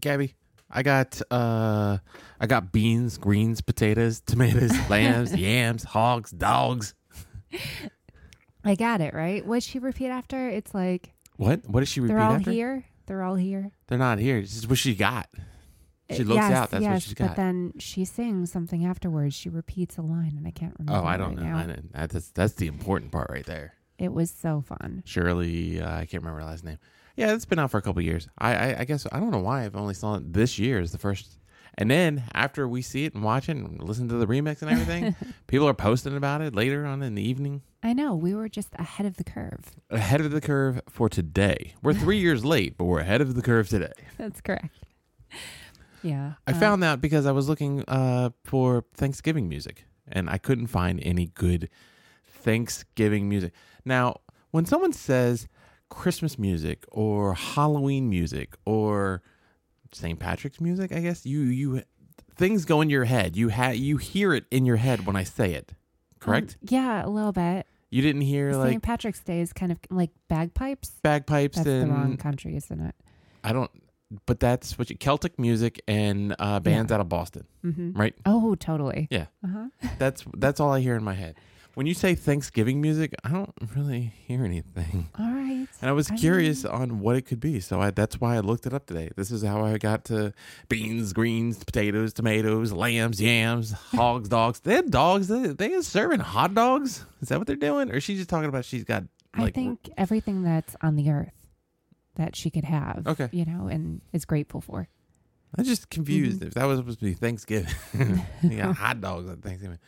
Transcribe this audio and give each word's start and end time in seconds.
Gabby, 0.00 0.34
I 0.70 0.82
got 0.82 1.20
uh 1.30 1.98
I 2.40 2.46
got 2.46 2.72
beans, 2.72 3.18
greens, 3.18 3.60
potatoes, 3.60 4.20
tomatoes, 4.26 4.72
lambs, 4.88 5.34
yams, 5.36 5.84
hogs, 5.84 6.30
dogs. 6.30 6.94
I 8.64 8.74
got 8.74 9.00
it 9.00 9.14
right. 9.14 9.44
What 9.44 9.62
she 9.62 9.78
repeat 9.78 10.08
after? 10.08 10.48
It's 10.48 10.74
like 10.74 11.12
What? 11.36 11.66
What 11.66 11.80
does 11.80 11.88
she 11.88 12.00
repeat 12.00 12.14
they're 12.14 12.22
all 12.22 12.32
after? 12.34 12.50
here. 12.50 12.84
They're 13.06 13.22
all 13.22 13.34
here. 13.36 13.72
They're 13.88 13.98
not 13.98 14.18
here. 14.18 14.38
It's 14.38 14.52
just 14.54 14.68
what 14.68 14.78
she 14.78 14.94
got. 14.94 15.28
She 16.10 16.22
Uh, 16.22 16.26
looks 16.26 16.36
yes, 16.36 16.52
out. 16.52 16.70
That's 16.70 16.82
what 16.84 16.90
yes, 16.92 17.02
she's 17.02 17.14
got. 17.14 17.28
But 17.28 17.36
then 17.36 17.72
she 17.78 18.04
sings 18.04 18.50
something 18.52 18.84
afterwards. 18.84 19.34
She 19.34 19.48
repeats 19.48 19.96
a 19.96 20.02
line, 20.02 20.34
and 20.36 20.46
I 20.46 20.50
can't 20.50 20.74
remember. 20.78 21.00
oh, 21.00 21.08
I 21.08 21.16
don't 21.16 21.36
right 21.36 21.44
know. 21.46 21.56
I 21.56 21.66
didn't. 21.66 21.92
That's 21.92 22.30
that's 22.30 22.54
the 22.54 22.66
important 22.66 23.12
part 23.12 23.30
right 23.30 23.46
there. 23.46 23.74
It 23.98 24.12
was 24.12 24.30
so 24.30 24.60
fun. 24.62 25.02
Shirley, 25.06 25.80
uh, 25.80 25.88
I 25.90 26.06
can't 26.06 26.22
remember 26.22 26.40
her 26.40 26.46
last 26.46 26.64
name. 26.64 26.78
Yeah, 27.20 27.34
it's 27.34 27.44
been 27.44 27.58
out 27.58 27.70
for 27.70 27.76
a 27.76 27.82
couple 27.82 28.00
years. 28.00 28.28
I, 28.38 28.54
I 28.54 28.76
I 28.80 28.84
guess 28.86 29.06
I 29.12 29.20
don't 29.20 29.30
know 29.30 29.40
why 29.40 29.66
I've 29.66 29.76
only 29.76 29.92
saw 29.92 30.14
it 30.14 30.32
this 30.32 30.58
year 30.58 30.80
is 30.80 30.92
the 30.92 30.96
first. 30.96 31.36
And 31.76 31.90
then 31.90 32.24
after 32.32 32.66
we 32.66 32.80
see 32.80 33.04
it 33.04 33.14
and 33.14 33.22
watch 33.22 33.50
it 33.50 33.58
and 33.58 33.78
listen 33.82 34.08
to 34.08 34.14
the 34.14 34.26
remix 34.26 34.62
and 34.62 34.70
everything, 34.70 35.14
people 35.46 35.68
are 35.68 35.74
posting 35.74 36.16
about 36.16 36.40
it 36.40 36.54
later 36.54 36.86
on 36.86 37.02
in 37.02 37.14
the 37.16 37.22
evening. 37.22 37.60
I 37.82 37.92
know 37.92 38.14
we 38.14 38.34
were 38.34 38.48
just 38.48 38.70
ahead 38.76 39.04
of 39.04 39.18
the 39.18 39.24
curve. 39.24 39.66
Ahead 39.90 40.22
of 40.22 40.30
the 40.30 40.40
curve 40.40 40.80
for 40.88 41.10
today. 41.10 41.74
We're 41.82 41.92
three 41.92 42.18
years 42.26 42.42
late, 42.42 42.78
but 42.78 42.86
we're 42.86 43.00
ahead 43.00 43.20
of 43.20 43.34
the 43.34 43.42
curve 43.42 43.68
today. 43.68 43.92
That's 44.16 44.40
correct. 44.40 44.74
Yeah, 46.02 46.32
I 46.46 46.54
found 46.54 46.82
that 46.82 47.02
because 47.02 47.26
I 47.26 47.32
was 47.32 47.50
looking 47.50 47.84
uh, 47.86 48.30
for 48.44 48.86
Thanksgiving 48.94 49.46
music 49.46 49.84
and 50.08 50.30
I 50.30 50.38
couldn't 50.38 50.68
find 50.68 50.98
any 51.02 51.26
good 51.26 51.68
Thanksgiving 52.24 53.28
music. 53.28 53.52
Now, 53.84 54.22
when 54.52 54.64
someone 54.64 54.94
says 54.94 55.48
Christmas 55.90 56.38
music 56.38 56.84
or 56.90 57.34
Halloween 57.34 58.08
music 58.08 58.54
or 58.64 59.22
St. 59.92 60.18
Patrick's 60.18 60.60
music, 60.60 60.92
I 60.92 61.00
guess 61.00 61.26
you 61.26 61.40
you 61.40 61.82
things 62.36 62.64
go 62.64 62.80
in 62.80 62.88
your 62.88 63.04
head. 63.04 63.36
You 63.36 63.50
ha- 63.50 63.70
you 63.70 63.98
hear 63.98 64.32
it 64.32 64.44
in 64.50 64.64
your 64.64 64.76
head 64.76 65.04
when 65.06 65.16
I 65.16 65.24
say 65.24 65.52
it. 65.52 65.72
Correct? 66.20 66.56
um, 66.62 66.68
yeah, 66.70 67.04
a 67.04 67.08
little 67.08 67.32
bit. 67.32 67.66
you 67.90 68.02
didn't 68.02 68.22
hear 68.22 68.50
St. 68.52 68.60
like 68.62 68.70
St. 68.72 68.82
Patrick's 68.82 69.20
Day 69.20 69.40
is 69.40 69.52
kind 69.52 69.72
of 69.72 69.78
like 69.90 70.10
bagpipes. 70.28 70.90
bagpipes 71.02 71.56
That's 71.56 71.66
the 71.66 71.86
wrong 71.86 72.16
country, 72.16 72.56
isn't 72.56 72.80
it? 72.80 72.94
I 73.44 73.52
don't 73.52 73.70
but 74.26 74.40
that's 74.40 74.76
what 74.78 74.90
you 74.90 74.96
Celtic 74.96 75.38
music 75.38 75.80
and 75.86 76.34
uh, 76.38 76.58
bands 76.60 76.90
Yeah. 76.90 76.96
out 76.96 77.00
of 77.00 77.08
Boston, 77.08 77.44
Mm-hmm. 77.64 77.92
right? 77.98 78.14
Oh, 78.26 78.54
totally. 78.56 79.06
Yeah. 79.10 79.26
Uh-huh. 79.44 79.66
That's 79.98 80.24
that's 80.36 80.58
all 80.60 80.72
I 80.72 80.80
hear 80.80 80.96
in 80.96 81.04
my 81.04 81.14
head. 81.14 81.36
When 81.74 81.86
you 81.86 81.94
say 81.94 82.14
Thanksgiving 82.14 82.80
music, 82.80 83.14
I 83.24 83.30
don't 83.30 83.52
really 83.76 84.12
hear 84.26 84.44
anything. 84.44 85.08
All 85.18 85.30
right. 85.30 85.66
And 85.80 85.88
I 85.88 85.92
was 85.92 86.10
I 86.10 86.16
curious 86.16 86.64
on 86.64 87.00
what 87.00 87.16
it 87.16 87.22
could 87.22 87.40
be, 87.40 87.60
so 87.60 87.80
I, 87.80 87.90
that's 87.90 88.20
why 88.20 88.36
I 88.36 88.40
looked 88.40 88.66
it 88.66 88.74
up 88.74 88.86
today. 88.86 89.10
This 89.16 89.30
is 89.30 89.42
how 89.42 89.64
I 89.64 89.78
got 89.78 90.04
to 90.06 90.32
beans, 90.68 91.12
greens, 91.12 91.62
potatoes, 91.62 92.12
tomatoes, 92.12 92.72
lambs, 92.72 93.20
yams, 93.20 93.72
hogs, 93.72 94.28
dogs. 94.28 94.60
They 94.60 94.74
had 94.74 94.90
dogs. 94.90 95.28
They 95.28 95.48
they 95.48 95.72
are 95.74 95.82
serving 95.82 96.20
hot 96.20 96.54
dogs. 96.54 97.04
Is 97.20 97.28
that 97.28 97.38
what 97.38 97.46
they're 97.46 97.56
doing, 97.56 97.90
or 97.90 97.96
is 97.96 98.02
she 98.04 98.16
just 98.16 98.28
talking 98.28 98.48
about 98.48 98.64
she's 98.64 98.84
got 98.84 99.04
I 99.32 99.42
like 99.42 99.54
think 99.54 99.88
everything 99.96 100.42
that's 100.42 100.74
on 100.82 100.96
the 100.96 101.08
earth 101.10 101.32
that 102.16 102.34
she 102.36 102.50
could 102.50 102.64
have, 102.64 103.04
Okay. 103.06 103.28
you 103.32 103.44
know, 103.44 103.68
and 103.68 104.00
is 104.12 104.24
grateful 104.24 104.60
for. 104.60 104.88
I'm 105.56 105.64
just 105.64 105.82
Mm-hmm. 105.82 105.94
confused 105.94 106.42
if 106.42 106.54
that 106.54 106.64
was 106.64 106.78
supposed 106.78 106.98
to 106.98 107.04
be 107.04 107.14
Thanksgiving. 107.14 107.72
you 108.42 108.56
got 108.58 108.74
hot 108.76 109.00
dogs 109.00 109.28
on 109.28 109.36
Thanksgiving. 109.38 109.78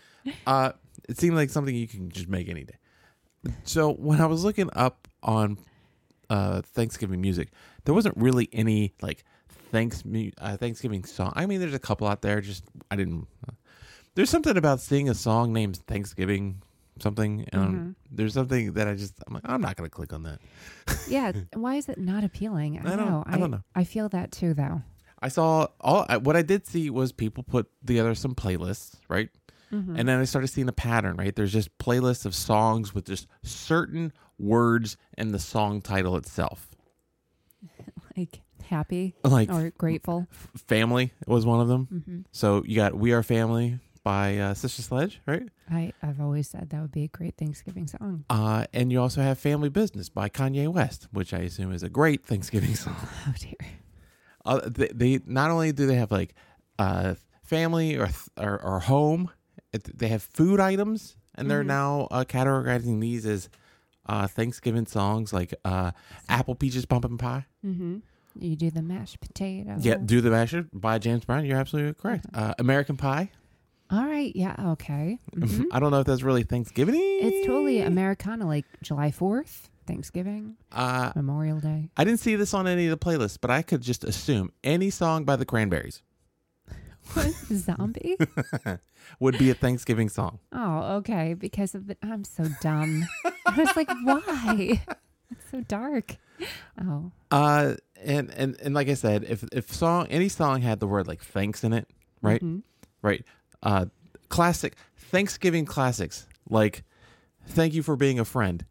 Uh, 0.46 0.72
it 1.08 1.18
seemed 1.18 1.36
like 1.36 1.50
something 1.50 1.74
you 1.74 1.88
can 1.88 2.10
just 2.10 2.28
make 2.28 2.48
any 2.48 2.64
day. 2.64 2.76
So 3.64 3.92
when 3.92 4.20
I 4.20 4.26
was 4.26 4.44
looking 4.44 4.68
up 4.74 5.08
on 5.22 5.58
uh, 6.30 6.62
Thanksgiving 6.62 7.20
music, 7.20 7.48
there 7.84 7.94
wasn't 7.94 8.16
really 8.16 8.48
any 8.52 8.94
like 9.02 9.24
thanks 9.72 10.04
uh, 10.38 10.56
Thanksgiving 10.56 11.04
song. 11.04 11.32
I 11.34 11.46
mean, 11.46 11.60
there's 11.60 11.74
a 11.74 11.78
couple 11.78 12.06
out 12.06 12.22
there. 12.22 12.40
Just 12.40 12.64
I 12.90 12.96
didn't. 12.96 13.26
uh, 13.48 13.52
there's 14.14 14.30
something 14.30 14.56
about 14.56 14.80
seeing 14.80 15.08
a 15.08 15.14
song 15.14 15.52
named 15.52 15.78
Thanksgiving 15.88 16.62
something, 17.00 17.46
and 17.52 17.74
Mhm. 17.74 17.94
there's 18.10 18.34
something 18.34 18.74
that 18.74 18.86
I 18.86 18.94
just 18.94 19.14
I'm 19.26 19.34
like 19.34 19.42
I'm 19.46 19.60
not 19.60 19.76
gonna 19.76 19.88
click 19.90 20.12
on 20.12 20.22
that. 20.22 20.38
Yeah. 21.08 21.32
why 21.54 21.76
is 21.76 21.88
it 21.88 21.98
not 21.98 22.22
appealing? 22.22 22.78
I, 22.78 22.92
I 22.92 22.96
don't- 22.96 23.06
know. 23.08 23.24
I 23.26 23.38
don't 23.38 23.50
know. 23.50 23.62
I 23.74 23.84
feel 23.84 24.08
that 24.10 24.30
too, 24.30 24.54
though. 24.54 24.82
I 25.20 25.28
saw 25.28 25.68
all 25.80 26.06
I- 26.08 26.18
what 26.18 26.36
I 26.36 26.42
did 26.42 26.66
see 26.66 26.90
was 26.90 27.10
people 27.12 27.42
put 27.42 27.66
together 27.84 28.14
some 28.14 28.34
playlists, 28.34 28.96
right? 29.08 29.30
Mhm. 29.72 29.98
And 29.98 30.06
then 30.08 30.18
I 30.20 30.24
started 30.24 30.48
seeing 30.48 30.68
a 30.68 30.72
pattern, 30.72 31.16
right? 31.16 31.34
There's 31.34 31.52
just 31.52 31.76
playlists 31.78 32.26
of 32.26 32.34
songs 32.34 32.94
with 32.94 33.06
just 33.06 33.26
certain 33.42 34.12
words 34.38 34.96
in 35.16 35.32
the 35.32 35.38
song 35.38 35.80
title 35.80 36.16
itself. 36.16 36.68
like 38.16 38.40
happy 38.64 39.14
Like 39.24 39.50
or 39.50 39.70
grateful. 39.76 40.26
Family 40.56 41.12
was 41.26 41.44
one 41.46 41.60
of 41.60 41.68
them. 41.68 42.02
hmm 42.06 42.20
So 42.32 42.62
you 42.66 42.76
got 42.76 42.94
We 42.94 43.12
Are 43.12 43.22
Family 43.22 43.78
by 44.04 44.36
uh, 44.38 44.54
Sister 44.54 44.82
Sledge, 44.82 45.20
right? 45.26 45.48
I 45.70 45.92
I've 46.02 46.20
always 46.20 46.48
said 46.48 46.70
that 46.70 46.80
would 46.82 46.92
be 46.92 47.04
a 47.04 47.08
great 47.08 47.36
Thanksgiving 47.36 47.86
song. 47.86 48.24
Uh, 48.28 48.66
and 48.72 48.90
you 48.92 49.00
also 49.00 49.22
have 49.22 49.38
Family 49.38 49.68
Business 49.68 50.08
by 50.08 50.28
Kanye 50.28 50.68
West, 50.68 51.08
which 51.12 51.32
I 51.32 51.38
assume 51.38 51.72
is 51.72 51.82
a 51.82 51.88
great 51.88 52.24
Thanksgiving 52.24 52.74
song. 52.74 52.96
Oh 53.26 53.34
dear. 53.38 53.54
Uh, 54.44 54.60
they, 54.68 54.88
they 54.88 55.20
not 55.24 55.50
only 55.52 55.70
do 55.72 55.86
they 55.86 55.94
have 55.94 56.10
like 56.10 56.34
uh, 56.78 57.14
family 57.44 57.96
or, 57.96 58.08
or 58.36 58.60
or 58.60 58.80
home, 58.80 59.30
it, 59.72 59.98
they 59.98 60.08
have 60.08 60.22
food 60.22 60.60
items, 60.60 61.16
and 61.34 61.50
they're 61.50 61.62
Mhm. 61.62 61.66
now 61.66 62.08
uh, 62.10 62.24
categorizing 62.24 63.00
these 63.00 63.24
as 63.26 63.48
uh, 64.06 64.26
Thanksgiving 64.26 64.86
songs 64.86 65.32
like 65.32 65.54
uh, 65.64 65.92
apple 66.28 66.54
peaches 66.54 66.84
pumpkin 66.86 67.18
pie. 67.18 67.46
Mm-hmm. 67.64 67.98
You 68.38 68.56
do 68.56 68.70
the 68.70 68.82
mashed 68.82 69.20
potato. 69.20 69.76
Yeah, 69.78 69.96
do 69.96 70.20
the 70.20 70.30
mashed 70.30 70.56
by 70.72 70.98
James 70.98 71.24
Brown. 71.24 71.44
You're 71.44 71.58
absolutely 71.58 71.94
correct. 71.94 72.26
Uh, 72.34 72.54
American 72.58 72.96
Pie. 72.96 73.30
All 73.90 74.04
right. 74.06 74.34
Yeah. 74.34 74.54
Okay. 74.72 75.18
Mhm. 75.36 75.66
I 75.72 75.78
don't 75.80 75.90
know 75.90 76.00
if 76.00 76.06
that's 76.06 76.22
really 76.22 76.42
Thanksgiving. 76.42 76.94
it's 76.96 77.46
totally 77.46 77.80
Americana, 77.82 78.46
like 78.46 78.64
July 78.82 79.10
Fourth, 79.10 79.68
Thanksgiving, 79.86 80.56
Uh, 80.72 81.12
Memorial 81.14 81.60
Day. 81.60 81.90
I 81.96 82.04
didn't 82.04 82.20
see 82.20 82.34
this 82.36 82.54
on 82.54 82.66
any 82.66 82.86
of 82.86 82.98
the 82.98 83.04
playlists, 83.04 83.36
but 83.40 83.50
I 83.50 83.60
could 83.62 83.82
just 83.82 84.02
assume 84.02 84.50
any 84.64 84.88
song 84.90 85.24
by 85.24 85.36
the 85.36 85.44
Cranberries 85.44 86.02
zombie? 87.52 88.16
would 89.20 89.38
be 89.38 89.50
a 89.50 89.54
Thanksgiving 89.54 90.08
song. 90.08 90.38
Oh, 90.52 90.96
okay. 90.96 91.34
Because 91.34 91.74
of 91.74 91.86
the, 91.86 91.96
I'm 92.02 92.24
so 92.24 92.46
dumb. 92.60 93.06
I 93.46 93.56
was 93.56 93.76
like, 93.76 93.88
why? 94.04 94.82
It's 95.30 95.50
so 95.50 95.60
dark. 95.62 96.16
Oh, 96.80 97.12
Uh, 97.30 97.74
and 98.02 98.30
and 98.32 98.56
and 98.60 98.74
like 98.74 98.88
I 98.88 98.94
said, 98.94 99.24
if 99.24 99.44
if 99.52 99.72
song 99.72 100.06
any 100.08 100.28
song 100.28 100.60
had 100.62 100.80
the 100.80 100.86
word 100.86 101.06
like 101.06 101.22
thanks 101.22 101.62
in 101.64 101.72
it, 101.72 101.88
right, 102.20 102.42
Mhm. 102.42 102.62
right, 103.02 103.24
uh, 103.62 103.86
classic 104.28 104.74
Thanksgiving 104.96 105.64
classics 105.66 106.26
like 106.48 106.82
"Thank 107.46 107.74
You 107.74 107.82
for 107.82 107.94
Being 107.96 108.18
a 108.18 108.24
Friend." 108.24 108.64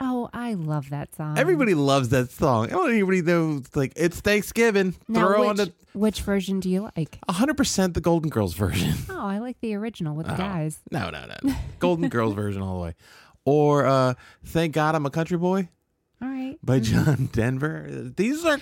Oh, 0.00 0.28
I 0.32 0.54
love 0.54 0.90
that 0.90 1.14
song. 1.14 1.38
Everybody 1.38 1.74
loves 1.74 2.10
that 2.10 2.30
song. 2.30 2.66
I 2.66 2.70
don't 2.70 2.86
know 2.86 2.92
anybody 2.92 3.22
know 3.22 3.62
like 3.74 3.92
it's 3.96 4.20
Thanksgiving. 4.20 4.94
Now, 5.08 5.20
Throw 5.28 5.40
which, 5.40 5.48
on 5.48 5.56
the 5.56 5.72
which 5.94 6.20
version 6.22 6.60
do 6.60 6.68
you 6.68 6.90
like? 6.96 7.18
hundred 7.28 7.56
percent 7.56 7.94
the 7.94 8.00
Golden 8.00 8.28
Girls 8.30 8.54
version. 8.54 8.94
Oh, 9.10 9.26
I 9.28 9.38
like 9.38 9.58
the 9.60 9.74
original 9.74 10.14
with 10.14 10.26
the 10.26 10.34
Oh. 10.34 10.36
guys. 10.36 10.78
No, 10.90 11.08
no, 11.10 11.24
no. 11.42 11.54
Golden 11.78 12.08
Girls 12.10 12.34
version 12.34 12.60
all 12.62 12.74
the 12.76 12.82
way. 12.82 12.94
Or 13.46 13.86
uh, 13.86 14.14
"Thank 14.44 14.74
God 14.74 14.94
I'm 14.94 15.06
a 15.06 15.10
Country 15.10 15.38
Boy" 15.38 15.68
All 16.20 16.28
right. 16.28 16.56
by 16.62 16.80
Mhm. 16.80 16.82
John 16.84 17.28
Denver. 17.32 17.86
These 18.16 18.44
are 18.44 18.58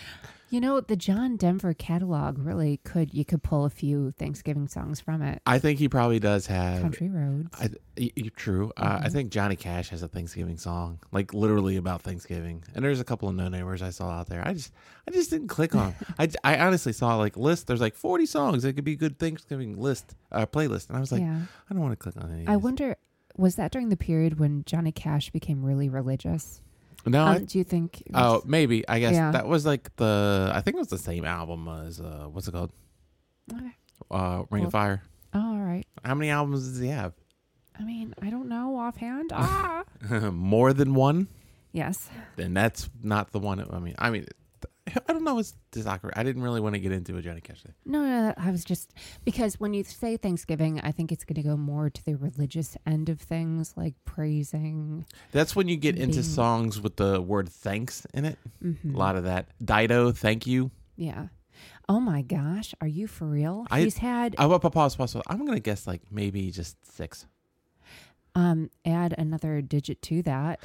You 0.54 0.60
know, 0.60 0.80
the 0.80 0.94
John 0.94 1.36
Denver 1.36 1.74
catalog 1.74 2.38
really 2.38 2.76
could, 2.84 3.12
you 3.12 3.24
could 3.24 3.42
pull 3.42 3.64
a 3.64 3.70
few 3.70 4.12
Thanksgiving 4.12 4.68
songs 4.68 5.00
from 5.00 5.20
it. 5.20 5.42
I 5.44 5.58
think 5.58 5.80
he 5.80 5.88
probably 5.88 6.20
does 6.20 6.46
have 6.46 6.80
Country 6.80 7.08
Roads. 7.10 7.48
I, 7.54 7.70
y- 7.98 8.12
y- 8.16 8.30
true. 8.36 8.70
Uh, 8.76 9.00
I 9.02 9.08
Mhm. 9.08 9.12
think 9.12 9.30
Johnny 9.32 9.56
Cash 9.56 9.88
has 9.88 10.04
a 10.04 10.06
Thanksgiving 10.06 10.56
song, 10.56 11.00
like 11.10 11.34
literally 11.34 11.74
about 11.76 12.02
Thanksgiving. 12.02 12.62
And 12.72 12.84
there's 12.84 13.00
a 13.00 13.04
couple 13.04 13.28
of 13.28 13.34
no 13.34 13.48
namers 13.48 13.82
I 13.82 13.90
saw 13.90 14.08
out 14.10 14.28
there. 14.28 14.46
I 14.46 14.52
just, 14.52 14.72
I 15.08 15.10
just 15.10 15.28
didn't 15.28 15.48
click 15.48 15.74
on. 15.74 15.92
I, 16.20 16.28
I 16.44 16.58
honestly 16.60 16.92
saw 16.92 17.16
like 17.16 17.36
list. 17.36 17.66
There's 17.66 17.80
like 17.80 17.96
40 17.96 18.24
songs. 18.24 18.64
It 18.64 18.74
could 18.74 18.84
be 18.84 18.92
a 18.92 18.96
good 18.96 19.18
Thanksgiving 19.18 19.76
list, 19.76 20.14
uh, 20.30 20.46
playlist. 20.46 20.86
And 20.86 20.96
I 20.96 21.00
was 21.00 21.10
like, 21.10 21.22
yeah. 21.22 21.40
I 21.68 21.74
don't 21.74 21.82
want 21.82 21.94
to 21.94 21.96
click 21.96 22.14
on 22.24 22.30
any. 22.32 22.46
I 22.46 22.54
wonder, 22.58 22.94
was 23.36 23.56
that 23.56 23.72
during 23.72 23.88
the 23.88 23.96
period 23.96 24.38
when 24.38 24.62
Johnny 24.66 24.92
Cash 24.92 25.30
became 25.30 25.64
really 25.64 25.88
religious? 25.88 26.62
No, 27.06 27.22
Um, 27.22 27.28
I, 27.28 27.38
do 27.40 27.58
you 27.58 27.64
think? 27.64 28.02
oh, 28.14 28.42
maybe. 28.46 28.86
I 28.88 28.98
guess 28.98 29.14
Yeah. 29.14 29.30
that 29.32 29.46
was 29.46 29.66
like 29.66 29.94
the. 29.96 30.50
I 30.54 30.60
think 30.62 30.76
it 30.76 30.78
was 30.80 30.88
the 30.88 30.98
same 30.98 31.24
album 31.24 31.68
as 31.68 32.00
uh, 32.00 32.26
what's 32.32 32.48
it 32.48 32.52
called? 32.52 32.72
Okay. 33.52 33.72
Uh, 34.10 34.44
Ring 34.50 34.62
Well- 34.62 34.66
of 34.68 34.72
Fire. 34.72 35.02
Oh, 35.34 35.54
all 35.54 35.60
right. 35.60 35.84
How 36.04 36.14
many 36.14 36.30
albums 36.30 36.68
does 36.68 36.78
he 36.78 36.88
have? 36.88 37.12
I 37.78 37.82
mean, 37.82 38.14
I 38.22 38.30
don't 38.30 38.48
know 38.48 38.76
offhand. 38.78 39.30
Ah. 39.34 39.82
More 40.32 40.72
than 40.72 40.94
one. 40.94 41.26
yes. 41.72 42.08
Then 42.36 42.54
that's 42.54 42.88
not 43.02 43.32
the 43.32 43.38
one. 43.40 43.60
I 43.70 43.78
mean, 43.80 43.94
I 43.98 44.10
mean, 44.10 44.26
I 44.86 45.12
don't 45.12 45.24
know. 45.24 45.38
It's 45.38 45.54
disocracy. 45.70 46.12
I 46.16 46.22
didn't 46.22 46.42
really 46.42 46.60
want 46.60 46.74
to 46.74 46.78
get 46.78 46.92
into 46.92 47.16
a 47.16 47.22
Johnny 47.22 47.40
Cash 47.40 47.62
thing. 47.62 47.72
No, 47.86 48.02
no, 48.02 48.34
I 48.36 48.50
was 48.50 48.64
just 48.64 48.92
because 49.24 49.58
when 49.58 49.72
you 49.72 49.82
say 49.82 50.16
Thanksgiving, 50.18 50.78
I 50.82 50.92
think 50.92 51.10
it's 51.10 51.24
going 51.24 51.42
to 51.42 51.48
go 51.48 51.56
more 51.56 51.88
to 51.88 52.04
the 52.04 52.16
religious 52.16 52.76
end 52.86 53.08
of 53.08 53.18
things, 53.20 53.72
like 53.76 53.94
praising. 54.04 55.06
That's 55.32 55.56
when 55.56 55.68
you 55.68 55.76
get 55.76 55.96
into 55.98 56.22
songs 56.22 56.80
with 56.80 56.96
the 56.96 57.20
word 57.22 57.48
thanks 57.48 58.06
in 58.12 58.26
it. 58.26 58.38
Mhm. 58.62 58.94
A 58.94 58.98
lot 58.98 59.16
of 59.16 59.24
that. 59.24 59.46
Dido, 59.64 60.12
thank 60.12 60.46
you. 60.46 60.70
Yeah. 60.96 61.28
Oh 61.88 62.00
my 62.00 62.20
gosh, 62.22 62.74
are 62.80 62.86
you 62.86 63.06
for 63.06 63.26
real? 63.26 63.66
I- 63.70 63.80
He's 63.82 63.96
had 63.98 64.34
I 64.38 64.46
will 64.46 64.58
pause, 64.58 64.96
pause. 64.96 65.16
I'm 65.28 65.46
gonna 65.46 65.60
guess 65.60 65.86
like 65.86 66.02
maybe 66.10 66.50
just 66.50 66.76
six. 66.94 67.26
um 68.34 68.68
add 68.84 69.14
another 69.16 69.62
digit 69.62 70.02
to 70.02 70.22
that. 70.22 70.60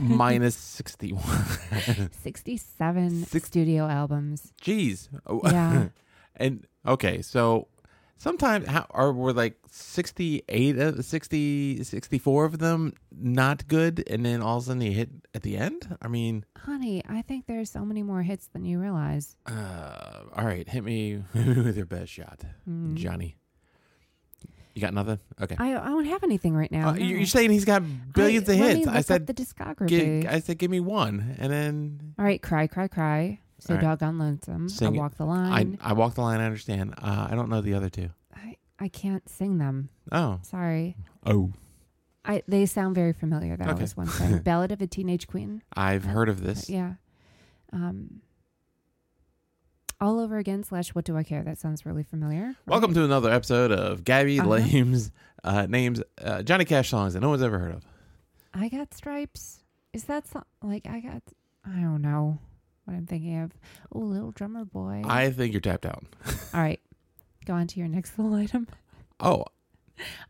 Minus 0.00 0.56
sixty-one. 0.56 1.22
67 2.22 3.24
Six- 3.26 3.46
studio 3.48 3.86
albums. 3.86 4.52
Jeez. 4.62 5.08
Oh, 5.26 5.40
Yeah. 5.52 5.88
and 6.36 6.66
okay, 6.86 7.20
so 7.22 7.68
sometimes 8.16 8.66
how 8.66 8.86
are 8.90 9.12
were 9.12 9.32
like 9.32 9.56
68 9.70 10.78
of 10.78 11.04
60 11.04 11.84
64 11.84 12.44
of 12.46 12.58
them 12.58 12.94
not 13.12 13.68
good 13.68 14.02
and 14.08 14.24
then 14.24 14.40
all 14.42 14.56
of 14.58 14.64
a 14.64 14.66
sudden 14.66 14.80
you 14.82 14.92
hit 14.92 15.10
at 15.34 15.42
the 15.42 15.56
end? 15.58 15.96
I 16.00 16.08
mean, 16.08 16.44
Honey, 16.56 17.02
I 17.08 17.20
think 17.22 17.46
there's 17.46 17.70
so 17.70 17.84
many 17.84 18.02
more 18.02 18.22
hits 18.22 18.48
than 18.48 18.64
you 18.64 18.80
realize. 18.80 19.36
uh 19.46 20.22
all 20.34 20.46
right, 20.46 20.66
hit 20.68 20.82
me 20.82 21.22
with 21.34 21.76
your 21.76 21.86
best 21.86 22.10
shot, 22.10 22.40
Mm. 22.68 22.94
Johnny. 22.94 23.36
You 24.78 24.82
got 24.82 24.94
nothing? 24.94 25.18
Okay. 25.42 25.56
I, 25.58 25.72
I 25.76 25.86
don't 25.88 26.04
have 26.04 26.22
anything 26.22 26.54
right 26.54 26.70
now. 26.70 26.90
Uh, 26.90 26.92
no. 26.92 26.98
you- 27.04 27.16
You're 27.16 27.26
saying 27.26 27.50
he's 27.50 27.64
got 27.64 27.82
billions 28.14 28.48
I, 28.48 28.52
of 28.52 28.58
hits. 28.60 28.86
I 28.86 29.00
said 29.00 29.26
the 29.26 29.34
discography. 29.34 30.24
I 30.24 30.38
said, 30.38 30.56
give 30.58 30.70
me 30.70 30.78
one, 30.78 31.34
and 31.40 31.52
then 31.52 32.14
All 32.16 32.24
right, 32.24 32.40
cry, 32.40 32.68
cry, 32.68 32.86
cry. 32.86 33.40
So 33.58 33.74
right. 33.74 33.82
doggone 33.82 34.18
lonesome. 34.20 34.68
Sing 34.68 34.86
I 34.86 34.90
walk 34.90 35.16
the 35.16 35.24
line. 35.24 35.78
I 35.80 35.94
walk 35.94 36.14
the 36.14 36.20
line. 36.20 36.38
I 36.40 36.44
understand. 36.44 36.94
Uh, 37.02 37.26
I 37.28 37.34
don't 37.34 37.48
know 37.48 37.60
the 37.60 37.74
other 37.74 37.88
two. 37.88 38.10
I, 38.32 38.56
I 38.78 38.86
can't 38.86 39.28
sing 39.28 39.58
them. 39.58 39.88
Oh, 40.12 40.38
Sorry. 40.42 40.94
oh, 41.26 41.50
I 42.24 42.44
they 42.46 42.64
sound 42.66 42.94
very 42.94 43.12
familiar. 43.12 43.56
That 43.56 43.70
Okay. 43.70 43.80
was 43.80 43.96
one 43.96 44.06
thing. 44.06 44.38
Ballad 44.44 44.70
of 44.70 44.80
a 44.80 44.86
Teenage 44.86 45.26
Queen. 45.26 45.62
I've 45.76 46.04
heard 46.04 46.28
of 46.28 46.44
this. 46.44 46.70
Yeah. 46.70 46.92
Um. 47.72 48.20
All 50.00 50.20
over 50.20 50.38
again 50.38 50.62
slash 50.62 50.94
what 50.94 51.04
do 51.04 51.16
I 51.16 51.24
care? 51.24 51.42
That 51.42 51.58
sounds 51.58 51.84
really 51.84 52.04
familiar. 52.04 52.54
Welcome 52.66 52.94
to 52.94 53.04
another 53.04 53.32
episode 53.32 53.72
of 53.72 54.04
Gabby 54.04 54.38
Uh-huh. 54.38 54.48
Lame's 54.50 55.10
uh, 55.42 55.66
names 55.68 56.00
uh, 56.22 56.42
Johnny 56.42 56.64
Cash 56.64 56.88
songs 56.90 57.14
that 57.14 57.20
no 57.20 57.30
one's 57.30 57.42
ever 57.42 57.58
heard 57.58 57.74
of. 57.74 57.84
I 58.54 58.68
got 58.68 58.94
stripes. 58.94 59.64
Is 59.92 60.04
that 60.04 60.28
so, 60.28 60.44
like 60.62 60.86
I 60.86 61.00
got? 61.00 61.22
I 61.64 61.80
don't 61.80 62.02
know 62.02 62.38
what 62.84 62.94
I'm 62.94 63.06
thinking 63.06 63.40
of. 63.42 63.50
Oh, 63.90 63.98
little 63.98 64.30
drummer 64.30 64.64
boy. 64.64 65.02
I 65.04 65.30
think 65.30 65.52
you're 65.52 65.60
tapped 65.60 65.84
out. 65.86 66.04
All 66.54 66.60
right, 66.60 66.80
go 67.44 67.54
on 67.54 67.66
to 67.66 67.80
your 67.80 67.88
next 67.88 68.16
little 68.18 68.34
item. 68.38 68.68
Oh, 69.18 69.46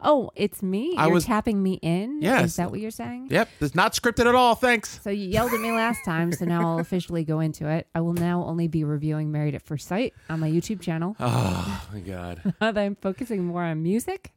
Oh, 0.00 0.30
it's 0.34 0.62
me. 0.62 0.94
I 0.96 1.06
You're 1.06 1.14
was- 1.14 1.24
tapping 1.24 1.62
me 1.62 1.74
in. 1.82 2.22
Yes. 2.22 2.44
Is 2.46 2.56
that 2.56 2.70
what 2.70 2.80
you're 2.80 2.90
saying? 2.90 3.28
yep. 3.30 3.48
It's 3.60 3.74
not 3.74 3.92
scripted 3.92 4.26
at 4.26 4.34
all. 4.34 4.54
Thanks. 4.54 5.00
So 5.02 5.10
you 5.10 5.28
yelled 5.28 5.52
at 5.52 5.60
me 5.60 5.70
last 5.72 6.04
time, 6.04 6.32
so 6.32 6.44
now 6.44 6.66
I'll 6.66 6.78
officially 6.80 7.24
go 7.24 7.40
into 7.40 7.68
it. 7.68 7.86
I 7.94 8.00
will 8.00 8.14
now 8.14 8.44
only 8.44 8.68
be 8.68 8.84
reviewing 8.84 9.30
Married 9.32 9.54
at 9.54 9.62
First 9.62 9.86
Sight 9.88 10.14
on 10.30 10.40
my 10.40 10.50
YouTube 10.50 10.80
channel. 10.80 11.16
Oh 11.20 11.86
my 11.92 12.00
god. 12.00 12.54
I'm 12.60 12.96
focusing 12.96 13.44
more 13.44 13.62
on 13.62 13.82
music, 13.82 14.32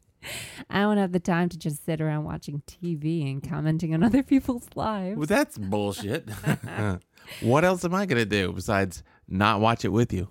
I 0.69 0.81
don't 0.81 0.97
have 0.97 1.11
the 1.13 1.19
time 1.19 1.49
to 1.49 1.57
just 1.57 1.83
sit 1.85 1.99
around 2.01 2.25
watching 2.25 2.61
TV 2.67 3.29
and 3.31 3.41
commenting 3.47 3.93
on 3.93 4.03
other 4.03 4.21
people's 4.23 4.67
lives. 4.75 5.17
Well, 5.17 5.25
that's 5.27 5.57
bullshit. 5.57 6.29
what 7.41 7.63
else 7.65 7.83
am 7.85 7.95
I 7.95 8.05
gonna 8.05 8.25
do 8.25 8.51
besides 8.53 9.03
not 9.27 9.59
watch 9.61 9.83
it 9.85 9.89
with 9.89 10.13
you? 10.13 10.29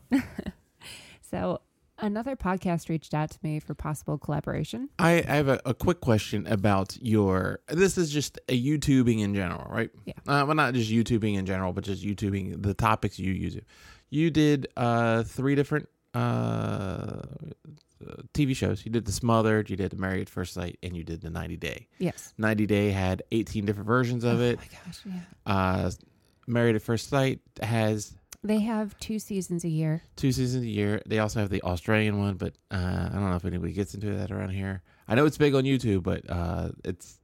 So 1.31 1.61
another 2.00 2.37
podcast 2.37 2.88
reached 2.88 3.14
out 3.14 3.31
to 3.31 3.38
me 3.43 3.61
for 3.61 3.75
possible 3.75 4.19
collaboration. 4.19 4.88
I, 4.99 5.25
I 5.26 5.35
have 5.37 5.49
a, 5.49 5.61
a 5.64 5.75
quick 5.75 6.00
question 6.00 6.47
about 6.47 6.97
your. 7.00 7.61
This 7.69 7.99
is 7.99 8.11
just 8.11 8.38
a 8.49 8.61
YouTubing 8.61 9.20
in 9.20 9.35
general, 9.35 9.70
right? 9.70 9.91
Yeah. 10.05 10.14
Uh, 10.26 10.44
well, 10.47 10.55
not 10.55 10.75
just 10.75 10.91
YouTubing 10.91 11.37
in 11.37 11.47
general, 11.47 11.73
but 11.73 11.85
just 11.85 12.05
YouTubing 12.05 12.62
the 12.62 12.75
topics 12.75 13.19
you 13.19 13.32
use. 13.32 13.58
You 14.11 14.31
did 14.31 14.69
uh, 14.76 15.23
three 15.23 15.55
different 15.55 15.88
uh, 16.14 17.23
TV 18.35 18.56
shows. 18.56 18.85
You 18.85 18.91
did 18.91 19.05
the 19.05 19.12
Smothered, 19.12 19.70
you 19.70 19.76
did 19.76 19.91
the 19.91 19.97
Married 19.97 20.23
at 20.23 20.29
First 20.29 20.55
Sight, 20.55 20.79
and 20.82 20.97
you 20.97 21.05
did 21.05 21.20
the 21.20 21.31
90 21.31 21.56
Day. 21.56 21.87
Yes. 21.99 22.32
90 22.38 22.67
Day 22.67 22.91
had 22.91 23.23
18 23.31 23.64
different 23.64 23.87
versions 23.87 24.25
of 24.25 24.41
it. 24.41 24.58
Oh 24.61 24.62
my 24.62 24.79
gosh, 24.87 25.00
yeah. 25.06 25.20
Uh, 25.47 25.91
Married 26.47 26.76
at 26.76 26.82
First 26.82 27.08
Sight 27.08 27.41
has 27.62 28.17
They 28.42 28.60
have 28.60 28.98
two 28.98 29.19
seasons 29.19 29.64
a 29.64 29.69
year. 29.69 30.02
two 30.16 30.32
seasons 30.32 30.64
a 30.64 30.69
year. 30.69 31.02
They 31.06 31.19
also 31.19 31.40
have 31.40 31.50
the 31.50 31.62
Australian 31.62 32.19
one, 32.19 32.37
but 32.37 32.54
uh, 32.70 33.08
I 33.10 33.14
don't 33.14 33.28
know 33.28 33.37
if 33.37 33.44
anybody 33.44 33.72
gets 33.72 33.92
into 33.94 34.14
that 34.16 34.31
around 34.31 34.50
here. 34.50 34.82
I 35.06 35.14
know 35.14 35.26
it's 35.26 35.37
big 35.37 35.54
on 35.54 35.64
YouTube, 35.64 36.02
but 36.02 36.28
uh, 36.31 36.70
it's 36.84 37.19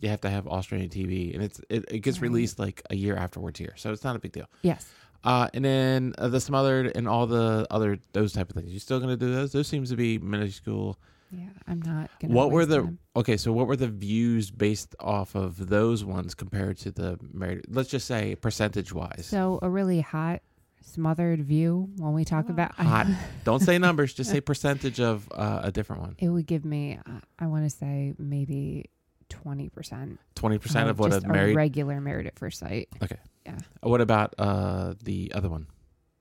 you 0.00 0.08
have 0.08 0.20
to 0.22 0.30
have 0.30 0.48
Australian 0.48 0.90
TV, 0.90 1.32
and 1.34 1.42
it's 1.44 1.60
it, 1.70 1.84
it 1.88 1.98
gets 2.00 2.18
Right. 2.18 2.28
released 2.30 2.58
like 2.58 2.82
a 2.90 2.96
year 2.96 3.14
afterwards 3.16 3.58
here, 3.60 3.74
so 3.76 3.92
it's 3.92 4.02
not 4.02 4.16
a 4.16 4.18
big 4.18 4.32
deal. 4.32 4.46
Yes. 4.62 4.86
Uh, 5.22 5.48
and 5.54 5.64
then 5.64 6.14
uh, 6.18 6.28
the 6.28 6.40
smothered 6.40 6.92
and 6.96 7.08
all 7.08 7.26
the 7.28 7.66
other 7.70 7.98
those 8.12 8.32
type 8.32 8.50
of 8.50 8.56
things. 8.56 8.72
You 8.72 8.80
still 8.80 8.98
gonna 8.98 9.16
do 9.16 9.32
those? 9.32 9.52
Those 9.52 9.68
seems 9.68 9.90
to 9.90 9.96
be 9.96 10.18
minuscule. 10.18 10.98
Yeah, 11.30 11.46
I'm 11.68 11.80
not 11.82 12.10
gonna. 12.20 12.34
What 12.34 12.50
were 12.50 12.66
the 12.66 12.82
time. 12.82 12.98
okay? 13.14 13.36
So 13.36 13.52
what 13.52 13.68
were 13.68 13.76
the 13.76 13.88
views 13.88 14.50
based 14.50 14.96
off 14.98 15.36
of 15.36 15.68
those 15.68 16.04
ones 16.04 16.34
compared 16.34 16.76
to 16.78 16.90
the 16.90 17.18
married? 17.32 17.66
Let's 17.68 17.88
just 17.88 18.06
say 18.08 18.34
percentage 18.34 18.92
wise. 18.92 19.26
So 19.28 19.58
a 19.62 19.68
really 19.70 20.00
hot, 20.00 20.42
smothered 20.82 21.40
view 21.42 21.90
when 21.96 22.12
we 22.12 22.24
talk 22.24 22.48
about 22.48 22.72
Hot. 22.76 23.06
Don't 23.44 23.60
say 23.60 23.78
numbers. 23.78 24.14
Just 24.14 24.30
say 24.30 24.40
percentage 24.40 25.00
of 25.00 25.28
uh, 25.34 25.60
a 25.64 25.72
different 25.72 26.02
one. 26.02 26.16
it 26.18 26.28
would 26.28 26.46
give 26.46 26.64
me. 26.64 26.98
Uh, 27.06 27.20
I 27.38 27.46
want 27.46 27.64
to 27.64 27.70
say 27.70 28.14
maybe 28.18 28.86
twenty 29.28 29.68
percent. 29.68 30.18
Twenty 30.34 30.58
percent 30.58 30.88
of 30.88 30.98
what 30.98 31.12
a 31.12 31.20
married. 31.26 31.56
regular 31.56 32.00
married 32.00 32.26
at 32.26 32.38
first 32.38 32.58
sight. 32.58 32.88
Okay. 33.02 33.18
Yeah. 33.44 33.58
What 33.80 34.00
about 34.00 34.34
uh 34.38 34.94
the 35.02 35.32
other 35.34 35.48
one? 35.48 35.66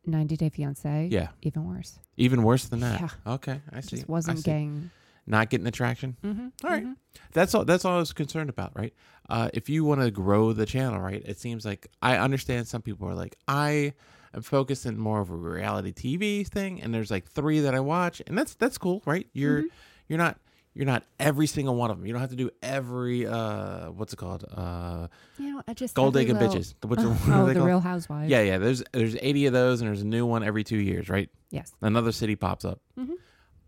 Ninety 0.06 0.38
Day 0.38 0.50
Fiance. 0.50 1.08
Yeah, 1.12 1.30
Even 1.42 1.66
worse. 1.68 1.98
even 2.18 2.44
worse 2.44 2.66
than 2.66 2.82
that. 2.82 3.02
Yeah. 3.02 3.34
Okay, 3.34 3.62
I 3.74 3.82
see. 3.82 3.96
Just 3.98 4.08
wasn't 4.08 4.38
see. 4.40 4.44
getting. 4.44 4.92
not 5.26 5.50
getting 5.50 5.66
attraction. 5.66 6.16
Mm-hmm, 6.24 6.48
All 6.64 6.70
right. 6.70 6.86
That's 7.34 7.56
all. 7.56 7.66
That's 7.66 7.86
all 7.86 7.96
I 7.96 7.98
was 7.98 8.14
concerned 8.14 8.52
about, 8.52 8.72
right? 8.78 8.94
Uh, 9.28 9.50
if 9.56 9.68
you 9.68 9.84
want 9.84 10.02
to 10.02 10.12
grow 10.12 10.54
the 10.54 10.68
channel, 10.68 11.00
right? 11.00 11.24
It 11.26 11.40
seems 11.40 11.66
like 11.66 11.88
I 12.04 12.18
understand 12.18 12.68
some 12.68 12.84
people 12.84 13.08
are 13.10 13.16
like 13.16 13.36
I 13.48 13.94
am 14.36 14.42
focused 14.42 14.86
in 14.86 14.98
more 14.98 15.22
of 15.22 15.30
a 15.30 15.36
reality 15.36 15.92
TV 15.94 16.46
thing, 16.48 16.82
and 16.82 16.94
there's 16.94 17.10
like 17.12 17.28
three 17.30 17.62
that 17.62 17.74
I 17.76 17.80
watch, 17.80 18.22
and 18.28 18.38
that's 18.38 18.56
that's 18.56 18.78
cool, 18.78 19.02
right? 19.06 19.28
You're 19.34 19.60
Mm-hmm. 19.60 19.68
you're 20.10 20.18
not 20.20 20.38
you're 20.74 20.86
not 20.86 21.04
every 21.22 21.48
single 21.48 21.76
one 21.76 21.90
of 21.90 21.98
them. 21.98 22.06
You 22.06 22.12
don't 22.12 22.20
have 22.22 22.32
to 22.32 22.36
do 22.36 22.50
every 22.62 23.26
uh 23.26 23.92
what's 23.92 24.12
it 24.14 24.18
called 24.18 24.44
uh 24.54 25.08
You 25.38 25.54
know, 25.54 25.62
I 25.68 25.74
just 25.74 25.96
gold 25.96 26.14
digging 26.16 26.38
little- 26.38 26.54
bitches. 26.56 26.74
What's 26.86 27.04
what 27.04 27.18
oh, 27.30 27.46
they 27.46 27.54
the? 27.54 27.62
Real 27.62 27.80
Housewives. 27.80 28.30
Yeah, 28.30 28.42
yeah. 28.42 28.58
There's 28.58 28.84
there's 28.92 29.16
80 29.22 29.46
of 29.48 29.54
those, 29.54 29.82
and 29.82 29.88
there's 29.90 30.02
a 30.02 30.08
new 30.08 30.26
one 30.26 30.44
every 30.44 30.64
two 30.66 30.78
years, 30.78 31.08
right? 31.10 31.30
Yes. 31.50 31.72
Another 31.82 32.12
city 32.12 32.36
pops 32.36 32.66
up. 32.66 32.82
Mhm. 33.00 33.14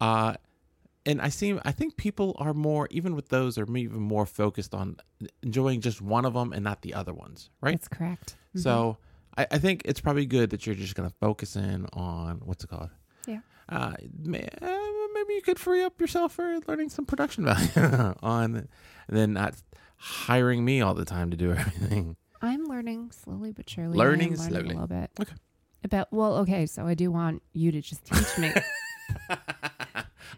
Uh, 0.01 0.33
and 1.05 1.21
I 1.21 1.29
seem 1.29 1.61
I 1.63 1.71
think 1.71 1.95
people 1.95 2.35
are 2.39 2.53
more 2.53 2.89
even 2.91 3.15
with 3.15 3.29
those 3.29 3.57
are 3.57 3.63
even 3.77 4.01
more 4.01 4.25
focused 4.25 4.73
on 4.75 4.97
enjoying 5.41 5.79
just 5.79 6.01
one 6.01 6.25
of 6.25 6.33
them 6.33 6.51
and 6.51 6.61
not 6.63 6.81
the 6.81 6.93
other 6.93 7.13
ones, 7.13 7.49
right? 7.61 7.71
That's 7.71 7.87
correct. 7.87 8.35
Mhm. 8.55 8.63
So 8.63 8.97
I, 9.37 9.47
I 9.51 9.57
think 9.59 9.83
it's 9.85 9.99
probably 10.01 10.25
good 10.25 10.49
that 10.49 10.65
you're 10.65 10.75
just 10.75 10.95
going 10.95 11.09
to 11.09 11.15
focus 11.21 11.55
in 11.55 11.85
on 11.93 12.41
what's 12.43 12.63
it 12.63 12.67
called? 12.67 12.89
Yeah. 13.27 13.39
Uh, 13.69 13.93
may, 14.19 14.47
uh, 14.61 14.67
maybe 15.13 15.33
you 15.35 15.41
could 15.43 15.59
free 15.59 15.83
up 15.83 15.99
yourself 16.01 16.33
for 16.33 16.59
learning 16.67 16.89
some 16.89 17.05
production 17.05 17.45
value 17.45 18.13
on, 18.23 18.67
then 19.09 19.33
not 19.33 19.55
hiring 19.97 20.63
me 20.63 20.81
all 20.81 20.93
the 20.93 21.05
time 21.05 21.31
to 21.31 21.37
do 21.37 21.51
everything. 21.57 22.15
I'm 22.41 22.65
learning 22.65 23.11
slowly 23.11 23.51
but 23.51 23.69
surely. 23.69 23.97
Learning 23.97 24.29
I 24.29 24.31
am 24.31 24.37
slowly. 24.37 24.65
a 24.65 24.67
little 24.67 24.87
bit. 24.87 25.09
Okay. 25.19 25.33
About 25.83 26.07
well, 26.11 26.37
okay. 26.37 26.65
So 26.65 26.85
I 26.87 26.93
do 26.93 27.11
want 27.11 27.41
you 27.53 27.71
to 27.71 27.81
just 27.81 28.03
teach 28.05 28.37
me. 28.37 28.51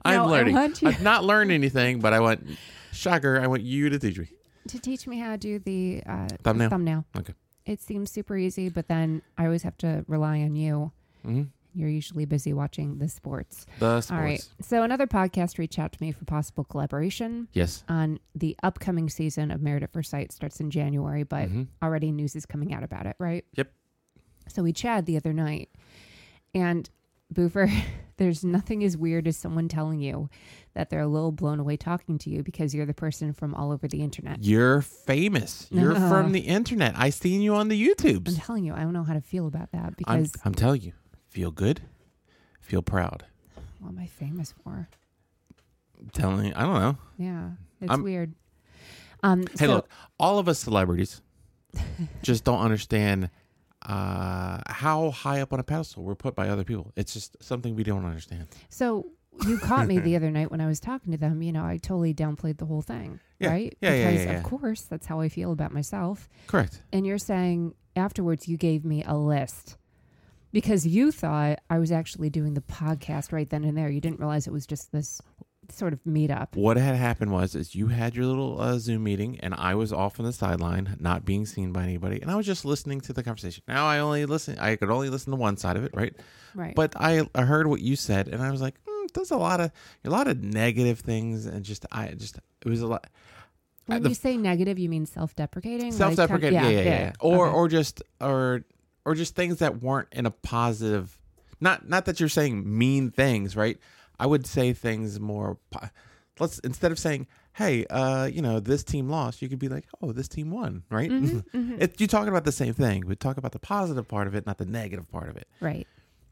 I'm 0.05 0.15
No, 0.15 0.25
I 0.25 0.27
learning. 0.29 0.55
want 0.55 0.81
you- 0.81 0.87
I've 0.89 1.01
not 1.01 1.23
learned 1.23 1.51
anything, 1.51 1.99
but 1.99 2.13
I 2.13 2.19
want 2.19 2.45
shocker. 2.91 3.39
I 3.41 3.47
want 3.47 3.63
you 3.63 3.89
to 3.89 3.99
teach 3.99 4.17
me. 4.17 4.27
to 4.67 4.79
teach 4.79 5.07
me 5.07 5.17
how 5.19 5.31
to 5.31 5.37
do 5.37 5.59
the 5.59 6.03
uh, 6.05 6.27
Thumbnail? 6.43 6.69
Thumbnail. 6.69 7.05
Okay. 7.17 7.33
It 7.65 7.81
seems 7.81 8.11
super 8.11 8.35
easy, 8.37 8.69
but 8.69 8.87
then 8.87 9.21
I 9.37 9.45
always 9.45 9.63
have 9.63 9.77
to 9.79 10.03
rely 10.07 10.39
on 10.41 10.55
you. 10.55 10.91
hmm 11.23 11.43
You're 11.75 11.89
usually 11.89 12.25
busy 12.25 12.51
watching 12.51 12.97
the 12.97 13.07
sports. 13.07 13.67
The 13.79 14.01
sports. 14.01 14.11
All 14.11 14.17
right. 14.17 14.43
So 14.61 14.81
another 14.83 15.05
podcast 15.05 15.59
reached 15.59 15.77
out 15.77 15.91
to 15.91 16.01
me 16.01 16.11
for 16.11 16.25
possible 16.25 16.63
collaboration 16.63 17.47
Yes. 17.53 17.83
on 17.87 18.19
the 18.33 18.57
upcoming 18.63 19.07
season 19.09 19.51
of 19.51 19.61
Married 19.61 19.83
at 19.83 19.91
First 19.93 20.09
Sight. 20.09 20.31
Starts 20.31 20.59
in 20.59 20.71
January, 20.71 21.23
but 21.23 21.47
Mhm. 21.49 21.67
already 21.83 22.11
news 22.11 22.35
is 22.35 22.45
coming 22.47 22.73
out 22.73 22.83
about 22.83 23.05
it, 23.05 23.15
right? 23.19 23.45
Yep. 23.55 23.71
So 24.47 24.63
we 24.63 24.73
chatted 24.73 25.05
the 25.05 25.15
other 25.17 25.31
night, 25.33 25.69
and 26.55 26.89
Boofer, 27.31 27.67
there's 28.17 28.43
nothing 28.43 28.83
as 28.83 28.97
weird 28.97 29.27
as 29.27 29.37
someone 29.37 29.67
telling 29.67 29.99
you 30.01 30.27
that 30.79 30.89
they're 30.89 31.01
a 31.01 31.07
little 31.07 31.33
blown 31.33 31.59
away 31.59 31.75
talking 31.75 32.17
to 32.17 32.29
you 32.29 32.41
because 32.41 32.73
you're 32.73 32.85
the 32.85 32.93
person 32.93 33.33
from 33.33 33.53
all 33.53 33.73
over 33.73 33.85
the 33.85 34.01
internet. 34.01 34.37
You're 34.41 34.81
famous. 34.81 35.67
You're 35.69 35.93
No. 35.93 36.07
from 36.09 36.31
the 36.31 36.39
internet. 36.39 36.93
I 36.97 37.09
seen 37.09 37.41
you 37.41 37.53
on 37.53 37.67
the 37.67 37.75
YouTube. 37.75 38.29
I'm 38.29 38.33
YouTubes. 38.35 38.45
telling 38.45 38.63
you, 38.63 38.73
I 38.73 38.79
don't 38.79 38.93
know 38.93 39.03
how 39.03 39.13
to 39.13 39.19
feel 39.19 39.45
about 39.45 39.73
that 39.73 39.83
I'm, 39.83 39.93
because 39.97 40.31
I'm 40.45 40.55
telling 40.55 40.79
you, 40.81 40.93
feel 41.27 41.51
good, 41.51 41.81
feel 42.61 42.81
proud. 42.81 43.25
what 43.81 43.89
am 43.89 43.99
I 43.99 44.05
famous 44.07 44.53
for? 44.63 44.87
I'm 45.99 46.09
telling 46.13 46.45
you, 46.45 46.53
I 46.55 46.61
don't 46.61 46.79
know. 46.79 46.97
Yeah, 47.17 47.49
it's 47.81 47.91
I'm- 47.91 48.01
weird. 48.03 48.33
Um, 49.21 49.41
Hey, 49.59 49.65
so- 49.65 49.73
look, 49.75 49.89
all 50.17 50.39
of 50.39 50.47
us 50.47 50.59
celebrities 50.59 51.21
just 52.23 52.45
don't 52.45 52.61
understand 52.61 53.29
uh, 53.81 54.59
how 54.67 55.11
high 55.11 55.41
up 55.41 55.51
on 55.51 55.59
a 55.59 55.63
pedestal 55.63 56.03
we're 56.03 56.15
put 56.15 56.35
by 56.35 56.47
other 56.47 56.63
people. 56.63 56.93
It's 56.95 57.11
just 57.11 57.35
something 57.43 57.75
we 57.75 57.83
don't 57.83 58.05
understand. 58.05 58.47
So 58.69 59.07
you 59.47 59.57
caught 59.57 59.87
me 59.87 59.99
the 59.99 60.15
other 60.17 60.31
night 60.31 60.51
when 60.51 60.61
I 60.61 60.67
was 60.67 60.79
talking 60.79 61.11
to 61.11 61.17
them. 61.17 61.41
You 61.41 61.51
know, 61.51 61.63
I 61.65 61.77
totally 61.77 62.13
downplayed 62.13 62.57
the 62.57 62.65
whole 62.65 62.81
thing, 62.81 63.19
Yeah. 63.39 63.49
right? 63.49 63.77
Yeah, 63.81 63.93
yeah, 63.93 64.09
because 64.11 64.25
yeah, 64.25 64.31
yeah. 64.33 64.37
of 64.37 64.43
course 64.43 64.81
that's 64.83 65.05
how 65.07 65.19
I 65.19 65.29
feel 65.29 65.51
about 65.51 65.73
myself. 65.73 66.29
Correct. 66.47 66.81
And 66.91 67.05
you're 67.05 67.17
saying 67.17 67.73
afterwards 67.95 68.47
you 68.47 68.57
gave 68.57 68.85
me 68.85 69.03
a 69.05 69.17
list 69.17 69.77
because 70.51 70.85
you 70.87 71.11
thought 71.11 71.59
I 71.69 71.79
was 71.79 71.91
actually 71.91 72.29
doing 72.29 72.53
the 72.53 72.61
podcast 72.61 73.31
right 73.31 73.49
then 73.49 73.63
and 73.63 73.77
there. 73.77 73.89
You 73.89 74.01
didn't 74.01 74.19
realize 74.19 74.47
it 74.47 74.53
was 74.53 74.65
just 74.65 74.91
this 74.91 75.21
sort 75.71 75.93
of 75.93 76.03
meetup. 76.03 76.55
What 76.55 76.77
had 76.77 76.95
happened 76.95 77.31
was 77.31 77.53
is 77.53 77.75
you 77.75 77.87
had 77.89 78.15
your 78.15 78.25
little 78.25 78.59
uh, 78.59 78.79
Zoom 78.79 79.03
meeting, 79.03 79.39
and 79.41 79.53
I 79.53 79.75
was 79.75 79.93
off 79.93 80.19
on 80.19 80.25
the 80.25 80.33
sideline, 80.33 80.97
not 80.99 81.25
being 81.25 81.45
seen 81.45 81.71
by 81.71 81.83
anybody, 81.83 82.19
and 82.21 82.31
I 82.31 82.35
was 82.35 82.47
just 82.47 82.65
listening 82.65 83.01
to 83.01 83.13
the 83.13 83.21
conversation. 83.21 83.63
Now 83.67 83.85
I 83.85 83.99
only 83.99 84.25
listen. 84.25 84.57
I 84.57 84.75
could 84.77 84.89
only 84.89 85.09
listen 85.11 85.29
to 85.31 85.37
one 85.37 85.57
side 85.57 85.77
of 85.77 85.83
it, 85.83 85.91
right? 85.93 86.15
Right. 86.55 86.73
But 86.73 86.95
I, 86.99 87.27
I 87.35 87.43
heard 87.43 87.67
what 87.67 87.81
you 87.81 87.95
said, 87.95 88.27
and 88.29 88.41
I 88.41 88.49
was 88.49 88.61
like, 88.61 88.83
mm, 88.85 88.98
"There's 89.19 89.31
a 89.31 89.37
lot 89.37 89.59
of 89.61 89.71
a 90.03 90.09
lot 90.09 90.27
of 90.27 90.41
negative 90.43 90.99
things," 90.99 91.45
and 91.45 91.63
just 91.63 91.85
I 91.91 92.07
just 92.09 92.37
it 92.65 92.69
was 92.69 92.81
a 92.81 92.87
lot 92.87 93.07
when 93.85 94.03
the- 94.03 94.09
you 94.09 94.15
say 94.15 94.37
negative, 94.37 94.77
you 94.77 94.87
mean 94.89 95.05
self-deprecating? 95.05 95.91
Self-deprecating, 95.91 96.59
kind- 96.59 96.73
yeah, 96.73 96.81
yeah, 96.83 96.89
yeah, 96.99 97.13
or 97.19 97.47
Okay. 97.47 97.55
or 97.55 97.67
just 97.67 98.03
or 98.21 98.63
or 99.05 99.15
just 99.15 99.35
things 99.35 99.57
that 99.59 99.81
weren't 99.81 100.07
in 100.11 100.25
a 100.25 100.31
positive. 100.31 101.17
Not 101.61 101.87
not 101.89 102.05
that 102.05 102.19
you're 102.19 102.29
saying 102.29 102.63
mean 102.77 103.11
things, 103.11 103.55
right? 103.55 103.77
I 104.19 104.25
would 104.27 104.45
say 104.45 104.73
things 104.73 105.19
more. 105.19 105.57
Let's 106.39 106.59
instead 106.59 106.91
of 106.93 106.99
saying, 106.99 107.27
"Hey, 107.53 107.85
uh, 107.87 108.25
you 108.25 108.41
know, 108.41 108.59
this 108.61 108.83
team 108.83 109.09
lost," 109.09 109.41
you 109.41 109.49
could 109.49 109.59
be 109.59 109.67
like, 109.67 109.85
"Oh, 110.01 110.11
this 110.13 110.27
team 110.29 110.51
won," 110.51 110.83
right? 110.89 111.09
Mm-hmm, 111.11 111.73
It, 111.81 111.99
you're 111.99 112.07
talking 112.07 112.29
about 112.29 112.45
the 112.45 112.51
same 112.53 112.73
thing. 112.73 113.05
We 113.07 113.15
talk 113.15 113.35
about 113.37 113.51
the 113.51 113.59
positive 113.59 114.07
part 114.07 114.27
of 114.27 114.35
it, 114.35 114.45
not 114.45 114.57
the 114.57 114.65
negative 114.65 115.09
part 115.11 115.27
of 115.29 115.35
it. 115.35 115.47
right. 115.59 115.85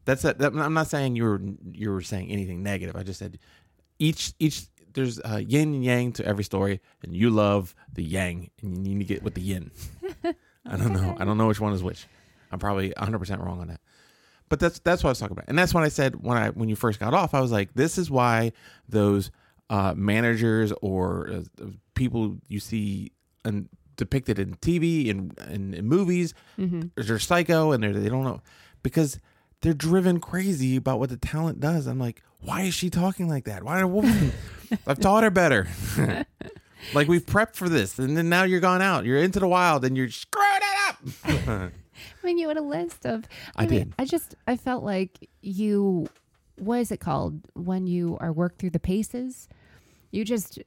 That's 0.07 0.25
it. 0.25 0.39
That, 0.39 0.53
I'm 0.53 0.73
not 0.73 0.87
saying 0.87 1.15
you 1.15 1.23
were 1.25 1.41
you 1.71 1.91
were 1.91 2.01
saying 2.01 2.29
anything 2.31 2.63
negative. 2.63 2.95
I 2.95 3.03
just 3.03 3.19
said 3.19 3.37
each 3.99 4.33
each 4.39 4.65
there's 4.93 5.19
uh, 5.19 5.41
yin 5.45 5.75
and 5.75 5.83
yang 5.85 6.11
to 6.13 6.25
every 6.25 6.43
story, 6.43 6.81
and 7.03 7.15
you 7.15 7.29
love 7.29 7.75
the 7.93 8.03
yang, 8.03 8.49
and 8.63 8.87
you 8.87 8.95
need 8.95 9.07
to 9.07 9.13
get 9.13 9.21
with 9.23 9.35
the 9.35 9.41
yin. 9.41 9.69
I 10.65 10.75
don't 10.77 10.93
know. 10.93 11.15
I 11.19 11.23
don't 11.25 11.37
know 11.37 11.47
which 11.47 11.59
one 11.59 11.73
is 11.73 11.83
which. 11.83 12.07
I'm 12.51 12.59
probably 12.59 12.93
100 12.97 13.19
percent 13.19 13.41
wrong 13.41 13.59
on 13.61 13.67
that. 13.67 13.81
But 14.49 14.59
that's 14.59 14.79
that's 14.79 15.03
what 15.03 15.09
I 15.09 15.11
was 15.11 15.19
talking 15.19 15.33
about, 15.37 15.45
and 15.49 15.59
that's 15.59 15.73
what 15.73 15.83
I 15.83 15.89
said 15.89 16.23
when 16.23 16.37
I 16.37 16.49
when 16.51 16.69
you 16.69 16.75
first 16.75 16.99
got 16.99 17.13
off, 17.13 17.33
I 17.33 17.41
was 17.41 17.51
like, 17.51 17.73
this 17.73 17.97
is 17.97 18.09
why 18.09 18.53
those 18.87 19.29
uh, 19.69 19.93
managers 19.95 20.71
or 20.81 21.29
uh, 21.61 21.65
people 21.93 22.37
you 22.47 22.59
see 22.61 23.11
and 23.43 23.67
depicted 23.97 24.39
in 24.39 24.55
TV 24.55 25.09
and, 25.09 25.37
and 25.39 25.75
in 25.75 25.85
movies 25.85 26.33
Mm-hmm. 26.57 26.81
they're 26.95 27.19
psycho 27.19 27.71
and 27.73 27.83
they're, 27.83 27.93
they 27.93 28.09
don't 28.09 28.23
know 28.23 28.41
because 28.83 29.19
they're 29.61 29.73
driven 29.73 30.19
crazy 30.19 30.75
about 30.75 30.99
what 30.99 31.09
the 31.09 31.17
talent 31.17 31.59
does. 31.59 31.87
I'm 31.87 31.99
like, 31.99 32.21
why 32.39 32.61
is 32.61 32.73
she 32.73 32.89
talking 32.89 33.27
like 33.27 33.45
that? 33.45 33.63
Why? 33.63 33.81
I've 34.87 34.99
taught 34.99 35.23
her 35.23 35.31
better. 35.31 35.67
like 36.93 37.07
we've 37.07 37.25
prepped 37.25 37.55
for 37.55 37.69
this, 37.69 37.97
and 37.99 38.15
then 38.15 38.29
now 38.29 38.43
you're 38.43 38.59
gone 38.59 38.81
out. 38.81 39.05
You're 39.05 39.19
into 39.19 39.39
the 39.39 39.47
wild, 39.47 39.83
and 39.85 39.97
you're 39.97 40.09
screwing 40.09 40.47
it 40.61 40.89
up. 40.89 40.97
I 42.23 42.25
mean, 42.25 42.37
you 42.37 42.47
had 42.47 42.57
a 42.57 42.61
list 42.61 43.05
of. 43.05 43.25
I 43.55 43.65
mean, 43.65 43.79
did. 43.79 43.93
I 43.97 44.05
just 44.05 44.35
I 44.45 44.55
felt 44.57 44.83
like 44.83 45.29
you. 45.41 46.07
What 46.57 46.79
is 46.79 46.91
it 46.91 46.99
called 46.99 47.41
when 47.53 47.85
you 47.85 48.17
are 48.19 48.33
worked 48.33 48.59
through 48.59 48.71
the 48.71 48.79
paces? 48.79 49.47
You 50.11 50.25
just 50.25 50.59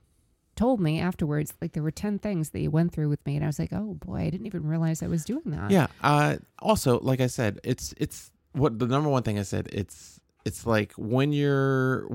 told 0.54 0.80
me 0.80 1.00
afterwards 1.00 1.54
like 1.60 1.72
there 1.72 1.82
were 1.82 1.90
ten 1.90 2.18
things 2.18 2.50
that 2.50 2.60
you 2.60 2.70
went 2.70 2.92
through 2.92 3.08
with 3.08 3.24
me, 3.26 3.36
and 3.36 3.44
I 3.44 3.48
was 3.48 3.58
like, 3.58 3.72
oh 3.72 3.94
boy, 3.94 4.18
I 4.18 4.30
didn't 4.30 4.46
even 4.46 4.66
realize 4.66 5.02
I 5.02 5.08
was 5.08 5.24
doing 5.24 5.42
that. 5.46 5.70
yeah. 5.70 5.88
Uh, 6.02 6.36
also, 6.60 7.00
like 7.00 7.20
I 7.20 7.26
said, 7.28 7.60
it's 7.64 7.94
it's 7.96 8.30
what 8.52 8.78
the 8.78 8.86
number 8.86 9.08
one 9.08 9.22
thing 9.22 9.38
I 9.38 9.42
said. 9.42 9.68
It's 9.72 10.20
it's 10.44 10.66
like 10.66 10.92
when 10.96 11.32
you're 11.32 12.08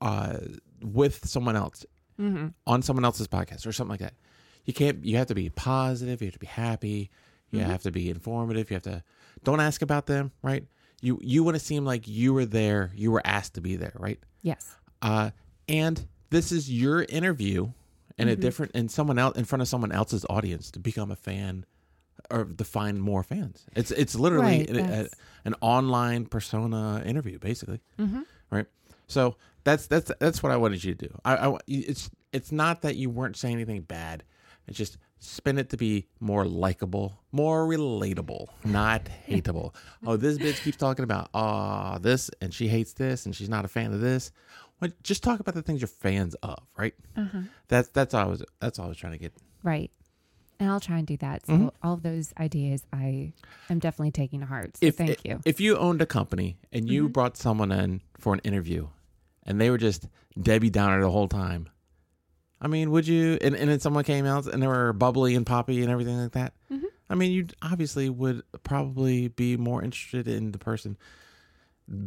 uh, 0.00 0.38
with 0.82 1.26
someone 1.26 1.56
else 1.56 1.84
Mm-hmm. 2.20 2.48
on 2.68 2.80
someone 2.82 3.04
else's 3.04 3.26
podcast 3.26 3.66
or 3.66 3.72
something 3.72 3.90
like 3.90 3.98
that. 4.00 4.14
You 4.66 4.72
can't. 4.72 5.04
You 5.04 5.16
have 5.16 5.26
to 5.26 5.34
be 5.34 5.50
positive. 5.50 6.20
You 6.22 6.26
have 6.28 6.34
to 6.34 6.38
be 6.38 6.46
happy. 6.46 7.10
You 7.50 7.58
Mm-hmm. 7.60 7.70
have 7.70 7.82
to 7.82 7.90
be 7.90 8.08
informative. 8.08 8.70
You 8.70 8.74
have 8.74 8.84
to. 8.84 9.02
Don't 9.42 9.58
ask 9.60 9.82
about 9.82 10.06
them. 10.06 10.30
Right. 10.40 10.64
You 11.02 11.18
you 11.22 11.42
want 11.42 11.56
to 11.56 11.60
seem 11.60 11.84
like 11.84 12.06
you 12.06 12.32
were 12.32 12.46
there. 12.46 12.92
You 12.94 13.10
were 13.10 13.22
asked 13.24 13.54
to 13.54 13.60
be 13.60 13.74
there. 13.74 13.92
Right. 13.98 14.20
Yes. 14.42 14.76
Uh, 15.02 15.30
and 15.68 16.06
this 16.30 16.52
is 16.52 16.70
your 16.70 17.02
interview 17.02 17.72
in 18.16 18.28
Mm-hmm. 18.28 18.32
a 18.32 18.36
different 18.36 18.72
in 18.76 18.88
someone 18.88 19.18
else 19.18 19.36
in 19.36 19.44
front 19.44 19.62
of 19.62 19.66
someone 19.68 19.90
else's 19.90 20.24
audience 20.30 20.70
to 20.70 20.78
become 20.78 21.10
a 21.10 21.16
fan 21.16 21.64
or 22.30 22.44
to 22.44 22.64
find 22.64 23.00
more 23.00 23.22
fans. 23.22 23.66
It's 23.76 23.90
it's 23.90 24.14
literally 24.14 24.66
Right, 24.68 24.70
a- 24.76 25.04
a- 25.04 25.08
an 25.44 25.54
online 25.60 26.26
persona 26.26 27.02
interview, 27.04 27.38
basically 27.38 27.80
Mm-hmm. 27.98 28.22
right? 28.50 28.66
So 29.06 29.36
that's 29.64 29.86
that's 29.86 30.10
that's 30.20 30.42
what 30.42 30.52
I 30.52 30.56
wanted 30.56 30.82
you 30.84 30.94
to 30.94 31.08
do. 31.08 31.14
I, 31.24 31.36
I 31.48 31.58
it's 31.66 32.10
it's 32.32 32.50
not 32.52 32.82
that 32.82 32.96
you 32.96 33.10
weren't 33.10 33.36
saying 33.36 33.54
anything 33.56 33.82
bad. 33.82 34.24
It's 34.66 34.78
just 34.78 34.96
spin 35.18 35.58
it 35.58 35.68
to 35.70 35.76
be 35.76 36.06
more 36.20 36.44
likable, 36.46 37.20
more 37.32 37.66
relatable, 37.66 38.46
not 38.64 39.02
hateable. 39.28 39.74
oh, 40.06 40.16
this 40.16 40.38
bitch 40.38 40.62
keeps 40.62 40.78
talking 40.78 41.04
about 41.04 41.28
ah 41.34 41.98
this, 41.98 42.30
and 42.40 42.52
she 42.54 42.68
hates 42.68 42.94
this, 42.94 43.26
and 43.26 43.36
she's 43.36 43.48
not 43.50 43.64
a 43.66 43.68
fan 43.68 43.92
of 43.92 44.00
this. 44.00 44.32
Well, 44.80 44.90
just 45.02 45.22
talk 45.22 45.40
about 45.40 45.54
the 45.54 45.62
things 45.62 45.80
you're 45.82 45.88
fans 45.88 46.34
of, 46.42 46.58
right? 46.76 46.94
Uh-huh. 47.16 47.40
That's 47.68 47.88
that's 47.88 48.14
all 48.14 48.22
I 48.22 48.26
was 48.26 48.42
that's 48.60 48.78
all 48.78 48.86
I 48.86 48.88
was 48.88 48.96
trying 48.96 49.12
to 49.12 49.18
get. 49.18 49.34
Right. 49.62 49.90
And 50.60 50.70
I'll 50.70 50.80
try 50.80 50.98
and 50.98 51.06
do 51.06 51.16
that. 51.18 51.46
So 51.46 51.52
Mm-hmm. 51.52 51.68
all 51.82 51.94
of 51.94 52.02
those 52.02 52.32
ideas 52.38 52.84
I 52.92 53.32
am 53.68 53.78
definitely 53.80 54.12
taking 54.12 54.40
to 54.40 54.46
heart. 54.46 54.76
So 54.76 54.86
if 54.86 54.96
thank 54.96 55.24
you. 55.24 55.40
If 55.44 55.60
you 55.60 55.76
owned 55.76 56.00
a 56.00 56.06
company 56.06 56.56
and 56.72 56.88
you 56.88 57.08
brought 57.08 57.36
someone 57.36 57.72
in 57.72 58.00
for 58.18 58.32
an 58.34 58.40
interview, 58.44 58.88
and 59.46 59.60
they 59.60 59.68
were 59.70 59.78
just 59.78 60.06
Debbie 60.40 60.70
Downer 60.70 61.00
the 61.02 61.10
whole 61.10 61.28
time, 61.28 61.68
I 62.60 62.66
mean, 62.68 62.90
would 62.92 63.06
you? 63.06 63.36
And, 63.42 63.54
and 63.54 63.68
then 63.68 63.80
someone 63.80 64.04
came 64.04 64.24
out 64.26 64.46
and 64.46 64.62
they 64.62 64.66
were 64.66 64.92
bubbly 64.92 65.34
and 65.34 65.44
poppy 65.44 65.82
and 65.82 65.90
everything 65.90 66.16
like 66.18 66.32
that. 66.32 66.54
I 67.10 67.14
mean, 67.16 67.32
you 67.32 67.46
obviously 67.60 68.08
would 68.08 68.42
probably 68.62 69.28
be 69.28 69.58
more 69.58 69.82
interested 69.82 70.26
in 70.26 70.52
the 70.52 70.58
person 70.58 70.96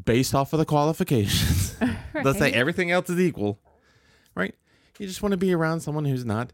based 0.05 0.33
off 0.33 0.53
of 0.53 0.59
the 0.59 0.65
qualifications. 0.65 1.75
Let's 2.23 2.39
say 2.39 2.51
everything 2.51 2.89
else 2.89 3.07
is 3.11 3.19
equal, 3.19 3.59
right? 4.33 4.55
You 4.97 5.05
just 5.05 5.21
want 5.21 5.33
to 5.33 5.37
be 5.37 5.53
around 5.53 5.81
someone 5.81 6.05
who's 6.05 6.25
not 6.25 6.51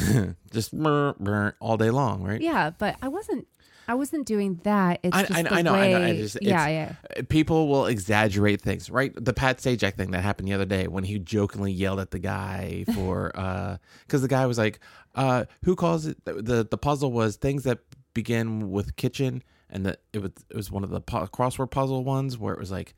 just 0.52 0.72
brr, 0.76 1.14
brr 1.18 1.54
all 1.60 1.76
day 1.76 1.90
long, 1.90 2.22
right? 2.22 2.40
Yeah, 2.40 2.70
but 2.78 2.96
I 3.02 3.08
wasn't 3.08 3.46
I 3.88 3.94
wasn't 3.94 4.24
doing 4.26 4.60
that. 4.62 5.00
It's 5.02 5.16
I- 5.16 5.22
just 5.24 5.34
I- 5.38 5.42
the 5.42 5.52
I 5.54 5.62
know, 5.62 5.74
I 5.74 5.90
know, 5.90 5.96
I 5.98 6.00
way- 6.00 6.16
just- 6.18 6.38
yeah, 6.42 6.68
yeah. 6.68 7.22
people 7.28 7.68
will 7.68 7.86
exaggerate 7.86 8.60
things, 8.62 8.88
right? 8.90 9.12
The 9.16 9.32
Pat 9.32 9.58
Sajak 9.58 9.96
thing 9.96 10.12
that 10.12 10.22
happened 10.22 10.46
the 10.48 10.52
other 10.52 10.64
day 10.64 10.86
when 10.86 11.04
he 11.04 11.18
jokingly 11.18 11.72
yelled 11.72 11.98
at 12.00 12.10
the 12.12 12.18
guy 12.20 12.84
for 12.94 13.32
uh 13.34 13.78
because 14.06 14.22
the 14.22 14.28
guy 14.28 14.46
was 14.46 14.58
like, 14.58 14.80
uh, 15.16 15.44
who 15.64 15.74
calls 15.76 16.06
it 16.06 16.24
the 16.24 16.66
the 16.70 16.78
puzzle 16.78 17.10
was 17.12 17.36
things 17.36 17.64
that 17.64 17.78
begin 18.14 18.70
with 18.70 18.96
kitchen 18.96 19.42
and 19.70 19.86
that 19.86 20.00
it 20.12 20.20
was 20.20 20.32
it 20.50 20.56
was 20.56 20.70
one 20.70 20.84
of 20.84 20.90
the 20.90 21.00
pu- 21.00 21.26
crossword 21.28 21.70
puzzle 21.70 22.02
ones 22.04 22.36
where 22.38 22.52
it 22.54 22.58
was 22.60 22.70
like 22.72 22.94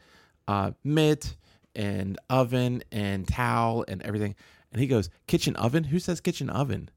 uh 0.48 0.72
mitt 0.84 1.36
and 1.74 2.18
oven 2.28 2.82
and 2.92 3.26
towel 3.28 3.84
and 3.88 4.02
everything 4.02 4.34
and 4.72 4.80
he 4.80 4.86
goes 4.86 5.10
kitchen 5.26 5.54
oven 5.56 5.84
who 5.84 5.98
says 5.98 6.20
kitchen 6.20 6.50
oven 6.50 6.88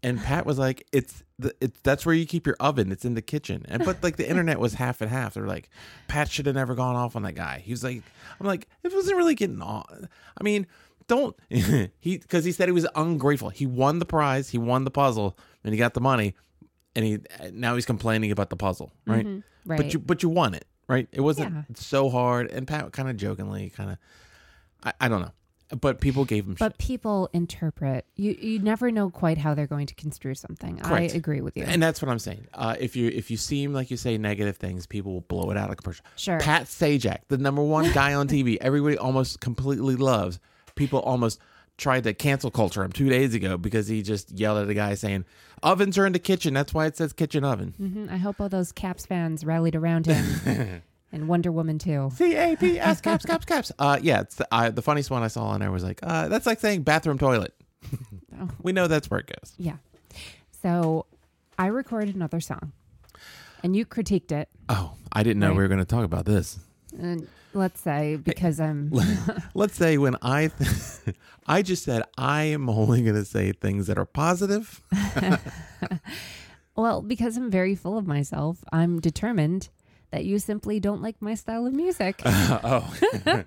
and 0.00 0.20
Pat 0.22 0.46
was 0.46 0.60
like, 0.60 0.86
"It's 0.92 1.24
the 1.40 1.52
it's 1.60 1.80
that's 1.82 2.06
where 2.06 2.14
you 2.14 2.24
keep 2.24 2.46
your 2.46 2.54
oven. 2.60 2.92
It's 2.92 3.04
in 3.04 3.14
the 3.14 3.20
kitchen." 3.22 3.64
And 3.68 3.84
but 3.84 4.00
like 4.00 4.16
the 4.16 4.28
internet 4.30 4.60
was 4.60 4.74
half 4.74 5.00
and 5.00 5.10
half. 5.10 5.34
They're 5.34 5.44
like, 5.48 5.70
Pat 6.06 6.30
should 6.30 6.46
have 6.46 6.54
never 6.54 6.76
gone 6.76 6.94
off 6.94 7.16
on 7.16 7.22
that 7.24 7.32
guy. 7.34 7.60
He 7.64 7.72
was 7.72 7.82
like, 7.82 8.04
I'm 8.40 8.46
like, 8.46 8.68
it 8.84 8.94
wasn't 8.94 9.16
really 9.16 9.34
getting 9.34 9.60
on. 9.60 10.08
I 10.40 10.44
mean, 10.44 10.68
don't 11.08 11.34
he 11.50 11.90
because 12.18 12.44
he 12.44 12.52
said 12.52 12.68
he 12.68 12.72
was 12.72 12.86
ungrateful. 12.94 13.48
He 13.48 13.66
won 13.66 13.98
the 13.98 14.06
prize, 14.06 14.50
he 14.50 14.56
won 14.58 14.84
the 14.84 14.92
puzzle, 14.92 15.36
and 15.64 15.74
he 15.74 15.78
got 15.78 15.94
the 15.94 16.00
money, 16.00 16.36
and 16.94 17.04
he 17.04 17.18
now 17.52 17.74
he's 17.74 17.84
complaining 17.86 18.30
about 18.30 18.50
the 18.50 18.56
puzzle, 18.56 18.92
right? 19.04 19.26
Mhm, 19.26 19.42
right. 19.66 19.78
But 19.78 19.92
you 19.94 19.98
but 19.98 20.22
you 20.22 20.28
won 20.28 20.54
it, 20.54 20.64
right? 20.86 21.08
It 21.10 21.22
wasn't 21.22 21.52
Yeah. 21.52 21.62
so 21.74 22.08
hard. 22.08 22.52
And 22.52 22.68
Pat 22.68 22.92
kind 22.92 23.08
of 23.10 23.16
jokingly, 23.16 23.70
kind 23.70 23.90
of, 23.90 23.98
I, 24.84 24.92
I 25.00 25.08
don't 25.08 25.22
know, 25.22 25.32
but 25.80 26.00
people 26.00 26.24
gave 26.24 26.46
him. 26.46 26.56
but 26.58 26.78
people 26.78 27.28
interpret. 27.32 28.06
You 28.16 28.32
you 28.40 28.58
never 28.58 28.90
know 28.90 29.10
quite 29.10 29.38
how 29.38 29.54
they're 29.54 29.66
going 29.66 29.86
to 29.86 29.94
construe 29.94 30.34
something. 30.34 30.78
Correct. 30.78 31.12
I 31.12 31.16
agree 31.16 31.40
with 31.40 31.56
you. 31.56 31.64
And 31.64 31.82
that's 31.82 32.00
what 32.00 32.10
I'm 32.10 32.18
saying. 32.18 32.46
Uh, 32.54 32.76
if 32.78 32.96
you 32.96 33.08
if 33.08 33.30
you 33.30 33.36
seem 33.36 33.72
like 33.72 33.90
you 33.90 33.96
say 33.96 34.16
negative 34.18 34.56
things, 34.56 34.86
people 34.86 35.12
will 35.12 35.20
blow 35.22 35.50
it 35.50 35.56
out 35.56 35.70
of 35.70 35.76
proportion. 35.76 36.04
Sure. 36.16 36.40
Pat 36.40 36.64
Sajak, 36.64 37.18
the 37.28 37.38
number 37.38 37.62
one 37.62 37.92
guy 37.94 38.14
on 38.14 38.28
TV, 38.28 38.56
everybody 38.60 38.96
almost 38.96 39.40
completely 39.40 39.96
loves. 39.96 40.40
People 40.74 41.00
almost 41.00 41.40
tried 41.76 42.02
to 42.04 42.12
cancel 42.12 42.50
culture 42.50 42.82
him 42.82 42.90
two 42.90 43.08
days 43.08 43.34
ago 43.34 43.56
because 43.56 43.86
he 43.86 44.02
just 44.02 44.32
yelled 44.32 44.58
at 44.58 44.68
a 44.68 44.74
guy 44.74 44.94
saying, 44.94 45.24
"Ovens 45.62 45.96
are 45.98 46.06
in 46.06 46.12
the 46.12 46.18
kitchen. 46.18 46.54
That's 46.54 46.72
why 46.74 46.86
it 46.86 46.96
says 46.96 47.12
kitchen 47.12 47.44
oven." 47.44 47.74
hmm 47.76 48.06
I 48.10 48.16
hope 48.16 48.40
all 48.40 48.48
those 48.48 48.72
Caps 48.72 49.06
fans 49.06 49.44
rallied 49.44 49.76
around 49.76 50.06
him, 50.06 50.82
and 51.12 51.28
Wonder 51.28 51.50
Woman 51.52 51.78
too. 51.78 52.10
C 52.14 52.34
A 52.36 52.56
P 52.56 52.78
S 52.78 53.00
caps 53.00 53.24
caps 53.24 53.44
caps. 53.44 53.72
Uh, 53.78 53.98
yeah, 54.02 54.20
it's 54.20 54.40
uh, 54.50 54.70
the 54.70 54.82
funniest 54.82 55.10
one 55.10 55.22
I 55.22 55.28
saw 55.28 55.44
on 55.46 55.60
there 55.60 55.70
was 55.70 55.82
like, 55.84 56.00
uh, 56.02 56.28
that's 56.28 56.46
like 56.46 56.60
saying 56.60 56.82
bathroom 56.82 57.18
toilet. 57.18 57.54
Oh. 58.40 58.48
We 58.62 58.70
know 58.70 58.86
that's 58.86 59.10
where 59.10 59.18
it 59.18 59.26
goes. 59.26 59.52
Yeah. 59.58 59.78
So 60.62 61.06
I 61.58 61.66
recorded 61.66 62.14
another 62.14 62.38
song, 62.38 62.70
and 63.64 63.74
you 63.74 63.84
critiqued 63.84 64.30
it. 64.30 64.48
Oh, 64.68 64.92
I 65.12 65.24
didn't 65.24 65.40
know 65.40 65.48
Right. 65.48 65.56
we 65.56 65.62
were 65.64 65.68
going 65.68 65.80
to 65.80 65.84
talk 65.84 66.04
about 66.04 66.24
this. 66.24 66.60
And 66.96 67.26
let's 67.52 67.80
say 67.80 68.14
because 68.14 68.60
I'm 68.60 68.92
Let's 69.54 69.74
say 69.74 69.98
when 69.98 70.14
I, 70.22 70.52
I 71.48 71.62
just 71.62 71.82
said 71.82 72.04
I 72.16 72.44
am 72.44 72.68
only 72.70 73.02
going 73.02 73.16
to 73.16 73.24
say 73.24 73.50
things 73.50 73.88
that 73.88 73.98
are 73.98 74.04
positive. 74.06 74.80
well, 76.76 77.02
because 77.02 77.36
I'm 77.36 77.50
very 77.50 77.74
full 77.74 77.98
of 77.98 78.06
myself. 78.06 78.62
I'm 78.72 79.00
determined 79.00 79.68
that 80.10 80.24
you 80.24 80.38
simply 80.38 80.80
don't 80.80 81.02
like 81.02 81.16
my 81.20 81.34
style 81.34 81.66
of 81.66 81.72
music. 81.72 82.20
oh, 82.24 82.94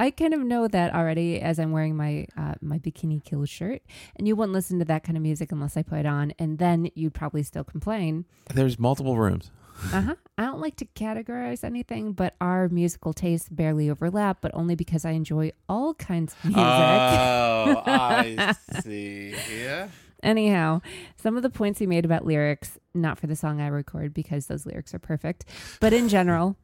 I 0.00 0.10
kind 0.12 0.32
of 0.32 0.40
know 0.40 0.68
that 0.68 0.94
already 0.94 1.40
as 1.40 1.58
I'm 1.58 1.72
wearing 1.72 1.96
my 1.96 2.26
uh, 2.36 2.54
my 2.60 2.78
bikini 2.78 3.22
kill 3.24 3.44
shirt, 3.46 3.82
and 4.16 4.28
you 4.28 4.36
wouldn't 4.36 4.52
listen 4.52 4.78
to 4.78 4.84
that 4.84 5.02
kind 5.02 5.16
of 5.16 5.22
music 5.22 5.50
unless 5.50 5.76
I 5.76 5.82
put 5.82 5.98
it 6.00 6.06
on, 6.06 6.32
and 6.38 6.58
then 6.58 6.90
you'd 6.94 7.14
probably 7.14 7.42
still 7.42 7.64
complain. 7.64 8.24
there's 8.54 8.78
multiple 8.78 9.16
rooms. 9.16 9.50
Uh 9.92 10.00
huh. 10.00 10.14
I 10.36 10.42
don't 10.44 10.60
like 10.60 10.74
to 10.76 10.84
categorize 10.96 11.62
anything, 11.62 12.12
but 12.12 12.34
our 12.40 12.68
musical 12.68 13.12
tastes 13.12 13.48
barely 13.48 13.88
overlap, 13.88 14.38
but 14.40 14.50
only 14.54 14.74
because 14.74 15.04
I 15.04 15.12
enjoy 15.12 15.52
all 15.68 15.94
kinds 15.94 16.32
of 16.32 16.44
music. 16.46 16.58
Oh, 16.64 17.82
I 17.86 18.56
see. 18.82 19.34
Yeah. 19.56 19.88
Anyhow, 20.22 20.80
some 21.16 21.36
of 21.36 21.42
the 21.42 21.50
points 21.50 21.78
he 21.78 21.86
made 21.86 22.04
about 22.04 22.26
lyrics, 22.26 22.78
not 22.94 23.18
for 23.18 23.26
the 23.26 23.36
song 23.36 23.60
I 23.60 23.68
record 23.68 24.12
because 24.12 24.46
those 24.46 24.66
lyrics 24.66 24.94
are 24.94 24.98
perfect, 24.98 25.44
but 25.80 25.92
in 25.92 26.08
general, 26.08 26.56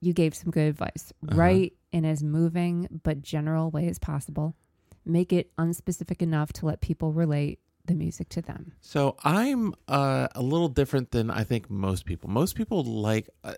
you 0.00 0.12
gave 0.12 0.34
some 0.34 0.50
good 0.50 0.68
advice. 0.68 1.12
Uh-huh. 1.28 1.36
Write 1.36 1.72
in 1.92 2.04
as 2.04 2.22
moving 2.22 3.00
but 3.02 3.22
general 3.22 3.70
way 3.70 3.86
as 3.88 3.98
possible. 3.98 4.56
Make 5.04 5.32
it 5.32 5.54
unspecific 5.56 6.22
enough 6.22 6.52
to 6.54 6.66
let 6.66 6.80
people 6.80 7.12
relate 7.12 7.60
the 7.84 7.94
music 7.94 8.28
to 8.30 8.42
them. 8.42 8.72
So 8.80 9.16
I'm 9.24 9.74
uh, 9.88 10.28
a 10.34 10.42
little 10.42 10.68
different 10.68 11.10
than 11.10 11.30
I 11.30 11.44
think 11.44 11.68
most 11.68 12.06
people. 12.06 12.30
Most 12.30 12.54
people 12.54 12.84
like 12.84 13.28
uh, 13.42 13.54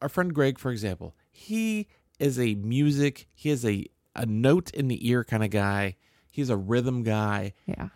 our 0.00 0.08
friend 0.08 0.32
Greg, 0.32 0.58
for 0.58 0.70
example. 0.70 1.16
He 1.30 1.88
is 2.18 2.38
a 2.38 2.54
music. 2.54 3.26
He 3.34 3.50
is 3.50 3.64
a 3.64 3.86
a 4.16 4.26
note 4.26 4.70
in 4.72 4.88
the 4.88 5.08
ear 5.08 5.24
kind 5.24 5.44
of 5.44 5.50
guy. 5.50 5.96
He's 6.30 6.50
a 6.50 6.56
rhythm 6.56 7.02
guy. 7.02 7.54
Yeah. 7.66 7.88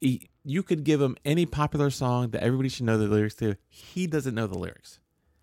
He, 0.00 0.30
you 0.44 0.62
could 0.62 0.84
give 0.84 1.00
him 1.00 1.16
any 1.24 1.46
popular 1.46 1.90
song 1.90 2.30
that 2.30 2.42
everybody 2.42 2.68
should 2.68 2.86
know 2.86 2.96
the 2.98 3.06
lyrics 3.06 3.34
to. 3.36 3.56
He 3.68 4.06
doesn't 4.06 4.34
know 4.34 4.46
the 4.46 4.58
lyrics. 4.58 4.98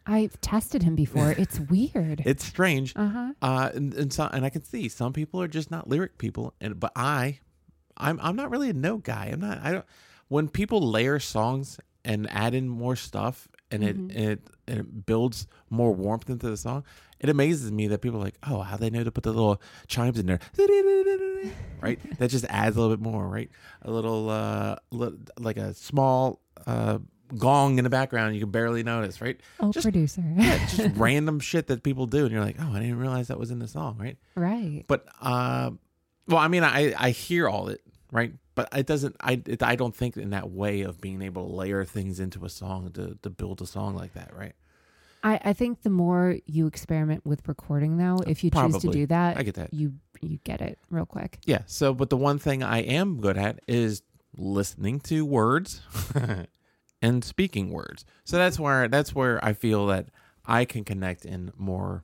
I've 0.06 0.40
tested 0.42 0.84
him 0.84 0.96
before. 0.96 1.32
It's 1.38 1.60
weird. 1.60 2.24
It's 2.26 2.44
strange. 2.46 2.94
Uh 2.96 3.08
huh. 3.08 3.34
Uh, 3.42 3.70
and 3.74 3.94
and, 3.94 4.14
so, 4.14 4.30
and 4.32 4.46
I 4.46 4.50
can 4.50 4.64
see 4.64 4.90
some 4.90 5.14
people 5.14 5.42
are 5.42 5.48
just 5.48 5.70
not 5.70 5.88
lyric 5.88 6.18
people, 6.18 6.54
and 6.60 6.80
but 6.80 6.92
I, 6.96 7.40
I'm 7.98 8.20
I'm 8.22 8.36
not 8.36 8.50
really 8.50 8.70
a 8.70 8.74
note 8.74 9.04
guy. 9.04 9.30
I'm 9.32 9.42
not. 9.42 9.60
I 9.62 9.72
don't. 9.74 9.86
When 10.30 10.48
people 10.50 10.82
layer 10.82 11.20
songs 11.20 11.80
and 12.04 12.28
add 12.32 12.54
in 12.54 12.70
more 12.70 12.96
stuff, 12.96 13.48
and 13.70 13.84
it 13.84 13.96
and 13.96 14.12
it 14.12 14.42
and 14.68 14.80
it 14.80 15.06
builds 15.06 15.48
more 15.70 15.94
warmth 15.94 16.30
into 16.30 16.50
the 16.50 16.58
song, 16.58 16.84
it 17.20 17.30
amazes 17.30 17.72
me 17.72 17.88
that 17.88 18.00
people 18.02 18.20
are 18.20 18.24
like, 18.24 18.38
oh, 18.48 18.62
how 18.62 18.78
they 18.78 18.90
know 18.90 19.04
to 19.04 19.12
put 19.12 19.24
the 19.24 19.32
little 19.32 19.62
chimes 19.88 20.20
in 20.20 20.26
there, 20.26 20.40
right? 21.82 22.00
That 22.20 22.30
just 22.30 22.46
adds 22.50 22.76
a 22.76 22.80
little 22.82 22.96
bit 22.96 23.04
more, 23.04 23.28
right? 23.28 23.50
A 23.84 23.92
little 23.92 24.30
uh, 24.30 24.78
li- 24.92 25.18
like 25.40 25.58
a 25.58 25.74
small 25.74 26.42
uh 26.66 27.00
gong 27.38 27.78
in 27.78 27.84
the 27.84 27.90
background 27.90 28.34
you 28.36 28.40
can 28.42 28.52
barely 28.52 28.84
notice, 28.84 29.20
right? 29.22 29.40
Oh, 29.60 29.72
Just- 29.72 29.86
producer. 29.86 30.24
Yeah, 30.38 30.58
just 30.68 30.90
random 30.96 31.40
shit 31.40 31.68
that 31.68 31.84
people 31.84 32.06
do, 32.08 32.24
and 32.24 32.32
you're 32.32 32.44
like, 32.44 32.58
oh, 32.60 32.72
I 32.74 32.80
didn't 32.80 33.00
realize 33.00 33.28
that 33.28 33.40
was 33.40 33.52
in 33.52 33.60
the 33.60 33.68
song, 33.68 33.98
right? 34.00 34.18
right. 34.36 34.84
But 34.88 35.06
uh, 35.22 35.72
well, 36.28 36.38
I 36.38 36.48
mean, 36.48 36.64
I 36.64 36.94
I 36.98 37.10
hear 37.12 37.48
all 37.50 37.68
it, 37.70 37.82
right? 38.12 38.34
But 38.56 38.70
it 38.76 38.88
doesn't. 38.88 39.16
I 39.20 39.42
it, 39.46 39.62
I 39.62 39.76
don't 39.76 39.96
think 39.96 40.18
in 40.18 40.32
that 40.32 40.50
way 40.50 40.82
of 40.82 41.00
being 41.00 41.22
able 41.22 41.48
to 41.48 41.54
layer 41.54 41.86
things 41.86 42.20
into 42.20 42.44
a 42.46 42.50
song 42.50 42.92
to 42.94 43.18
to 43.22 43.30
build 43.30 43.62
a 43.62 43.68
song 43.68 43.96
like 43.96 44.14
that, 44.14 44.34
right? 44.36 44.54
I, 45.24 45.40
I 45.44 45.54
think 45.54 45.82
the 45.82 45.90
more 45.90 46.38
you 46.46 46.68
experiment 46.68 47.26
with 47.26 47.48
recording, 47.48 47.98
though, 47.98 48.18
if 48.28 48.44
you 48.44 48.52
choose 48.52 48.78
to 48.80 48.90
do 48.90 49.08
that, 49.08 49.38
I 49.38 49.44
get 49.44 49.56
that. 49.56 49.74
you 49.74 49.94
you 50.22 50.40
get 50.44 50.62
it 50.62 50.80
real 50.90 51.06
quick. 51.06 51.40
Yeah. 51.46 51.62
So, 51.66 51.94
but 51.94 52.10
the 52.10 52.18
one 52.18 52.40
thing 52.40 52.64
I 52.64 52.80
am 52.80 53.20
good 53.20 53.38
at 53.38 53.60
is 53.68 54.02
listening 54.38 55.00
to 55.02 55.26
words 55.26 55.82
and 57.02 57.24
speaking 57.24 57.72
words. 57.72 58.06
So 58.24 58.38
that's 58.38 58.60
where 58.60 58.88
that's 58.88 59.14
where 59.14 59.44
I 59.44 59.54
feel 59.54 59.88
that 59.88 60.10
I 60.46 60.66
can 60.66 60.84
connect 60.84 61.26
in 61.26 61.52
more 61.58 62.04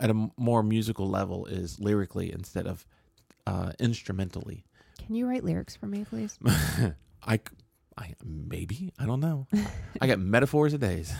at 0.00 0.10
a 0.10 0.30
more 0.36 0.62
musical 0.62 1.08
level 1.08 1.46
is 1.46 1.78
lyrically 1.78 2.32
instead 2.32 2.66
of 2.66 2.86
uh, 3.46 3.72
instrumentally. 3.78 4.64
Can 5.04 5.14
you 5.14 5.28
write 5.28 5.44
lyrics 5.44 5.76
for 5.76 5.86
me, 5.86 6.04
please? 6.08 6.38
I, 7.22 7.40
I 7.96 8.14
maybe 8.24 8.92
I 8.98 9.06
don't 9.06 9.20
know. 9.20 9.46
I 10.00 10.06
got 10.06 10.18
metaphors 10.20 10.74
of 10.74 10.80
days. 10.80 11.12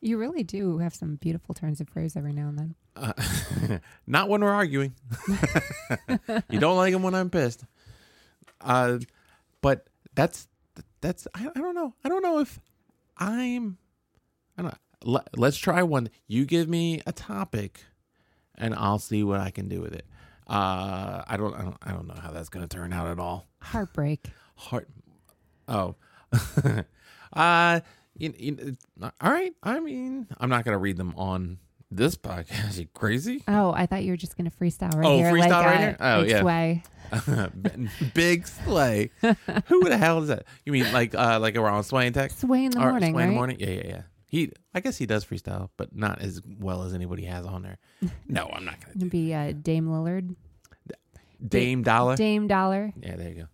You 0.00 0.18
really 0.18 0.42
do 0.42 0.78
have 0.78 0.94
some 0.94 1.16
beautiful 1.16 1.54
turns 1.54 1.80
of 1.80 1.88
phrase 1.88 2.16
every 2.16 2.32
now 2.32 2.48
and 2.48 2.58
then. 2.58 2.74
Uh, 2.94 3.78
not 4.06 4.28
when 4.28 4.42
we're 4.42 4.52
arguing. 4.52 4.94
you 6.50 6.60
don't 6.60 6.76
like 6.76 6.92
them 6.92 7.02
when 7.02 7.14
I'm 7.14 7.30
pissed. 7.30 7.64
Uh, 8.60 8.98
but 9.60 9.86
that's 10.14 10.48
that's 11.00 11.26
I, 11.34 11.48
I 11.54 11.60
don't 11.60 11.74
know. 11.74 11.94
I 12.04 12.08
don't 12.08 12.22
know 12.22 12.40
if 12.40 12.58
I'm. 13.18 13.78
I 14.58 14.62
don't. 14.62 14.72
Know. 14.72 14.78
Let, 15.04 15.38
let's 15.38 15.56
try 15.56 15.82
one. 15.82 16.08
You 16.26 16.44
give 16.46 16.68
me 16.68 17.00
a 17.06 17.12
topic, 17.12 17.84
and 18.56 18.74
I'll 18.74 18.98
see 18.98 19.22
what 19.22 19.40
I 19.40 19.50
can 19.50 19.68
do 19.68 19.80
with 19.80 19.92
it. 19.92 20.06
Uh, 20.46 21.22
I 21.26 21.36
don't. 21.36 21.54
I 21.54 21.62
don't. 21.62 21.76
I 21.82 21.92
don't 21.92 22.06
know 22.06 22.18
how 22.20 22.30
that's 22.30 22.48
going 22.48 22.66
to 22.66 22.76
turn 22.76 22.92
out 22.92 23.08
at 23.08 23.18
all. 23.18 23.46
Heartbreak. 23.60 24.26
Heart. 24.56 24.88
Oh. 25.68 25.94
uh. 27.32 27.80
You, 28.18 28.32
you, 28.38 28.76
all 29.20 29.30
right. 29.30 29.52
I 29.62 29.78
mean, 29.78 30.26
I'm 30.40 30.48
not 30.48 30.64
going 30.64 30.72
to 30.72 30.78
read 30.78 30.96
them 30.96 31.12
on 31.18 31.58
this 31.90 32.16
podcast. 32.16 32.78
You 32.78 32.86
crazy? 32.94 33.42
Oh, 33.48 33.72
I 33.72 33.86
thought 33.86 34.04
you 34.04 34.12
were 34.12 34.16
just 34.16 34.36
gonna 34.36 34.50
freestyle 34.50 34.94
right 34.94 35.06
Oh, 35.06 35.16
here. 35.18 35.32
freestyle 35.32 35.50
like, 35.50 35.66
right 35.66 35.78
here? 35.80 35.96
Oh, 36.00 36.18
like 36.20 36.28
yeah. 36.28 36.40
Sway. 36.40 36.82
Big 38.14 38.46
sleigh. 38.46 39.10
Who 39.66 39.84
the 39.88 39.96
hell 39.96 40.20
is 40.22 40.28
that? 40.28 40.44
You 40.64 40.72
mean 40.72 40.92
like 40.92 41.14
uh 41.14 41.38
like 41.40 41.56
around 41.56 41.84
Sway 41.84 42.06
and 42.06 42.14
Tech? 42.14 42.32
Sway 42.32 42.64
in 42.64 42.72
the 42.72 42.80
Or 42.80 42.90
morning, 42.90 43.12
Sway 43.14 43.22
in 43.22 43.28
the 43.30 43.34
morning? 43.34 43.56
Yeah, 43.60 43.68
yeah, 43.70 43.86
yeah. 43.86 44.02
He 44.26 44.50
I 44.74 44.80
guess 44.80 44.96
he 44.98 45.06
does 45.06 45.24
freestyle, 45.24 45.70
but 45.76 45.94
not 45.94 46.20
as 46.20 46.42
well 46.58 46.82
as 46.82 46.92
anybody 46.92 47.24
has 47.24 47.46
on 47.46 47.62
there. 47.62 47.78
No, 48.28 48.50
I'm 48.52 48.64
not 48.64 48.76
gonna 48.84 49.08
be 49.08 49.32
uh, 49.32 49.52
Dame 49.52 49.86
Lillard, 49.86 50.34
Dame 51.46 51.82
Dollar. 51.82 52.16
Dame 52.16 52.48
Dollar. 52.48 52.92
Yeah, 53.00 53.16
there 53.16 53.28
you 53.28 53.34
go. 53.34 53.46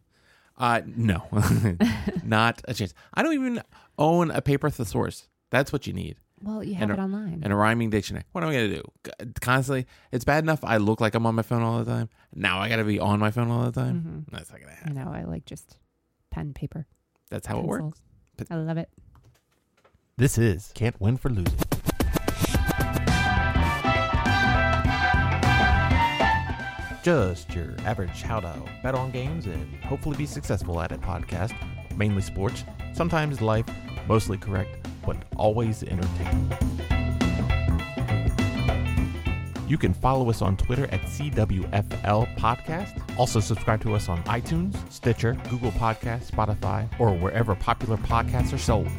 Uh 0.63 0.81
no. 0.87 1.27
not 2.25 2.63
a 2.69 2.73
chance. 2.75 2.95
I 3.15 3.23
don't 3.23 3.35
even 3.35 3.61
own 3.99 4.31
a 4.31 4.41
paper 4.41 4.71
thesaurus. 4.71 5.27
That's 5.51 5.73
what 5.73 5.87
you 5.89 5.93
need. 5.93 6.17
Well, 6.43 6.63
you 6.65 6.75
have 6.75 6.91
And 6.91 6.99
it 6.99 7.03
online. 7.03 7.41
And 7.45 7.53
a 7.53 7.57
rhyming 7.57 7.91
dictionary. 7.91 8.25
What 8.33 8.43
am 8.45 8.51
I 8.51 8.53
gonna 8.55 8.69
do? 8.69 8.83
C- 9.07 9.13
Constantly 9.41 9.87
it's 10.13 10.25
bad 10.25 10.45
enough 10.45 10.61
I 10.63 10.77
look 10.77 11.01
like 11.01 11.15
I'm 11.17 11.27
on 11.27 11.35
my 11.35 11.43
phone 11.43 11.63
all 11.63 11.79
the 11.83 11.91
time. 11.91 12.09
Now 12.35 12.59
I 12.61 12.69
gotta 12.69 12.85
be 12.85 12.99
on 13.01 13.19
my 13.19 13.31
phone 13.33 13.51
all 13.51 13.65
the 13.65 13.73
time. 13.81 14.27
Mhm. 14.29 14.33
That's 14.33 14.51
not 14.53 14.61
gonna 14.61 14.73
I 14.73 14.77
happen. 14.77 14.95
know. 14.95 15.11
I 15.13 15.25
like 15.25 15.45
just 15.45 15.77
pen, 16.31 16.55
paper, 16.55 16.87
That's 17.31 17.47
how 17.47 17.59
it 17.59 17.65
works. 17.65 18.01
I 18.51 18.55
love 18.57 18.79
it. 18.79 18.89
This 20.17 20.39
is 20.39 20.71
Can't 20.75 21.01
Win 21.01 21.17
for 21.17 21.29
Losing. 21.29 21.59
Just 27.03 27.53
your 27.53 27.75
average 27.85 28.23
how 28.23 28.39
to 28.39 28.63
bet 28.83 28.95
on 28.95 29.11
games 29.11 29.47
and 29.47 29.85
hopefully 29.85 30.17
be 30.17 30.27
successful 30.27 30.81
at 30.81 30.93
it 30.93 31.01
podcast. 31.01 31.53
Mainly 31.97 32.23
sports, 32.23 32.65
sometimes 32.95 33.41
life, 33.41 33.67
mostly 34.07 34.39
correct, 34.39 34.87
but 35.05 35.17
always 35.37 35.83
entertaining. 35.83 36.53
You 39.67 39.79
can 39.79 39.95
follow 39.95 40.29
us 40.31 40.43
on 40.43 40.57
Twitter 40.57 40.85
at 40.93 41.01
CWFL 41.01 42.37
Podcast. 42.37 43.03
Also, 43.19 43.41
subscribe 43.41 43.81
to 43.81 43.95
us 43.95 44.09
on 44.09 44.23
iTunes, 44.25 44.77
Stitcher, 44.93 45.37
Google 45.49 45.73
Podcasts, 45.73 46.31
Spotify, 46.31 46.89
or 47.01 47.15
wherever 47.15 47.55
popular 47.55 47.97
podcasts 47.97 48.53
are 48.53 48.59
sold. 48.59 48.91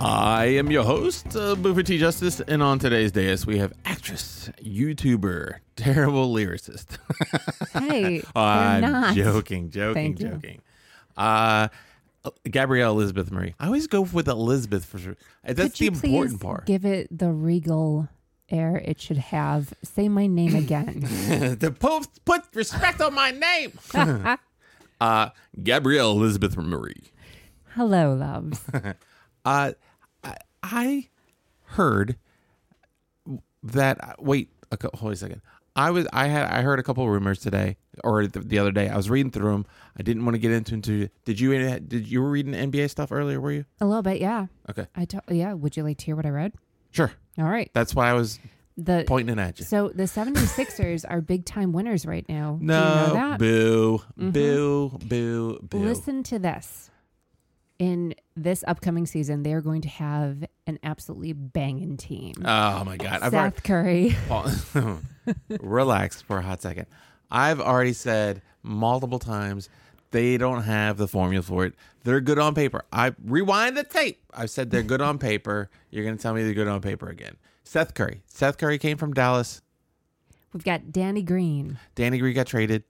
I 0.00 0.44
am 0.58 0.70
your 0.70 0.84
host, 0.84 1.26
uh, 1.34 1.56
Boofer 1.56 1.82
T. 1.84 1.98
Justice, 1.98 2.40
and 2.40 2.62
on 2.62 2.78
today's 2.78 3.10
dais 3.12 3.46
we 3.46 3.58
have 3.58 3.72
actress, 3.84 4.48
YouTuber, 4.62 5.56
terrible 5.76 6.32
lyricist. 6.32 6.98
Hey, 7.72 8.22
I'm 8.36 8.80
not. 8.80 9.14
joking, 9.16 9.70
joking, 9.70 9.94
Thank 10.16 10.20
you. 10.20 10.28
joking. 10.28 10.62
Uh, 11.16 11.68
Gabrielle 12.48 12.92
Elizabeth 12.92 13.30
Marie. 13.32 13.54
I 13.58 13.66
always 13.66 13.86
go 13.88 14.02
with 14.02 14.28
Elizabeth 14.28 14.84
for 14.84 14.98
sure. 14.98 15.16
That's 15.42 15.78
the 15.78 15.86
you 15.86 15.90
important 15.90 16.40
part. 16.40 16.66
Give 16.66 16.84
it 16.84 17.16
the 17.16 17.30
regal 17.32 18.08
air 18.50 18.76
it 18.84 19.00
should 19.00 19.18
have. 19.18 19.72
Say 19.82 20.08
my 20.08 20.26
name 20.28 20.54
again. 20.54 21.00
the 21.58 21.74
Pope 21.76 22.04
put 22.24 22.42
respect 22.54 23.00
on 23.00 23.14
my 23.14 23.32
name. 23.32 23.72
uh, 25.00 25.30
Gabrielle 25.62 26.12
Elizabeth 26.12 26.56
Marie. 26.56 27.10
Hello, 27.74 28.14
loves. 28.14 28.60
Uh, 29.44 29.72
I, 30.24 30.36
I 30.62 31.08
heard 31.62 32.16
that. 33.62 34.16
Wait, 34.22 34.50
a, 34.70 34.96
hold 34.96 35.12
a 35.12 35.16
second. 35.16 35.42
I 35.76 35.90
was 35.92 36.08
I 36.12 36.26
had 36.26 36.50
I 36.50 36.62
heard 36.62 36.80
a 36.80 36.82
couple 36.82 37.04
of 37.04 37.10
rumors 37.10 37.38
today 37.38 37.76
or 38.02 38.26
the, 38.26 38.40
the 38.40 38.58
other 38.58 38.72
day. 38.72 38.88
I 38.88 38.96
was 38.96 39.08
reading 39.08 39.30
through 39.30 39.52
them. 39.52 39.66
I 39.96 40.02
didn't 40.02 40.24
want 40.24 40.34
to 40.34 40.38
get 40.38 40.50
into 40.50 40.74
into. 40.74 41.08
Did 41.24 41.38
you 41.38 41.56
did 41.80 42.08
you 42.10 42.20
were 42.20 42.30
reading 42.30 42.52
NBA 42.52 42.90
stuff 42.90 43.12
earlier? 43.12 43.40
Were 43.40 43.52
you? 43.52 43.64
A 43.80 43.86
little 43.86 44.02
bit, 44.02 44.20
yeah. 44.20 44.46
Okay, 44.68 44.86
I 44.96 45.04
to- 45.04 45.22
yeah. 45.30 45.52
Would 45.52 45.76
you 45.76 45.84
like 45.84 45.98
to 45.98 46.04
hear 46.06 46.16
what 46.16 46.26
I 46.26 46.30
read? 46.30 46.54
sure. 46.90 47.12
All 47.38 47.44
right. 47.44 47.70
That's 47.74 47.94
why 47.94 48.10
I 48.10 48.14
was 48.14 48.40
The 48.76 49.04
pointing 49.06 49.38
at 49.38 49.60
you. 49.60 49.64
so 49.64 49.90
the 49.90 50.04
76ers 50.04 51.04
are 51.08 51.20
big 51.20 51.44
time 51.44 51.70
winners 51.72 52.04
right 52.06 52.28
now. 52.28 52.58
No, 52.60 52.80
Do 52.80 52.88
you 52.88 52.96
know 53.06 53.14
that? 53.14 53.38
boo, 53.38 53.98
Mhm. 54.18 54.32
boo, 54.32 54.98
boo, 55.06 55.58
boo. 55.62 55.78
Listen 55.78 56.22
to 56.24 56.38
this. 56.40 56.90
In 57.78 58.14
this 58.36 58.64
upcoming 58.66 59.06
season, 59.06 59.44
they 59.44 59.52
are 59.52 59.60
going 59.60 59.82
to 59.82 59.88
have 59.88 60.44
an 60.66 60.80
absolutely 60.82 61.32
banging 61.32 61.96
team. 61.96 62.34
Oh 62.44 62.82
my 62.84 62.96
god! 62.96 63.20
I've 63.22 63.32
already, 63.32 63.54
Seth 63.54 63.62
Curry. 63.62 64.16
Relax 65.60 66.20
for 66.20 66.38
a 66.38 66.42
hot 66.42 66.60
second. 66.60 66.86
I've 67.30 67.60
already 67.60 67.92
said 67.92 68.42
multiple 68.62 69.18
times 69.18 69.68
they 70.10 70.38
don't 70.38 70.62
have 70.62 70.96
the 70.96 71.06
formula 71.06 71.42
for 71.42 71.66
it. 71.66 71.74
They're 72.02 72.20
good 72.20 72.38
on 72.38 72.54
paper. 72.54 72.84
I 72.92 73.14
rewind 73.24 73.76
the 73.76 73.84
tape. 73.84 74.24
I've 74.32 74.50
said 74.50 74.70
they're 74.70 74.82
good 74.82 75.00
on 75.00 75.18
paper. 75.20 75.70
You're 75.90 76.04
gonna 76.04 76.16
tell 76.16 76.34
me 76.34 76.42
they're 76.42 76.54
good 76.54 76.68
on 76.68 76.80
paper 76.80 77.08
again. 77.08 77.36
Seth 77.64 77.94
Curry. 77.94 78.22
Seth 78.26 78.58
Curry 78.58 78.78
came 78.78 78.96
from 78.96 79.12
Dallas. 79.12 79.62
We've 80.52 80.64
got 80.64 80.90
Danny 80.90 81.22
Green, 81.22 81.78
Danny 81.94 82.18
Green 82.18 82.34
got 82.34 82.46
traded. 82.46 82.82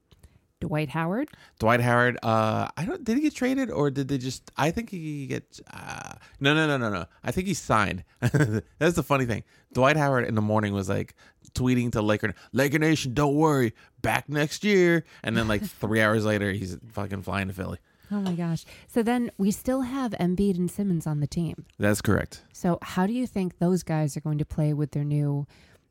Dwight 0.60 0.88
Howard. 0.88 1.28
Dwight 1.58 1.80
Howard. 1.80 2.18
Uh, 2.22 2.68
I 2.76 2.84
don't. 2.84 3.04
Did 3.04 3.16
he 3.16 3.22
get 3.22 3.34
traded 3.34 3.70
or 3.70 3.90
did 3.90 4.08
they 4.08 4.18
just? 4.18 4.50
I 4.56 4.70
think 4.70 4.90
he 4.90 5.26
get. 5.26 5.60
Uh, 5.72 6.14
no, 6.40 6.54
no, 6.54 6.66
no, 6.66 6.76
no, 6.76 6.90
no. 6.90 7.06
I 7.22 7.30
think 7.30 7.46
he 7.46 7.54
signed. 7.54 8.04
That's 8.20 8.96
the 8.96 9.02
funny 9.02 9.24
thing. 9.24 9.44
Dwight 9.72 9.96
Howard 9.96 10.26
in 10.26 10.34
the 10.34 10.42
morning 10.42 10.72
was 10.72 10.88
like 10.88 11.14
tweeting 11.52 11.92
to 11.92 12.02
Laker 12.02 12.34
Laker 12.52 12.78
Nation, 12.78 13.14
don't 13.14 13.34
worry, 13.34 13.74
back 14.02 14.28
next 14.28 14.64
year. 14.64 15.04
And 15.22 15.36
then 15.36 15.48
like 15.48 15.62
three 15.80 16.00
hours 16.00 16.24
later, 16.24 16.52
he's 16.52 16.76
fucking 16.92 17.22
flying 17.22 17.48
to 17.48 17.54
Philly. 17.54 17.78
Oh 18.10 18.20
my 18.20 18.32
gosh. 18.32 18.64
So 18.86 19.02
then 19.02 19.30
we 19.36 19.50
still 19.50 19.82
have 19.82 20.12
Embiid 20.12 20.56
and 20.56 20.70
Simmons 20.70 21.06
on 21.06 21.20
the 21.20 21.26
team. 21.26 21.66
That's 21.78 22.00
correct. 22.00 22.42
So 22.52 22.78
how 22.80 23.06
do 23.06 23.12
you 23.12 23.26
think 23.26 23.58
those 23.58 23.82
guys 23.82 24.16
are 24.16 24.20
going 24.20 24.38
to 24.38 24.46
play 24.46 24.72
with 24.72 24.92
their 24.92 25.04
new 25.04 25.46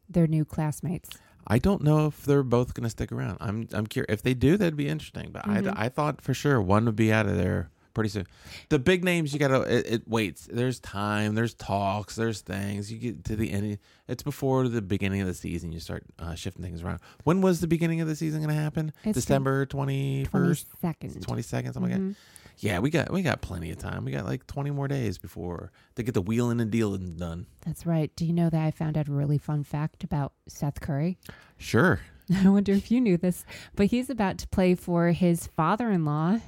their 0.10 0.27
new 0.27 0.43
classmates? 0.45 1.10
I 1.47 1.60
don't 1.60 1.81
know 1.81 2.07
if 2.07 2.23
they're 2.25 2.43
both 2.43 2.73
going 2.73 2.83
to 2.83 2.89
stick 2.89 3.12
around. 3.12 3.38
I'm 3.39 3.67
I'm 3.73 3.88
curious. 3.88 4.12
If 4.13 4.21
they 4.21 4.33
do, 4.33 4.57
that'd 4.57 4.75
be 4.77 4.88
interesting. 4.89 5.29
But 5.31 5.43
Mhm. 5.45 5.73
I, 5.77 5.86
I 5.86 5.89
thought 5.89 6.21
for 6.21 6.33
sure 6.33 6.62
one 6.62 6.86
would 6.86 6.95
be 6.97 7.12
out 7.13 7.25
of 7.25 7.38
there 7.38 7.69
pretty 7.93 8.10
soon. 8.10 8.27
The 8.69 8.77
big 8.77 9.03
names 9.03 9.33
you 9.33 9.39
got 9.39 9.47
to 9.47 9.62
it, 9.62 9.86
it 9.88 10.07
waits. 10.07 10.47
There's 10.51 10.79
time. 10.79 11.33
There's 11.36 11.53
talks. 11.55 12.15
There's 12.15 12.41
things. 12.41 12.91
You 12.91 12.97
get 12.99 13.23
to 13.25 13.36
the 13.36 13.51
end. 13.51 13.79
It's 14.07 14.21
before 14.23 14.67
the 14.67 14.81
beginning 14.81 15.21
of 15.21 15.27
the 15.27 15.33
season. 15.33 15.71
You 15.71 15.79
start 15.79 16.03
uh, 16.19 16.36
shifting 16.36 16.63
things 16.63 16.83
around. 16.83 16.99
When 17.23 17.41
was 17.41 17.60
the 17.60 17.67
beginning 17.67 18.01
of 18.01 18.07
the 18.07 18.15
season 18.15 18.41
going 18.43 18.55
to 18.55 18.62
happen? 18.62 18.91
It's 19.03 19.15
December 19.15 19.65
twenty 19.65 20.25
first, 20.25 20.67
22nd. 20.83 21.21
twenty 21.23 21.41
second, 21.41 21.73
something 21.73 21.91
like 21.91 21.99
that. 22.01 22.15
Yeah, 22.60 22.80
we 22.80 22.89
got 22.89 23.12
we 23.12 23.22
got 23.22 23.41
plenty 23.41 23.72
of 23.72 23.78
time. 23.78 24.06
We 24.06 24.12
got 24.12 24.26
like 24.26 24.48
twenty 24.48 24.72
more 24.72 24.88
days 24.88 25.17
before 25.17 25.72
they 25.96 26.04
get 26.04 26.13
the 26.13 26.22
wheeling 26.22 26.60
and 26.60 26.72
dealing 26.72 27.15
done. 27.15 27.46
That's 27.65 27.86
right. 27.86 28.12
Do 28.15 28.26
you 28.26 28.34
know 28.34 28.50
that 28.50 28.62
I 28.62 28.72
found 28.72 28.98
out 28.98 29.08
a 29.08 29.12
really 29.12 29.38
fun 29.38 29.63
fact 29.63 30.04
about 30.04 30.34
Seth 30.48 30.82
Curry? 30.82 31.17
Sure. 31.58 32.00
I 32.36 32.50
wonder 32.50 32.72
if 32.72 32.89
you 32.91 33.00
knew 33.00 33.17
this, 33.17 33.46
but 33.76 33.88
he's 33.88 34.10
about 34.10 34.38
to 34.39 34.48
play 34.48 34.76
for 34.76 35.12
his 35.12 35.48
father-in-law. 35.48 36.39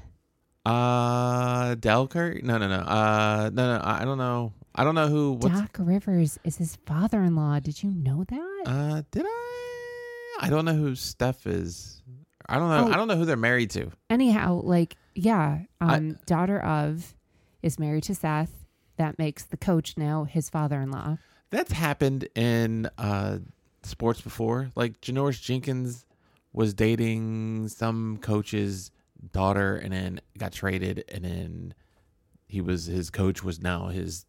Uh, 0.65 1.75
Del 1.75 2.07
Curry? 2.07 2.41
No, 2.43 2.57
no, 2.57 2.67
no. 2.67 2.79
Uh, 2.79 3.49
no, 3.53 3.77
no. 3.77 3.81
I 3.83 4.03
don't 4.03 4.17
know. 4.17 4.53
I 4.75 4.83
don't 4.83 4.95
know 4.95 5.07
who. 5.07 5.37
Doc 5.39 5.77
Rivers 5.79 6.37
is 6.43 6.57
his 6.57 6.77
father-in-law. 6.85 7.59
Did 7.59 7.81
you 7.81 7.91
know 7.91 8.23
that? 8.25 8.63
uh? 8.65 9.01
Did 9.11 9.25
I? 9.25 10.37
I 10.41 10.49
don't 10.49 10.65
know 10.65 10.73
who 10.73 10.95
Steph 10.95 11.47
is. 11.47 12.01
I 12.47 12.57
don't 12.57 12.69
know. 12.69 12.87
Oh. 12.87 12.91
I 12.91 12.95
don't 12.97 13.07
know 13.07 13.15
who 13.15 13.25
they're 13.25 13.37
married 13.37 13.69
to. 13.71 13.91
Anyhow, 14.09 14.61
like 14.63 14.95
yeah, 15.19 15.59
I- 15.81 15.95
um, 15.97 16.17
daughter 16.25 16.59
of 16.59 17.13
is 17.61 17.77
married 17.79 18.03
to 18.03 18.15
Seth. 18.15 18.65
That 18.97 19.17
makes 19.17 19.43
the 19.43 19.57
coach 19.57 19.95
now 19.97 20.23
his 20.25 20.49
father-in-law. 20.49 21.17
That's 21.51 21.71
happened 21.71 22.27
in 22.35 22.89
uh 22.97 23.39
sports 23.83 24.21
before. 24.21 24.69
Like 24.75 24.99
Janoris 25.01 25.41
Jenkins 25.41 26.05
was 26.53 26.73
dating 26.73 27.69
some 27.69 28.17
coach's 28.21 28.91
daughter, 29.31 29.75
and 29.77 29.91
then 29.93 30.19
got 30.37 30.51
traded, 30.51 31.03
and 31.09 31.23
then 31.23 31.73
he 32.47 32.61
was 32.61 32.85
his 32.85 33.09
coach 33.09 33.43
was 33.43 33.61
now 33.61 33.87
his 33.87 34.25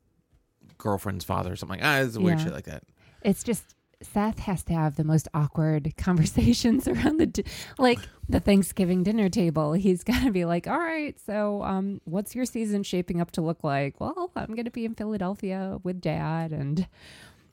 girlfriend's 0.79 1.25
father 1.25 1.53
or 1.53 1.57
something. 1.57 1.79
Like, 1.81 1.87
ah, 1.87 2.01
it's 2.01 2.17
weird 2.19 2.39
Yeah. 2.39 2.45
shit 2.45 2.53
like 2.55 2.65
that. 2.65 2.85
It's 3.23 3.43
just 3.43 3.75
Seth 4.03 4.39
has 4.41 4.63
to 4.65 4.73
have 4.73 4.97
the 4.97 5.05
most 5.05 5.29
awkward 5.35 5.93
conversations 5.99 6.89
around 6.89 7.19
the 7.19 7.27
di- 7.27 7.45
like 7.79 7.99
the 8.29 8.41
Thanksgiving 8.41 9.03
dinner 9.03 9.29
table. 9.29 9.73
He's 9.75 10.03
got 10.05 10.23
to 10.25 10.31
be 10.31 10.45
like, 10.45 10.67
"All 10.67 10.79
right, 10.79 11.19
so 11.27 11.63
um 11.63 12.01
what's 12.05 12.35
your 12.35 12.45
season 12.47 12.83
shaping 12.83 13.21
up 13.21 13.31
to 13.33 13.41
look 13.43 13.63
like?" 13.63 14.01
Well, 14.01 14.31
I'm 14.37 14.55
going 14.55 14.65
to 14.65 14.71
be 14.71 14.85
in 14.85 14.95
Philadelphia 14.95 15.79
with 15.83 16.01
dad 16.01 16.53
and 16.53 16.87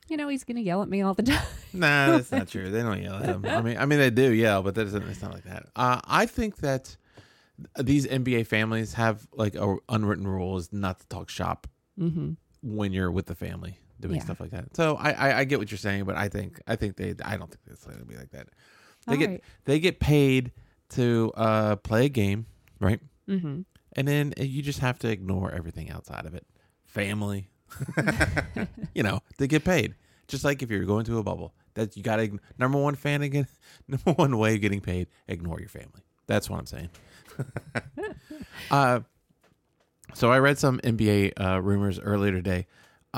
you 0.08 0.16
know, 0.16 0.28
he's 0.28 0.42
going 0.44 0.56
to 0.56 0.62
yell 0.62 0.80
at 0.82 0.88
me 0.88 1.02
all 1.02 1.12
the 1.12 1.22
time. 1.34 1.44
Nah, 1.74 2.12
that's 2.12 2.32
not 2.32 2.48
true. 2.48 2.70
They 2.70 2.80
don't 2.80 3.02
yell 3.02 3.16
at 3.16 3.26
him. 3.26 3.44
I 3.44 3.60
mean, 3.60 3.76
I 3.76 3.84
mean 3.84 3.98
they 3.98 4.08
do 4.08 4.32
yell, 4.32 4.62
but 4.62 4.74
that 4.74 4.84
doesn't. 4.84 5.02
It's 5.02 5.20
not 5.20 5.34
like 5.34 5.44
that. 5.44 5.66
Uh, 5.76 6.00
I 6.04 6.24
think 6.24 6.56
that 6.58 6.96
these 7.78 8.06
NBA 8.06 8.46
families 8.46 8.94
have 8.94 9.26
like 9.34 9.54
a 9.54 9.76
unwritten 9.88 10.26
rule 10.26 10.56
is 10.56 10.72
not 10.72 11.00
to 11.00 11.06
talk 11.08 11.28
shop 11.28 11.66
Mhm. 12.00 12.36
when 12.62 12.92
you're 12.94 13.10
with 13.10 13.26
the 13.26 13.34
family 13.34 13.80
doing 14.00 14.16
Yeah. 14.16 14.22
stuff 14.24 14.40
like 14.40 14.50
that. 14.50 14.74
So 14.76 14.96
I, 14.96 15.10
I 15.12 15.38
I 15.40 15.44
get 15.44 15.58
what 15.58 15.70
you're 15.70 15.78
saying, 15.78 16.04
but 16.04 16.16
I 16.16 16.28
think 16.28 16.60
I 16.66 16.76
think 16.76 16.96
they 16.96 17.14
I 17.24 17.36
don't 17.36 17.48
think 17.50 17.60
it's 17.70 17.84
going 17.84 17.98
to 17.98 18.04
be 18.04 18.16
like 18.16 18.30
that. 18.30 18.48
They 19.06 19.12
All 19.14 19.18
get 19.18 19.28
right. 19.30 19.44
they 19.64 19.80
get 19.80 20.00
paid 20.00 20.52
to 20.90 21.32
uh, 21.36 21.76
play 21.76 22.06
a 22.06 22.08
game, 22.08 22.46
right? 22.80 23.00
Mhm. 23.28 23.64
And 23.94 24.06
then 24.08 24.34
you 24.38 24.62
just 24.62 24.78
have 24.80 24.98
to 25.00 25.08
ignore 25.10 25.50
everything 25.50 25.90
outside 25.90 26.26
of 26.26 26.34
it. 26.34 26.46
Family, 26.84 27.48
you 28.94 29.02
know, 29.02 29.20
they 29.38 29.46
get 29.46 29.64
paid. 29.64 29.94
Just 30.28 30.44
like 30.44 30.62
if 30.62 30.70
you're 30.70 30.84
going 30.84 31.04
to 31.06 31.18
a 31.18 31.22
bubble, 31.22 31.54
that 31.74 31.96
you 31.96 32.02
got 32.02 32.16
to 32.16 32.38
number 32.58 32.78
one 32.78 32.94
fan 32.94 33.22
again. 33.22 33.46
Number 33.88 34.12
one 34.12 34.36
way 34.38 34.54
of 34.54 34.60
getting 34.60 34.80
paid: 34.80 35.08
ignore 35.26 35.58
your 35.58 35.68
family. 35.70 36.02
That's 36.26 36.50
what 36.50 36.58
I'm 36.58 36.66
saying. 36.66 36.90
uh, 38.70 39.00
so 40.14 40.30
I 40.30 40.38
read 40.38 40.58
some 40.58 40.78
NBA 40.80 41.32
uh, 41.40 41.60
rumors 41.62 41.98
earlier 41.98 42.32
today. 42.32 42.66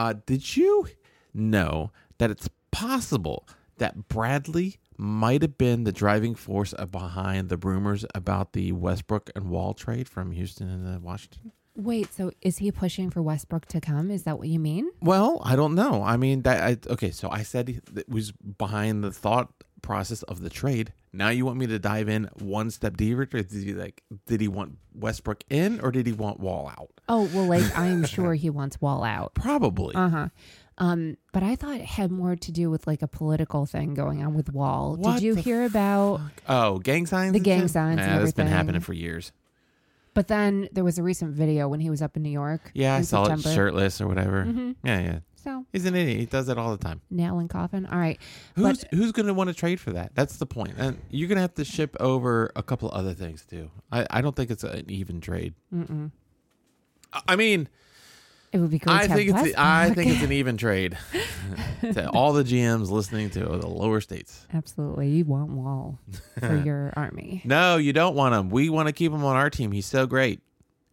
Uh, 0.00 0.14
did 0.24 0.56
you 0.56 0.88
know 1.34 1.92
that 2.16 2.30
it's 2.30 2.48
possible 2.70 3.46
that 3.76 4.08
Bradley 4.08 4.78
might 4.96 5.42
have 5.42 5.58
been 5.58 5.84
the 5.84 5.92
driving 5.92 6.34
force 6.34 6.72
behind 6.90 7.50
the 7.50 7.58
rumors 7.58 8.06
about 8.14 8.54
the 8.54 8.72
Westbrook 8.72 9.28
and 9.36 9.50
Wall 9.50 9.74
trade 9.74 10.08
from 10.08 10.32
Houston 10.32 10.70
and 10.70 10.96
uh, 10.96 10.98
Washington? 11.00 11.52
Wait, 11.76 12.14
so 12.14 12.30
is 12.40 12.56
he 12.58 12.72
pushing 12.72 13.10
for 13.10 13.20
Westbrook 13.20 13.66
to 13.66 13.78
come? 13.78 14.10
Is 14.10 14.22
that 14.22 14.38
what 14.38 14.48
you 14.48 14.58
mean? 14.58 14.90
Well, 15.02 15.42
I 15.44 15.54
don't 15.54 15.74
know. 15.74 16.02
I 16.02 16.16
mean, 16.16 16.42
that 16.42 16.62
I, 16.62 16.92
okay. 16.92 17.10
So 17.10 17.28
I 17.30 17.42
said 17.42 17.68
he- 17.68 17.80
was 18.08 18.32
behind 18.32 19.04
the 19.04 19.12
thought 19.12 19.52
process 19.80 20.22
of 20.24 20.40
the 20.42 20.50
trade. 20.50 20.92
Now 21.12 21.28
you 21.30 21.44
want 21.44 21.58
me 21.58 21.66
to 21.66 21.78
dive 21.78 22.08
in 22.08 22.28
one 22.38 22.70
step 22.70 22.96
deeper? 22.96 23.24
Did 23.26 23.50
he 23.50 23.72
like? 23.74 24.02
Did 24.26 24.40
he 24.40 24.48
want 24.48 24.78
Westbrook 24.94 25.44
in, 25.50 25.80
or 25.80 25.90
did 25.90 26.06
he 26.06 26.12
want 26.12 26.40
Wall 26.40 26.68
out? 26.68 26.90
Oh, 27.08 27.28
well, 27.34 27.46
like 27.46 27.64
I'm 27.78 28.04
sure 28.04 28.34
he 28.34 28.50
wants 28.50 28.80
Wall 28.80 29.02
out. 29.04 29.34
Probably. 29.34 29.94
Uh 29.94 30.08
huh. 30.08 30.28
Um, 30.78 31.18
but 31.32 31.42
I 31.42 31.56
thought 31.56 31.76
it 31.76 31.84
had 31.84 32.10
more 32.10 32.36
to 32.36 32.52
do 32.52 32.70
with 32.70 32.86
like 32.86 33.02
a 33.02 33.08
political 33.08 33.66
thing 33.66 33.92
going 33.92 34.22
on 34.24 34.34
with 34.34 34.52
Wall. 34.52 34.96
What 34.96 35.14
Did 35.14 35.22
you 35.22 35.34
hear 35.34 35.64
about? 35.64 36.20
oh, 36.48 36.78
gang 36.78 37.06
signs. 37.06 37.32
The 37.34 37.40
gang 37.40 37.62
shit? 37.62 37.70
signs 37.70 37.98
Yeah, 37.98 38.18
that's 38.18 38.32
been 38.32 38.46
happening 38.46 38.80
for 38.80 38.94
years. 38.94 39.32
But 40.14 40.28
then 40.28 40.68
there 40.72 40.82
was 40.82 40.98
a 40.98 41.02
recent 41.02 41.34
video 41.34 41.68
when 41.68 41.80
he 41.80 41.88
was 41.90 42.02
up 42.02 42.16
in 42.16 42.22
New 42.22 42.30
York. 42.30 42.72
Yeah, 42.74 42.96
I 42.96 43.02
saw 43.02 43.24
September. 43.24 43.48
it 43.48 43.54
shirtless 43.54 44.00
or 44.00 44.08
whatever. 44.08 44.44
Mhm. 44.44 44.74
Yeah, 44.82 45.00
yeah. 45.00 45.18
So 45.42 45.64
He's 45.72 45.84
an 45.86 45.94
idiot. 45.94 46.20
He 46.20 46.26
does 46.26 46.46
that 46.48 46.58
all 46.58 46.70
the 46.76 46.82
time. 46.84 47.00
nail 47.10 47.38
and 47.38 47.48
coffin. 47.48 47.86
All 47.86 47.98
right. 47.98 48.18
Who's 48.56 48.84
who's 48.90 49.12
going 49.12 49.26
to 49.26 49.34
want 49.34 49.48
to 49.48 49.54
trade 49.54 49.80
for 49.80 49.92
that? 49.92 50.14
That's 50.14 50.36
the 50.36 50.46
point. 50.46 50.74
And 50.76 50.98
you're 51.10 51.28
going 51.28 51.36
to 51.36 51.42
have 51.42 51.54
to 51.54 51.64
ship 51.64 51.96
over 52.00 52.52
a 52.56 52.62
couple 52.62 52.90
other 52.92 53.14
things 53.14 53.44
too. 53.44 53.70
I, 53.90 54.06
I 54.10 54.20
don't 54.20 54.36
think 54.36 54.50
it's 54.50 54.64
an 54.64 54.84
even 54.90 55.20
trade. 55.20 55.54
Mm-mm. 55.74 56.10
I- 57.12 57.22
I 57.28 57.36
mean, 57.36 57.68
It 58.52 58.58
would 58.58 58.70
be 58.70 58.78
great. 58.78 58.94
I 58.94 59.06
to 59.06 59.14
think 59.14 59.30
it's 59.34 59.56
I 59.58 59.90
think 59.94 60.10
it's 60.10 60.22
an 60.22 60.32
even 60.32 60.56
trade. 60.56 60.98
to 61.80 62.10
all 62.10 62.32
the 62.32 62.44
GMs 62.44 62.90
listening 62.90 63.30
to 63.30 63.40
the 63.40 63.66
lower 63.66 64.00
states. 64.00 64.46
Absolutely, 64.52 65.08
you 65.08 65.24
want 65.24 65.50
Wall 65.52 65.98
for 66.38 66.56
your 66.64 66.92
army. 66.96 67.40
No, 67.44 67.78
you 67.78 67.92
don't 67.92 68.14
want 68.14 68.34
him. 68.34 68.50
We 68.50 68.68
want 68.68 68.88
to 68.88 68.92
keep 68.92 69.10
him 69.12 69.24
on 69.24 69.36
our 69.36 69.48
team. 69.50 69.72
He's 69.72 69.86
so 69.86 70.06
great. 70.06 70.40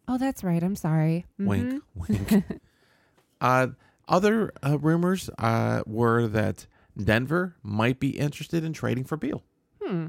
Oh, 0.08 0.16
that's 0.16 0.42
right. 0.42 0.62
I'm 0.62 0.74
sorry. 0.76 1.26
Mhm. 1.38 1.46
Wink, 1.46 1.82
wink. 1.94 2.44
uh, 3.42 3.66
other 4.08 4.52
uh, 4.64 4.78
rumors 4.78 5.30
uh, 5.38 5.82
were 5.86 6.26
that 6.28 6.66
Denver 7.02 7.54
might 7.62 8.00
be 8.00 8.10
interested 8.18 8.64
in 8.64 8.72
trading 8.72 9.04
for 9.04 9.16
Beal. 9.16 9.42
Hmm. 9.82 10.06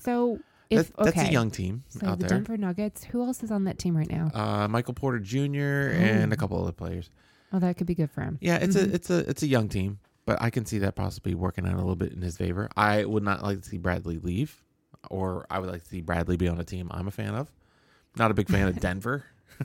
So 0.00 0.38
if 0.70 0.94
That- 0.96 1.04
that's 1.16 1.28
a 1.28 1.32
young 1.32 1.50
team 1.50 1.84
so 1.88 2.06
out 2.06 2.18
the 2.18 2.26
there. 2.26 2.36
Denver 2.38 2.56
Nuggets. 2.56 3.04
Who 3.04 3.22
else 3.24 3.42
is 3.42 3.50
on 3.50 3.64
that 3.64 3.78
team 3.78 3.96
right 3.96 4.10
now? 4.10 4.30
uh, 4.34 4.68
Michael 4.68 4.94
Porter 4.94 5.18
Jr. 5.18 5.90
and 5.92 6.32
Oh. 6.32 6.34
a 6.34 6.36
couple 6.36 6.60
other 6.62 6.72
players. 6.72 7.10
Oh, 7.52 7.58
that 7.58 7.76
could 7.76 7.86
be 7.86 7.94
good 7.94 8.10
for 8.10 8.22
him. 8.22 8.38
Yeah, 8.40 8.56
it's 8.56 8.76
Mhm. 8.76 8.90
a 8.90 8.94
it's 8.94 9.10
a 9.10 9.18
it's 9.30 9.42
a 9.42 9.46
young 9.46 9.68
team. 9.68 9.98
but 10.26 10.40
I 10.40 10.48
can 10.48 10.64
see 10.64 10.78
that 10.78 10.94
possibly 10.96 11.34
working 11.34 11.66
out 11.66 11.74
a 11.74 11.76
little 11.76 11.96
bit 11.96 12.12
in 12.14 12.22
his 12.22 12.38
favor. 12.38 12.70
I 12.78 13.04
would 13.04 13.22
not 13.22 13.42
like 13.42 13.60
to 13.60 13.68
see 13.68 13.76
Bradley 13.76 14.18
leave, 14.18 14.64
or 15.10 15.46
I 15.50 15.58
would 15.58 15.68
like 15.68 15.82
to 15.82 15.88
see 15.90 16.00
Bradley 16.00 16.38
be 16.38 16.48
on 16.48 16.58
a 16.58 16.64
team 16.64 16.88
I'm 16.90 17.06
a 17.06 17.10
fan 17.10 17.34
of. 17.34 17.52
Not 18.16 18.30
a 18.30 18.34
big 18.34 18.48
fan 18.48 18.66
of 18.68 18.80
Denver. 18.80 19.24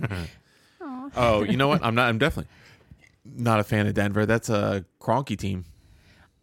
Oh, 1.16 1.44
you 1.44 1.58
know 1.58 1.68
what? 1.68 1.84
I'm 1.84 1.96
not. 1.96 2.08
I'm 2.10 2.18
definitely 2.20 2.52
not 3.26 3.60
a 3.60 3.64
fan 3.64 3.88
of 3.88 3.94
Denver. 3.94 4.26
That's 4.26 4.50
a 4.50 4.86
Kroenke 5.00 5.38
team. 5.38 5.66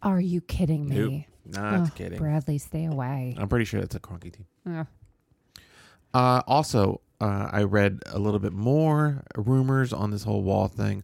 Are 0.01 0.19
you 0.21 0.41
kidding 0.41 0.87
me? 0.87 1.27
Nope. 1.45 1.55
Not 1.55 1.87
Oh, 1.87 1.91
kidding. 1.95 2.17
Bradley, 2.19 2.57
stay 2.57 2.85
away. 2.85 3.35
I'm 3.37 3.47
pretty 3.47 3.65
sure 3.65 3.79
that's 3.79 3.95
a 3.95 3.99
Kroenke 3.99 4.33
team. 4.33 4.45
Ugh. 4.69 4.87
Uh, 6.13 6.41
also, 6.47 7.01
uh, 7.21 7.49
I 7.51 7.63
read 7.63 8.01
a 8.07 8.19
little 8.19 8.39
bit 8.39 8.53
more 8.53 9.23
rumors 9.35 9.93
on 9.93 10.11
this 10.11 10.23
whole 10.23 10.43
Wall 10.43 10.67
thing. 10.67 11.03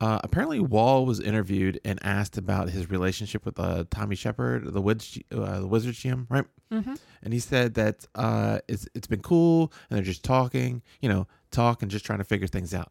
Uh, 0.00 0.18
apparently, 0.24 0.58
Wall 0.58 1.06
was 1.06 1.20
interviewed 1.20 1.80
and 1.84 1.98
asked 2.04 2.36
about 2.36 2.70
his 2.70 2.90
relationship 2.90 3.44
with 3.44 3.58
uh, 3.60 3.84
Tommy 3.90 4.16
Sheppard, 4.16 4.72
the 4.72 4.80
Wiz, 4.80 5.18
uh, 5.32 5.60
the 5.60 5.66
Wizards 5.68 5.98
GM, 6.00 6.26
right? 6.28 6.44
Mhm. 6.72 6.98
And 7.22 7.32
he 7.32 7.38
said 7.38 7.74
that 7.74 8.06
uh, 8.16 8.58
it's 8.66 8.88
it's 8.94 9.06
been 9.06 9.20
cool, 9.22 9.72
and 9.88 9.96
they're 9.96 10.04
just 10.04 10.24
talking, 10.24 10.82
you 11.00 11.08
know, 11.08 11.28
talk 11.52 11.82
and 11.82 11.90
just 11.90 12.04
trying 12.04 12.18
to 12.18 12.24
figure 12.24 12.48
things 12.48 12.74
out. 12.74 12.90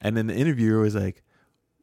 And 0.00 0.16
then 0.16 0.28
the 0.28 0.36
interviewer 0.36 0.80
was 0.80 0.94
like, 0.94 1.22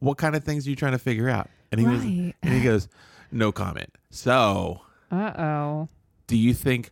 "What 0.04 0.18
kind 0.18 0.36
of 0.36 0.44
things 0.44 0.66
are 0.66 0.70
you 0.70 0.76
trying 0.76 0.92
to 0.92 0.98
figure 0.98 1.28
out?" 1.28 1.48
And 1.72 1.80
he 1.80 1.86
was, 1.86 2.00
Right. 2.04 2.34
and 2.42 2.54
he 2.54 2.60
goes, 2.62 2.88
"No 3.32 3.50
comment." 3.52 3.90
So, 4.10 4.82
Uh 5.10 5.32
oh. 5.38 5.88
do 6.26 6.36
you 6.36 6.54
think 6.54 6.90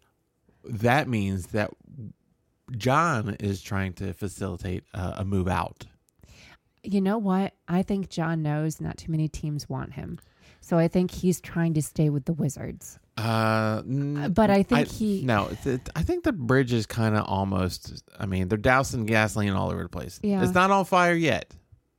that 0.64 1.08
means 1.08 1.48
that 1.48 1.70
John 2.76 3.36
is 3.40 3.60
trying 3.62 3.92
to 3.94 4.12
facilitate 4.12 4.84
uh, 4.94 5.14
a 5.18 5.24
move 5.24 5.48
out? 5.48 5.86
You 6.82 7.00
know 7.00 7.18
what? 7.18 7.54
I 7.68 7.82
think 7.82 8.08
John 8.08 8.42
knows 8.42 8.80
not 8.80 8.96
too 8.96 9.12
many 9.12 9.28
teams 9.28 9.68
want 9.68 9.92
him. 9.92 10.18
So 10.60 10.78
I 10.78 10.88
think 10.88 11.10
he's 11.10 11.40
trying 11.40 11.74
to 11.74 11.82
stay 11.82 12.08
with 12.08 12.24
the 12.24 12.32
Wizards. 12.32 12.98
Uh, 13.16 13.82
n- 13.84 14.32
But 14.32 14.50
I 14.50 14.62
think 14.62 14.88
he- 14.88 15.22
no. 15.24 15.48
It's, 15.48 15.66
it, 15.66 15.88
I 15.94 16.02
think 16.02 16.24
the 16.24 16.32
bridge 16.32 16.72
is 16.72 16.86
kind 16.86 17.16
of 17.16 17.24
almost. 17.26 18.02
I 18.18 18.26
mean, 18.26 18.48
they're 18.48 18.58
dousing 18.58 19.06
gasoline 19.06 19.50
all 19.52 19.70
over 19.70 19.82
the 19.82 19.88
place. 19.88 20.18
Yeah. 20.22 20.42
it's 20.42 20.54
not 20.54 20.70
on 20.70 20.84
fire 20.84 21.14
yet, 21.14 21.52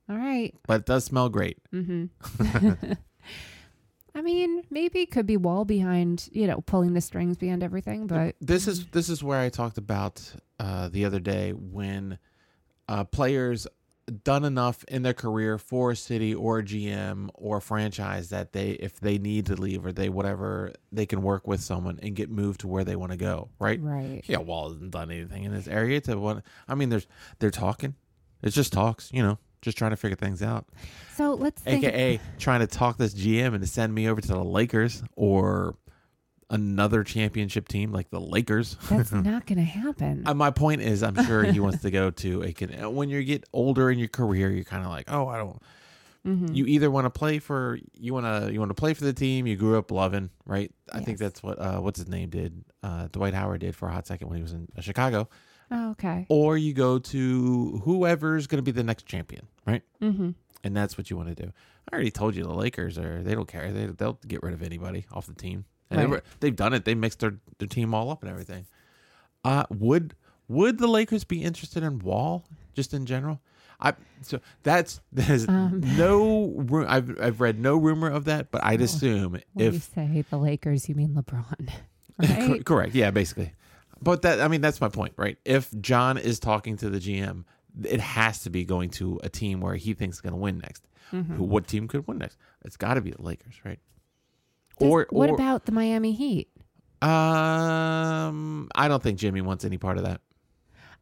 All 0.08 0.16
right. 0.16 0.54
but 0.66 0.80
it 0.80 0.86
does 0.86 1.04
smell 1.04 1.28
great. 1.28 1.58
Mm-hmm. 1.72 2.92
I 4.14 4.22
mean, 4.22 4.62
maybe 4.70 5.00
it 5.00 5.10
could 5.10 5.26
be 5.26 5.36
Wall 5.36 5.64
behind, 5.64 6.28
you 6.32 6.46
know, 6.46 6.60
pulling 6.60 6.92
the 6.92 7.00
strings 7.00 7.36
behind 7.36 7.62
everything, 7.62 8.06
but 8.06 8.36
This 8.40 8.68
is 8.68 8.86
this 8.86 9.08
is 9.08 9.22
where 9.22 9.40
I 9.40 9.48
talked 9.48 9.78
about 9.78 10.32
uh, 10.60 10.88
the 10.88 11.04
other 11.04 11.18
day 11.18 11.52
when 11.52 12.18
uh, 12.88 13.04
players 13.04 13.66
done 14.22 14.44
enough 14.44 14.84
in 14.84 15.02
their 15.02 15.14
career 15.14 15.58
for 15.58 15.92
a 15.92 15.96
city 15.96 16.34
or 16.34 16.58
a 16.58 16.62
GM 16.62 17.30
or 17.34 17.56
a 17.56 17.60
franchise 17.60 18.28
that 18.28 18.52
they 18.52 18.72
if 18.72 19.00
they 19.00 19.16
need 19.18 19.46
to 19.46 19.54
leave 19.54 19.86
or 19.86 19.92
they 19.92 20.10
whatever 20.10 20.72
they 20.92 21.06
can 21.06 21.22
work 21.22 21.46
with 21.46 21.62
someone 21.62 21.98
and 22.02 22.14
get 22.14 22.30
moved 22.30 22.60
to 22.60 22.68
where 22.68 22.84
they 22.84 22.96
want 22.96 23.12
to 23.12 23.16
go 23.18 23.48
right 23.58 23.80
right. 23.80 24.22
yeah 24.26 24.36
Wall 24.36 24.68
hasn't 24.68 24.90
done 24.90 25.10
anything 25.10 25.44
in 25.44 25.54
this 25.54 25.66
area 25.66 26.02
to 26.02 26.16
what 26.18 26.42
I 26.68 26.74
mean 26.74 26.90
there's 26.90 27.06
they're 27.38 27.50
talking 27.50 27.94
it's 28.42 28.54
just 28.54 28.74
talks 28.74 29.10
you 29.10 29.22
know 29.22 29.38
just 29.64 29.76
trying 29.78 29.90
to 29.90 29.96
figure 29.96 30.16
things 30.16 30.42
out 30.42 30.66
So 31.16 31.34
let's 31.34 31.62
think. 31.62 31.84
aka 31.84 32.20
trying 32.38 32.60
to 32.60 32.66
talk 32.66 32.96
this 32.98 33.14
GM 33.14 33.54
and 33.54 33.60
to 33.62 33.66
send 33.66 33.94
me 33.94 34.08
over 34.08 34.20
to 34.20 34.28
the 34.28 34.44
Lakers 34.44 35.02
or 35.16 35.76
another 36.50 37.02
championship 37.02 37.66
team 37.68 37.90
like 37.90 38.10
the 38.10 38.20
Lakers 38.20 38.76
That's 38.90 39.10
not 39.12 39.46
going 39.46 39.58
to 39.58 39.64
happen. 39.64 40.24
Uh, 40.26 40.34
my 40.34 40.50
point 40.50 40.82
is, 40.82 41.02
I'm 41.02 41.16
sure 41.24 41.42
he 41.44 41.58
wants 41.58 41.82
to 41.82 41.90
go 41.90 42.10
to 42.22 42.42
a. 42.44 42.88
When 42.88 43.08
you 43.08 43.24
get 43.24 43.44
older 43.52 43.90
in 43.90 43.98
your 43.98 44.08
career, 44.08 44.50
you're 44.50 44.64
kind 44.64 44.84
of 44.84 44.90
like, 44.90 45.10
oh, 45.10 45.26
I 45.26 45.38
don't. 45.38 45.60
Mhm. 46.26 46.54
You 46.56 46.64
either 46.66 46.90
want 46.90 47.04
to 47.04 47.10
play 47.10 47.38
for 47.38 47.78
you 47.92 48.14
want 48.14 48.24
to 48.24 48.50
you 48.52 48.58
want 48.58 48.70
to 48.70 48.74
play 48.74 48.94
for 48.94 49.04
the 49.04 49.12
team 49.12 49.46
you 49.46 49.56
grew 49.56 49.76
up 49.78 49.90
loving, 49.90 50.30
right? 50.46 50.72
I 50.90 51.00
think 51.00 51.18
that's 51.18 51.42
what 51.42 51.58
uh, 51.58 51.80
what's 51.80 51.98
his 51.98 52.08
name 52.08 52.30
did. 52.30 52.64
Uh, 52.82 53.08
Dwight 53.12 53.34
Howard 53.34 53.60
did 53.60 53.76
for 53.76 53.88
a 53.88 53.92
hot 53.92 54.06
second 54.06 54.28
when 54.28 54.36
he 54.38 54.42
was 54.42 54.52
in 54.54 54.66
uh, 54.76 54.80
Chicago. 54.80 55.28
Oh, 55.70 55.90
okay. 55.92 56.26
Or 56.28 56.56
you 56.58 56.72
go 56.74 56.98
to 56.98 57.80
whoever's 57.84 58.46
going 58.46 58.58
to 58.58 58.62
be 58.62 58.70
the 58.70 58.82
next 58.84 59.06
champion, 59.06 59.46
right? 59.66 59.82
Mm-hmm. 60.02 60.30
And 60.62 60.76
that's 60.76 60.96
what 60.98 61.10
you 61.10 61.16
want 61.16 61.28
to 61.30 61.34
do. 61.34 61.52
I 61.90 61.94
already 61.94 62.10
told 62.10 62.34
you 62.34 62.42
the 62.44 62.54
Lakers 62.54 62.98
are 62.98 63.22
they 63.22 63.34
don't 63.34 63.48
care. 63.48 63.72
They 63.72 63.86
they'll 63.86 64.18
get 64.26 64.42
rid 64.42 64.54
of 64.54 64.62
anybody 64.62 65.04
off 65.12 65.26
the 65.26 65.34
team. 65.34 65.64
And 65.90 66.00
they 66.00 66.04
Right. 66.04 66.10
were, 66.10 66.22
they've 66.40 66.56
done 66.56 66.72
it. 66.72 66.84
They 66.86 66.94
mixed 66.94 67.20
their, 67.20 67.34
their 67.58 67.68
team 67.68 67.92
all 67.94 68.10
up 68.10 68.22
and 68.22 68.30
everything. 68.30 68.66
Uh 69.44 69.64
would 69.70 70.14
would 70.48 70.78
the 70.78 70.86
Lakers 70.86 71.24
be 71.24 71.42
interested 71.42 71.82
in 71.82 71.98
Wall 71.98 72.44
just 72.74 72.94
in 72.94 73.04
general? 73.06 73.40
I 73.80 73.92
so 74.22 74.40
that's 74.62 75.00
there's 75.12 75.46
Um. 75.48 75.80
no 75.98 76.86
I've 76.88 77.20
I've 77.20 77.40
read 77.40 77.58
no 77.58 77.76
rumor 77.76 78.10
of 78.10 78.24
that, 78.26 78.50
but 78.50 78.64
I'd 78.64 78.80
Oh, 78.80 78.84
assume 78.84 79.38
When 79.52 79.72
you 79.74 79.78
say 79.80 80.24
the 80.30 80.38
Lakers, 80.38 80.88
you 80.88 80.94
mean 80.94 81.10
LeBron, 81.14 81.68
right? 82.18 82.64
correct, 82.64 82.94
yeah, 82.94 83.10
basically. 83.10 83.52
But 84.04 84.22
that 84.22 84.40
I 84.40 84.48
mean 84.48 84.60
that's 84.60 84.80
my 84.80 84.88
point, 84.88 85.14
right? 85.16 85.38
If 85.44 85.72
John 85.80 86.18
is 86.18 86.38
talking 86.38 86.76
to 86.78 86.90
the 86.90 86.98
GM, 86.98 87.44
it 87.84 88.00
has 88.00 88.42
to 88.42 88.50
be 88.50 88.64
going 88.64 88.90
to 88.90 89.18
a 89.24 89.28
team 89.28 89.60
where 89.60 89.74
he 89.74 89.94
thinks 89.94 90.16
is 90.16 90.20
going 90.20 90.32
to 90.34 90.38
win 90.38 90.58
next. 90.58 90.86
Mhm. 91.12 91.36
Who, 91.36 91.44
what 91.44 91.66
team 91.66 91.88
could 91.88 92.06
win 92.06 92.18
next? 92.18 92.38
It's 92.64 92.76
got 92.76 92.94
to 92.94 93.00
be 93.00 93.10
the 93.10 93.22
Lakers, 93.22 93.54
right? 93.64 93.78
Does- 94.78 94.88
or 94.90 95.06
what 95.10 95.30
or, 95.30 95.34
about 95.34 95.66
the 95.66 95.72
Miami 95.72 96.12
Heat? 96.12 96.48
um, 97.02 98.68
I 98.74 98.88
don't 98.88 99.02
think 99.02 99.18
Jimmy 99.18 99.40
wants 99.40 99.64
any 99.64 99.78
part 99.78 99.98
of 99.98 100.04
that. 100.04 100.20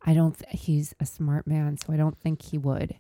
I 0.05 0.15
don't. 0.15 0.37
Th- 0.39 0.61
he's 0.61 0.95
a 1.01 1.07
smart 1.07 1.47
man, 1.47 1.77
so 1.79 1.93
I 1.93 1.97
don't 1.97 2.17
think 2.19 2.43
he 2.43 2.59
would. 2.59 2.97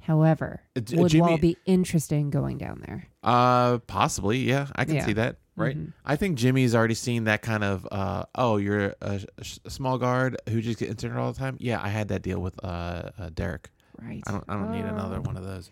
However, 0.00 0.62
Uh, 0.76 0.80
would 0.94 1.10
Jimmy- 1.10 1.20
Wall 1.22 1.38
be 1.38 1.56
interested 1.66 2.16
in 2.16 2.30
going 2.30 2.58
down 2.58 2.82
there? 2.86 3.08
Uh, 3.22 3.78
possibly, 3.86 4.38
yeah, 4.38 4.68
I 4.76 4.84
can 4.84 4.94
Yeah. 4.96 5.04
see 5.04 5.12
that, 5.14 5.36
right? 5.56 5.76
Mhm. 5.76 5.92
I 6.04 6.16
think 6.16 6.36
Jimmy's 6.38 6.74
already 6.74 6.94
seen 6.94 7.24
that 7.24 7.42
kind 7.42 7.64
of. 7.64 7.86
Uh, 7.90 8.24
oh, 8.34 8.56
you're 8.58 8.94
a, 9.00 9.20
a 9.38 9.70
small 9.70 9.98
guard 9.98 10.36
who 10.48 10.60
just 10.60 10.78
get 10.78 10.88
injured 10.90 11.16
all 11.16 11.32
the 11.32 11.38
time. 11.38 11.56
Yeah, 11.58 11.80
I 11.82 11.88
had 11.88 12.08
that 12.08 12.22
deal 12.22 12.40
with 12.40 12.62
uh, 12.64 13.10
uh 13.18 13.30
Derrick. 13.34 13.70
Right. 14.00 14.22
I 14.26 14.30
don't. 14.32 14.44
I 14.48 14.54
don't 14.54 14.70
need 14.72 14.84
another 14.84 15.16
Oh. 15.16 15.22
one 15.22 15.36
of 15.36 15.44
those. 15.44 15.70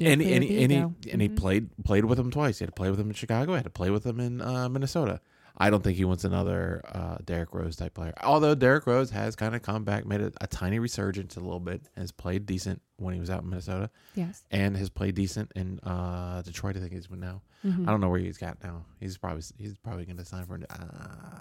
And 0.00 0.20
and, 0.20 0.20
he- 0.20 0.34
and, 0.64 0.72
he, 0.72 1.10
and 1.12 1.22
he 1.22 1.28
Mhm. 1.28 1.36
played 1.36 1.70
played 1.84 2.04
with 2.04 2.18
him 2.18 2.30
twice. 2.30 2.58
He 2.58 2.64
had 2.64 2.68
to 2.70 2.74
play 2.74 2.90
with 2.90 2.98
him 2.98 3.08
in 3.08 3.14
Chicago. 3.14 3.52
He 3.52 3.56
had 3.56 3.64
to 3.64 3.70
play 3.70 3.90
with 3.90 4.04
him 4.04 4.18
in 4.18 4.40
uh, 4.40 4.68
Minnesota. 4.68 5.20
I 5.58 5.70
don't 5.70 5.82
think 5.82 5.96
he 5.96 6.04
wants 6.04 6.24
another 6.24 6.82
uh, 6.86 7.16
Derrick 7.24 7.54
Rose 7.54 7.76
type 7.76 7.94
player. 7.94 8.12
Although 8.22 8.54
Derrick 8.54 8.86
Rose 8.86 9.08
has 9.10 9.34
kind 9.36 9.54
of 9.54 9.62
come 9.62 9.84
back, 9.84 10.04
made 10.04 10.20
a, 10.20 10.30
a 10.42 10.46
tiny 10.46 10.78
resurgence 10.78 11.36
a 11.36 11.40
little 11.40 11.60
bit, 11.60 11.88
has 11.96 12.12
played 12.12 12.44
decent 12.44 12.82
when 12.96 13.14
he 13.14 13.20
was 13.20 13.30
out 13.30 13.42
in 13.42 13.48
Minnesota, 13.48 13.88
Yes. 14.14 14.44
and 14.50 14.76
has 14.76 14.90
played 14.90 15.14
decent 15.14 15.52
in 15.56 15.78
uh, 15.80 16.42
Detroit. 16.42 16.76
I 16.76 16.80
think 16.80 16.92
he's 16.92 17.06
been 17.06 17.20
now. 17.20 17.40
Mhm. 17.64 17.88
I 17.88 17.90
don't 17.90 18.00
know 18.00 18.08
where 18.08 18.20
he's 18.20 18.38
got 18.38 18.62
now. 18.62 18.84
He's 19.00 19.16
probably 19.18 19.42
he's 19.58 19.76
probably 19.78 20.04
going 20.04 20.18
to 20.18 20.24
sign 20.24 20.44
for. 20.46 20.58
Uh, 20.70 21.40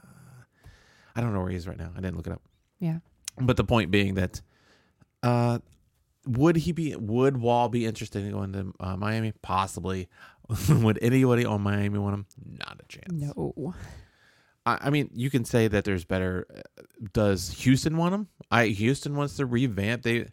I 1.15 1.21
don't 1.21 1.33
know 1.33 1.41
where 1.41 1.49
he 1.51 1.55
is 1.57 1.67
right 1.67 1.77
now. 1.77 1.91
I 1.95 2.01
didn't 2.01 2.17
look 2.17 2.27
it 2.27 2.33
up. 2.33 2.41
Yeah. 2.79 2.99
But 3.39 3.57
the 3.57 3.63
point 3.63 3.91
being 3.91 4.15
that, 4.15 4.41
uh, 5.23 5.59
would 6.25 6.55
he 6.55 6.71
be? 6.71 6.95
Would 6.95 7.37
Wall 7.37 7.69
be 7.69 7.85
interested 7.85 8.23
in 8.25 8.31
going 8.31 8.53
to 8.53 8.73
uh, 8.79 8.97
Miami? 8.97 9.33
Possibly. 9.41 10.07
would 10.69 10.99
anybody 11.01 11.43
on 11.45 11.61
Miami 11.61 11.97
want 11.99 12.13
him? 12.13 12.25
Not 12.59 12.79
a 12.83 12.87
chance. 12.87 13.11
No. 13.11 13.73
I, 14.65 14.77
I 14.81 14.89
mean, 14.89 15.09
you 15.13 15.29
can 15.29 15.43
say 15.45 15.67
that 15.67 15.83
there's 15.85 16.05
better. 16.05 16.45
uh, 16.55 16.81
Does 17.13 17.49
Houston 17.63 17.97
want 17.97 18.13
him? 18.15 18.27
I 18.51 18.67
Houston 18.67 19.15
wants 19.15 19.37
to 19.37 19.45
revamp. 19.45 20.03
They 20.03 20.27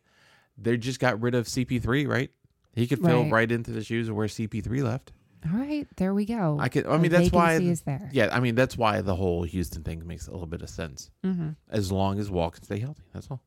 they 0.59 0.77
just 0.77 1.01
got 1.01 1.21
rid 1.21 1.35
of 1.35 1.47
CP3, 1.47 2.07
right? 2.07 2.31
He 2.75 2.87
could 2.87 3.01
fill 3.03 3.23
Right. 3.25 3.33
right, 3.33 3.53
into 3.53 3.71
the 3.73 3.83
shoes 3.85 4.09
of 4.09 4.17
where 4.17 4.27
CP3 4.29 4.83
left. 4.83 5.13
All 5.51 5.59
right. 5.59 5.87
There 5.97 6.15
we 6.15 6.25
go. 6.25 6.57
I 6.61 6.69
could. 6.69 6.87
I 6.87 6.93
The 6.93 6.99
mean, 6.99 7.11
that's 7.11 7.33
why. 7.33 7.55
is 7.55 7.83
there. 7.83 8.09
Yeah, 8.13 8.29
I 8.33 8.41
mean 8.41 8.55
that's 8.55 8.77
why 8.77 9.01
the 9.01 9.17
whole 9.17 9.43
Houston 9.43 9.83
thing 9.83 10.07
makes 10.07 10.29
a 10.29 10.31
little 10.31 10.47
bit 10.47 10.63
of 10.63 10.71
sense. 10.71 11.11
Mm-hmm. 11.25 11.51
As 11.71 11.91
long 11.91 12.19
as 12.21 12.31
Wall 12.31 12.51
can 12.51 12.63
stay 12.63 12.79
healthy, 12.79 13.03
that's 13.13 13.29
all. 13.31 13.43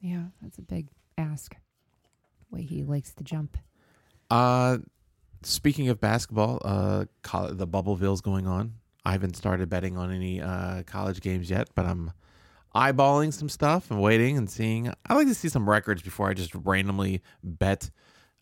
Yeah. 0.00 0.24
That's 0.42 0.58
a 0.58 0.62
big 0.62 0.88
ask. 1.16 1.56
Way 2.50 2.62
he 2.62 2.82
likes 2.84 3.14
to 3.14 3.24
jump. 3.24 3.56
Uh, 4.30 4.78
speaking 5.42 5.88
of 5.88 6.00
basketball, 6.00 6.60
uh, 6.64 7.04
coll- 7.22 7.52
the 7.54 7.66
Bubbleville's 7.66 8.20
going 8.20 8.46
on. 8.46 8.74
I 9.04 9.12
haven't 9.12 9.36
started 9.36 9.68
betting 9.68 9.96
on 9.96 10.10
any 10.12 10.40
uh 10.40 10.82
college 10.84 11.20
games 11.20 11.48
yet, 11.48 11.68
but 11.76 11.86
I'm 11.86 12.10
eyeballing 12.74 13.32
some 13.32 13.48
stuff 13.48 13.90
and 13.90 14.00
waiting 14.02 14.36
and 14.36 14.50
seeing. 14.50 14.92
I 15.08 15.14
like 15.14 15.28
to 15.28 15.34
see 15.34 15.48
some 15.48 15.68
records 15.68 16.02
before 16.02 16.28
I 16.28 16.34
just 16.34 16.54
randomly 16.54 17.22
bet 17.42 17.90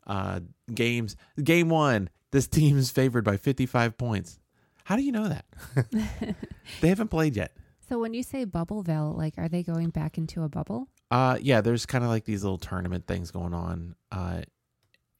uh 0.06 0.40
games. 0.72 1.16
Game 1.42 1.68
one, 1.68 2.08
this 2.34 2.46
team 2.46 2.76
is 2.76 2.90
favored 2.90 3.24
by 3.24 3.36
55 3.36 3.96
points. 3.96 4.38
How 4.84 4.96
do 4.96 5.02
you 5.02 5.12
know 5.12 5.28
that? 5.28 5.46
they 6.80 6.88
haven't 6.88 7.08
played 7.08 7.36
yet. 7.36 7.56
So 7.88 7.98
when 7.98 8.12
you 8.12 8.22
say 8.22 8.44
Bubbleville, 8.44 9.16
like, 9.16 9.34
are 9.38 9.48
they 9.48 9.62
going 9.62 9.90
back 9.90 10.18
into 10.18 10.42
a 10.42 10.48
bubble? 10.48 10.88
Uh, 11.10 11.38
yeah, 11.40 11.60
there's 11.60 11.86
kind 11.86 12.02
of 12.02 12.10
like 12.10 12.24
these 12.24 12.42
little 12.42 12.58
tournament 12.58 13.06
things 13.06 13.30
going 13.30 13.54
on 13.54 13.94
uh, 14.10 14.42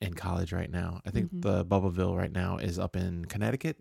in 0.01 0.15
college 0.15 0.53
right 0.53 0.71
now. 0.71 1.01
I 1.07 1.11
think 1.11 1.33
Mhm. 1.33 1.43
the 1.43 1.65
Bubbleville 1.65 2.17
right 2.17 2.33
now 2.33 2.57
is 2.59 2.79
up 2.79 2.97
in 2.97 3.27
Connecticut. 3.27 3.79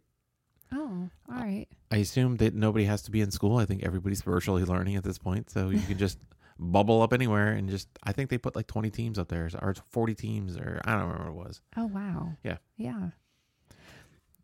Oh, 0.71 1.09
all 1.29 1.35
right. 1.41 1.67
I 1.91 1.97
assume 1.97 2.37
that 2.37 2.53
nobody 2.53 2.85
has 2.85 3.01
to 3.03 3.11
be 3.11 3.21
in 3.21 3.31
school. 3.31 3.57
I 3.57 3.65
think 3.65 3.83
everybody's 3.83 4.21
virtually 4.21 4.63
learning 4.63 4.95
at 4.95 5.03
this 5.03 5.17
point, 5.17 5.49
so 5.49 5.69
you 5.69 5.79
can 5.81 5.97
just 5.97 6.17
bubble 6.59 7.01
up 7.01 7.13
anywhere 7.13 7.51
and 7.51 7.69
just. 7.69 7.87
I 8.03 8.11
think 8.11 8.29
they 8.29 8.37
put 8.37 8.55
like 8.55 8.67
20 8.67 8.89
teams 8.89 9.17
up 9.19 9.27
there 9.27 9.49
or 9.61 9.73
40 9.89 10.15
teams 10.15 10.55
or 10.57 10.81
I 10.85 10.91
don't 10.93 11.01
remember 11.09 11.31
what 11.31 11.45
it 11.45 11.47
was. 11.47 11.61
Oh, 11.77 11.85
wow. 11.87 12.33
Yeah. 12.43 12.57
Yeah. 12.77 13.09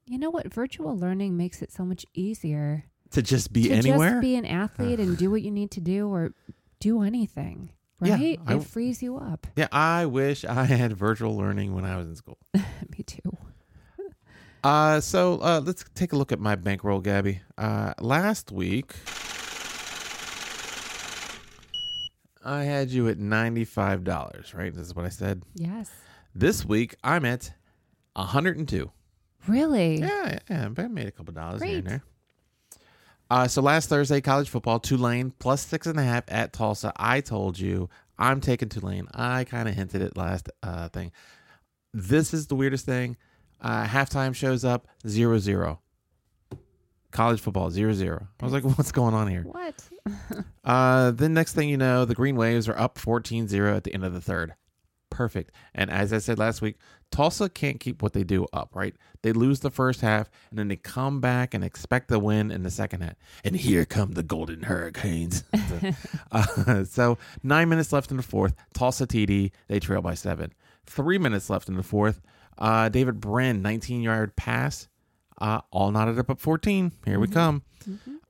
You 0.10 0.18
know 0.18 0.32
what? 0.32 0.52
Virtual 0.52 0.98
learning 0.98 1.38
makes 1.38 1.62
it 1.62 1.72
so 1.72 1.86
much 1.86 2.04
easier 2.16 2.86
to 3.12 3.22
just 3.22 3.54
be 3.54 3.68
to 3.70 3.76
anywhere. 3.76 4.10
just 4.14 4.22
be 4.22 4.36
an 4.36 4.46
athlete 4.46 5.00
and 5.00 5.16
do 5.16 5.30
what 5.30 5.44
you 5.44 5.52
need 5.52 5.70
to 5.72 5.82
do 5.82 6.10
or 6.12 6.34
do 6.80 7.04
anything. 7.04 7.70
Yeah, 8.02 8.16
Right? 8.16 8.40
I- 8.48 8.56
it 8.56 8.64
frees 8.64 9.04
you 9.04 9.18
up. 9.18 9.46
yeah, 9.56 9.68
I 9.72 10.08
wish 10.08 10.44
I 10.46 10.64
had 10.64 10.94
virtual 10.98 11.38
learning 11.38 11.76
when 11.76 11.86
I 11.86 11.96
was 11.98 12.08
in 12.08 12.16
school. 12.16 12.40
Me 12.56 13.04
too. 13.06 13.38
Uh, 14.64 15.00
so 15.00 15.40
uh, 15.42 15.62
let's 15.64 15.86
take 15.94 16.12
a 16.12 16.16
look 16.18 16.32
at 16.32 16.40
my 16.40 16.56
bankroll, 16.56 17.02
Gabby. 17.02 17.42
Uh, 17.58 17.94
last 18.02 18.52
week, 18.52 18.94
I 22.44 22.64
had 22.64 22.90
you 22.90 23.08
at 23.10 23.18
ninety-five 23.20 24.04
dollars. 24.04 24.54
Right, 24.54 24.74
this 24.74 24.88
is 24.88 24.96
what 24.96 25.06
I 25.06 25.10
said. 25.10 25.44
Yes. 25.56 25.92
This 26.34 26.66
week, 26.66 26.96
I'm 27.04 27.26
at 27.26 27.54
hundred 28.16 28.58
and 28.58 28.68
two. 28.68 28.92
Really? 29.48 30.00
Yeah, 30.00 30.40
yeah, 30.50 30.70
I 30.78 30.88
made 30.88 31.08
a 31.08 31.12
couple 31.12 31.34
dollars 31.34 31.64
here 31.64 31.78
and 31.80 31.88
there. 31.88 32.04
Uh, 33.32 33.48
so 33.48 33.62
last 33.62 33.90
Thursday, 33.90 34.22
college 34.22 34.50
football, 34.50 34.80
Tulane 34.80 35.32
plus 35.40 35.66
six 35.66 35.86
and 35.86 36.00
a 36.00 36.04
half 36.04 36.24
at 36.28 36.52
Tulsa. 36.52 36.92
I 36.96 37.22
told 37.22 37.60
you 37.60 37.90
I'm 38.18 38.42
taking 38.42 38.70
Tulane. 38.70 39.08
I 39.14 39.44
kind 39.44 39.70
of 39.70 39.76
hinted 39.76 40.02
it 40.02 40.18
last 40.18 40.50
uh, 40.64 40.90
thing. 40.90 41.12
This 41.94 42.34
is 42.34 42.48
the 42.48 42.56
weirdest 42.56 42.86
thing. 42.86 43.18
Uh, 43.62 43.86
halftime 43.86 44.34
shows 44.34 44.66
up 44.66 44.88
zero 45.08 45.38
zero. 45.38 45.80
College 47.12 47.40
football 47.40 47.70
zero 47.70 47.94
zero. 47.94 48.28
I 48.40 48.46
was 48.46 48.54
like, 48.54 48.64
what's 48.78 48.92
going 48.92 49.14
on 49.14 49.28
here? 49.28 49.44
What? 49.44 49.76
Uh, 50.64 51.10
then 51.10 51.34
next 51.34 51.54
thing 51.54 51.68
you 51.68 51.78
know, 51.78 52.06
the 52.06 52.14
Green 52.14 52.36
Waves 52.36 52.70
are 52.70 52.78
up 52.78 53.00
14-0 53.00 53.76
at 53.76 53.84
the 53.86 53.92
end 53.92 54.06
of 54.06 54.14
the 54.14 54.22
third. 54.22 54.54
Perfect. 55.10 55.52
And 55.74 55.90
as 55.90 56.14
I 56.14 56.20
said 56.20 56.38
last 56.40 56.62
week, 56.62 56.78
Tulsa 57.12 57.50
can't 57.50 57.80
keep 57.80 58.04
what 58.04 58.14
they 58.14 58.24
do 58.24 58.46
up, 58.54 58.76
right? 58.76 58.96
They 59.22 59.34
lose 59.34 59.62
the 59.62 59.72
first 59.72 60.02
half 60.02 60.30
and 60.50 60.60
then 60.60 60.68
they 60.68 60.76
come 60.76 61.20
back 61.20 61.54
and 61.54 61.64
expect 61.64 62.08
the 62.08 62.20
win 62.20 62.52
in 62.52 62.64
the 62.64 62.70
second 62.70 63.02
half. 63.02 63.16
And 63.44 63.56
here 63.56 63.86
come 63.86 64.12
the 64.12 64.24
Golden 64.24 64.64
Hurricanes. 64.64 65.44
uh, 66.32 66.84
so 66.84 67.18
nine 67.44 67.70
minutes 67.70 67.92
left 67.92 68.12
in 68.12 68.18
the 68.18 68.24
fourth. 68.24 68.56
Tulsa 68.74 69.08
TD, 69.08 69.52
they 69.68 69.80
trail 69.80 70.02
by 70.02 70.14
seven. 70.14 70.54
Three 70.86 71.18
minutes 71.18 71.50
left 71.50 71.68
in 71.70 71.76
the 71.76 71.84
fourth. 71.84 72.22
Uh, 72.58 72.90
Davis 72.90 73.16
Brin, 73.18 73.62
19 73.62 74.02
yard 74.02 74.36
pass. 74.36 74.88
Uh, 75.40 75.62
all 75.72 75.92
knotted 75.92 76.20
up 76.20 76.30
at 76.30 76.40
14. 76.40 76.92
Here 77.06 77.20
we 77.20 77.28
come. 77.28 77.64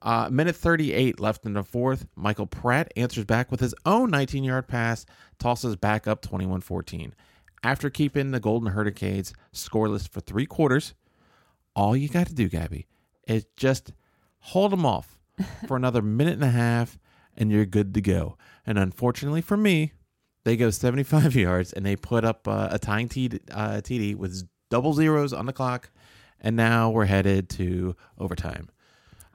Uh, 0.02 0.30
minute 0.32 0.56
38 0.56 1.20
left 1.20 1.46
in 1.46 1.54
the 1.54 1.64
fourth. 1.64 2.06
Michael 2.16 2.46
Pratt 2.46 2.92
answers 2.96 3.26
back 3.26 3.52
with 3.52 3.60
his 3.60 3.74
own 3.86 4.12
19 4.12 4.44
yard 4.44 4.68
pass. 4.68 5.06
tosses 5.40 5.76
back 5.76 6.08
up 6.08 6.22
21 6.22 6.62
14. 6.62 7.14
After 7.64 7.90
keeping 7.90 8.32
the 8.32 8.40
Golden 8.40 8.72
Hurricanes 8.72 9.34
scoreless 9.54 10.08
for 10.08 10.22
three 10.22 10.46
quarters, 10.46 10.94
all 11.76 11.96
you 11.96 12.08
got 12.08 12.28
to 12.28 12.34
do, 12.34 12.48
Gabby, 12.48 12.88
is 13.28 13.46
just 13.58 13.92
hold 14.40 14.72
them 14.72 14.86
off 14.86 15.20
for 15.68 15.76
another 15.76 16.02
minute 16.02 16.36
and 16.36 16.44
a 16.44 16.52
half, 16.52 16.98
and 17.36 17.52
you're 17.52 17.66
good 17.66 17.94
to 17.96 18.02
go. 18.02 18.38
And 18.66 18.78
unfortunately 18.78 19.42
for 19.42 19.58
me, 19.58 19.94
they 20.44 20.56
go 20.56 20.70
75 20.70 21.36
yards 21.36 21.74
and 21.74 21.86
they 21.86 21.96
put 21.96 22.24
up 22.24 22.48
uh, 22.48 22.70
a 22.72 22.80
tying 22.80 23.10
TD, 23.10 23.40
uh, 23.52 23.82
TD 23.82 24.16
with 24.16 24.48
double 24.70 24.94
zeros 24.94 25.34
on 25.34 25.46
the 25.46 25.54
clock. 25.54 25.90
And 26.42 26.56
now 26.56 26.90
we're 26.90 27.06
headed 27.06 27.50
to 27.52 27.96
overtime. 28.18 28.70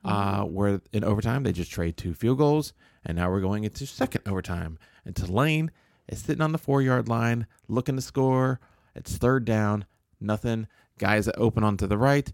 Uh, 0.05 0.43
where 0.43 0.83
in 0.93 1.03
overtime 1.03 1.45
they 1.45 1.53
just 1.53 1.71
trade 1.71 1.97
two 1.97 2.13
field 2.13 2.37
goals, 2.37 2.75
and 3.07 3.17
now 3.17 3.31
we're 3.31 3.41
going 3.41 3.65
into 3.65 3.87
second 3.87 4.21
overtime. 4.27 4.79
And 5.07 5.17
Tulane 5.17 5.71
is 6.09 6.19
sitting 6.19 6.43
on 6.43 6.53
the 6.53 6.59
four 6.59 6.83
yard 6.83 7.09
line, 7.09 7.47
looking 7.69 7.97
to 7.97 8.03
score. 8.03 8.61
It's 8.95 9.17
third 9.17 9.47
down, 9.47 9.87
nothing. 10.21 10.67
Guys 10.99 11.25
that 11.25 11.39
open 11.39 11.65
onto 11.65 11.87
the 11.87 11.97
right, 11.97 12.31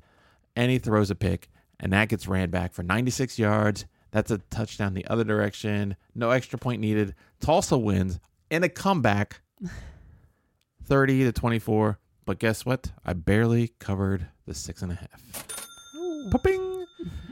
and 0.56 0.70
he 0.70 0.78
throws 0.78 1.10
a 1.10 1.14
pick, 1.14 1.48
and 1.78 1.92
that 1.92 2.08
gets 2.08 2.26
ran 2.26 2.50
back 2.50 2.74
for 2.74 2.82
96 2.82 3.38
yards. 3.38 3.86
That's 4.10 4.32
a 4.32 4.38
touchdown 4.38 4.94
the 4.94 5.06
other 5.06 5.24
direction. 5.24 5.96
No 6.14 6.30
extra 6.30 6.58
point 6.58 6.80
needed. 6.80 7.14
Tulsa 7.40 7.78
wins 7.78 8.18
in 8.50 8.64
a 8.64 8.68
comeback, 8.68 9.40
30 10.84 11.24
to 11.24 11.32
24. 11.32 11.98
But 12.26 12.38
guess 12.38 12.66
what? 12.66 12.92
I 13.04 13.12
barely 13.12 13.68
covered 13.78 14.26
the 14.50 14.54
six 14.54 14.82
and 14.82 14.90
a 14.90 14.96
half. 14.96 16.30
Popping. 16.30 16.86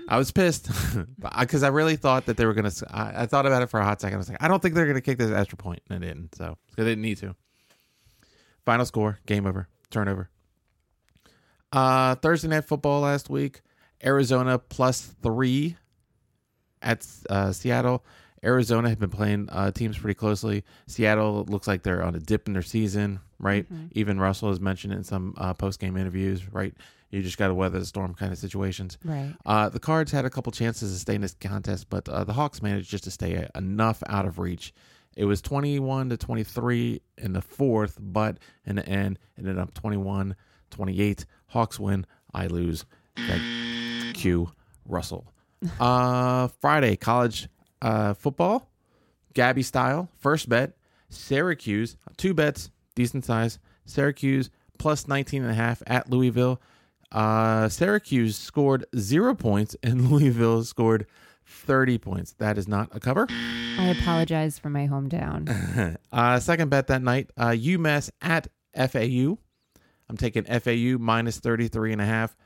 I 0.08 0.16
was 0.16 0.30
pissed 0.30 0.70
because 1.38 1.62
I 1.62 1.68
really 1.68 1.96
thought 1.96 2.26
that 2.26 2.36
they 2.36 2.46
were 2.46 2.54
gonna. 2.54 2.70
I, 2.90 3.22
I 3.22 3.26
thought 3.26 3.44
about 3.44 3.62
it 3.62 3.66
for 3.66 3.80
a 3.80 3.84
hot 3.84 4.00
second. 4.00 4.14
I 4.14 4.18
was 4.18 4.28
like, 4.28 4.42
I 4.42 4.48
don't 4.48 4.62
think 4.62 4.74
they're 4.74 4.86
gonna 4.86 5.00
kick 5.00 5.18
this 5.18 5.30
extra 5.30 5.58
point, 5.58 5.82
and 5.90 6.00
they 6.00 6.06
didn't. 6.06 6.34
So 6.36 6.56
they 6.76 6.84
didn't 6.84 7.02
need 7.02 7.18
to. 7.18 7.34
Final 8.64 8.86
score: 8.86 9.18
game 9.26 9.46
over, 9.46 9.68
turnover. 9.90 10.30
Uh, 11.72 12.14
Thursday 12.14 12.48
night 12.48 12.64
football 12.64 13.00
last 13.00 13.28
week: 13.28 13.62
Arizona 14.04 14.58
plus 14.58 15.00
three 15.22 15.76
at 16.80 17.06
uh, 17.28 17.52
Seattle. 17.52 18.04
Arizona 18.44 18.88
have 18.88 19.00
been 19.00 19.10
playing 19.10 19.48
uh, 19.50 19.72
teams 19.72 19.98
pretty 19.98 20.14
closely. 20.14 20.64
Seattle 20.86 21.44
looks 21.48 21.66
like 21.66 21.82
they're 21.82 22.04
on 22.04 22.14
a 22.14 22.20
dip 22.20 22.46
in 22.46 22.52
their 22.52 22.62
season, 22.62 23.18
right? 23.40 23.66
Even 23.92 24.20
Russell 24.20 24.50
has 24.50 24.60
mentioned 24.60 24.92
it 24.92 24.96
in 24.98 25.04
some 25.04 25.34
uh, 25.36 25.54
post 25.54 25.80
game 25.80 25.96
interviews, 25.96 26.50
right? 26.52 26.72
You 27.10 27.22
just 27.22 27.38
got 27.38 27.48
to 27.48 27.54
weather 27.54 27.78
the 27.78 27.86
storm 27.86 28.14
kind 28.14 28.32
of 28.32 28.38
situations. 28.38 28.98
Right. 29.02 29.34
Uh, 29.46 29.68
the 29.68 29.80
Cards 29.80 30.12
had 30.12 30.24
a 30.24 30.30
couple 30.30 30.52
chances 30.52 30.92
to 30.92 30.98
stay 30.98 31.14
in 31.14 31.22
this 31.22 31.34
contest, 31.40 31.88
but 31.88 32.08
uh, 32.08 32.24
the 32.24 32.34
Hawks 32.34 32.60
managed 32.62 32.90
just 32.90 33.04
to 33.04 33.10
stay 33.10 33.48
enough 33.54 34.02
out 34.08 34.26
of 34.26 34.38
reach. 34.38 34.74
It 35.16 35.24
was 35.24 35.40
21 35.40 36.10
to 36.10 36.16
23 36.16 37.00
in 37.16 37.32
the 37.32 37.40
fourth, 37.42 37.96
but 38.00 38.38
in 38.66 38.76
the 38.76 38.86
end, 38.86 39.18
it 39.36 39.40
ended 39.40 39.58
up 39.58 39.74
21 39.74 40.36
28. 40.70 41.24
Hawks 41.46 41.80
win. 41.80 42.06
I 42.34 42.46
lose. 42.46 42.84
Thank 43.16 44.16
Q. 44.16 44.50
Russell. 44.86 45.26
Uh, 45.80 46.46
Friday, 46.60 46.94
college 46.94 47.48
uh, 47.82 48.14
football, 48.14 48.70
Gabby 49.34 49.64
style. 49.64 50.08
First 50.20 50.48
bet, 50.48 50.76
Syracuse. 51.08 51.96
Two 52.16 52.32
bets, 52.32 52.70
decent 52.94 53.24
size. 53.24 53.58
Syracuse 53.84 54.50
plus 54.78 55.08
19 55.08 55.42
and 55.42 55.50
a 55.50 55.54
half 55.54 55.82
at 55.88 56.08
Louisville. 56.08 56.60
Uh, 57.10 57.68
Syracuse 57.68 58.36
scored 58.36 58.84
zero 58.96 59.34
points 59.34 59.76
and 59.82 60.08
Louisville 60.10 60.64
scored 60.64 61.06
30 61.46 61.98
points. 61.98 62.32
That 62.38 62.58
is 62.58 62.68
not 62.68 62.88
a 62.92 63.00
cover. 63.00 63.26
I 63.30 63.94
apologize 63.98 64.58
for 64.58 64.68
my 64.70 64.86
hometown. 64.86 65.96
uh, 66.12 66.40
second 66.40 66.68
bet 66.68 66.88
that 66.88 67.02
night, 67.02 67.30
uh, 67.36 67.48
UMass 67.50 68.10
at 68.20 68.48
FAU. 68.74 69.38
I'm 70.10 70.16
taking 70.16 70.44
FAU 70.44 70.98
minus 70.98 71.38
33 71.38 71.92
and 71.92 72.00
a 72.00 72.04
half. 72.04 72.36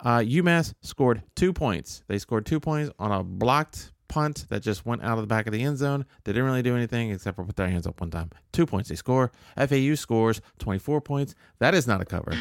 Uh, 0.00 0.18
UMass 0.18 0.74
scored 0.80 1.22
two 1.36 1.52
points. 1.52 2.02
They 2.08 2.18
scored 2.18 2.46
two 2.46 2.60
points 2.60 2.92
on 2.98 3.12
a 3.12 3.22
blocked 3.22 3.92
punt 4.08 4.46
that 4.50 4.62
just 4.62 4.84
went 4.84 5.02
out 5.02 5.16
of 5.16 5.22
the 5.22 5.26
back 5.26 5.46
of 5.46 5.52
the 5.52 5.62
end 5.62 5.78
zone. 5.78 6.04
They 6.24 6.32
didn't 6.32 6.44
really 6.44 6.62
do 6.62 6.76
anything 6.76 7.10
except 7.10 7.36
for 7.36 7.44
put 7.44 7.56
their 7.56 7.68
hands 7.68 7.86
up 7.86 8.00
one 8.00 8.10
time. 8.10 8.30
Two 8.52 8.66
points 8.66 8.88
they 8.88 8.96
score. 8.96 9.32
FAU 9.56 9.94
scores 9.94 10.40
24 10.58 11.00
points. 11.00 11.34
That 11.60 11.74
is 11.74 11.86
not 11.86 12.00
a 12.00 12.04
cover. 12.04 12.32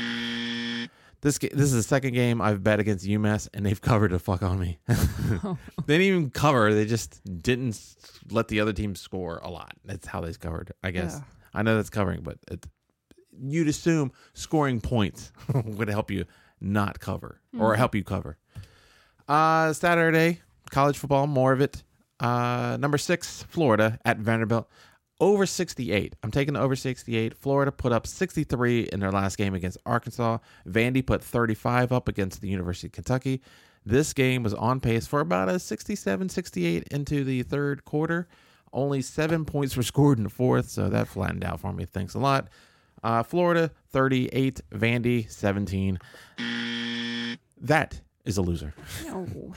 This 1.21 1.37
this 1.37 1.53
is 1.53 1.73
the 1.73 1.83
second 1.83 2.13
game 2.13 2.41
I've 2.41 2.63
bet 2.63 2.79
against 2.79 3.05
UMass, 3.05 3.47
and 3.53 3.65
they've 3.65 3.79
covered 3.79 4.11
the 4.11 4.19
fuck 4.19 4.41
on 4.41 4.59
me. 4.59 4.79
they 4.87 4.95
didn't 5.87 6.01
even 6.01 6.29
cover; 6.31 6.73
they 6.73 6.85
just 6.85 7.21
didn't 7.41 7.79
let 8.31 8.47
the 8.47 8.59
other 8.59 8.73
team 8.73 8.95
score 8.95 9.39
a 9.43 9.49
lot. 9.49 9.73
That's 9.85 10.07
how 10.07 10.21
they 10.21 10.33
covered, 10.33 10.71
I 10.83 10.89
guess. 10.91 11.17
Ugh. 11.17 11.23
I 11.53 11.61
know 11.63 11.75
that's 11.75 11.91
covering, 11.91 12.21
but 12.21 12.37
it, 12.49 12.65
you'd 13.39 13.67
assume 13.67 14.11
scoring 14.33 14.81
points 14.81 15.31
would 15.53 15.89
help 15.89 16.09
you 16.09 16.25
not 16.59 16.99
cover 16.99 17.39
or 17.57 17.75
help 17.75 17.93
you 17.93 18.03
cover. 18.03 18.37
Uh, 19.27 19.73
Saturday, 19.73 20.41
college 20.71 20.97
football, 20.97 21.27
more 21.27 21.53
of 21.53 21.61
it. 21.61 21.83
Uh, 22.19 22.77
number 22.79 22.97
six, 22.97 23.43
Florida 23.43 23.99
at 24.05 24.17
Vanderbilt. 24.17 24.69
Over 25.21 25.45
68. 25.45 26.15
I'm 26.23 26.31
taking 26.31 26.55
the 26.55 26.59
over 26.59 26.75
68. 26.75 27.37
Florida 27.37 27.71
put 27.71 27.91
up 27.91 28.07
63 28.07 28.89
in 28.91 28.99
their 28.99 29.11
last 29.11 29.37
game 29.37 29.53
against 29.53 29.77
Arkansas. 29.85 30.39
Vandy 30.67 31.05
put 31.05 31.23
35 31.23 31.91
up 31.91 32.07
against 32.07 32.41
the 32.41 32.47
University 32.49 32.87
of 32.87 32.93
Kentucky. 32.93 33.39
This 33.85 34.13
game 34.13 34.41
was 34.41 34.55
on 34.55 34.79
pace 34.79 35.05
for 35.05 35.19
about 35.19 35.47
a 35.47 35.59
67 35.59 36.27
68 36.27 36.87
into 36.89 37.23
the 37.23 37.43
third 37.43 37.85
quarter. 37.85 38.27
Only 38.73 39.03
seven 39.03 39.45
points 39.45 39.77
were 39.77 39.83
scored 39.83 40.17
in 40.17 40.23
the 40.23 40.29
fourth, 40.31 40.69
so 40.69 40.89
that 40.89 41.07
flattened 41.07 41.43
out 41.43 41.59
for 41.59 41.71
me. 41.71 41.85
Thanks 41.85 42.15
a 42.15 42.19
lot. 42.19 42.47
Uh, 43.03 43.21
Florida 43.21 43.69
38, 43.89 44.61
Vandy 44.71 45.29
17. 45.29 45.99
That 47.59 48.01
is 48.25 48.37
a 48.37 48.41
loser. 48.41 48.73
no. 49.05 49.53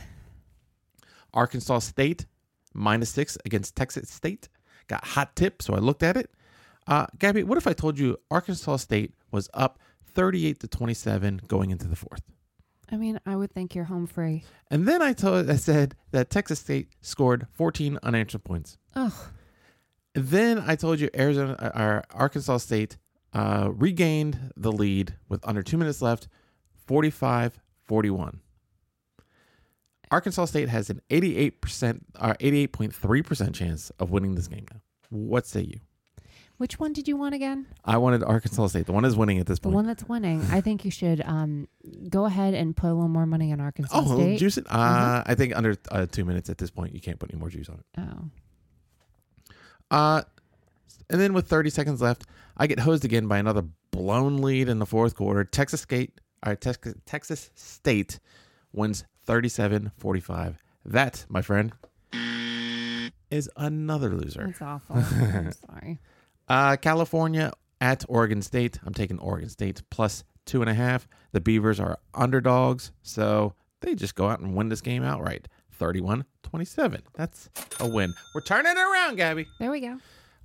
Arkansas 1.33 1.79
State 1.79 2.27
minus 2.75 3.09
six 3.09 3.39
against 3.47 3.75
Texas 3.75 4.11
State. 4.11 4.51
Got 4.89 5.05
hot 5.05 5.35
tip, 5.37 5.63
so 5.63 5.75
I 5.75 5.79
looked 5.79 6.03
at 6.03 6.17
it. 6.17 6.31
Uh, 6.87 7.07
Gabby, 7.19 7.43
what 7.43 7.59
if 7.59 7.67
I 7.67 7.73
told 7.73 7.99
you 7.99 8.19
Arkansas 8.31 8.77
State 8.77 9.15
was 9.31 9.49
up 9.55 9.79
38 10.13 10.61
to 10.61 10.69
27 10.69 11.41
going 11.49 11.71
into 11.71 11.87
the 11.89 11.97
fourth? 11.97 12.23
I 12.93 12.97
mean, 12.97 13.19
I 13.25 13.35
would 13.35 13.51
think 13.53 13.75
you're 13.75 13.85
home 13.87 14.07
free. 14.07 14.45
And 14.71 14.87
then 14.87 15.01
I 15.01 15.15
told 15.15 15.49
I 15.51 15.57
said 15.57 15.97
that 16.11 16.29
Texas 16.31 16.61
State 16.61 16.89
scored 17.01 17.47
14 17.53 17.99
unanswered 18.03 18.45
points. 18.45 18.77
Oh, 18.95 19.31
Then 20.15 20.63
I 20.65 20.77
told 20.77 21.01
you 21.01 21.09
Arizona 21.17 21.55
uh, 21.59 21.83
or 21.83 22.05
Arkansas 22.13 22.59
State 22.59 22.99
uh, 23.33 23.71
regained 23.73 24.53
the 24.57 24.71
lead 24.71 25.15
with 25.29 25.47
under 25.49 25.63
two 25.63 25.77
minutes 25.79 26.03
left, 26.03 26.29
45 26.87 27.59
41. 27.83 28.41
Arkansas 30.15 30.45
State 30.45 30.69
has 30.69 30.91
an 30.91 31.01
88% 31.11 32.01
or 32.21 32.35
88.3% 32.35 33.53
chance 33.53 33.91
of 33.99 34.13
winning 34.13 34.37
this 34.37 34.47
game 34.47 34.65
now. 34.73 34.81
What 35.11 35.45
say 35.45 35.63
you? 35.63 35.81
Which 36.59 36.79
one 36.79 36.93
did 36.93 37.09
you 37.09 37.17
want 37.17 37.35
again? 37.35 37.67
I 37.85 37.97
wanted 37.97 38.23
Arkansas 38.23 38.69
State. 38.69 38.87
The 38.87 38.93
one 38.93 39.05
is 39.05 39.17
winning 39.17 39.41
at 39.41 39.47
this 39.47 39.59
point. 39.59 39.73
The 39.73 39.75
one 39.75 39.87
that's 39.89 40.09
winning. 40.09 40.41
I 40.53 40.61
think 40.61 40.85
you 40.85 40.93
should 40.93 41.21
um, 41.23 41.67
go 42.09 42.27
ahead 42.27 42.55
and 42.55 42.77
put 42.77 42.87
a 42.91 42.95
little 42.95 43.09
more 43.09 43.27
money 43.27 43.51
on 43.53 43.61
Arkansas 43.61 43.93
State. 43.93 44.09
oh, 44.13 44.15
State. 44.15 44.39
juice 44.39 44.57
it. 44.57 44.67
Uh, 44.69 44.79
Uh-huh. 44.79 45.23
I 45.27 45.35
think 45.35 45.57
under 45.57 45.77
uh, 45.91 46.07
two 46.07 46.25
minutes 46.25 46.49
at 46.49 46.59
this 46.59 46.71
point, 46.71 46.95
you 46.95 47.01
can't 47.01 47.19
put 47.19 47.33
any 47.33 47.41
more 47.41 47.51
juice 47.51 47.69
on 47.69 47.81
it. 47.81 47.85
oh. 47.99 48.31
Uh, 49.91 50.23
and 51.11 51.21
then 51.21 51.33
with 51.35 51.49
30 51.49 51.71
seconds 51.71 52.01
left, 52.01 52.23
I 52.57 52.69
get 52.69 52.79
hosed 52.79 53.05
again 53.05 53.27
by 53.27 53.39
another 53.39 53.65
blown 53.91 54.37
lead 54.39 54.69
in 54.69 54.79
the 54.79 54.87
fourth 54.87 55.17
quarter. 55.17 55.43
Texas 55.43 55.81
State, 55.81 56.21
or 56.47 56.55
Texas, 56.55 56.95
Texas 57.05 57.51
State 57.57 58.21
wins 58.73 59.05
37-45. 59.27 60.57
That, 60.85 61.25
my 61.29 61.43
friend, 61.43 61.73
is 63.31 63.51
another 63.57 64.11
loser. 64.11 64.47
That's 64.47 64.63
awful. 64.63 64.97
I'm 64.97 65.53
sorry. 65.53 66.01
Uh, 66.49 66.77
California 66.77 67.53
at 67.81 68.05
Oregon 68.09 68.43
State. 68.43 68.79
I'm 68.85 68.95
taking 68.95 69.19
Oregon 69.19 69.49
State 69.49 69.83
plus 69.91 70.25
two 70.45 70.61
and 70.61 70.71
a 70.71 70.75
half. 70.75 71.09
The 71.33 71.41
Beavers 71.41 71.81
are 71.81 71.99
underdogs, 72.15 72.93
so 73.03 73.55
they 73.81 73.95
just 73.95 74.15
go 74.15 74.29
out 74.29 74.41
and 74.41 74.55
win 74.55 74.69
this 74.69 74.81
game 74.81 75.03
outright. 75.03 75.49
31 75.73 76.25
27. 76.43 77.03
That's 77.15 77.51
a 77.81 77.89
win. 77.89 78.15
We're 78.35 78.41
turning 78.43 78.73
it 78.73 78.79
around, 78.79 79.17
Gabby. 79.17 79.47
There 79.59 79.71
we 79.73 79.81
go. 79.81 79.99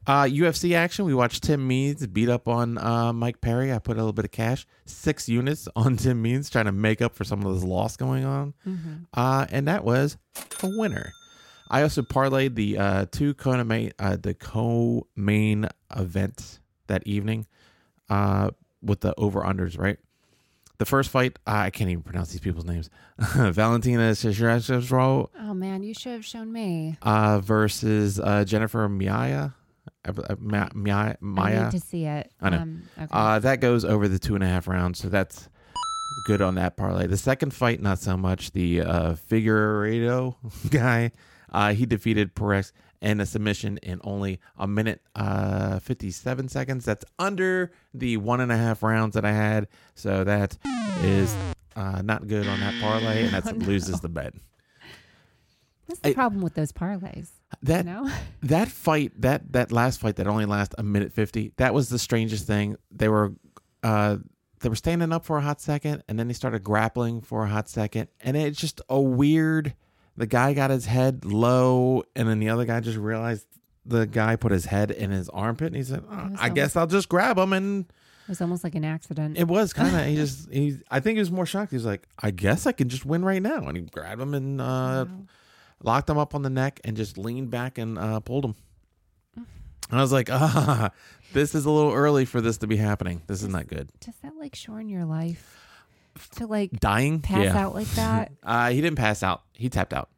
Uh, 0.07 0.23
UFC 0.23 0.73
action. 0.75 1.05
We 1.05 1.13
watched 1.13 1.43
Tim 1.43 1.67
Means 1.67 2.05
beat 2.07 2.29
up 2.29 2.47
on 2.47 2.77
uh, 2.79 3.13
Mike 3.13 3.41
Perry. 3.41 3.71
I 3.71 3.79
put 3.79 3.97
a 3.97 3.99
little 3.99 4.13
bit 4.13 4.25
of 4.25 4.31
cash, 4.31 4.65
six 4.85 5.29
units 5.29 5.67
on 5.75 5.97
Tim 5.97 6.21
Means, 6.21 6.49
trying 6.49 6.65
to 6.65 6.71
make 6.71 7.01
up 7.01 7.15
for 7.15 7.23
some 7.23 7.43
of 7.45 7.53
this 7.53 7.63
loss 7.63 7.95
going 7.97 8.25
on. 8.25 8.53
hmm 8.63 8.77
Uh, 9.13 9.45
and 9.51 9.67
that 9.67 9.83
was 9.83 10.17
a 10.63 10.67
winner. 10.77 11.11
I 11.69 11.83
also 11.83 12.01
parlayed 12.01 12.55
the 12.55 12.77
uh, 12.79 13.05
two 13.11 13.35
co-main, 13.35 13.93
uh, 13.99 14.17
the 14.19 14.33
co-main 14.33 15.67
events 15.95 16.59
that 16.87 17.05
evening 17.05 17.45
uh, 18.09 18.49
with 18.81 19.01
the 19.01 19.13
over-unders, 19.19 19.77
right? 19.77 19.97
The 20.79 20.85
first 20.85 21.09
fight, 21.11 21.37
I 21.45 21.69
can't 21.69 21.89
even 21.91 22.01
pronounce 22.03 22.31
these 22.31 22.39
people's 22.41 22.65
names. 22.65 22.89
Valentina 23.19 24.11
Shishiro 24.13 25.29
Oh 25.39 25.53
man, 25.53 25.83
you 25.83 25.93
should 25.93 26.13
have 26.13 26.25
shown 26.25 26.51
me. 26.51 26.97
uh, 27.01 27.39
versus 27.41 28.19
uh, 28.19 28.45
Jennifer 28.45 28.87
Maia. 28.89 29.49
Uh, 30.05 30.35
Ma- 30.39 30.69
Maia. 30.73 31.15
I 31.21 31.63
need 31.63 31.71
to 31.71 31.79
see 31.79 32.05
it. 32.05 32.31
I 32.41 32.49
know. 32.49 32.57
Um, 32.57 32.83
okay. 32.97 33.07
Uh, 33.11 33.39
that 33.39 33.59
goes 33.61 33.83
over 33.85 34.07
the 34.07 34.19
two 34.19 34.35
and 34.35 34.43
a 34.43 34.47
half 34.47 34.67
rounds, 34.67 34.99
so 34.99 35.09
that's 35.09 35.49
good 36.27 36.41
on 36.41 36.55
that 36.55 36.75
parlay. 36.77 37.07
The 37.07 37.17
second 37.17 37.53
fight, 37.53 37.81
not 37.81 37.99
so 37.99 38.17
much. 38.17 38.51
The 38.51 38.81
uh, 38.81 39.13
Figueiredo 39.29 40.35
guy, 40.69 41.11
uh, 41.51 41.73
he 41.73 41.85
defeated 41.85 42.35
Perez 42.35 42.73
in 43.01 43.21
a 43.21 43.25
submission 43.25 43.77
in 43.81 44.01
only 44.03 44.39
a 44.57 44.67
minute 44.67 45.01
uh, 45.15 45.79
57 45.79 46.49
seconds. 46.49 46.83
That's 46.85 47.05
under 47.17 47.71
the 47.93 48.17
one 48.17 48.41
and 48.41 48.51
a 48.51 48.57
half 48.57 48.83
rounds 48.83 49.15
that 49.15 49.23
I 49.23 49.31
had, 49.31 49.67
so 49.95 50.23
that 50.25 50.57
is 51.01 51.33
uh, 51.77 52.01
not 52.01 52.27
good 52.27 52.45
on 52.47 52.59
that 52.59 52.73
parlay, 52.81 53.23
and 53.23 53.33
that 53.33 53.47
Oh, 53.47 53.51
no. 53.51 53.65
loses 53.65 54.01
the 54.01 54.09
bet. 54.09 54.33
That's 55.87 56.01
the 56.01 56.09
I- 56.09 56.13
problem 56.13 56.41
with 56.41 56.55
those 56.55 56.71
parlays. 56.71 57.29
That 57.63 57.85
that 58.43 58.67
fight 58.69 59.19
that 59.21 59.51
that 59.53 59.71
last 59.71 59.99
fight 59.99 60.15
that 60.17 60.27
only 60.27 60.45
lasted 60.45 60.79
a 60.79 60.83
minute 60.83 61.11
50 61.11 61.53
that 61.57 61.73
was 61.73 61.89
the 61.89 61.99
strangest 61.99 62.45
thing 62.47 62.75
they 62.91 63.09
were 63.09 63.33
uh 63.83 64.17
they 64.61 64.69
were 64.69 64.75
standing 64.75 65.11
up 65.11 65.25
for 65.25 65.37
a 65.37 65.41
hot 65.41 65.59
second 65.61 66.03
and 66.07 66.19
then 66.19 66.27
they 66.27 66.33
started 66.33 66.63
grappling 66.63 67.21
for 67.21 67.43
a 67.45 67.47
hot 67.47 67.67
second 67.69 68.07
and 68.21 68.37
it's 68.37 68.59
just 68.59 68.81
a 68.89 68.99
weird 68.99 69.73
the 70.15 70.27
guy 70.27 70.53
got 70.53 70.69
his 70.69 70.85
head 70.85 71.25
low 71.25 72.03
and 72.15 72.27
then 72.29 72.39
the 72.39 72.49
other 72.49 72.65
guy 72.65 72.79
just 72.81 72.97
realized 72.97 73.45
the 73.85 74.05
guy 74.05 74.35
put 74.35 74.51
his 74.51 74.65
head 74.65 74.91
in 74.91 75.09
his 75.11 75.27
armpit 75.29 75.67
and 75.67 75.75
he 75.77 75.83
said 75.83 76.03
"Oh, 76.11 76.29
i 76.37 76.49
guess 76.49 76.75
i'll 76.75 76.85
just 76.87 77.09
grab 77.09 77.37
him 77.37 77.53
and 77.53 77.85
It 78.25 78.29
was 78.29 78.41
almost 78.41 78.63
like 78.63 78.75
an 78.75 78.85
accident. 78.85 79.37
it 79.39 79.47
was 79.47 79.73
kind 79.73 79.95
of 79.95 80.05
he 80.05 80.15
just 80.23 80.51
he 80.51 80.77
i 80.91 80.99
think 80.99 81.15
he 81.15 81.19
was 81.19 81.31
more 81.31 81.45
shocked 81.47 81.71
he 81.71 81.77
was 81.77 81.85
like 81.85 82.07
i 82.19 82.29
guess 82.29 82.67
i 82.67 82.71
can 82.73 82.89
just 82.89 83.05
win 83.05 83.25
right 83.25 83.41
now 83.41 83.63
and 83.67 83.75
he 83.75 83.83
grabbed 83.83 84.21
him 84.21 84.33
and 84.35 84.61
uh 84.61 85.05
Wow. 85.07 85.07
Locked 85.83 86.09
him 86.09 86.17
up 86.17 86.35
on 86.35 86.41
the 86.41 86.49
neck 86.49 86.79
and 86.83 86.95
just 86.97 87.17
leaned 87.17 87.49
back 87.51 87.77
and 87.77 87.97
uh, 87.97 88.19
pulled 88.19 88.45
him. 88.45 88.55
And 89.91 89.97
I 89.97 90.01
was 90.01 90.11
like, 90.11 90.29
ah, 90.31 90.91
this 91.33 91.55
is 91.55 91.65
a 91.65 91.71
little 91.71 91.93
early 91.93 92.25
for 92.25 92.41
this 92.41 92.57
to 92.59 92.67
be 92.67 92.77
happening. 92.77 93.21
This 93.27 93.41
is 93.41 93.49
not 93.49 93.67
good. 93.67 93.89
Does 93.99 94.15
that 94.21 94.33
like 94.37 94.55
shorten 94.55 94.87
your 94.89 95.05
life 95.05 95.55
to 96.35 96.45
like 96.47 96.71
Dying? 96.79 97.21
pass 97.21 97.45
yeah. 97.45 97.57
out 97.57 97.73
like 97.73 97.87
that? 97.91 98.31
Uh, 98.43 98.69
he 98.69 98.81
didn't 98.81 98.97
pass 98.97 99.23
out. 99.23 99.41
He 99.53 99.69
tapped 99.69 99.93
out. 99.93 100.09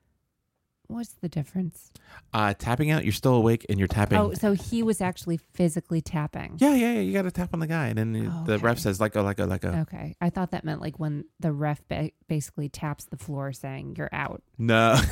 What's 0.87 1.13
the 1.21 1.29
difference? 1.29 1.89
Uh, 2.33 2.53
tapping 2.53 2.91
out, 2.91 3.05
you're 3.05 3.13
still 3.13 3.35
awake 3.35 3.65
and 3.69 3.79
you're 3.79 3.87
tapping. 3.87 4.17
Oh, 4.17 4.33
so 4.33 4.51
he 4.51 4.83
was 4.83 4.99
actually 4.99 5.37
physically 5.53 6.01
tapping. 6.01 6.55
yeah, 6.57 6.75
yeah, 6.75 6.93
yeah. 6.95 6.99
You 6.99 7.13
got 7.13 7.21
to 7.21 7.31
tap 7.31 7.51
on 7.53 7.61
the 7.61 7.67
guy. 7.67 7.87
And 7.87 7.97
then 7.97 8.11
the- 8.11 8.25
Oh, 8.27 8.43
the 8.45 8.59
ref 8.59 8.77
says, 8.77 8.99
like, 8.99 9.15
a, 9.15 9.21
like, 9.21 9.39
a, 9.39 9.45
like 9.45 9.63
a, 9.63 9.79
Okay. 9.81 10.15
I 10.19 10.29
thought 10.29 10.51
that 10.51 10.65
meant 10.65 10.81
like 10.81 10.99
when 10.99 11.23
the 11.39 11.53
ref 11.53 11.81
ba- 11.87 12.11
basically 12.27 12.67
taps 12.67 13.05
the 13.05 13.15
floor 13.15 13.53
saying 13.53 13.95
you're 13.97 14.09
out. 14.11 14.43
no. 14.57 14.99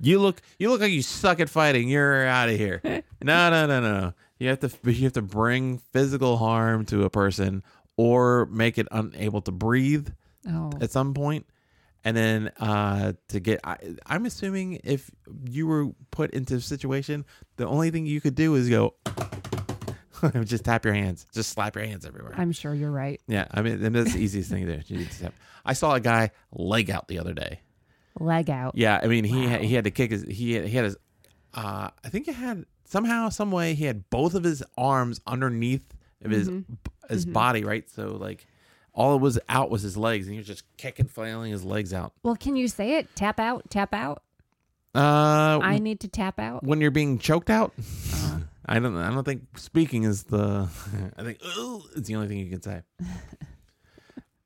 you 0.00 0.18
look, 0.18 0.40
you 0.58 0.70
look 0.70 0.80
like 0.80 0.92
you 0.92 1.02
suck 1.02 1.40
at 1.40 1.48
fighting. 1.48 1.88
You're 1.88 2.26
out 2.26 2.48
of 2.48 2.56
here. 2.56 2.80
No, 3.22 3.50
no, 3.50 3.66
no, 3.66 3.80
no. 3.80 4.14
You 4.38 4.48
have 4.50 4.60
to, 4.60 4.70
you 4.84 5.04
have 5.04 5.14
to 5.14 5.22
bring 5.22 5.78
physical 5.78 6.36
harm 6.36 6.84
to 6.86 7.04
a 7.04 7.10
person 7.10 7.62
or 7.96 8.46
make 8.46 8.78
it 8.78 8.86
unable 8.92 9.40
to 9.42 9.50
breathe. 9.52 10.08
Oh. 10.48 10.70
at 10.80 10.90
some 10.92 11.12
point 11.14 11.46
and 12.04 12.16
then 12.16 12.48
uh 12.60 13.12
to 13.26 13.40
get 13.40 13.60
I, 13.64 13.76
i'm 14.06 14.24
assuming 14.24 14.80
if 14.84 15.10
you 15.44 15.66
were 15.66 15.88
put 16.12 16.30
into 16.30 16.54
a 16.54 16.60
situation 16.60 17.26
the 17.56 17.66
only 17.66 17.90
thing 17.90 18.06
you 18.06 18.20
could 18.20 18.36
do 18.36 18.54
is 18.54 18.70
go 18.70 18.94
just 20.44 20.64
tap 20.64 20.84
your 20.84 20.94
hands 20.94 21.26
just 21.32 21.50
slap 21.50 21.74
your 21.76 21.84
hands 21.84 22.04
everywhere 22.06 22.34
I'm 22.36 22.52
sure 22.52 22.74
you're 22.74 22.90
right. 22.90 23.20
yeah 23.26 23.46
i 23.50 23.62
mean 23.62 23.92
that's 23.92 24.12
the 24.14 24.18
easiest 24.20 24.50
thing 24.50 24.66
to 24.66 24.78
do 24.78 24.94
You 24.94 25.04
just 25.04 25.20
tap. 25.20 25.34
i 25.64 25.72
saw 25.72 25.94
a 25.94 26.00
guy 26.00 26.30
leg 26.52 26.90
out 26.90 27.08
the 27.08 27.18
other 27.18 27.32
day 27.34 27.60
Leg 28.20 28.50
out. 28.50 28.72
yeah 28.76 29.00
i 29.02 29.06
mean 29.06 29.24
he 29.24 29.46
had, 29.46 29.60
he 29.62 29.74
had 29.74 29.84
to 29.84 29.90
kick 29.90 30.10
his 30.10 30.22
he 30.24 30.52
had, 30.54 30.64
he 30.66 30.76
had 30.76 30.84
his 30.84 30.96
uh 31.54 31.90
i 32.04 32.08
think 32.08 32.26
he 32.26 32.32
had 32.32 32.64
somehow 32.84 33.28
some 33.28 33.50
way 33.50 33.74
he 33.74 33.84
had 33.84 34.08
both 34.10 34.34
of 34.34 34.44
his 34.44 34.62
arms 34.76 35.20
underneath 35.26 35.94
of 36.24 36.30
his 36.30 36.48
Mhm. 36.48 36.64
his 37.08 37.26
Mhm. 37.26 37.32
body 37.32 37.64
right 37.64 37.88
so 37.88 38.16
like 38.16 38.46
all 38.94 39.14
it 39.14 39.20
was 39.20 39.38
out 39.48 39.70
was 39.70 39.82
his 39.82 39.96
legs 39.96 40.26
and 40.26 40.32
he 40.34 40.38
was 40.38 40.46
just 40.46 40.64
kicking 40.76 41.06
flailing 41.06 41.52
his 41.52 41.64
legs 41.64 41.92
out 41.94 42.12
Well, 42.24 42.34
can 42.34 42.56
you 42.56 42.66
say 42.66 42.96
it? 42.96 43.14
Tap 43.14 43.38
out, 43.38 43.70
tap 43.70 43.94
out. 43.94 44.22
Uh, 44.94 45.60
I 45.62 45.78
need 45.78 46.00
to 46.00 46.08
tap 46.08 46.40
out. 46.40 46.64
when 46.64 46.80
you're 46.80 46.90
being 46.90 47.18
choked 47.20 47.50
out, 47.50 47.72
I 48.68 48.78
don't. 48.78 48.96
I 48.96 49.10
don't 49.10 49.24
think 49.24 49.42
speaking 49.56 50.04
is 50.04 50.24
the. 50.24 50.68
I 51.16 51.22
think 51.22 51.38
it's 51.96 52.08
the 52.08 52.16
only 52.16 52.28
thing 52.28 52.38
you 52.38 52.50
can 52.50 52.62
say. 52.62 52.82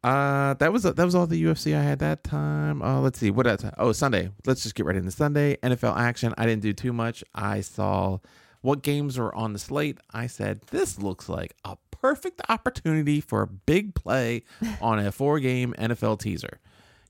uh, 0.04 0.54
that 0.54 0.72
was 0.72 0.84
that 0.84 0.96
was 0.96 1.14
all 1.14 1.26
the 1.26 1.42
UFC 1.42 1.76
I 1.76 1.82
had 1.82 1.98
that 1.98 2.22
time. 2.22 2.82
Uh, 2.82 3.00
let's 3.00 3.18
see 3.18 3.30
what 3.30 3.46
else. 3.46 3.64
Oh, 3.78 3.92
Sunday. 3.92 4.30
Let's 4.46 4.62
just 4.62 4.76
get 4.76 4.86
right 4.86 4.96
into 4.96 5.10
Sunday 5.10 5.56
NFL 5.56 5.96
action. 5.96 6.34
I 6.38 6.46
didn't 6.46 6.62
do 6.62 6.72
too 6.72 6.92
much. 6.92 7.24
I 7.34 7.62
saw 7.62 8.18
what 8.60 8.82
games 8.82 9.18
were 9.18 9.34
on 9.34 9.52
the 9.52 9.58
slate. 9.58 9.98
I 10.12 10.28
said 10.28 10.62
this 10.70 11.00
looks 11.00 11.28
like 11.28 11.56
a 11.64 11.76
perfect 11.90 12.40
opportunity 12.48 13.20
for 13.20 13.42
a 13.42 13.46
big 13.48 13.94
play 13.94 14.44
on 14.80 15.00
a 15.00 15.10
four 15.10 15.40
game 15.40 15.74
NFL 15.76 16.20
teaser. 16.20 16.60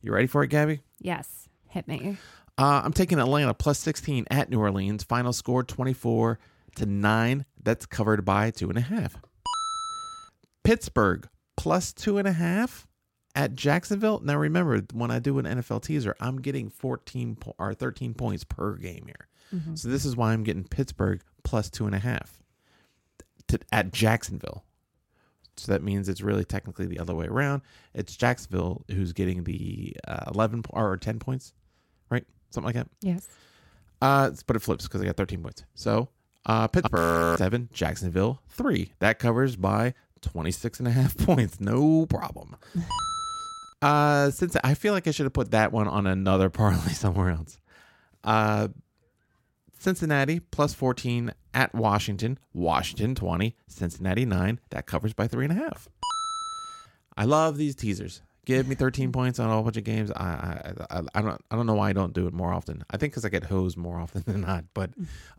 You 0.00 0.12
ready 0.12 0.26
for 0.26 0.42
it, 0.42 0.48
Gabby? 0.48 0.80
yes. 0.98 1.48
Hit 1.68 1.88
me. 1.88 2.18
Uh, 2.58 2.82
I'm 2.84 2.92
taking 2.92 3.18
Atlanta 3.18 3.54
plus 3.54 3.78
16 3.78 4.26
at 4.30 4.50
New 4.50 4.60
Orleans. 4.60 5.02
Final 5.04 5.32
score 5.32 5.62
24 5.62 6.38
to 6.76 6.86
9. 6.86 7.44
That's 7.62 7.86
covered 7.86 8.24
by 8.24 8.50
two 8.50 8.68
and 8.68 8.78
a 8.78 8.82
half. 8.82 9.16
Pittsburgh 10.64 11.28
plus 11.56 11.92
two 11.92 12.18
and 12.18 12.28
a 12.28 12.32
half 12.32 12.86
at 13.34 13.54
Jacksonville. 13.54 14.20
Now 14.20 14.36
remember, 14.36 14.80
when 14.92 15.10
I 15.10 15.18
do 15.18 15.38
an 15.38 15.44
NFL 15.46 15.82
teaser, 15.82 16.14
I'm 16.20 16.40
getting 16.40 16.68
14 16.68 17.36
po- 17.36 17.54
or 17.58 17.74
13 17.74 18.14
points 18.14 18.44
per 18.44 18.74
game 18.76 19.04
here. 19.06 19.28
Mhm. 19.52 19.78
So 19.78 19.88
this 19.88 20.04
is 20.04 20.16
why 20.16 20.32
I'm 20.32 20.44
getting 20.44 20.64
Pittsburgh 20.64 21.22
plus 21.42 21.68
two 21.70 21.86
and 21.86 21.94
a 21.94 21.98
half 21.98 22.38
to, 23.48 23.58
at 23.72 23.92
Jacksonville. 23.92 24.64
So 25.56 25.70
that 25.72 25.82
means 25.82 26.08
it's 26.08 26.22
really 26.22 26.44
technically 26.44 26.86
the 26.86 26.98
other 26.98 27.14
way 27.14 27.26
around. 27.26 27.62
It's 27.94 28.16
Jacksonville 28.16 28.84
who's 28.90 29.12
getting 29.12 29.44
the 29.44 29.94
uh, 30.08 30.30
11 30.34 30.62
po- 30.62 30.78
or 30.80 30.96
10 30.96 31.18
points, 31.18 31.52
right? 32.10 32.24
Something 32.50 32.66
like 32.66 32.74
that. 32.76 32.88
Yes. 33.02 33.28
Uh, 34.00 34.30
but 34.46 34.56
it 34.56 34.60
flips 34.62 34.86
because 34.86 35.02
I 35.02 35.04
got 35.04 35.16
13 35.16 35.42
points. 35.42 35.64
So 35.74 36.08
uh, 36.46 36.68
Pittsburgh 36.68 37.38
7, 37.38 37.68
Jacksonville 37.72 38.42
3. 38.48 38.92
That 38.98 39.18
covers 39.18 39.56
by 39.56 39.94
26 40.22 40.78
and 40.80 40.88
a 40.88 40.92
half 40.92 41.16
points. 41.26 41.60
No 41.60 42.06
problem. 42.06 42.56
Uh, 43.82 44.30
since 44.30 44.56
I 44.62 44.74
feel 44.74 44.92
like 44.92 45.08
I 45.08 45.10
should 45.10 45.26
have 45.26 45.32
put 45.32 45.50
that 45.50 45.72
one 45.72 45.88
on 45.88 46.06
another 46.06 46.48
parlay 46.50 46.92
somewhere 46.92 47.30
else. 47.30 47.58
Uh, 48.22 48.68
Cincinnati 49.76 50.38
plus 50.38 50.72
14 50.72 51.32
at 51.52 51.74
Washington. 51.74 52.38
Washington 52.52 53.16
20, 53.16 53.56
Cincinnati 53.66 54.24
9. 54.24 54.60
That 54.70 54.86
covers 54.86 55.14
by 55.14 55.26
three 55.26 55.46
and 55.46 55.52
a 55.58 55.60
half. 55.60 55.88
I 57.16 57.24
love 57.24 57.56
these 57.56 57.74
teasers. 57.74 58.22
Give 58.44 58.66
me 58.66 58.74
13 58.74 59.12
points 59.12 59.38
on 59.38 59.48
a 59.48 59.52
whole 59.52 59.62
bunch 59.62 59.76
of 59.76 59.84
games. 59.84 60.10
I 60.10 60.24
I, 60.90 60.98
I, 60.98 61.02
I 61.14 61.22
don't 61.22 61.40
I 61.50 61.56
don't 61.56 61.66
know 61.66 61.74
why 61.74 61.90
I 61.90 61.92
don't 61.92 62.12
do 62.12 62.26
it 62.26 62.32
more 62.32 62.52
often. 62.52 62.84
I 62.90 62.96
think 62.96 63.12
because 63.12 63.24
I 63.24 63.28
get 63.28 63.44
hosed 63.44 63.76
more 63.76 64.00
often 64.00 64.22
than 64.26 64.40
not. 64.42 64.64
But 64.74 64.90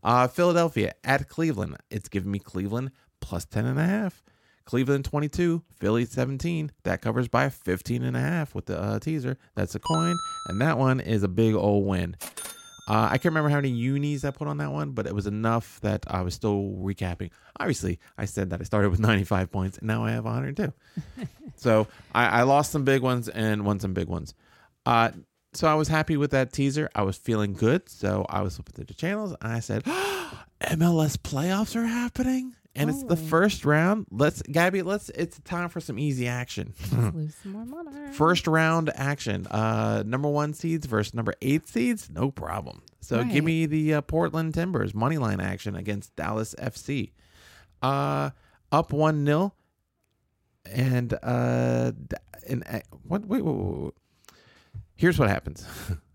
uh, 0.04 0.28
Philadelphia 0.28 0.94
at 1.04 1.28
Cleveland, 1.28 1.78
it's 1.92 2.10
giving 2.10 2.32
me 2.32 2.40
Cleveland 2.40 2.92
plus 3.20 3.46
10 3.46 3.66
and 3.66 3.80
a 3.80 3.86
half. 3.86 4.24
Cleveland 4.66 5.04
22, 5.04 5.62
Philly 5.78 6.06
17. 6.06 6.72
That 6.84 7.02
covers 7.02 7.28
by 7.28 7.50
15 7.50 8.04
and 8.04 8.16
a 8.16 8.22
half 8.22 8.56
with 8.56 8.68
the 8.68 8.80
uh, 8.80 9.00
teaser. 9.00 9.38
That's 9.56 9.76
a 9.76 9.80
coin, 9.80 10.16
and 10.48 10.62
that 10.62 10.78
one 10.78 11.02
is 11.02 11.24
a 11.24 11.28
big 11.28 11.54
old 11.54 11.86
win. 11.86 12.16
Uh, 12.88 13.08
I 13.12 13.18
can't 13.18 13.26
remember 13.26 13.50
how 13.50 13.58
many 13.58 13.70
unis 13.70 14.26
I 14.26 14.32
put 14.32 14.48
on 14.48 14.58
that 14.58 14.72
one, 14.72 14.92
but 14.92 15.08
it 15.08 15.16
was 15.16 15.26
enough 15.26 15.80
that 15.82 16.06
I 16.08 16.22
was 16.22 16.34
still 16.34 16.76
recapping. 16.80 17.32
Obviously, 17.60 18.00
I 18.18 18.26
said 18.26 18.50
that 18.50 18.60
I 18.60 18.64
started 18.66 18.90
with 18.90 19.00
95 19.02 19.52
points, 19.52 19.78
and 19.78 19.88
now 19.88 20.04
I 20.04 20.12
have 20.12 20.26
102. 20.26 20.74
so 21.56 21.88
I, 22.14 22.26
I 22.26 22.42
lost 22.44 22.72
some 22.72 22.84
big 22.84 23.02
ones 23.02 23.30
and 23.30 23.66
won 23.66 23.80
some 23.80 23.94
big 23.94 24.08
ones. 24.08 24.34
Uh, 24.86 25.12
so 25.54 25.68
I 25.68 25.76
was 25.76 25.88
happy 25.88 26.18
with 26.18 26.32
that 26.32 26.52
teaser. 26.52 26.90
I 26.94 27.04
was 27.04 27.16
feeling 27.16 27.54
good. 27.54 27.88
So 27.88 28.26
I 28.28 28.42
was 28.42 28.56
flipping 28.56 28.74
through 28.74 28.86
the 28.86 28.94
channels, 28.96 29.36
and 29.42 29.54
I 29.54 29.60
said, 29.60 29.84
MLS 30.62 31.16
playoffs 31.18 31.76
are 31.76 31.86
happening. 31.86 32.56
And 32.76 32.90
it's 32.90 33.04
the 33.04 33.14
Oh. 33.14 33.16
first 33.16 33.66
round. 33.66 34.08
Let's, 34.10 34.42
Gabby, 34.42 34.82
let's, 34.82 35.10
it's 35.10 35.40
time 35.42 35.70
for 35.70 35.80
some 35.80 36.00
easy 36.00 36.28
action. 36.28 36.74
Let's 36.92 36.92
lose 37.16 37.36
some 37.44 37.52
more 37.52 37.66
money. 37.66 38.12
First 38.14 38.48
round 38.48 38.92
action. 38.96 39.46
Uh, 39.48 40.04
number 40.06 40.28
one 40.28 40.54
seeds 40.54 40.88
versus 40.88 41.14
number 41.14 41.34
eight 41.44 41.68
seeds. 41.68 42.10
No 42.10 42.32
problem. 42.32 42.82
So 43.02 43.24
give 43.24 43.44
me 43.44 43.66
the 43.68 43.96
uh, 43.96 44.02
Portland 44.02 44.54
Timbers 44.56 44.96
money 44.96 45.18
line 45.18 45.40
action 45.40 45.76
against 45.76 46.16
Dallas 46.16 46.56
FC. 46.58 47.12
Uh, 47.82 48.32
up 48.72 48.92
one 48.94 49.24
0 49.26 49.54
and 50.66 51.14
uh, 51.22 51.92
and 52.48 52.64
uh, 52.68 52.80
what? 53.04 53.26
Wait, 53.26 53.44
wait, 53.44 53.54
wait, 53.56 53.84
wait. 53.84 53.94
Here's 54.96 55.20
what 55.20 55.30
happens. 55.30 55.68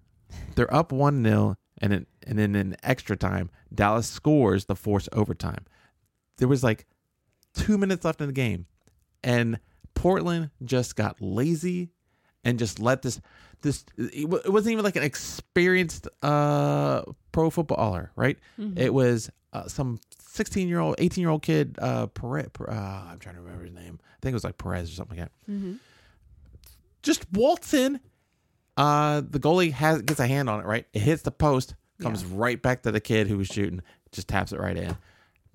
They're 0.54 0.72
up 0.74 0.90
one 0.92 1.22
0 1.22 1.56
and 1.80 1.92
in, 1.92 2.06
and 2.26 2.38
then 2.38 2.56
in 2.56 2.76
extra 2.82 3.16
time, 3.16 3.50
Dallas 3.74 4.08
scores 4.08 4.64
the 4.64 4.74
force 4.74 5.08
overtime. 5.12 5.66
There 6.38 6.48
was 6.48 6.64
like 6.64 6.86
two 7.54 7.78
minutes 7.78 8.04
left 8.04 8.20
in 8.20 8.26
the 8.26 8.32
game, 8.32 8.66
and 9.22 9.58
Portland 9.94 10.50
just 10.64 10.96
got 10.96 11.16
lazy 11.20 11.90
and 12.44 12.58
just 12.58 12.80
let 12.80 13.02
this 13.02 13.20
this 13.62 13.84
it 13.96 14.28
wasn't 14.28 14.72
even 14.72 14.84
like 14.84 14.96
an 14.96 15.02
experienced 15.02 16.08
uh 16.22 17.02
pro 17.32 17.50
footballer, 17.50 18.12
right? 18.16 18.38
It 18.76 18.94
was 18.94 19.30
uh, 19.52 19.66
some 19.66 19.98
16 20.20 20.68
year 20.68 20.78
old, 20.78 20.94
18 20.98 21.22
year 21.22 21.30
old 21.30 21.42
kid. 21.42 21.76
Uh, 21.80 22.06
Perez, 22.06 22.48
uh, 22.60 22.72
I'm 22.72 23.18
trying 23.18 23.34
to 23.34 23.40
remember 23.40 23.64
his 23.64 23.74
name. 23.74 23.98
I 24.02 24.16
think 24.20 24.32
it 24.32 24.34
was 24.34 24.44
like 24.44 24.58
Perez 24.58 24.90
or 24.90 24.94
something 24.94 25.18
like 25.18 25.28
that. 25.28 25.52
Mm-hmm. 25.52 25.74
Just 27.02 27.26
waltz 27.32 27.74
in. 27.74 28.00
Uh, 28.76 29.22
the 29.28 29.40
goalie 29.40 29.72
has 29.72 30.02
gets 30.02 30.20
a 30.20 30.26
hand 30.26 30.48
on 30.48 30.60
it, 30.60 30.66
right? 30.66 30.86
It 30.92 31.00
hits 31.00 31.22
the 31.22 31.32
post, 31.32 31.74
comes 32.00 32.24
right 32.24 32.60
back 32.62 32.82
to 32.82 32.92
the 32.92 33.00
kid 33.00 33.26
who 33.26 33.38
was 33.38 33.48
shooting, 33.48 33.82
just 34.12 34.28
taps 34.28 34.52
it 34.52 34.60
right 34.60 34.76
in. 34.76 34.96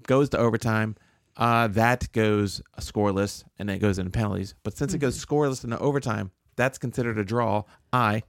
Goes 0.07 0.29
to 0.29 0.37
overtime. 0.37 0.95
Uh, 1.35 1.67
that 1.69 2.11
goes 2.11 2.61
scoreless, 2.79 3.43
and 3.57 3.67
then 3.69 3.77
it 3.77 3.79
goes 3.79 3.97
into 3.97 4.11
penalties. 4.11 4.53
But 4.63 4.77
since 4.77 4.93
it 4.93 4.99
goes 4.99 5.23
scoreless 5.23 5.63
into 5.63 5.79
overtime, 5.79 6.31
that's 6.55 6.77
considered 6.77 7.17
a 7.17 7.23
draw. 7.23 7.63
I 7.91 8.21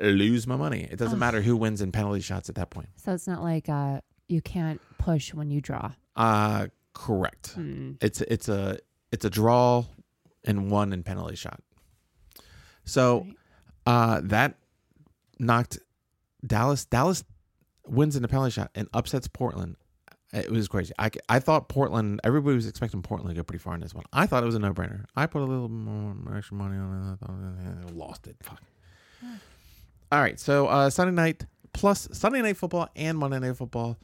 lose 0.00 0.46
my 0.46 0.56
money. 0.56 0.86
It 0.90 0.96
doesn't 0.98 1.18
matter 1.18 1.40
who 1.40 1.56
wins 1.56 1.80
in 1.80 1.92
penalty 1.92 2.20
shots 2.20 2.48
at 2.48 2.54
that 2.56 2.70
point. 2.70 2.88
So 2.96 3.12
it's 3.12 3.26
not 3.26 3.42
like 3.42 3.68
uh, 3.68 4.00
you 4.28 4.40
can't 4.42 4.80
push 4.98 5.32
when 5.34 5.50
you 5.50 5.60
draw. 5.60 5.92
Uh 6.16 6.66
correct. 6.94 7.56
Mm. 7.56 7.96
It's 8.02 8.20
it's 8.22 8.48
a 8.48 8.78
it's 9.12 9.24
a 9.24 9.30
draw 9.30 9.84
and 10.44 10.70
one 10.70 10.92
in 10.92 11.02
penalty 11.02 11.36
shot. 11.36 11.60
So 12.84 13.20
Right. 13.20 13.36
uh 13.86 14.20
that 14.24 14.56
knocked 15.38 15.78
Dallas 16.46 16.84
Dallas 16.84 17.24
wins 17.86 18.16
in 18.16 18.22
the 18.22 18.28
penalty 18.28 18.50
shot 18.50 18.70
and 18.74 18.88
upsets 18.92 19.28
Portland. 19.28 19.76
It 20.32 20.50
was 20.50 20.68
crazy. 20.68 20.92
I, 20.98 21.10
I 21.28 21.40
thought 21.40 21.68
Portland. 21.68 22.20
Everybody 22.22 22.54
was 22.54 22.66
expecting 22.68 23.02
Portland 23.02 23.34
to 23.34 23.40
go 23.40 23.42
pretty 23.42 23.62
far 23.62 23.74
in 23.74 23.80
this 23.80 23.94
one. 23.94 24.04
I 24.12 24.26
thought 24.26 24.42
it 24.44 24.46
was 24.46 24.54
a 24.54 24.60
no 24.60 24.72
brainer. 24.72 25.04
I 25.16 25.26
put 25.26 25.42
a 25.42 25.44
little 25.44 25.68
more 25.68 26.36
extra 26.36 26.56
money 26.56 26.76
on 26.76 26.92
it. 26.94 27.12
I 27.12 27.26
thought, 27.26 27.36
eh, 27.90 27.92
lost 27.92 28.26
it. 28.28 28.36
Fuck. 28.42 28.60
All 30.12 30.20
right. 30.20 30.38
So 30.38 30.66
uh, 30.68 30.90
Sunday 30.90 31.12
night 31.12 31.46
plus 31.72 32.08
Sunday 32.12 32.42
night 32.42 32.56
football 32.56 32.88
and 32.94 33.18
Monday 33.18 33.38
night 33.40 33.56
football. 33.56 33.98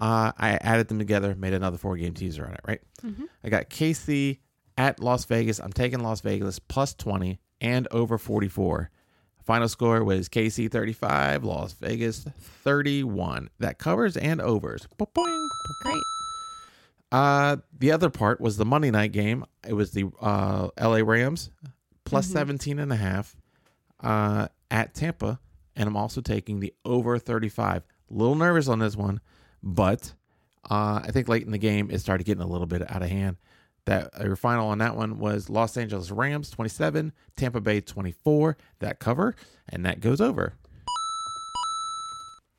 Uh, 0.00 0.32
I 0.36 0.58
added 0.60 0.88
them 0.88 0.98
together, 0.98 1.34
made 1.34 1.52
another 1.52 1.78
four 1.78 1.96
game 1.96 2.14
teaser 2.14 2.44
on 2.46 2.52
it. 2.52 2.60
Right. 2.66 2.80
Mhm. 3.04 3.24
I 3.44 3.48
got 3.48 3.68
KC 3.70 4.38
at 4.76 5.00
Las 5.00 5.24
Vegas. 5.26 5.58
I'm 5.60 5.72
taking 5.72 6.00
Las 6.00 6.20
Vegas 6.20 6.58
plus 6.58 6.94
20 6.94 7.38
and 7.60 7.86
over 7.90 8.18
44. 8.18 8.90
Final 9.44 9.68
score 9.68 10.02
was 10.04 10.28
KC 10.28 10.70
35, 10.70 11.42
Las 11.44 11.72
Vegas 11.72 12.24
31. 12.64 13.50
That 13.58 13.78
covers 13.78 14.16
and 14.16 14.40
overs. 14.40 14.86
Boing. 14.98 15.48
Great. 15.82 16.02
Uh, 17.10 17.56
the 17.78 17.92
other 17.92 18.08
part 18.10 18.40
was 18.40 18.56
the 18.56 18.64
Monday 18.64 18.90
night 18.90 19.12
game. 19.12 19.44
It 19.66 19.74
was 19.74 19.90
the 19.92 20.10
uh, 20.20 20.68
LA 20.80 20.98
Rams 21.04 21.50
plus 22.04 22.26
Mhm. 22.28 22.32
17 22.32 22.78
and 22.78 22.92
a 22.92 22.96
half 22.96 23.36
uh, 24.00 24.48
at 24.70 24.94
Tampa. 24.94 25.38
And 25.76 25.86
I'm 25.88 25.96
also 25.96 26.20
taking 26.20 26.60
the 26.60 26.72
over 26.84 27.18
35. 27.18 27.82
A 28.10 28.14
little 28.14 28.34
nervous 28.34 28.68
on 28.68 28.78
this 28.78 28.94
one, 28.96 29.20
but 29.62 30.12
uh, 30.70 31.00
I 31.02 31.10
think 31.12 31.28
late 31.28 31.44
in 31.44 31.50
the 31.52 31.58
game 31.58 31.90
it 31.90 31.98
started 32.00 32.24
getting 32.24 32.42
a 32.42 32.46
little 32.46 32.66
bit 32.66 32.82
out 32.90 33.02
of 33.02 33.08
hand. 33.08 33.36
That 33.86 34.10
uh, 34.20 34.24
your 34.24 34.36
final 34.36 34.68
on 34.68 34.78
that 34.78 34.96
one 34.96 35.18
was 35.18 35.48
Los 35.50 35.76
Angeles 35.76 36.10
Rams 36.10 36.50
27, 36.50 37.12
Tampa 37.36 37.60
Bay 37.60 37.80
24. 37.80 38.56
That 38.78 38.98
cover 39.00 39.34
and 39.68 39.84
that 39.86 40.00
goes 40.00 40.20
over. 40.20 40.54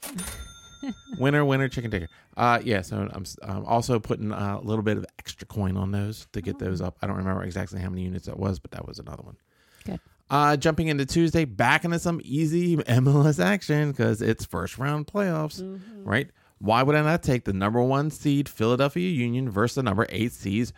winner, 1.18 1.44
winner, 1.46 1.68
chicken 1.70 1.92
ticker. 1.92 2.08
Uh, 2.36 2.60
yeah. 2.64 2.82
So 2.82 3.10
I'm, 3.14 3.24
I'm 3.44 3.66
also 3.66 4.00
putting 4.00 4.32
a 4.32 4.60
little 4.62 4.84
bit 4.84 4.98
of 4.98 5.06
extra 5.20 5.48
coin 5.48 5.78
on 5.78 5.92
those 5.92 6.28
to 6.34 6.42
get 6.42 6.60
those 6.60 6.82
up. 6.82 6.98
I 7.02 7.08
don't 7.08 7.18
remember 7.18 7.44
exactly 7.44 7.80
how 7.80 7.90
many 7.90 8.04
units 8.04 8.26
that 8.26 8.38
was, 8.40 8.60
but 8.60 8.72
that 8.72 8.88
was 8.88 9.00
another 9.00 9.24
one. 9.24 9.38
Good. 9.86 10.00
Uh, 10.30 10.58
jumping 10.58 10.88
into 10.88 11.06
Tuesday, 11.06 11.46
back 11.46 11.86
into 11.86 12.00
some 12.00 12.20
easy 12.24 12.78
MLS 12.78 13.44
action 13.44 13.92
because 13.92 14.22
it's 14.22 14.46
first 14.46 14.78
round 14.78 15.08
playoffs, 15.08 15.62
Mm-hmm. 15.62 16.04
right? 16.06 16.30
Why 16.60 16.82
would 16.82 16.96
I 16.96 17.02
not 17.02 17.24
take 17.24 17.44
the 17.44 17.52
number 17.54 17.82
one 17.82 18.10
seed 18.10 18.48
Philadelphia 18.48 19.10
Union 19.10 19.50
versus 19.50 19.76
the 19.76 19.84
number 19.84 20.06
eight 20.10 20.32
seeds 20.32 20.72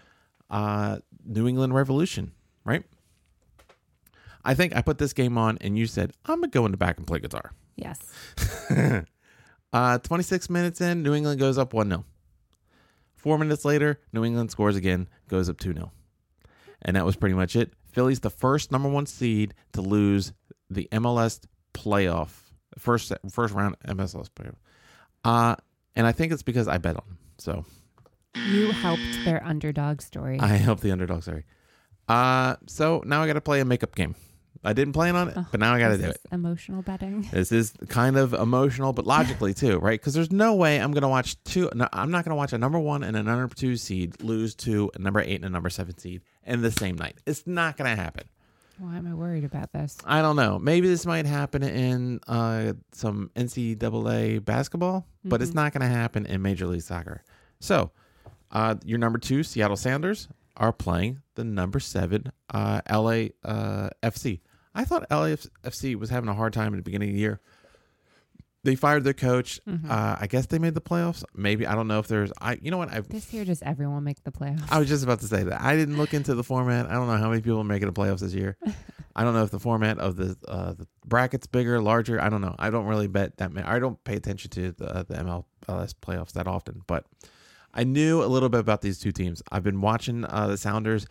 uh, 0.49 0.97
New 1.23 1.47
England 1.47 1.73
Revolution, 1.75 2.31
right? 2.63 2.83
I 4.43 4.53
think 4.55 4.75
I 4.75 4.81
put 4.81 4.97
this 4.97 5.13
game 5.13 5.37
on 5.37 5.57
and 5.61 5.77
you 5.77 5.85
said, 5.87 6.13
I'm 6.25 6.39
going 6.39 6.49
to 6.51 6.55
go 6.57 6.65
in 6.65 6.71
the 6.71 6.77
back 6.77 6.97
and 6.97 7.05
play 7.07 7.19
guitar. 7.19 7.51
Yes. 7.75 7.99
uh, 9.75 9.97
26 9.99 10.49
minutes 10.49 10.79
in, 10.79 11.03
New 11.03 11.13
England 11.13 11.37
goes 11.37 11.57
up 11.57 11.73
1 11.73 11.89
0. 11.89 12.05
Four 13.15 13.37
minutes 13.37 13.65
later, 13.65 13.99
New 14.13 14.23
England 14.23 14.49
scores 14.51 14.75
again, 14.77 15.09
goes 15.27 15.49
up 15.49 15.57
2 15.59 15.73
0. 15.73 15.91
And 16.83 16.95
that 16.95 17.05
was 17.05 17.15
pretty 17.17 17.35
much 17.35 17.55
it. 17.55 17.73
Philly's 17.91 18.21
the 18.21 18.29
first 18.29 18.71
number 18.71 18.87
one 18.87 19.05
seed 19.05 19.53
to 19.73 19.81
lose 19.81 20.31
the 20.69 20.87
MLS 20.93 21.41
playoff, 21.73 22.29
first 22.77 23.11
first 23.29 23.53
round 23.53 23.75
MLS 23.87 24.29
playoff. 24.29 24.55
Uh, 25.25 25.55
and 25.95 26.07
I 26.07 26.13
think 26.13 26.31
it's 26.31 26.43
because 26.43 26.67
I 26.69 26.77
bet 26.77 26.95
on 26.95 27.03
them. 27.07 27.17
So 27.37 27.65
You 28.35 28.71
helped 28.71 29.25
their 29.25 29.43
underdog 29.43 30.01
story. 30.01 30.39
I 30.39 30.55
helped 30.55 30.83
the 30.83 30.91
underdog, 30.91 31.23
sorry. 31.23 31.43
Uh, 32.07 32.55
so 32.67 33.03
now 33.05 33.23
I 33.23 33.27
got 33.27 33.33
to 33.33 33.41
play 33.41 33.59
a 33.59 33.65
makeup 33.65 33.95
game. 33.95 34.15
I 34.65 34.73
didn't 34.73 34.93
plan 34.93 35.15
on 35.15 35.29
it, 35.29 35.33
Oh, 35.37 35.45
but 35.51 35.59
now 35.59 35.73
I 35.73 35.79
got 35.79 35.89
to 35.89 35.97
do 35.97 36.05
it. 36.05 36.19
Emotional 36.31 36.81
betting. 36.81 37.27
This 37.31 37.51
is 37.51 37.73
kind 37.87 38.17
of 38.17 38.33
emotional, 38.33 38.91
but 38.93 39.05
logically 39.05 39.53
too, 39.63 39.77
right? 39.79 39.99
Because 39.99 40.13
there's 40.13 40.31
no 40.31 40.55
way 40.55 40.79
I'm 40.81 40.91
going 40.91 41.03
to 41.03 41.07
watch 41.07 41.41
two. 41.43 41.69
No, 41.75 41.87
I'm 41.93 42.11
not 42.11 42.25
going 42.25 42.31
to 42.31 42.35
watch 42.35 42.51
a 42.53 42.57
number 42.57 42.79
one 42.79 43.03
and 43.03 43.15
a 43.15 43.23
number 43.23 43.53
two 43.53 43.77
seed 43.77 44.21
lose 44.21 44.55
to 44.55 44.89
a 44.95 44.99
number 44.99 45.21
eight 45.21 45.35
and 45.35 45.45
a 45.45 45.49
number 45.49 45.69
seven 45.69 45.97
seed 45.97 46.21
in 46.45 46.61
the 46.61 46.71
same 46.71 46.95
night. 46.95 47.17
It's 47.25 47.45
not 47.45 47.77
going 47.77 47.95
to 47.95 48.01
happen. 48.01 48.23
Why 48.77 48.97
am 48.97 49.07
I 49.07 49.13
worried 49.13 49.45
about 49.45 49.71
this? 49.71 49.97
I 50.03 50.21
don't 50.21 50.35
know. 50.35 50.59
Maybe 50.59 50.87
this 50.89 51.05
might 51.05 51.25
happen 51.25 51.63
in 51.63 52.19
uh, 52.27 52.73
some 52.91 53.31
NCAA 53.35 54.43
basketball, 54.43 55.07
but 55.23 55.41
it's 55.41 55.53
not 55.53 55.71
going 55.73 55.81
to 55.81 55.87
happen 55.95 56.25
in 56.25 56.41
Major 56.41 56.67
League 56.67 56.81
Soccer. 56.81 57.23
So, 57.59 57.91
uh, 58.51 58.75
your 58.83 58.99
number 58.99 59.17
two 59.17 59.43
Seattle 59.43 59.77
Sounders 59.77 60.27
are 60.57 60.73
playing 60.73 61.21
the 61.35 61.43
number 61.43 61.79
seven 61.79 62.31
uh, 62.53 62.81
LA 62.89 63.27
uh, 63.43 63.89
FC. 64.03 64.41
I 64.75 64.83
thought 64.85 65.09
LAFC 65.09 65.95
was 65.95 66.09
having 66.09 66.29
a 66.29 66.33
hard 66.33 66.53
time 66.53 66.73
at 66.73 66.77
the 66.77 66.83
beginning 66.83 67.09
of 67.09 67.15
the 67.15 67.21
year. 67.21 67.39
They 68.63 68.73
fired 68.75 69.03
their 69.03 69.13
coach. 69.13 69.59
Mhm. 69.67 69.87
Uh, 69.87 70.17
I 70.19 70.25
guess 70.27 70.47
they 70.47 70.57
made 70.57 70.73
the 70.73 70.81
playoffs. 70.81 71.23
Maybe 71.35 71.67
I 71.67 71.75
don't 71.75 71.87
know 71.87 71.99
if 71.99 72.07
there's. 72.07 72.31
I 72.41 72.57
you 72.61 72.71
know 72.71 72.77
what 72.79 72.91
I 72.91 72.99
This 73.01 73.31
year, 73.31 73.45
does 73.45 73.61
everyone 73.61 74.03
make 74.03 74.23
the 74.23 74.31
playoffs? 74.31 74.71
I 74.71 74.79
was 74.79 74.89
just 74.89 75.03
about 75.03 75.19
to 75.19 75.27
say 75.27 75.43
that. 75.43 75.61
I 75.61 75.75
didn't 75.75 75.97
look 75.97 76.15
into 76.15 76.33
the 76.33 76.43
format. 76.43 76.87
I 76.87 76.93
don't 76.93 77.05
know 77.07 77.17
how 77.17 77.29
many 77.29 77.41
people 77.43 77.59
are 77.59 77.63
making 77.63 77.87
the 77.87 77.93
playoffs 77.93 78.21
this 78.21 78.33
year. 78.33 78.57
I 79.15 79.23
don't 79.23 79.33
know 79.35 79.43
if 79.43 79.51
the 79.51 79.59
format 79.59 79.99
of 79.99 80.15
the 80.17 80.35
uh, 80.47 80.73
the 80.73 80.87
brackets 81.05 81.45
bigger, 81.45 81.79
larger. 81.79 82.19
I 82.19 82.29
don't 82.29 82.41
know. 82.41 82.55
I 82.57 82.71
don't 82.71 82.87
really 82.87 83.07
bet 83.07 83.37
that. 83.37 83.53
Many. 83.53 83.67
I 83.67 83.77
don't 83.77 84.03
pay 84.03 84.15
attention 84.15 84.49
to 84.51 84.71
the 84.71 85.05
the 85.07 85.13
MLS 85.15 85.93
playoffs 86.01 86.33
that 86.33 86.47
often, 86.47 86.81
but 86.87 87.05
I 87.71 87.83
knew 87.83 88.23
a 88.23 88.25
little 88.25 88.49
bit 88.49 88.61
about 88.61 88.81
these 88.81 88.97
two 88.97 89.11
teams. 89.11 89.43
I've 89.51 89.63
been 89.63 89.79
watching 89.79 90.25
uh, 90.25 90.47
the 90.47 90.57
Sounders 90.57 91.05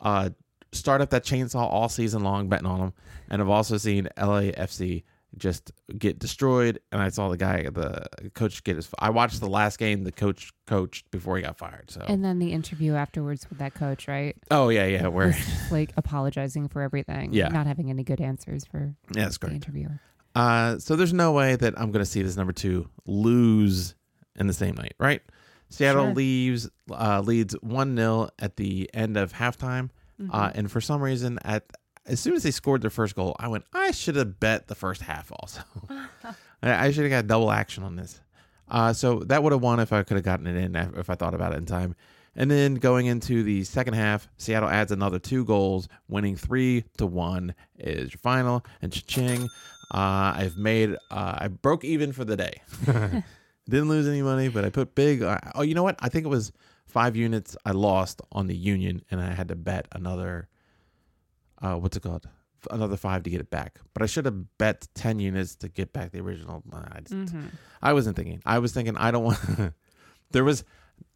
uh, 0.00 0.30
start 0.72 1.00
up 1.00 1.10
that 1.10 1.24
chainsaw 1.24 1.60
all 1.70 1.88
season 1.88 2.22
long 2.22 2.48
betting 2.48 2.66
on 2.66 2.80
them, 2.80 2.92
and 3.30 3.40
I've 3.42 3.48
also 3.48 3.76
seen 3.76 4.08
LAFC 4.16 5.04
just 5.38 5.72
get 5.98 6.18
destroyed. 6.18 6.78
And 6.92 7.00
I 7.00 7.08
saw 7.08 7.30
the 7.30 7.38
guy, 7.38 7.62
the 7.62 8.04
coach, 8.34 8.62
get 8.64 8.76
his. 8.76 8.88
I 8.98 9.08
watched 9.10 9.40
the 9.40 9.48
last 9.48 9.78
game 9.78 10.04
the 10.04 10.12
coach 10.12 10.52
coached 10.66 11.10
before 11.10 11.36
he 11.38 11.42
got 11.42 11.56
fired. 11.56 11.90
So 11.90 12.04
And 12.06 12.22
then 12.24 12.38
the 12.38 12.52
interview 12.52 12.94
afterwards 12.94 13.46
with 13.48 13.58
that 13.58 13.72
coach, 13.74 14.08
right? 14.08 14.36
oh 14.50 14.68
yeah, 14.68 14.84
yeah, 14.86 15.06
where 15.06 15.34
like 15.70 15.92
apologizing 15.96 16.68
for 16.68 16.82
everything. 16.82 17.32
Yeah. 17.32 17.48
Not 17.48 17.66
having 17.66 17.88
any 17.88 18.04
good 18.04 18.20
answers 18.20 18.64
for 18.66 18.94
yeah, 19.14 19.22
that's 19.24 19.38
the 19.38 19.46
great. 19.46 19.54
interviewer. 19.56 20.00
Uh, 20.34 20.78
so 20.78 20.96
there's 20.96 21.12
no 21.12 21.32
way 21.32 21.56
that 21.56 21.78
I'm 21.78 21.92
going 21.92 22.04
to 22.04 22.10
see 22.10 22.22
this 22.22 22.36
number 22.36 22.52
two 22.54 22.88
lose 23.06 23.94
in 24.36 24.46
the 24.46 24.52
same 24.54 24.74
night, 24.74 24.94
right? 24.98 25.20
Seattle 25.68 26.06
Sure. 26.06 26.14
leaves 26.14 26.70
uh, 26.90 27.20
leads 27.22 27.54
one 27.62 27.96
0 27.96 28.28
at 28.38 28.56
the 28.56 28.90
end 28.92 29.16
of 29.16 29.32
halftime, 29.32 29.88
uh, 30.30 30.48
Mm-hmm. 30.48 30.58
and 30.58 30.70
for 30.70 30.80
some 30.80 31.02
reason, 31.02 31.38
at 31.44 31.64
as 32.06 32.18
soon 32.20 32.34
as 32.34 32.42
they 32.42 32.50
scored 32.50 32.82
their 32.82 32.90
first 32.90 33.14
goal, 33.14 33.36
I 33.38 33.48
went, 33.48 33.64
I 33.72 33.92
should 33.92 34.16
have 34.16 34.40
bet 34.40 34.66
the 34.66 34.74
first 34.74 35.02
half 35.02 35.30
also. 35.32 35.60
I, 36.62 36.86
I 36.86 36.90
should 36.90 37.04
have 37.04 37.10
got 37.10 37.26
double 37.26 37.50
action 37.50 37.84
on 37.84 37.96
this. 37.96 38.20
Uh, 38.68 38.92
so 38.92 39.20
that 39.20 39.42
would 39.42 39.52
have 39.52 39.60
won 39.62 39.80
if 39.80 39.92
I 39.92 40.02
could 40.02 40.16
have 40.16 40.24
gotten 40.24 40.46
it 40.46 40.56
in 40.56 40.74
if 40.96 41.10
I 41.10 41.14
thought 41.14 41.34
about 41.34 41.52
it 41.52 41.58
in 41.58 41.66
time. 41.66 41.94
And 42.34 42.50
then 42.50 42.76
going 42.76 43.06
into 43.06 43.42
the 43.42 43.62
second 43.64 43.92
half, 43.94 44.26
Seattle 44.38 44.68
adds 44.70 44.90
another 44.90 45.18
two 45.18 45.44
goals, 45.44 45.88
winning 46.08 46.34
three 46.34 46.84
to 46.96 47.06
one 47.06 47.54
is 47.78 48.12
your 48.14 48.18
final. 48.18 48.64
And 48.80 48.90
cha-ching, 48.90 49.44
uh, 49.92 50.32
I've 50.34 50.56
made, 50.56 50.94
uh, 51.10 51.36
I 51.38 51.48
broke 51.48 51.84
even 51.84 52.12
for 52.12 52.24
the 52.24 52.36
day. 52.36 52.62
Didn't 53.68 53.88
lose 53.90 54.08
any 54.08 54.22
money, 54.22 54.48
but 54.48 54.64
I 54.64 54.70
put 54.70 54.94
big. 54.94 55.22
Uh, 55.22 55.38
oh, 55.54 55.62
you 55.62 55.74
know 55.74 55.82
what? 55.82 55.96
I 56.00 56.08
think 56.08 56.24
it 56.24 56.28
was 56.30 56.52
five 56.92 57.16
units 57.16 57.56
I 57.64 57.72
lost 57.72 58.20
on 58.32 58.46
the 58.46 58.56
Union, 58.56 59.02
and 59.10 59.20
I 59.20 59.32
had 59.32 59.48
to 59.48 59.56
bet 59.56 59.88
another. 59.92 60.48
Uh, 61.60 61.76
what's 61.76 61.96
it 61.96 62.02
called? 62.02 62.28
Another 62.70 62.96
five 62.96 63.22
to 63.24 63.30
get 63.30 63.40
it 63.40 63.50
back. 63.50 63.78
But 63.94 64.02
I 64.02 64.06
should 64.06 64.24
have 64.26 64.58
bet 64.58 64.86
ten 64.94 65.18
units 65.18 65.56
to 65.56 65.68
get 65.68 65.92
back 65.92 66.12
the 66.12 66.20
original. 66.20 66.62
I 66.72 67.00
just, 67.00 67.12
Mm-hmm. 67.14 67.46
I 67.82 67.92
wasn't 67.92 68.16
thinking. 68.16 68.40
I 68.46 68.58
was 68.58 68.72
thinking 68.72 68.96
I 68.96 69.10
don't 69.10 69.24
want. 69.24 69.38
there 70.30 70.44
was, 70.44 70.64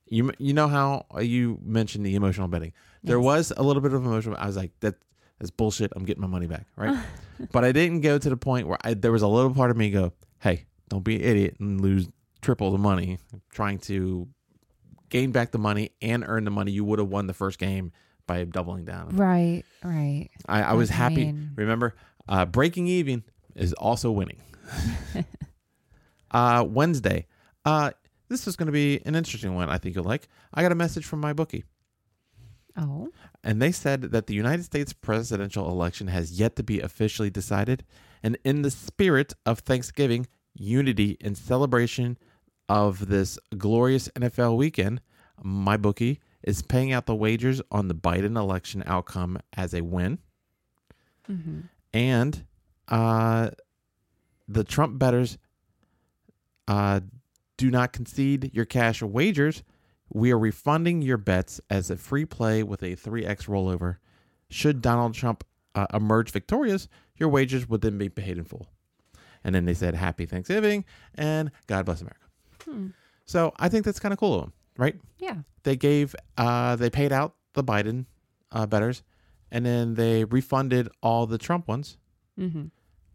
you 0.06 0.32
you 0.38 0.52
know 0.54 0.68
how 0.68 1.06
you 1.20 1.58
mentioned 1.62 2.04
the 2.06 2.14
emotional 2.16 2.48
betting. 2.48 2.72
There 3.04 3.18
Yes. 3.18 3.24
was 3.24 3.52
a 3.56 3.62
little 3.62 3.82
bit 3.82 3.92
of 3.92 4.04
emotional. 4.04 4.36
I 4.38 4.46
was 4.46 4.56
like 4.56 4.72
that. 4.80 4.94
That's 5.38 5.50
bullshit. 5.50 5.92
I'm 5.94 6.04
getting 6.04 6.22
my 6.22 6.26
money 6.28 6.46
back, 6.46 6.66
right? 6.76 6.98
but 7.52 7.62
I 7.64 7.70
didn't 7.70 8.00
go 8.00 8.16
to 8.18 8.30
the 8.30 8.38
point 8.38 8.66
where 8.66 8.78
I, 8.82 8.94
there 8.94 9.12
was 9.12 9.20
a 9.22 9.28
little 9.28 9.52
part 9.52 9.70
of 9.70 9.76
me 9.76 9.90
go, 9.90 10.12
"Hey, 10.40 10.64
don't 10.88 11.04
be 11.04 11.16
an 11.16 11.22
idiot 11.22 11.56
and 11.60 11.80
lose 11.80 12.08
triple 12.40 12.70
the 12.72 12.78
money 12.78 13.18
trying 13.52 13.78
to 13.80 14.26
gain 15.08 15.32
back 15.32 15.52
the 15.52 15.58
money 15.58 15.90
and 16.02 16.24
earn 16.26 16.44
the 16.44 16.50
money 16.50 16.72
you 16.72 16.84
would 16.84 16.98
have 16.98 17.08
won 17.08 17.26
the 17.26 17.34
first 17.34 17.58
game 17.58 17.92
by 18.26 18.44
doubling 18.44 18.84
down." 18.84 19.16
Right, 19.16 19.64
right. 19.82 20.28
I, 20.48 20.62
I 20.62 20.72
was 20.74 20.90
happy. 20.90 21.26
mean. 21.26 21.52
Remember, 21.56 21.94
uh, 22.28 22.44
breaking 22.46 22.88
even 22.88 23.24
is 23.54 23.72
also 23.74 24.10
winning. 24.10 24.38
uh, 26.30 26.64
Wednesday. 26.68 27.26
Uh, 27.64 27.90
this 28.28 28.46
is 28.46 28.56
going 28.56 28.66
to 28.66 28.72
be 28.72 29.00
an 29.06 29.14
interesting 29.14 29.54
one. 29.54 29.68
I 29.68 29.78
think 29.78 29.94
you'll 29.94 30.04
like. 30.04 30.28
I 30.52 30.62
got 30.62 30.72
a 30.72 30.76
message 30.76 31.04
from 31.04 31.20
my 31.20 31.32
bookie, 31.32 31.64
Oh, 32.76 33.08
and 33.42 33.62
they 33.62 33.72
said 33.72 34.02
that 34.02 34.26
the 34.26 34.34
United 34.34 34.64
States 34.64 34.92
presidential 34.92 35.70
election 35.70 36.08
has 36.08 36.38
yet 36.38 36.56
to 36.56 36.62
be 36.62 36.80
officially 36.80 37.30
decided. 37.30 37.84
And 38.22 38.36
in 38.44 38.62
the 38.62 38.70
spirit 38.70 39.32
of 39.44 39.60
Thanksgiving, 39.60 40.26
unity, 40.54 41.16
and 41.20 41.38
celebration 41.38 42.18
of 42.68 43.08
this 43.08 43.38
glorious 43.56 44.08
NFL 44.10 44.56
weekend, 44.56 45.00
my 45.42 45.76
bookie 45.76 46.20
is 46.42 46.62
paying 46.62 46.92
out 46.92 47.06
the 47.06 47.14
wagers 47.14 47.60
on 47.70 47.88
the 47.88 47.94
Biden 47.94 48.36
election 48.36 48.82
outcome 48.86 49.38
as 49.56 49.74
a 49.74 49.82
win 49.82 50.18
mm-hmm. 51.30 51.60
and 51.92 52.46
uh, 52.88 53.50
the 54.48 54.64
Trump 54.64 54.98
betters 54.98 55.38
uh, 56.68 57.00
do 57.56 57.70
not 57.70 57.92
concede 57.92 58.50
your 58.52 58.64
cash 58.64 59.02
or 59.02 59.06
wagers. 59.06 59.62
We 60.12 60.32
are 60.32 60.38
refunding 60.38 61.02
your 61.02 61.16
bets 61.16 61.60
as 61.68 61.90
a 61.90 61.96
free 61.96 62.24
play 62.24 62.62
with 62.62 62.82
a 62.82 62.96
3x 62.96 63.46
rollover. 63.46 63.96
Should 64.48 64.82
Donald 64.82 65.14
Trump 65.14 65.44
uh, 65.74 65.86
emerge 65.92 66.30
victorious, 66.30 66.88
your 67.16 67.28
wagers 67.28 67.68
would 67.68 67.80
then 67.80 67.98
be 67.98 68.08
paid 68.08 68.38
in 68.38 68.44
full. 68.44 68.68
And 69.42 69.54
then 69.54 69.64
they 69.64 69.74
said, 69.74 69.94
Happy 69.94 70.26
Thanksgiving 70.26 70.84
and 71.14 71.50
God 71.66 71.86
bless 71.86 72.00
America. 72.00 72.25
Hmm. 72.66 72.88
So 73.24 73.52
I 73.58 73.68
think 73.68 73.84
that's 73.84 73.98
kind 74.00 74.12
of 74.12 74.18
cool 74.18 74.34
of 74.34 74.40
them, 74.42 74.52
right? 74.76 74.96
yeah. 75.18 75.36
They 75.64 75.74
gave, 75.76 76.14
uh, 76.38 76.76
they 76.76 76.90
paid 76.90 77.10
out 77.12 77.34
the 77.54 77.64
Biden 77.64 78.06
uh, 78.52 78.66
betters 78.66 79.02
and 79.50 79.66
then 79.66 79.94
they 79.94 80.24
refunded 80.24 80.88
all 81.02 81.26
the 81.26 81.38
Trump 81.38 81.66
ones. 81.66 81.96
Mm-hmm. 82.38 82.66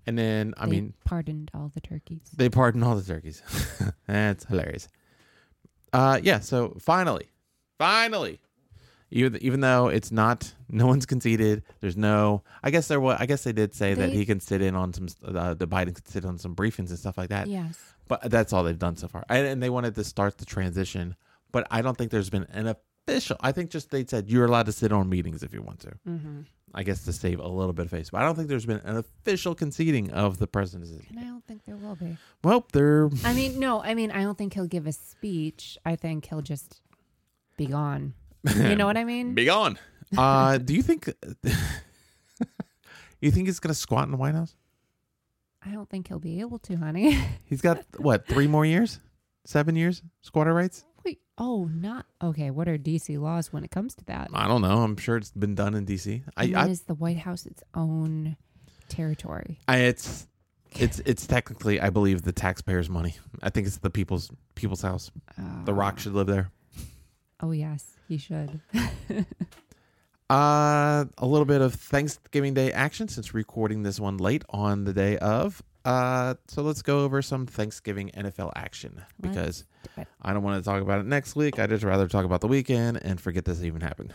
And 0.07 0.17
then, 0.17 0.53
I 0.57 0.65
They 0.65 0.71
mean, 0.71 0.93
pardoned 1.05 1.51
all 1.53 1.71
the 1.73 1.79
turkeys. 1.79 2.21
they 2.35 2.49
pardon 2.49 2.83
all 2.83 2.95
the 2.95 3.03
turkeys. 3.03 3.41
That's 4.07 4.43
hilarious. 4.45 4.89
Uh, 5.93 6.19
yeah. 6.23 6.39
So 6.39 6.75
finally, 6.79 7.29
finally, 7.77 8.39
even 9.11 9.37
even 9.41 9.59
though 9.59 9.89
it's 9.89 10.11
not, 10.11 10.53
no 10.69 10.87
one's 10.87 11.05
conceded. 11.05 11.63
There's 11.81 11.97
no. 11.97 12.43
I 12.63 12.71
guess 12.71 12.87
there 12.87 12.99
was. 12.99 13.17
I 13.19 13.25
guess 13.27 13.43
they 13.43 13.51
did 13.51 13.75
say 13.75 13.93
that 13.93 14.09
he 14.09 14.25
can 14.25 14.39
sit 14.39 14.61
in 14.61 14.73
on 14.75 14.93
some. 14.93 15.07
Uh, 15.23 15.53
the 15.53 15.67
Biden 15.67 15.93
can 15.95 16.05
sit 16.05 16.25
on 16.25 16.37
some 16.37 16.55
briefings 16.55 16.89
and 16.89 16.97
stuff 16.99 17.17
like 17.17 17.29
that. 17.29 17.47
yes. 17.47 17.77
But 18.11 18.29
that's 18.29 18.51
all 18.51 18.63
they've 18.63 18.77
done 18.77 18.97
so 18.97 19.07
far. 19.07 19.23
And, 19.29 19.47
and 19.47 19.63
they 19.63 19.69
wanted 19.69 19.95
to 19.95 20.03
start 20.03 20.37
the 20.37 20.43
transition, 20.43 21.15
but 21.53 21.65
I 21.71 21.81
don't 21.81 21.97
think 21.97 22.11
there's 22.11 22.29
been 22.29 22.45
an 22.51 22.75
official. 23.07 23.37
I 23.39 23.53
think 23.53 23.69
just 23.69 23.89
they 23.89 24.05
said 24.05 24.27
you're 24.27 24.43
allowed 24.43 24.65
to 24.65 24.73
sit 24.73 24.91
on 24.91 25.07
meetings 25.07 25.43
if 25.43 25.53
you 25.53 25.61
want 25.61 25.79
to. 25.79 25.91
Mm-hmm. 26.05 26.41
I 26.75 26.83
guess 26.83 27.05
to 27.05 27.13
save 27.13 27.39
a 27.39 27.47
little 27.47 27.71
bit 27.71 27.85
of 27.85 27.91
face. 27.91 28.09
But 28.09 28.21
I 28.21 28.25
don't 28.25 28.35
think 28.35 28.49
there's 28.49 28.65
been 28.65 28.81
an 28.83 28.97
official 28.97 29.55
conceding 29.55 30.11
of 30.11 30.39
the 30.39 30.47
presidency. 30.47 31.05
And 31.07 31.19
I 31.19 31.23
don't 31.23 31.45
think 31.47 31.63
there 31.63 31.77
will 31.77 31.95
be. 31.95 32.17
Well, 32.43 32.67
they're 32.73 33.09
I 33.23 33.31
mean, 33.31 33.59
no, 33.59 33.81
I 33.81 33.93
mean, 33.93 34.11
I 34.11 34.23
don't 34.23 34.37
think 34.37 34.55
he'll 34.55 34.67
give 34.67 34.87
a 34.87 34.91
speech. 34.91 35.77
I 35.85 35.95
think 35.95 36.25
he'll 36.25 36.41
just 36.41 36.81
be 37.55 37.67
gone. 37.67 38.13
You 38.57 38.75
know 38.75 38.87
what 38.87 38.97
I 38.97 39.05
mean? 39.05 39.35
Be 39.35 39.45
gone. 39.45 39.79
Uh, 40.17 40.57
do 40.57 40.73
you 40.73 40.81
think? 40.81 41.13
you 43.21 43.31
think 43.31 43.47
he's 43.47 43.61
gonna 43.61 43.73
squat 43.73 44.03
in 44.03 44.11
the 44.11 44.17
White 44.17 44.35
House? 44.35 44.53
I 45.65 45.71
don't 45.71 45.89
think 45.89 46.07
he'll 46.07 46.19
be 46.19 46.39
able 46.39 46.59
to, 46.59 46.75
honey. 46.75 47.17
He's 47.45 47.61
got 47.61 47.83
what? 47.97 48.27
Three 48.27 48.47
more 48.47 48.65
years? 48.65 48.99
Seven 49.45 49.75
years? 49.75 50.01
Squatter 50.21 50.53
rights? 50.53 50.85
Wait, 51.03 51.19
oh, 51.37 51.65
not 51.73 52.05
okay. 52.23 52.51
What 52.51 52.67
are 52.67 52.77
DC 52.77 53.19
laws 53.19 53.51
when 53.51 53.63
it 53.63 53.71
comes 53.71 53.95
to 53.95 54.05
that? 54.05 54.29
I 54.33 54.47
don't 54.47 54.61
know. 54.61 54.79
I'm 54.83 54.97
sure 54.97 55.17
it's 55.17 55.31
been 55.31 55.55
done 55.55 55.73
in 55.73 55.85
D.C. 55.85 56.23
I, 56.37 56.53
I, 56.55 56.67
is 56.67 56.81
the 56.81 56.93
White 56.93 57.17
House 57.17 57.45
its 57.45 57.63
own 57.73 58.37
territory? 58.87 59.59
I, 59.67 59.77
it's, 59.77 60.27
it's, 60.79 60.99
it's 60.99 61.25
technically, 61.25 61.79
I 61.79 61.89
believe, 61.89 62.21
the 62.21 62.31
taxpayers' 62.31 62.89
money. 62.89 63.15
I 63.41 63.49
think 63.49 63.67
it's 63.67 63.77
the 63.77 63.89
people's 63.89 64.31
people's 64.55 64.81
house. 64.81 65.11
The 65.65 65.71
oh. 65.71 65.75
Rock 65.75 65.99
should 65.99 66.13
live 66.13 66.27
there. 66.27 66.51
Oh 67.39 67.51
yes, 67.51 67.85
he 68.07 68.17
should. 68.17 68.61
Uh, 70.31 71.05
a 71.17 71.25
little 71.25 71.45
bit 71.45 71.59
of 71.61 71.73
Thanksgiving 71.73 72.53
Day 72.53 72.71
action 72.71 73.07
since 73.09 73.33
recording 73.33 73.83
this 73.83 73.99
one 73.99 74.15
late 74.17 74.43
on 74.49 74.85
the 74.85 74.93
day 74.93 75.17
of. 75.17 75.61
Uh, 75.83 76.35
so 76.47 76.61
let's 76.61 76.81
go 76.81 77.03
over 77.03 77.21
some 77.21 77.45
Thanksgiving 77.45 78.11
NFL 78.15 78.51
action 78.55 79.01
because 79.19 79.65
do. 79.97 80.05
I 80.21 80.31
don't 80.31 80.43
want 80.43 80.63
to 80.63 80.69
talk 80.69 80.81
about 80.81 80.99
it 81.01 81.05
next 81.05 81.35
week. 81.35 81.59
I 81.59 81.67
just 81.67 81.83
rather 81.83 82.07
talk 82.07 82.23
about 82.23 82.39
the 82.39 82.47
weekend 82.47 82.99
and 83.03 83.19
forget 83.19 83.43
this 83.43 83.61
even 83.63 83.81
happened. 83.81 84.13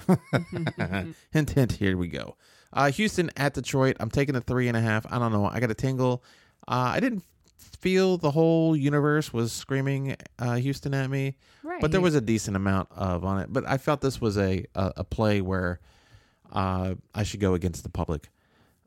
hint, 1.32 1.50
hint. 1.50 1.72
Here 1.72 1.96
we 1.98 2.08
go. 2.08 2.36
Uh, 2.72 2.90
Houston 2.92 3.30
at 3.36 3.52
Detroit. 3.52 3.96
I'm 4.00 4.10
taking 4.10 4.36
a 4.36 4.40
three 4.40 4.68
and 4.68 4.76
a 4.76 4.80
half. 4.80 5.04
I 5.12 5.18
don't 5.18 5.32
know. 5.32 5.44
I 5.46 5.60
got 5.60 5.70
a 5.70 5.74
tingle. 5.74 6.22
Uh, 6.66 6.92
I 6.94 7.00
didn't 7.00 7.24
feel 7.58 8.16
the 8.16 8.30
whole 8.30 8.74
universe 8.74 9.32
was 9.34 9.52
screaming 9.52 10.16
uh, 10.38 10.54
Houston 10.54 10.94
at 10.94 11.10
me 11.10 11.36
Right. 11.62 11.80
but 11.80 11.92
there 11.92 12.00
was 12.00 12.14
a 12.14 12.20
decent 12.22 12.56
amount 12.56 12.88
of 12.92 13.22
on 13.24 13.40
it. 13.40 13.52
But 13.52 13.68
I 13.68 13.76
felt 13.76 14.00
this 14.00 14.18
was 14.20 14.38
a 14.38 14.64
a, 14.74 14.92
a 14.98 15.04
play 15.04 15.40
where 15.42 15.80
uh, 16.52 16.94
I 17.14 17.22
should 17.22 17.40
go 17.40 17.54
against 17.54 17.82
the 17.82 17.88
public. 17.90 18.30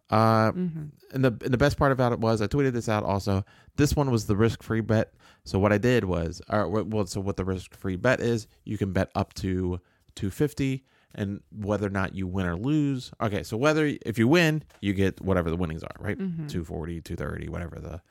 Uh, 0.09 0.51
Mm-hmm. 0.53 0.83
and 1.13 1.23
the 1.25 1.27
and 1.45 1.53
the 1.53 1.57
best 1.57 1.77
part 1.77 1.91
about 1.91 2.11
it 2.13 2.19
was 2.19 2.41
I 2.41 2.47
tweeted 2.47 2.73
this 2.73 2.89
out 2.89 3.03
also. 3.03 3.45
This 3.75 3.95
one 3.95 4.09
was 4.09 4.25
the 4.25 4.35
risk 4.35 4.63
free 4.63 4.81
bet. 4.81 5.13
So 5.43 5.59
what 5.59 5.71
I 5.71 5.77
did 5.77 6.03
was, 6.03 6.41
or 6.49 6.67
well, 6.67 7.05
so 7.05 7.21
what 7.21 7.37
the 7.37 7.45
risk 7.45 7.75
free 7.75 7.95
bet 7.95 8.19
is, 8.19 8.47
you 8.65 8.77
can 8.77 8.91
bet 8.91 9.11
up 9.13 9.33
to 9.35 9.79
two 10.15 10.31
fifty, 10.31 10.83
and 11.13 11.41
whether 11.51 11.85
or 11.85 11.91
not 11.91 12.15
you 12.15 12.25
win 12.27 12.47
or 12.47 12.55
lose. 12.55 13.11
Okay, 13.21 13.43
so 13.43 13.55
whether 13.55 13.93
if 14.03 14.17
you 14.17 14.27
win, 14.27 14.63
you 14.81 14.93
get 14.93 15.21
whatever 15.21 15.49
the 15.51 15.55
winnings 15.55 15.83
are, 15.83 15.95
right? 15.99 16.17
Mhm. 16.17 16.49
240, 16.49 17.01
230, 17.01 17.47
whatever 17.49 17.79
the 17.79 18.01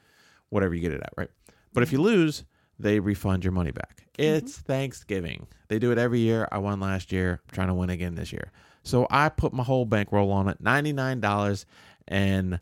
whatever 0.51 0.75
you 0.75 0.81
get 0.81 0.93
it 0.93 1.01
at, 1.03 1.13
right? 1.17 1.31
But 1.73 1.83
if 1.83 1.93
you 1.93 2.01
lose, 2.01 2.45
they 2.79 3.01
refund 3.01 3.45
your 3.45 3.53
money 3.53 3.73
back. 3.73 4.05
It's 4.17 4.57
Thanksgiving. 4.59 5.47
They 5.69 5.79
do 5.81 5.91
it 5.93 5.99
every 5.99 6.21
year. 6.21 6.49
I 6.53 6.59
won 6.59 6.79
last 6.81 7.11
year. 7.13 7.41
I'm 7.49 7.55
trying 7.55 7.69
to 7.69 7.75
win 7.75 7.91
again 7.91 8.15
this 8.15 8.33
year. 8.33 8.51
So 8.89 9.07
I 9.11 9.29
put 9.29 9.53
my 9.53 9.65
whole 9.65 9.85
bankroll 9.85 10.33
on 10.33 10.49
it, 10.49 10.65
$99, 10.65 11.67
and 12.09 12.59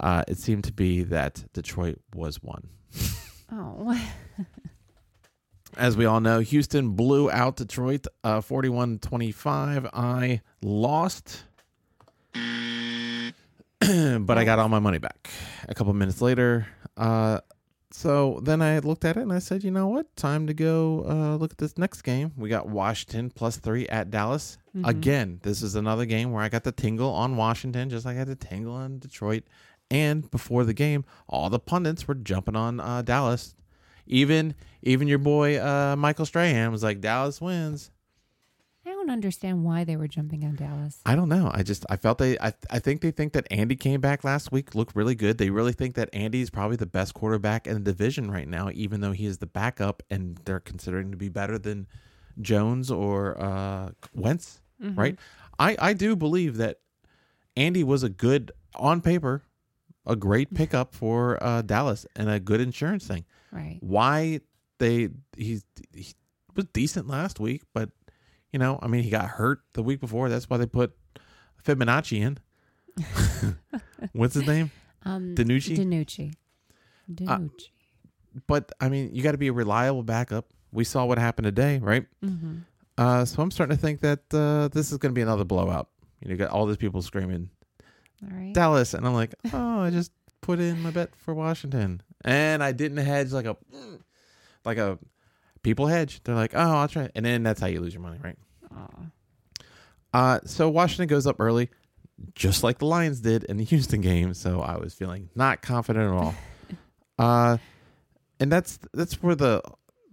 uh, 0.00 0.24
it 0.26 0.38
seemed 0.38 0.64
to 0.64 0.72
be 0.72 1.02
that 1.02 1.44
Detroit 1.52 2.00
was 2.14 2.42
one. 2.42 2.68
Oh, 3.50 3.98
As 5.78 5.96
we 5.96 6.04
all 6.04 6.20
know, 6.20 6.40
Houston 6.40 6.90
blew 6.90 7.30
out 7.30 7.56
Detroit 7.56 8.06
uh, 8.22 8.42
41 8.42 8.98
25. 8.98 9.86
I 9.94 10.42
lost 10.60 11.44
but 12.34 12.40
I 13.80 14.44
got 14.44 14.58
all 14.58 14.68
my 14.68 14.80
money 14.80 14.98
back 14.98 15.30
a 15.66 15.74
couple 15.74 15.94
minutes 15.94 16.20
later. 16.20 16.66
Uh, 16.94 17.40
so 17.90 18.40
then 18.42 18.60
I 18.60 18.78
looked 18.80 19.04
at 19.04 19.16
it 19.16 19.22
and 19.22 19.32
I 19.32 19.38
said, 19.38 19.64
you 19.64 19.70
know 19.70 19.88
what? 19.88 20.14
Time 20.16 20.46
to 20.46 20.54
go 20.54 21.04
uh, 21.08 21.36
look 21.36 21.52
at 21.52 21.58
this 21.58 21.78
next 21.78 22.02
game. 22.02 22.32
We 22.36 22.48
got 22.48 22.68
Washington 22.68 23.30
plus 23.30 23.56
three 23.56 23.86
at 23.88 24.10
Dallas. 24.10 24.58
Mhm. 24.76 24.86
Again, 24.88 25.40
this 25.42 25.62
is 25.62 25.74
another 25.74 26.04
game 26.04 26.30
where 26.32 26.42
I 26.42 26.48
got 26.48 26.64
the 26.64 26.72
tingle 26.72 27.10
on 27.12 27.36
Washington, 27.36 27.88
just 27.88 28.04
like 28.04 28.16
I 28.16 28.20
had 28.20 28.28
the 28.28 28.36
tingle 28.36 28.74
on 28.74 28.98
Detroit. 28.98 29.44
And 29.90 30.30
before 30.30 30.64
the 30.64 30.74
game, 30.74 31.04
all 31.28 31.48
the 31.48 31.58
pundits 31.58 32.06
were 32.06 32.14
jumping 32.14 32.56
on 32.56 32.78
uh, 32.78 33.00
Dallas. 33.02 33.54
Even 34.06 34.54
even 34.82 35.08
your 35.08 35.18
boy 35.18 35.58
uh, 35.58 35.96
Michael 35.96 36.26
Strahan 36.26 36.70
was 36.72 36.82
like, 36.82 37.00
Dallas 37.00 37.40
wins. 37.40 37.90
Don't 39.08 39.14
understand 39.14 39.64
why 39.64 39.84
they 39.84 39.96
were 39.96 40.06
jumping 40.06 40.44
on 40.44 40.54
Dallas. 40.56 41.00
I 41.06 41.14
don't 41.16 41.30
know. 41.30 41.50
I 41.54 41.62
just 41.62 41.86
I 41.88 41.96
felt 41.96 42.18
they 42.18 42.38
I 42.38 42.52
I 42.70 42.78
think 42.78 43.00
they 43.00 43.10
think 43.10 43.32
that 43.32 43.46
Andy 43.50 43.74
came 43.74 44.02
back 44.02 44.22
last 44.22 44.52
week, 44.52 44.74
looked 44.74 44.94
really 44.94 45.14
good. 45.14 45.38
They 45.38 45.48
really 45.48 45.72
think 45.72 45.94
that 45.94 46.10
Andy 46.12 46.42
is 46.42 46.50
probably 46.50 46.76
the 46.76 46.84
best 46.84 47.14
quarterback 47.14 47.66
in 47.66 47.72
the 47.72 47.80
division 47.80 48.30
right 48.30 48.46
now, 48.46 48.68
even 48.74 49.00
though 49.00 49.12
he 49.12 49.24
is 49.24 49.38
the 49.38 49.46
backup 49.46 50.02
and 50.10 50.38
they're 50.44 50.60
considering 50.60 51.10
to 51.10 51.16
be 51.16 51.30
better 51.30 51.56
than 51.58 51.86
Jones 52.42 52.90
or 52.90 53.40
uh 53.42 53.92
Wentz, 54.14 54.60
Mhm. 54.82 54.98
right? 54.98 55.18
I 55.58 55.74
I 55.80 55.92
do 55.94 56.14
believe 56.14 56.58
that 56.58 56.80
Andy 57.56 57.82
was 57.84 58.02
a 58.02 58.10
good 58.10 58.52
on 58.74 59.00
paper, 59.00 59.42
a 60.04 60.16
great 60.16 60.52
pickup 60.54 60.94
for 60.94 61.42
uh 61.42 61.62
Dallas 61.62 62.04
and 62.14 62.28
a 62.28 62.38
good 62.38 62.60
insurance 62.60 63.06
thing. 63.06 63.24
Right. 63.52 63.78
Why 63.80 64.40
they 64.76 65.08
he's 65.34 65.64
he 65.94 66.12
was 66.54 66.66
decent 66.74 67.08
last 67.08 67.40
week, 67.40 67.62
but 67.72 67.88
you 68.52 68.58
know, 68.58 68.78
I 68.82 68.86
mean, 68.86 69.02
he 69.02 69.10
got 69.10 69.26
hurt 69.26 69.60
the 69.74 69.82
week 69.82 70.00
before. 70.00 70.28
That's 70.28 70.48
why 70.48 70.56
they 70.56 70.66
put 70.66 70.96
Fibonacci 71.64 72.20
in. 72.20 72.38
What's 74.12 74.34
his 74.34 74.46
name? 74.46 74.70
Um, 75.04 75.34
DiNucci? 75.34 75.76
DiNucci. 75.76 76.34
DiNucci. 77.12 77.68
But 78.46 78.72
I 78.80 78.88
mean, 78.88 79.14
you 79.14 79.22
got 79.22 79.32
to 79.32 79.38
be 79.38 79.48
a 79.48 79.52
reliable 79.52 80.02
backup. 80.02 80.46
We 80.72 80.84
saw 80.84 81.04
what 81.04 81.18
happened 81.18 81.44
today, 81.44 81.78
right? 81.78 82.06
mm-hmm. 82.24 82.58
Uh, 82.96 83.24
so 83.24 83.40
I'm 83.40 83.52
starting 83.52 83.76
to 83.76 83.80
think 83.80 84.00
that 84.00 84.20
uh, 84.34 84.68
this 84.68 84.90
is 84.90 84.98
going 84.98 85.12
to 85.12 85.14
be 85.14 85.22
another 85.22 85.44
blowout. 85.44 85.88
You 86.20 86.28
know, 86.28 86.32
you 86.32 86.36
got 86.36 86.50
all 86.50 86.66
these 86.66 86.76
people 86.76 87.00
screaming 87.00 87.48
All 88.24 88.36
right. 88.36 88.52
Dallas, 88.52 88.92
and 88.92 89.06
I'm 89.06 89.14
like, 89.14 89.34
oh, 89.52 89.80
I 89.82 89.90
just 89.90 90.10
put 90.40 90.58
in 90.58 90.82
my 90.82 90.90
bet 90.90 91.10
for 91.16 91.32
Washington, 91.32 92.02
and 92.24 92.62
I 92.62 92.72
didn't 92.72 92.98
hedge 92.98 93.30
like 93.30 93.46
a 93.46 93.56
like 94.64 94.78
a 94.78 94.98
people 95.62 95.86
hedge. 95.86 96.22
They're 96.24 96.34
like, 96.34 96.52
oh, 96.54 96.76
I'll 96.76 96.88
try, 96.88 97.10
and 97.14 97.24
then 97.24 97.42
that's 97.42 97.60
how 97.60 97.66
you 97.66 97.80
lose 97.80 97.94
your 97.94 98.02
money, 98.02 98.18
right? 98.22 98.38
Aw. 98.74 98.88
Uh, 100.12 100.40
so 100.44 100.68
Washington 100.68 101.06
goes 101.06 101.26
up 101.26 101.36
early, 101.38 101.70
just 102.34 102.62
like 102.62 102.78
the 102.78 102.86
Lions 102.86 103.20
did 103.20 103.44
in 103.44 103.56
the 103.56 103.64
Houston 103.72 104.00
game. 104.00 104.34
So 104.34 104.60
I 104.60 104.76
was 104.76 104.94
feeling 104.94 105.30
not 105.34 105.62
confident 105.62 106.12
at 106.12 106.16
all. 106.16 106.34
uh, 107.18 107.58
and 108.40 108.50
that's 108.50 108.78
that's 108.92 109.22
where 109.22 109.34
the 109.34 109.62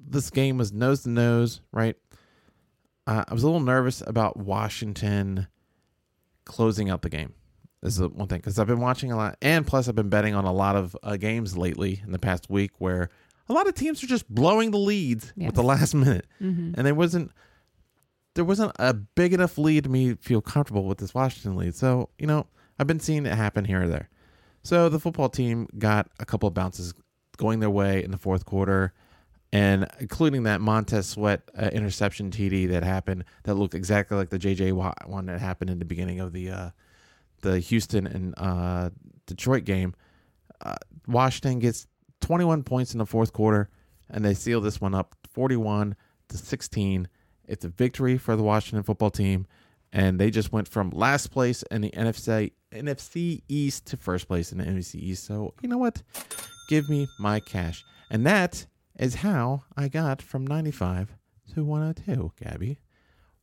this 0.08 0.30
game 0.30 0.58
was 0.58 0.72
nose 0.72 1.04
to 1.04 1.10
nose, 1.10 1.62
right? 1.72 1.96
Uh, 3.08 3.24
I 3.28 3.34
was 3.34 3.44
a 3.44 3.46
little 3.46 3.62
nervous 3.62 4.02
about 4.06 4.38
Washington 4.38 5.48
closing 6.44 6.90
out 6.90 7.02
the 7.02 7.10
game. 7.10 7.34
This 7.82 8.00
is 8.00 8.02
one 8.02 8.28
thing 8.28 8.40
because 8.40 8.58
I've 8.58 8.68
been 8.68 8.80
watching 8.80 9.12
a 9.12 9.16
lot, 9.16 9.38
and 9.42 9.66
plus 9.66 9.88
I've 9.88 9.96
been 9.96 10.10
betting 10.10 10.34
on 10.34 10.46
a 10.46 10.54
lot 10.54 10.76
of 10.76 10.98
uh, 11.04 11.18
games 11.18 11.56
lately 11.56 12.02
in 12.04 12.12
the 12.12 12.20
past 12.20 12.50
week 12.50 12.72
where 12.80 13.10
a 13.48 13.54
lot 13.54 13.68
of 13.68 13.74
teams 13.76 14.04
are 14.04 14.08
just 14.08 14.28
blowing 14.34 14.72
the 14.72 14.78
leads 14.78 15.34
Yes. 15.36 15.48
with 15.48 15.56
the 15.56 15.64
last 15.64 15.94
minute 15.94 16.26
Mhm. 16.42 16.74
and 16.78 16.86
there 16.86 16.96
wasn't 16.96 17.32
there 18.36 18.44
wasn't 18.46 18.74
a 18.80 18.94
big 18.94 19.34
enough 19.34 19.58
lead 19.58 19.86
to 19.86 19.90
me 19.90 20.10
to 20.10 20.18
feel 20.18 20.42
comfortable 20.42 20.86
with 20.86 20.98
this 20.98 21.14
Washington 21.14 21.56
lead. 21.56 21.74
So 21.76 22.10
you 22.20 22.28
know, 22.28 22.48
I've 22.78 22.88
been 22.88 23.00
seeing 23.00 23.26
it 23.26 23.34
happen 23.34 23.64
here 23.66 23.84
or 23.84 23.88
there. 23.88 24.10
So 24.64 24.90
the 24.90 25.00
football 25.00 25.30
team 25.30 25.68
got 25.78 26.10
a 26.20 26.26
couple 26.26 26.48
of 26.48 26.54
bounces 26.54 26.94
going 27.38 27.60
their 27.62 27.70
way 27.70 28.04
in 28.04 28.12
the 28.12 28.18
fourth 28.18 28.44
quarter, 28.46 28.94
and 29.54 29.88
including 30.00 30.44
that 30.44 30.60
Montez 30.60 31.08
Sweat 31.08 31.50
uh, 31.58 31.70
interception 31.72 32.30
TD 32.32 32.66
that 32.72 32.84
happened 32.84 33.24
that 33.44 33.56
looked 33.56 33.74
exactly 33.76 34.18
like 34.18 34.30
the 34.32 34.40
JJ 34.40 34.74
Watt 34.74 35.08
one 35.10 35.28
that 35.28 35.40
happened 35.40 35.70
in 35.70 35.80
the 35.80 35.86
beginning 35.86 36.20
of 36.20 36.34
the 36.34 36.50
uh, 36.50 36.70
the 37.42 37.60
Houston 37.60 38.06
and 38.08 38.34
uh, 38.38 38.90
Detroit 39.28 39.64
game. 39.66 39.94
Uh, 40.60 40.76
Washington 41.08 41.60
gets 41.60 41.88
21 42.26 42.64
points 42.64 42.92
in 42.92 42.98
the 42.98 43.06
fourth 43.06 43.34
quarter, 43.34 43.70
and 44.10 44.26
they 44.26 44.34
seal 44.34 44.60
this 44.60 44.82
one 44.82 44.96
up 44.96 45.16
41 45.32 45.96
to 46.30 46.38
16. 46.38 47.08
It's 47.48 47.64
a 47.64 47.70
victory 47.70 48.18
for 48.18 48.36
the 48.36 48.42
Washington 48.42 48.82
football 48.82 49.12
team, 49.12 49.46
and 49.94 50.20
they 50.20 50.32
just 50.32 50.52
went 50.52 50.68
from 50.68 50.90
last 50.90 51.28
place 51.28 51.62
in 51.70 51.82
the 51.82 51.92
NFC 51.92 52.54
NFC 52.72 53.44
East 53.48 53.86
to 53.86 53.98
first 53.98 54.28
place 54.28 54.52
in 54.52 54.58
the 54.58 54.64
NFC 54.64 54.96
East. 54.96 55.24
So 55.24 55.54
you 55.62 55.70
know 55.70 55.78
what? 55.78 56.02
Give 56.68 56.90
me 56.90 57.08
my 57.20 57.40
cash, 57.40 57.86
and 58.10 58.26
that 58.26 58.66
is 58.98 59.16
how 59.16 59.66
I 59.78 59.88
got 59.88 60.20
from 60.20 60.48
95 60.48 61.16
to 61.54 61.64
102. 61.64 62.32
Gabby, 62.44 62.80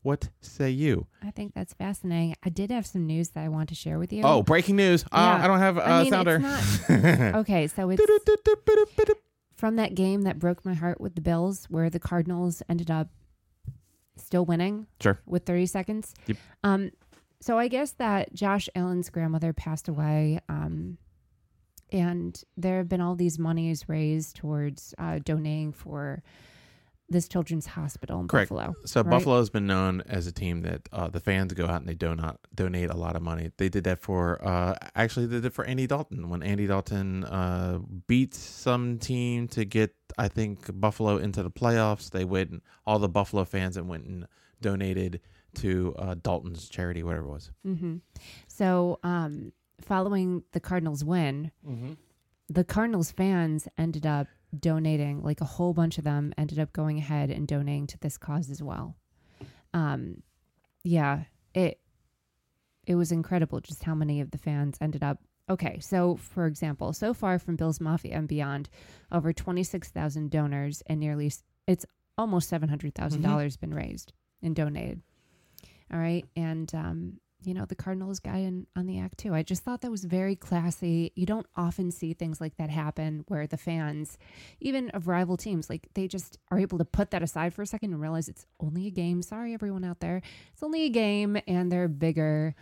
what 0.02 0.28
say 0.40 0.70
you? 0.70 1.06
I 1.22 1.30
think 1.30 1.54
that's 1.54 1.74
fascinating. 1.74 2.36
I 2.42 2.48
did 2.48 2.70
have 2.70 2.86
some 2.86 3.06
news 3.06 3.30
that 3.30 3.44
I 3.44 3.48
want 3.48 3.68
to 3.70 3.74
share 3.74 3.98
with 3.98 4.12
you. 4.12 4.22
Oh, 4.24 4.42
breaking 4.42 4.76
news! 4.76 5.04
Uh, 5.04 5.38
I 5.40 5.46
don't 5.46 5.60
have 5.60 5.78
a 5.78 5.86
I 5.86 6.02
mean, 6.02 6.12
sounder. 6.12 6.38
not. 6.38 6.62
okay, 7.36 7.66
so 7.68 7.88
it's 7.90 8.02
from 9.56 9.76
that 9.76 9.94
game 9.94 10.22
that 10.22 10.38
broke 10.38 10.64
my 10.64 10.74
heart 10.74 11.00
with 11.00 11.14
the 11.14 11.20
Bills, 11.20 11.66
where 11.70 11.88
the 11.88 12.00
Cardinals 12.00 12.62
ended 12.68 12.90
up 12.90 13.08
still 14.16 14.44
winning. 14.44 14.86
Sure. 15.00 15.20
With 15.26 15.44
30 15.44 15.66
seconds. 15.66 16.14
Yep. 16.26 16.36
Um, 16.64 16.90
so 17.40 17.58
I 17.58 17.68
guess 17.68 17.92
that 17.92 18.34
Josh 18.34 18.68
Allen's 18.74 19.10
grandmother 19.10 19.52
passed 19.52 19.88
away. 19.88 20.40
Um, 20.48 20.98
and 21.90 22.42
there 22.56 22.78
have 22.78 22.88
been 22.88 23.00
all 23.00 23.14
these 23.14 23.38
monies 23.38 23.88
raised 23.88 24.36
towards 24.36 24.94
uh, 24.98 25.18
donating 25.24 25.72
for 25.72 26.22
this 27.12 27.28
children's 27.28 27.66
hospital 27.66 28.20
in 28.20 28.28
Correct. 28.28 28.50
Buffalo. 28.50 28.74
So 28.84 29.02
right? 29.02 29.10
Buffalo 29.10 29.38
has 29.38 29.50
been 29.50 29.66
known 29.66 30.02
as 30.08 30.26
a 30.26 30.32
team 30.32 30.62
that 30.62 30.88
uh, 30.92 31.08
the 31.08 31.20
fans 31.20 31.52
go 31.52 31.66
out 31.66 31.80
and 31.80 31.88
they 31.88 31.94
donate 31.94 32.36
donate 32.54 32.90
a 32.90 32.96
lot 32.96 33.16
of 33.16 33.22
money. 33.22 33.50
They 33.56 33.68
did 33.68 33.84
that 33.84 34.00
for 34.00 34.44
uh, 34.46 34.74
actually 34.94 35.26
they 35.26 35.36
did 35.36 35.46
it 35.46 35.52
for 35.52 35.64
Andy 35.64 35.86
Dalton 35.86 36.28
when 36.28 36.42
Andy 36.42 36.66
Dalton 36.66 37.24
uh, 37.24 37.78
beat 38.06 38.34
some 38.34 38.98
team 38.98 39.48
to 39.48 39.64
get 39.64 39.94
I 40.18 40.28
think 40.28 40.68
Buffalo 40.80 41.16
into 41.18 41.42
the 41.42 41.50
playoffs. 41.50 42.10
They 42.10 42.24
went 42.24 42.50
and 42.50 42.60
all 42.86 42.98
the 42.98 43.08
Buffalo 43.08 43.44
fans 43.44 43.76
and 43.76 43.88
went 43.88 44.04
and 44.06 44.26
donated 44.60 45.20
to 45.54 45.94
uh, 45.98 46.14
Dalton's 46.14 46.68
charity, 46.68 47.02
whatever 47.02 47.26
it 47.26 47.30
was. 47.30 47.50
hmm 47.62 47.96
So, 48.48 48.98
um, 49.02 49.52
following 49.80 50.44
the 50.52 50.60
Cardinals' 50.60 51.04
win, 51.04 51.50
the 52.48 52.64
Cardinals 52.64 53.10
fans 53.10 53.68
ended 53.76 54.06
up 54.06 54.28
donating, 54.58 55.22
like 55.22 55.40
a 55.40 55.46
whole 55.46 55.72
bunch 55.72 55.98
of 55.98 56.04
them 56.04 56.32
ended 56.36 56.58
up 56.58 56.72
going 56.72 56.98
ahead 56.98 57.30
and 57.30 57.46
donating 57.48 57.86
to 57.88 57.98
this 57.98 58.18
cause 58.18 58.50
as 58.50 58.62
well. 58.62 58.96
Um, 59.72 60.22
yeah, 60.84 61.24
it 61.54 61.80
it 62.86 62.94
was 62.96 63.12
incredible 63.12 63.60
just 63.60 63.84
how 63.84 63.94
many 63.94 64.20
of 64.20 64.30
the 64.30 64.38
fans 64.38 64.76
ended 64.80 65.02
up. 65.02 65.18
Okay, 65.48 65.78
so 65.80 66.16
for 66.16 66.46
example, 66.46 66.92
so 66.92 67.14
far 67.14 67.38
from 67.38 67.56
Bill's 67.56 67.80
Mafia 67.80 68.16
and 68.16 68.28
beyond, 68.28 68.68
over 69.10 69.32
twenty 69.32 69.62
six 69.62 69.88
thousand 69.90 70.30
donors 70.30 70.82
and 70.86 71.00
nearly 71.00 71.32
it's 71.66 71.86
almost 72.18 72.48
seven 72.48 72.68
hundred 72.68 72.94
dollars 72.94 73.56
been 73.56 73.74
raised 73.74 74.12
and 74.42 74.54
donated. 74.54 75.00
All 75.92 75.98
right, 75.98 76.24
and 76.36 76.72
um, 76.74 77.20
you 77.44 77.54
know 77.54 77.64
the 77.64 77.74
Cardinals 77.74 78.18
guy 78.18 78.38
in 78.38 78.66
on 78.76 78.86
the 78.86 78.98
act 78.98 79.18
too. 79.18 79.34
I 79.34 79.42
just 79.42 79.62
thought 79.62 79.80
that 79.82 79.90
was 79.90 80.04
very 80.04 80.36
classy. 80.36 81.12
You 81.14 81.26
don't 81.26 81.46
often 81.56 81.90
see 81.90 82.14
things 82.14 82.40
like 82.40 82.56
that 82.56 82.70
happen 82.70 83.24
where 83.28 83.46
the 83.46 83.56
fans, 83.56 84.18
even 84.60 84.90
of 84.90 85.08
rival 85.08 85.36
teams, 85.36 85.68
like 85.68 85.88
they 85.94 86.08
just 86.08 86.38
are 86.50 86.58
able 86.58 86.78
to 86.78 86.84
put 86.84 87.10
that 87.10 87.22
aside 87.22 87.54
for 87.54 87.62
a 87.62 87.66
second 87.66 87.92
and 87.92 88.00
realize 88.00 88.28
it's 88.28 88.46
only 88.60 88.86
a 88.86 88.90
game. 88.90 89.22
Sorry, 89.22 89.54
everyone 89.54 89.84
out 89.84 90.00
there, 90.00 90.22
it's 90.52 90.62
only 90.62 90.84
a 90.84 90.88
game, 90.88 91.38
and 91.46 91.70
there 91.70 91.84
are 91.84 91.88
bigger 91.88 92.54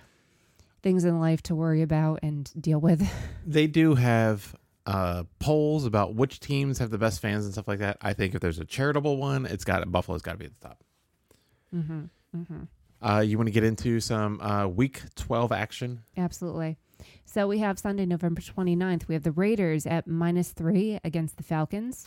things 0.83 1.05
in 1.05 1.21
life 1.21 1.43
to 1.45 1.55
worry 1.55 1.83
about 1.83 2.21
and 2.23 2.51
deal 2.61 2.81
with. 2.81 3.09
They 3.47 3.67
do 3.67 3.95
have 3.97 4.55
uh, 4.87 5.25
polls 5.41 5.85
about 5.85 6.15
which 6.15 6.41
teams 6.41 6.79
have 6.79 6.91
the 6.91 6.99
best 6.99 7.21
fans 7.21 7.45
and 7.45 7.53
stuff 7.53 7.67
like 7.67 7.81
that. 7.81 7.97
I 8.01 8.13
think 8.13 8.35
if 8.35 8.41
there's 8.41 8.59
a 8.59 8.65
charitable 8.65 9.17
one, 9.17 9.47
it's 9.47 9.65
got 9.65 9.91
Buffalo's 9.91 10.23
got 10.23 10.33
to 10.33 10.39
be 10.39 10.45
at 10.45 10.61
the 10.61 10.69
top. 10.69 10.85
mm-hmm. 11.75 12.03
Mm-hmm. 12.37 12.63
Uh, 13.03 13.21
you 13.21 13.39
want 13.39 13.47
to 13.47 13.53
get 13.53 13.65
into 13.65 14.01
some 14.01 14.41
uh, 14.41 14.67
Week 14.67 15.03
12 15.17 15.53
action? 15.53 16.03
Absolutely. 16.17 16.77
So 17.25 17.47
we 17.47 17.59
have 17.59 17.79
Sunday, 17.79 18.07
November 18.07 18.41
29th. 18.41 19.09
We 19.09 19.15
have 19.15 19.23
the 19.23 19.33
Raiders 19.33 19.87
at 19.87 20.07
minus 20.07 20.51
three 20.51 20.99
against 21.05 21.37
the 21.37 21.43
Falcons. 21.43 22.07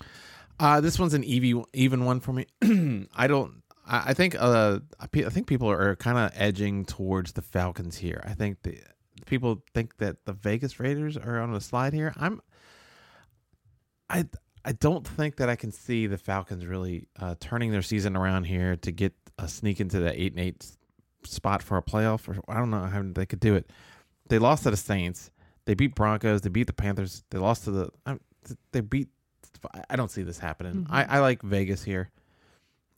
Uh, 0.59 0.81
this 0.81 0.99
one's 0.99 1.13
an 1.13 1.23
even 1.23 1.63
even 1.73 2.05
one 2.05 2.19
for 2.19 2.33
me. 2.33 2.45
I 3.15 3.27
don't. 3.27 3.63
I 3.87 4.09
I 4.09 4.13
think. 4.13 4.35
Uh, 4.37 4.79
I 4.99 5.07
pe- 5.07 5.25
I 5.25 5.29
think 5.29 5.47
people 5.47 5.69
are 5.69 5.95
kind 5.95 6.17
of 6.17 6.31
edging 6.35 6.85
towards 6.85 7.31
the 7.31 7.41
Falcons 7.41 7.97
here. 7.97 8.21
I 8.23 8.33
think 8.33 8.61
the 8.61 8.77
people 9.25 9.63
think 9.73 9.97
that 9.97 10.25
the 10.25 10.33
Vegas 10.33 10.79
Raiders 10.79 11.17
are 11.17 11.39
on 11.39 11.53
a 11.55 11.61
slide 11.61 11.93
here. 11.93 12.13
I'm. 12.17 12.41
I 14.09 14.25
I 14.63 14.73
don't 14.73 15.07
think 15.07 15.37
that 15.37 15.49
I 15.49 15.55
can 15.55 15.71
see 15.71 16.07
the 16.07 16.17
Falcons 16.17 16.65
really 16.65 17.07
uh, 17.19 17.35
turning 17.39 17.71
their 17.71 17.81
season 17.81 18.15
around 18.15 18.43
here 18.45 18.75
to 18.77 18.91
get 18.91 19.13
a 19.37 19.47
sneak 19.47 19.79
into 19.79 19.99
the 19.99 20.21
eight 20.21 20.33
and 20.33 20.39
eight 20.39 20.65
spot 21.27 21.61
for 21.63 21.77
a 21.77 21.81
playoff. 21.81 22.27
Or 22.27 22.41
I 22.47 22.57
don't 22.59 22.69
know 22.71 22.83
how 22.83 23.01
they 23.03 23.25
could 23.25 23.39
do 23.39 23.55
it. 23.55 23.69
They 24.29 24.39
lost 24.39 24.63
to 24.63 24.71
the 24.71 24.77
Saints. 24.77 25.31
They 25.65 25.73
beat 25.73 25.95
Broncos. 25.95 26.41
They 26.41 26.49
beat 26.49 26.67
the 26.67 26.73
Panthers. 26.73 27.23
They 27.29 27.37
lost 27.39 27.63
to 27.65 27.71
the. 27.71 27.89
I, 28.05 28.17
they 28.71 28.81
beat. 28.81 29.09
I 29.89 29.95
don't 29.95 30.11
see 30.11 30.23
this 30.23 30.39
happening. 30.39 30.85
Mhm. 30.85 30.87
I, 30.89 31.03
I 31.03 31.19
like 31.19 31.41
Vegas 31.41 31.83
here. 31.83 32.09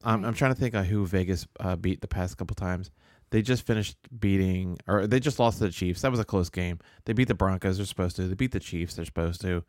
Um, 0.04 0.24
I'm 0.26 0.34
trying 0.34 0.54
to 0.54 0.60
think 0.60 0.74
of 0.76 0.86
who 0.86 1.06
Vegas 1.06 1.48
uh, 1.60 1.76
beat 1.76 2.02
the 2.02 2.08
past 2.08 2.38
couple 2.38 2.56
times. 2.56 2.92
They 3.32 3.42
just 3.42 3.66
finished 3.66 3.98
beating, 4.20 4.78
or 4.88 5.08
they 5.08 5.20
just 5.20 5.40
lost 5.40 5.58
to 5.58 5.66
the 5.66 5.72
Chiefs. 5.72 6.02
That 6.02 6.12
was 6.12 6.20
a 6.20 6.26
close 6.26 6.50
game. 6.50 6.80
They 7.06 7.14
beat 7.14 7.28
the 7.28 7.34
Broncos. 7.34 7.78
They're 7.78 7.86
supposed 7.86 8.16
to. 8.18 8.28
They 8.28 8.36
beat 8.36 8.52
the 8.52 8.60
Chiefs. 8.60 8.96
They're 8.96 9.06
supposed 9.06 9.42
to. 9.42 9.64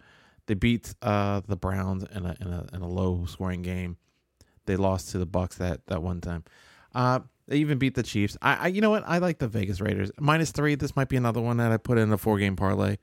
They 0.46 0.54
beat 0.54 0.94
uh, 1.02 1.40
the 1.46 1.56
Browns 1.56 2.04
in 2.04 2.24
a 2.26 2.36
in 2.40 2.46
a 2.48 2.66
in 2.72 2.82
a 2.82 2.88
low 2.88 3.24
scoring 3.26 3.62
game. 3.62 3.96
They 4.66 4.76
lost 4.76 5.10
to 5.10 5.18
the 5.18 5.26
Bucks 5.26 5.56
that 5.56 5.86
that 5.86 6.02
one 6.02 6.20
time. 6.20 6.44
Uh, 6.94 7.20
they 7.48 7.58
even 7.58 7.78
beat 7.78 7.94
the 7.94 8.02
Chiefs. 8.02 8.36
I, 8.42 8.54
I 8.56 8.66
you 8.68 8.80
know 8.80 8.90
what? 8.90 9.04
I 9.06 9.18
like 9.18 9.38
the 9.38 9.48
Vegas 9.48 9.80
Raiders 9.80 10.10
minus 10.18 10.50
three. 10.50 10.74
This 10.74 10.96
might 10.96 11.08
be 11.08 11.16
another 11.16 11.40
one 11.40 11.56
that 11.58 11.72
I 11.72 11.76
put 11.76 11.98
in 11.98 12.12
a 12.12 12.18
four 12.18 12.38
game 12.38 12.56
parlay, 12.56 12.96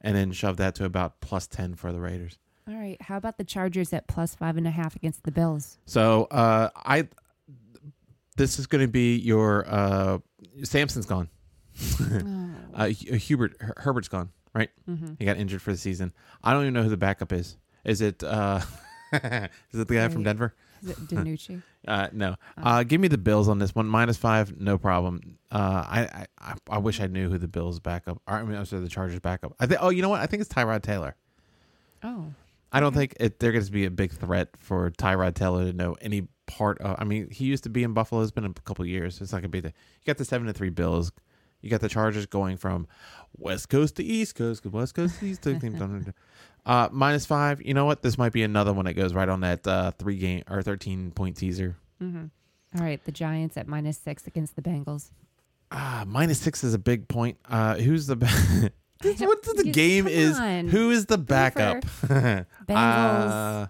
and 0.00 0.16
then 0.16 0.32
shove 0.32 0.56
that 0.58 0.74
to 0.76 0.84
about 0.84 1.20
plus 1.20 1.46
ten 1.46 1.74
for 1.74 1.92
the 1.92 2.00
Raiders. 2.00 2.38
All 2.68 2.74
right. 2.76 3.00
How 3.02 3.16
about 3.16 3.36
the 3.36 3.44
Chargers 3.44 3.92
at 3.92 4.06
plus 4.06 4.34
five 4.34 4.56
and 4.56 4.66
a 4.66 4.70
half 4.70 4.94
against 4.96 5.24
the 5.24 5.32
Bills? 5.32 5.78
So 5.86 6.24
uh, 6.30 6.70
I 6.76 7.08
this 8.36 8.58
is 8.58 8.66
going 8.66 8.82
to 8.82 8.88
be 8.90 9.16
your 9.16 9.64
uh, 9.68 10.18
Samson's 10.62 11.06
gone. 11.06 11.28
oh. 12.00 12.50
Uh, 12.74 12.88
Hu- 12.88 13.16
Hubert 13.16 13.56
Her- 13.60 13.74
Herbert's 13.78 14.08
gone. 14.08 14.30
Right, 14.52 14.70
hmm 14.84 15.12
he 15.20 15.24
got 15.24 15.36
injured 15.36 15.62
for 15.62 15.70
the 15.70 15.78
season. 15.78 16.12
I 16.42 16.52
don't 16.52 16.62
even 16.62 16.74
know 16.74 16.82
who 16.82 16.88
the 16.88 16.96
backup 16.96 17.32
is. 17.32 17.56
Is 17.84 18.00
it 18.00 18.24
uh, 18.24 18.60
is 19.12 19.20
it 19.80 19.86
the 19.88 19.94
guy 19.94 20.08
from 20.08 20.24
Denver? 20.24 20.54
Is 20.82 20.90
it 20.90 20.96
DiNucci? 21.06 21.62
Uh, 21.88 22.08
no. 22.12 22.36
Oh. 22.58 22.62
Uh, 22.62 22.82
give 22.82 23.00
me 23.00 23.08
the 23.08 23.18
Bills 23.18 23.48
on 23.48 23.58
this 23.58 23.74
one. 23.74 23.86
Minus 23.86 24.16
five, 24.18 24.60
no 24.60 24.76
problem. 24.76 25.38
Uh, 25.50 25.56
I, 25.88 26.26
I 26.38 26.54
I- 26.68 26.78
wish 26.78 27.00
I 27.00 27.06
knew 27.06 27.30
who 27.30 27.38
the 27.38 27.48
Bills 27.48 27.80
backup. 27.80 28.20
Or, 28.28 28.34
I 28.34 28.42
mean, 28.44 28.56
I'm 28.56 28.66
sorry, 28.66 28.82
the 28.82 28.88
Chargers 28.88 29.18
backup. 29.20 29.54
I 29.58 29.66
think. 29.66 29.80
Oh, 29.82 29.88
you 29.88 30.02
know 30.02 30.10
what? 30.10 30.20
I 30.20 30.26
think 30.26 30.42
it's 30.42 30.52
Tyrod 30.52 30.82
Taylor. 30.82 31.16
oh. 32.02 32.26
I 32.72 32.78
don't 32.78 32.94
think 32.94 33.16
it, 33.18 33.40
they're 33.40 33.50
going 33.50 33.64
to 33.64 33.72
be 33.72 33.84
a 33.84 33.90
big 33.90 34.12
threat 34.12 34.50
for 34.60 34.90
Tyrod 34.92 35.34
Taylor 35.34 35.64
to 35.64 35.72
know 35.72 35.96
any 36.00 36.28
part 36.46 36.78
of. 36.80 36.94
I 37.00 37.04
mean, 37.04 37.28
he 37.28 37.46
used 37.46 37.64
to 37.64 37.68
be 37.68 37.82
in 37.82 37.94
Buffalo. 37.94 38.22
It's 38.22 38.30
been 38.30 38.44
a 38.44 38.52
couple 38.62 38.86
years. 38.86 39.20
It's 39.20 39.32
not 39.32 39.38
going 39.38 39.50
to 39.50 39.56
be 39.56 39.58
the. 39.60 39.68
You 39.70 40.06
got 40.06 40.18
the 40.18 40.24
seven 40.24 40.46
to 40.46 40.52
three 40.52 40.70
Bills. 40.70 41.10
You 41.62 41.68
got 41.68 41.80
the 41.80 41.88
Chargers 41.88 42.26
going 42.26 42.56
from 42.58 42.86
West 43.36 43.70
Coast 43.70 43.96
to 43.96 44.04
East 44.04 44.36
Coast, 44.36 44.62
because 44.62 44.72
West 44.72 44.94
Coast 44.94 45.18
to 45.18 45.26
East 45.26 45.42
Coast. 45.60 45.64
Uh, 46.66 46.88
minus 46.92 47.26
five. 47.26 47.62
You 47.62 47.74
know 47.74 47.84
what? 47.86 48.02
This 48.02 48.16
might 48.18 48.32
be 48.32 48.42
another 48.42 48.72
one 48.72 48.84
that 48.86 48.94
goes 48.94 49.14
right 49.14 49.28
on 49.28 49.40
that 49.40 49.66
uh, 49.66 49.90
three 49.92 50.16
game 50.18 50.42
or 50.48 50.62
thirteen 50.62 51.10
point 51.10 51.36
teaser. 51.36 51.76
hmm 51.98 52.24
All 52.76 52.82
right. 52.82 53.02
The 53.04 53.12
Giants 53.12 53.56
at 53.56 53.66
minus 53.66 53.98
six 53.98 54.26
against 54.26 54.56
the 54.56 54.62
Bengals. 54.62 55.10
Ah, 55.72 56.04
minus 56.06 56.40
six 56.40 56.64
is 56.64 56.74
a 56.74 56.78
big 56.78 57.06
point. 57.08 57.38
Uh, 57.48 57.76
who's 57.76 58.06
the? 58.06 58.16
Ba- 58.16 58.26
I 59.02 59.12
the 59.56 59.70
game 59.72 60.06
is? 60.06 60.38
on. 60.38 60.68
Who 60.68 60.90
is 60.90 61.06
the 61.06 61.16
backup? 61.16 61.84
Bengals 62.66 63.30
Uh, 63.64 63.66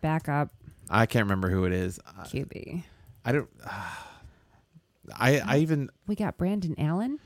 backup 0.00 0.50
I 0.88 1.06
can't 1.06 1.24
remember 1.24 1.50
who 1.50 1.64
it 1.64 1.72
is. 1.72 1.98
Uh, 2.06 2.22
QB. 2.24 2.84
I 3.24 3.32
don't. 3.32 3.48
I 5.16 5.40
I 5.40 5.58
even 5.58 5.90
We 6.06 6.14
got 6.14 6.36
Brandon 6.38 6.74
Allen. 6.78 7.18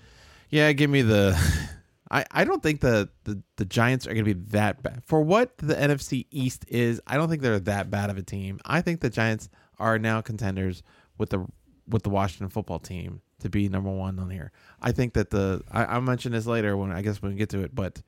yeah. 0.51 0.73
Give 0.73 0.89
me 0.91 1.03
the. 1.03 1.37
I 2.13 2.25
I 2.31 2.45
don't 2.45 2.63
think 2.63 2.81
the 2.81 3.09
the 3.25 3.43
the 3.57 3.65
Giants 3.65 4.07
are 4.07 4.13
going 4.15 4.25
to 4.25 4.35
be 4.35 4.41
that 4.51 4.83
bad 4.83 5.03
for 5.07 5.23
what 5.23 5.57
the 5.59 5.75
NFC 5.75 6.27
East 6.31 6.65
is. 6.69 7.01
I 7.07 7.17
don't 7.17 7.29
think 7.29 7.41
they're 7.43 7.59
that 7.61 7.91
bad 7.91 8.11
of 8.11 8.19
a 8.19 8.23
team. 8.23 8.61
I 8.65 8.81
think 8.83 9.01
the 9.01 9.11
Giants 9.11 9.49
are 9.79 9.99
now 9.99 10.21
contenders 10.21 10.83
with 11.19 11.31
the 11.31 11.47
with 11.89 12.03
the 12.03 12.11
Washington 12.11 12.49
football 12.49 12.79
team 12.79 13.23
to 13.41 13.49
be 13.49 13.69
number 13.69 13.91
one 13.91 14.19
on 14.21 14.31
here. 14.31 14.53
I 14.81 14.93
think 14.93 15.15
that 15.15 15.31
the 15.31 15.63
I, 15.71 15.85
I'll 15.87 16.01
mention 16.03 16.33
this 16.33 16.47
later 16.47 16.77
when 16.77 16.93
I 16.93 17.03
guess 17.03 17.21
when 17.23 17.33
we 17.33 17.39
get 17.39 17.49
to 17.51 17.61
it, 17.65 17.75
but 17.75 18.03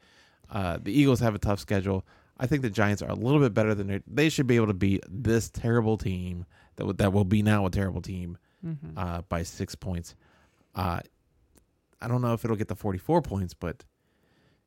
uh, 0.51 0.79
the 0.81 0.93
Eagles 0.93 1.21
have 1.21 1.35
a 1.35 1.39
tough 1.39 1.59
schedule. 1.59 2.05
I 2.39 2.47
think 2.47 2.63
the 2.63 2.71
Giants 2.71 3.01
are 3.01 3.09
a 3.11 3.15
little 3.15 3.41
bit 3.41 3.55
better 3.55 3.75
than 3.75 3.87
they 3.87 4.01
they 4.07 4.29
should 4.29 4.47
be 4.47 4.57
able 4.57 4.67
to 4.69 4.75
beat 4.75 5.03
this 5.09 5.49
terrible 5.51 5.97
team 5.97 6.45
that 6.77 6.85
would- 6.87 6.99
that 6.99 7.13
will 7.13 7.25
be 7.25 7.43
now 7.43 7.65
a 7.67 7.71
terrible 7.71 8.03
team 8.03 8.37
Mm-hmm. 8.65 8.97
uh, 8.97 9.21
by 9.29 9.43
six 9.43 9.75
points. 9.75 10.15
Uh, 10.75 11.01
I 12.01 12.09
don't 12.09 12.23
know 12.23 12.33
if 12.33 12.45
it'll 12.47 12.57
get 12.57 12.69
the 12.69 12.75
44 12.75 13.21
points, 13.21 13.53
but 13.53 13.85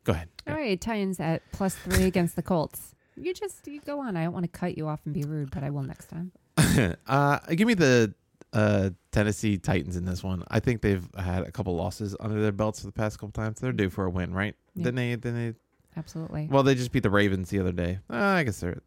go 0.08 0.14
ahead. 0.14 0.30
All 0.48 0.56
right. 0.56 0.80
Titans 0.80 1.20
at 1.20 1.44
plus 1.52 1.76
three 1.76 2.06
against 2.06 2.36
the 2.36 2.42
Colts. 2.42 2.96
You 3.16 3.34
just 3.34 3.68
you 3.68 3.82
go 3.82 4.00
on. 4.00 4.16
I 4.16 4.24
don't 4.24 4.34
want 4.34 4.52
to 4.52 4.60
cut 4.60 4.78
you 4.78 4.88
off 4.88 5.02
and 5.06 5.14
be 5.14 5.24
rude, 5.24 5.52
but 5.52 5.64
I 5.64 5.70
will 5.70 5.84
next 5.84 6.08
time. 6.08 6.32
uh, 7.08 7.40
give 7.50 7.68
me 7.68 7.74
the 7.74 8.14
uh, 8.54 8.92
Tennessee 9.12 9.58
Titans 9.58 9.98
in 9.98 10.06
this 10.06 10.24
one. 10.24 10.44
I 10.50 10.60
think 10.60 10.82
they've 10.82 11.08
had 11.18 11.44
a 11.44 11.52
couple 11.52 11.76
losses 11.76 12.16
under 12.20 12.42
their 12.42 12.52
belts 12.52 12.80
for 12.80 12.86
the 12.86 12.92
past 12.94 13.20
couple 13.20 13.32
times. 13.34 13.60
They're 13.60 13.72
due 13.74 13.90
for 13.90 14.06
a 14.06 14.10
win, 14.10 14.34
right? 14.34 14.56
Yeah. 14.74 14.86
Didn't 14.86 14.96
they? 14.96 15.10
Didn't 15.12 15.36
they? 15.36 15.54
Absolutely. 15.98 16.48
Well, 16.50 16.64
they 16.64 16.76
just 16.76 16.92
beat 16.92 17.04
the 17.04 17.10
Ravens 17.10 17.50
the 17.50 17.60
other 17.60 17.72
day. 17.72 18.00
Uh, 18.10 18.16
I 18.16 18.44
guess 18.44 18.60
they're 18.60 18.82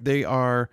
they 0.00 0.24
are 0.24 0.70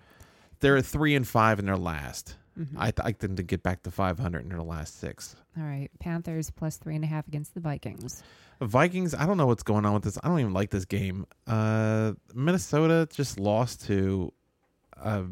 they're 0.60 0.80
three 0.80 1.14
and 1.14 1.26
five 1.26 1.58
in 1.58 1.66
their 1.66 1.76
last. 1.76 2.36
Mhm. 2.58 2.76
I 2.76 2.92
like 3.02 3.18
them 3.18 3.36
to 3.36 3.42
get 3.42 3.62
back 3.62 3.82
to 3.84 3.90
500 3.90 4.42
in 4.42 4.48
their 4.48 4.62
last 4.62 4.98
six. 4.98 5.36
All 5.56 5.64
right. 5.64 5.90
Panthers 5.98 6.50
plus 6.50 6.76
three 6.76 6.94
and 6.94 7.04
a 7.04 7.06
half 7.06 7.26
against 7.28 7.54
the 7.54 7.60
Vikings. 7.60 8.22
Vikings, 8.60 9.14
I 9.14 9.26
don't 9.26 9.36
know 9.36 9.46
what's 9.46 9.62
going 9.62 9.86
on 9.86 9.94
with 9.94 10.02
this. 10.04 10.18
I 10.22 10.28
don't 10.28 10.40
even 10.40 10.52
like 10.52 10.70
this 10.70 10.84
game. 10.84 11.26
Uh, 11.46 12.12
Minnesota 12.34 13.08
just 13.10 13.38
lost 13.40 13.86
to 13.86 14.32
uh, 15.00 15.22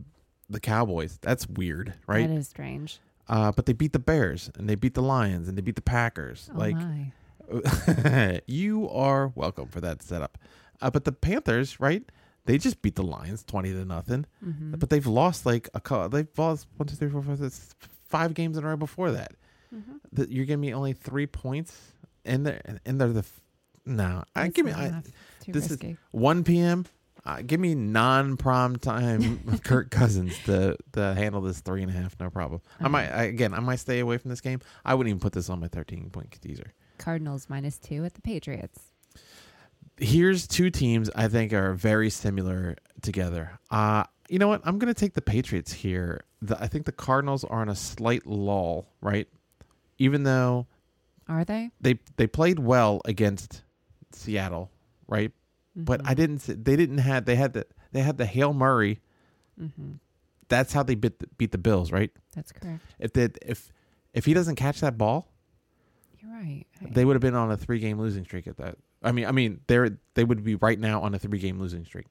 the 0.48 0.60
Cowboys. 0.60 1.18
That's 1.20 1.46
weird, 1.46 1.94
right? 2.06 2.26
That 2.28 2.34
is 2.36 2.48
strange. 2.48 3.00
Uh, 3.28 3.52
but 3.52 3.66
they 3.66 3.74
beat 3.74 3.92
the 3.92 3.98
Bears 3.98 4.50
and 4.56 4.68
they 4.68 4.74
beat 4.74 4.94
the 4.94 5.02
Lions 5.02 5.48
and 5.48 5.58
they 5.58 5.62
beat 5.62 5.76
the 5.76 5.82
Packers. 5.82 6.48
Oh 6.54 6.58
like 6.58 6.76
my. 6.76 7.12
you 8.46 8.88
are 8.90 9.32
welcome 9.34 9.68
for 9.68 9.80
that 9.80 10.02
setup. 10.02 10.38
Uh, 10.80 10.90
but 10.90 11.04
the 11.04 11.12
Panthers, 11.12 11.80
right? 11.80 12.10
They 12.48 12.58
just 12.58 12.82
beat 12.82 12.94
the 12.96 13.02
Lions 13.04 13.44
twenty 13.44 13.72
to 13.72 13.84
nothing. 13.84 14.24
hmm 14.42 14.72
But 14.72 14.88
they've 14.90 15.06
lost 15.06 15.44
like 15.46 15.68
a 15.74 15.80
co- 15.80 16.08
they've 16.08 16.26
lost 16.36 16.66
one, 16.76 16.86
two, 16.88 16.96
three, 16.96 17.10
four, 17.10 17.22
five, 17.22 17.38
six, 17.38 17.74
five 18.08 18.34
games 18.34 18.56
in 18.56 18.64
a 18.64 18.66
row 18.66 18.76
before 18.76 19.12
that. 19.12 19.32
hmm 19.70 19.98
That 20.12 20.30
you're 20.30 20.46
giving 20.46 20.62
me 20.62 20.72
only 20.74 20.94
three 20.94 21.26
points, 21.26 21.76
and 22.24 22.44
they're 22.46 22.60
and 22.86 23.00
they're 23.00 23.12
the 23.12 23.24
no. 23.86 24.24
I 24.34 24.48
give 24.48 24.66
me 24.66 24.72
I, 24.72 25.02
this 25.46 25.70
is- 25.70 25.78
1 26.10 26.44
p.m. 26.44 26.86
Uh, 27.26 27.42
give 27.46 27.60
me 27.60 27.74
non-prom 27.74 28.76
time 28.76 29.40
Kirk 29.64 29.90
Cousins 29.90 30.34
to 30.46 30.76
to 30.92 31.14
handle 31.14 31.42
this 31.42 31.60
three 31.60 31.82
and 31.82 31.90
a 31.90 31.94
half, 31.94 32.16
no 32.18 32.30
problem. 32.30 32.62
I 32.80 32.88
might 32.88 33.08
I, 33.10 33.24
again, 33.24 33.52
I 33.52 33.60
might 33.60 33.76
stay 33.80 33.98
away 34.00 34.16
from 34.16 34.30
this 34.30 34.40
game. 34.40 34.60
I 34.86 34.94
wouldn't 34.94 35.10
even 35.10 35.20
put 35.20 35.34
this 35.34 35.50
on 35.50 35.60
my 35.60 35.68
13 35.68 36.08
point 36.10 36.34
teaser. 36.40 36.72
Cardinals 36.96 37.48
minus 37.50 37.76
two 37.78 38.04
at 38.06 38.14
the 38.14 38.22
Patriots. 38.22 38.92
Here's 39.98 40.46
two 40.46 40.70
teams 40.70 41.10
I 41.14 41.28
think 41.28 41.52
are 41.52 41.74
very 41.74 42.10
similar 42.10 42.76
together. 43.02 43.58
Uh 43.70 44.04
you 44.28 44.38
know 44.38 44.48
what? 44.48 44.60
I'm 44.64 44.78
gonna 44.78 44.94
take 44.94 45.14
the 45.14 45.22
Patriots 45.22 45.72
here. 45.72 46.20
The, 46.42 46.60
I 46.62 46.66
think 46.68 46.84
the 46.84 46.92
Cardinals 46.92 47.44
are 47.44 47.60
on 47.62 47.68
a 47.68 47.74
slight 47.74 48.26
lull, 48.26 48.86
right? 49.00 49.26
Even 49.98 50.22
though 50.24 50.66
Are 51.28 51.44
they? 51.44 51.70
they 51.80 51.98
they 52.16 52.26
played 52.26 52.58
well 52.58 53.00
against 53.06 53.62
Seattle, 54.12 54.70
right? 55.08 55.32
But 55.74 56.00
I 56.04 56.14
didn't. 56.14 56.40
They 56.64 56.74
didn't 56.76 56.98
have. 56.98 57.24
They 57.24 57.36
had 57.36 57.52
the. 57.52 57.64
They 57.92 58.02
had 58.02 58.18
the 58.18 58.26
Hail 58.26 58.52
Murray. 58.52 59.00
Mm-hmm. 59.60 59.92
That's 60.48 60.72
how 60.72 60.82
they 60.82 60.94
beat 60.96 61.18
the, 61.20 61.26
beat 61.38 61.52
the 61.52 61.58
Bills, 61.58 61.92
right? 61.92 62.10
That's 62.34 62.50
correct. 62.52 62.80
If 62.98 63.12
they, 63.12 63.28
if 63.46 63.72
if 64.12 64.24
he 64.24 64.34
doesn't 64.34 64.56
catch 64.56 64.80
that 64.80 64.98
ball, 64.98 65.28
You're 66.20 66.32
right. 66.32 66.64
I- 66.82 66.88
they 66.90 67.04
would 67.04 67.14
have 67.14 67.20
been 67.22 67.34
on 67.36 67.50
a 67.52 67.56
three 67.56 67.78
game 67.78 67.98
losing 68.00 68.24
streak 68.24 68.46
at 68.48 68.56
that. 68.56 68.76
I 69.02 69.12
mean, 69.12 69.26
I 69.26 69.32
mean, 69.32 69.60
they're 69.66 69.98
they 70.14 70.24
would 70.24 70.42
be 70.44 70.54
right 70.56 70.78
now 70.78 71.00
on 71.02 71.14
a 71.14 71.18
three 71.18 71.38
game 71.38 71.58
losing 71.60 71.84
streak. 71.84 72.06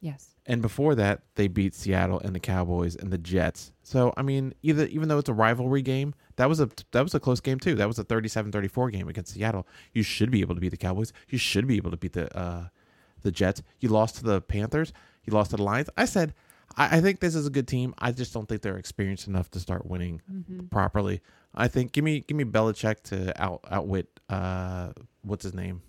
yes. 0.00 0.32
And 0.48 0.62
before 0.62 0.94
that, 0.94 1.22
they 1.34 1.48
beat 1.48 1.74
Seattle 1.74 2.20
and 2.20 2.32
the 2.32 2.38
Cowboys 2.40 2.94
and 2.94 3.12
the 3.12 3.18
Jets. 3.18 3.72
So 3.82 4.14
I 4.16 4.22
mean, 4.22 4.54
either 4.62 4.86
even 4.86 5.08
though 5.08 5.18
it's 5.18 5.28
a 5.28 5.34
rivalry 5.34 5.82
game, 5.82 6.14
that 6.36 6.48
was 6.48 6.60
a 6.60 6.70
that 6.92 7.02
was 7.02 7.14
a 7.14 7.20
close 7.20 7.40
game 7.40 7.58
too. 7.58 7.74
That 7.74 7.88
was 7.88 7.98
a 7.98 8.04
37-34 8.04 8.92
game 8.92 9.08
against 9.08 9.34
Seattle. 9.34 9.66
You 9.92 10.02
should 10.04 10.30
be 10.30 10.40
able 10.42 10.54
to 10.54 10.60
beat 10.60 10.68
the 10.70 10.76
Cowboys. 10.76 11.12
You 11.28 11.38
should 11.38 11.66
be 11.66 11.76
able 11.76 11.90
to 11.90 11.96
beat 11.96 12.12
the 12.12 12.34
uh, 12.38 12.68
the 13.22 13.32
Jets. 13.32 13.62
You 13.80 13.88
lost 13.88 14.16
to 14.16 14.22
the 14.24 14.40
Panthers. 14.40 14.92
You 15.24 15.32
lost 15.32 15.50
to 15.50 15.56
the 15.56 15.64
Lions. 15.64 15.90
I 15.96 16.04
said, 16.04 16.32
I, 16.76 16.98
I 16.98 17.00
think 17.00 17.18
this 17.18 17.34
is 17.34 17.46
a 17.48 17.50
good 17.50 17.66
team. 17.66 17.92
I 17.98 18.12
just 18.12 18.32
don't 18.32 18.48
think 18.48 18.62
they're 18.62 18.78
experienced 18.78 19.26
enough 19.26 19.50
to 19.50 19.60
start 19.60 19.84
winning 19.86 20.22
hmm 20.28 20.66
properly. 20.68 21.22
I 21.54 21.66
think 21.68 21.90
give 21.90 22.04
me 22.04 22.20
give 22.20 22.36
me 22.36 22.44
Belichick 22.44 23.02
to 23.04 23.42
out 23.42 23.64
outwit 23.68 24.20
uh 24.28 24.92
what's 25.22 25.42
his 25.42 25.54
name, 25.54 25.82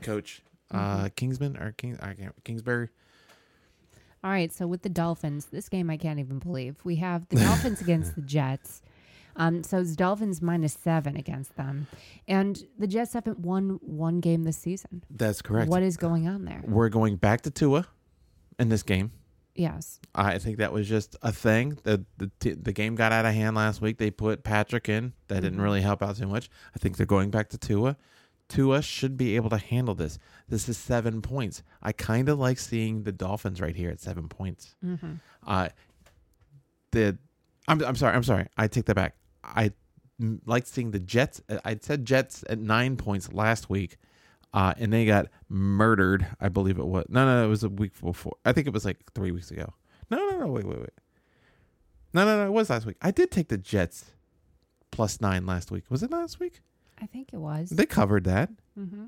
the 0.00 0.04
coach, 0.04 0.42
uh 0.70 1.08
Kingsman 1.16 1.56
or 1.56 1.72
King 1.72 1.98
I 2.02 2.14
can't 2.14 2.34
Kingsbury. 2.44 2.88
All 4.24 4.30
right. 4.30 4.52
So 4.52 4.66
with 4.66 4.82
the 4.82 4.88
Dolphins, 4.88 5.46
this 5.46 5.68
game 5.68 5.90
I 5.90 5.96
can't 5.96 6.18
even 6.18 6.38
believe. 6.38 6.76
We 6.84 6.96
have 6.96 7.28
the 7.28 7.36
Dolphins 7.36 7.80
against 7.86 8.14
the 8.16 8.22
Jets. 8.22 8.82
Um, 9.38 9.62
so 9.62 9.78
it's 9.78 9.94
Dolphins 9.94 10.40
minus 10.40 10.72
seven 10.72 11.14
against 11.14 11.56
them, 11.56 11.88
and 12.26 12.58
the 12.78 12.86
Jets 12.86 13.12
haven't 13.12 13.38
won 13.38 13.78
one 13.82 14.20
game 14.20 14.44
this 14.44 14.56
season. 14.56 15.02
That's 15.10 15.42
correct. 15.42 15.68
What 15.68 15.82
is 15.82 15.98
going 15.98 16.26
on 16.26 16.46
there? 16.46 16.62
We're 16.66 16.88
going 16.88 17.16
back 17.16 17.42
to 17.42 17.50
Tua 17.50 17.86
in 18.58 18.70
this 18.70 18.82
game. 18.82 19.12
Yes. 19.54 20.00
I 20.14 20.38
think 20.38 20.56
that 20.56 20.72
was 20.72 20.88
just 20.88 21.16
a 21.20 21.32
thing. 21.32 21.76
The 21.82 22.02
the 22.16 22.30
t- 22.40 22.52
the 22.54 22.72
game 22.72 22.94
got 22.94 23.12
out 23.12 23.26
of 23.26 23.34
hand 23.34 23.56
last 23.56 23.82
week. 23.82 23.98
They 23.98 24.10
put 24.10 24.42
Patrick 24.42 24.88
in. 24.88 25.12
That 25.28 25.42
didn't 25.42 25.58
Mhm. 25.58 25.62
really 25.62 25.82
help 25.82 26.02
out 26.02 26.16
too 26.16 26.26
much. 26.26 26.48
I 26.74 26.78
think 26.78 26.96
they're 26.96 27.04
going 27.04 27.30
back 27.30 27.50
to 27.50 27.58
Tua. 27.58 27.98
Tua 28.48 28.82
should 28.82 29.16
be 29.16 29.36
able 29.36 29.50
to 29.50 29.58
handle 29.58 29.94
this. 29.94 30.18
This 30.48 30.68
is 30.68 30.76
seven 30.76 31.20
points. 31.20 31.62
I 31.82 31.92
kind 31.92 32.28
of 32.28 32.38
like 32.38 32.58
seeing 32.58 33.02
the 33.02 33.12
Dolphins 33.12 33.60
right 33.60 33.74
here 33.74 33.90
at 33.90 34.00
seven 34.00 34.28
points. 34.28 34.74
Mm-hmm. 34.84 35.14
Uh, 35.46 35.68
the 36.92 37.18
I'm 37.68 37.82
I'm 37.84 37.96
sorry 37.96 38.14
I'm 38.14 38.22
sorry 38.22 38.46
I 38.56 38.68
take 38.68 38.84
that 38.86 38.94
back. 38.94 39.16
I 39.42 39.72
like 40.44 40.66
seeing 40.66 40.92
the 40.92 41.00
Jets. 41.00 41.42
uh, 41.48 41.58
I 41.64 41.78
said 41.80 42.04
Jets 42.04 42.44
at 42.48 42.58
nine 42.58 42.96
points 42.96 43.32
last 43.32 43.68
week, 43.68 43.98
uh, 44.54 44.74
and 44.78 44.92
they 44.92 45.04
got 45.04 45.26
murdered. 45.48 46.26
I 46.40 46.48
believe 46.48 46.78
it 46.78 46.86
was 46.86 47.06
no 47.08 47.26
no 47.26 47.44
it 47.44 47.48
was 47.48 47.64
a 47.64 47.68
week 47.68 48.00
before. 48.00 48.36
I 48.44 48.52
think 48.52 48.66
it 48.66 48.72
was 48.72 48.84
like 48.84 48.98
three 49.14 49.32
weeks 49.32 49.50
ago. 49.50 49.74
No 50.10 50.18
no 50.18 50.38
no 50.38 50.46
wait 50.46 50.64
wait 50.64 50.78
wait. 50.78 50.90
No 52.14 52.24
no 52.24 52.38
no 52.38 52.46
it 52.46 52.52
was 52.52 52.70
last 52.70 52.86
week. 52.86 52.96
I 53.02 53.10
did 53.10 53.30
take 53.32 53.48
the 53.48 53.58
Jets 53.58 54.12
plus 54.92 55.20
nine 55.20 55.44
last 55.46 55.70
week. 55.72 55.84
Was 55.90 56.02
it 56.04 56.10
last 56.12 56.38
week? 56.38 56.60
I 57.00 57.06
think 57.06 57.30
it 57.32 57.36
was. 57.38 57.70
They 57.70 57.86
covered 57.86 58.24
that. 58.24 58.50
mm-hmm. 58.78 59.04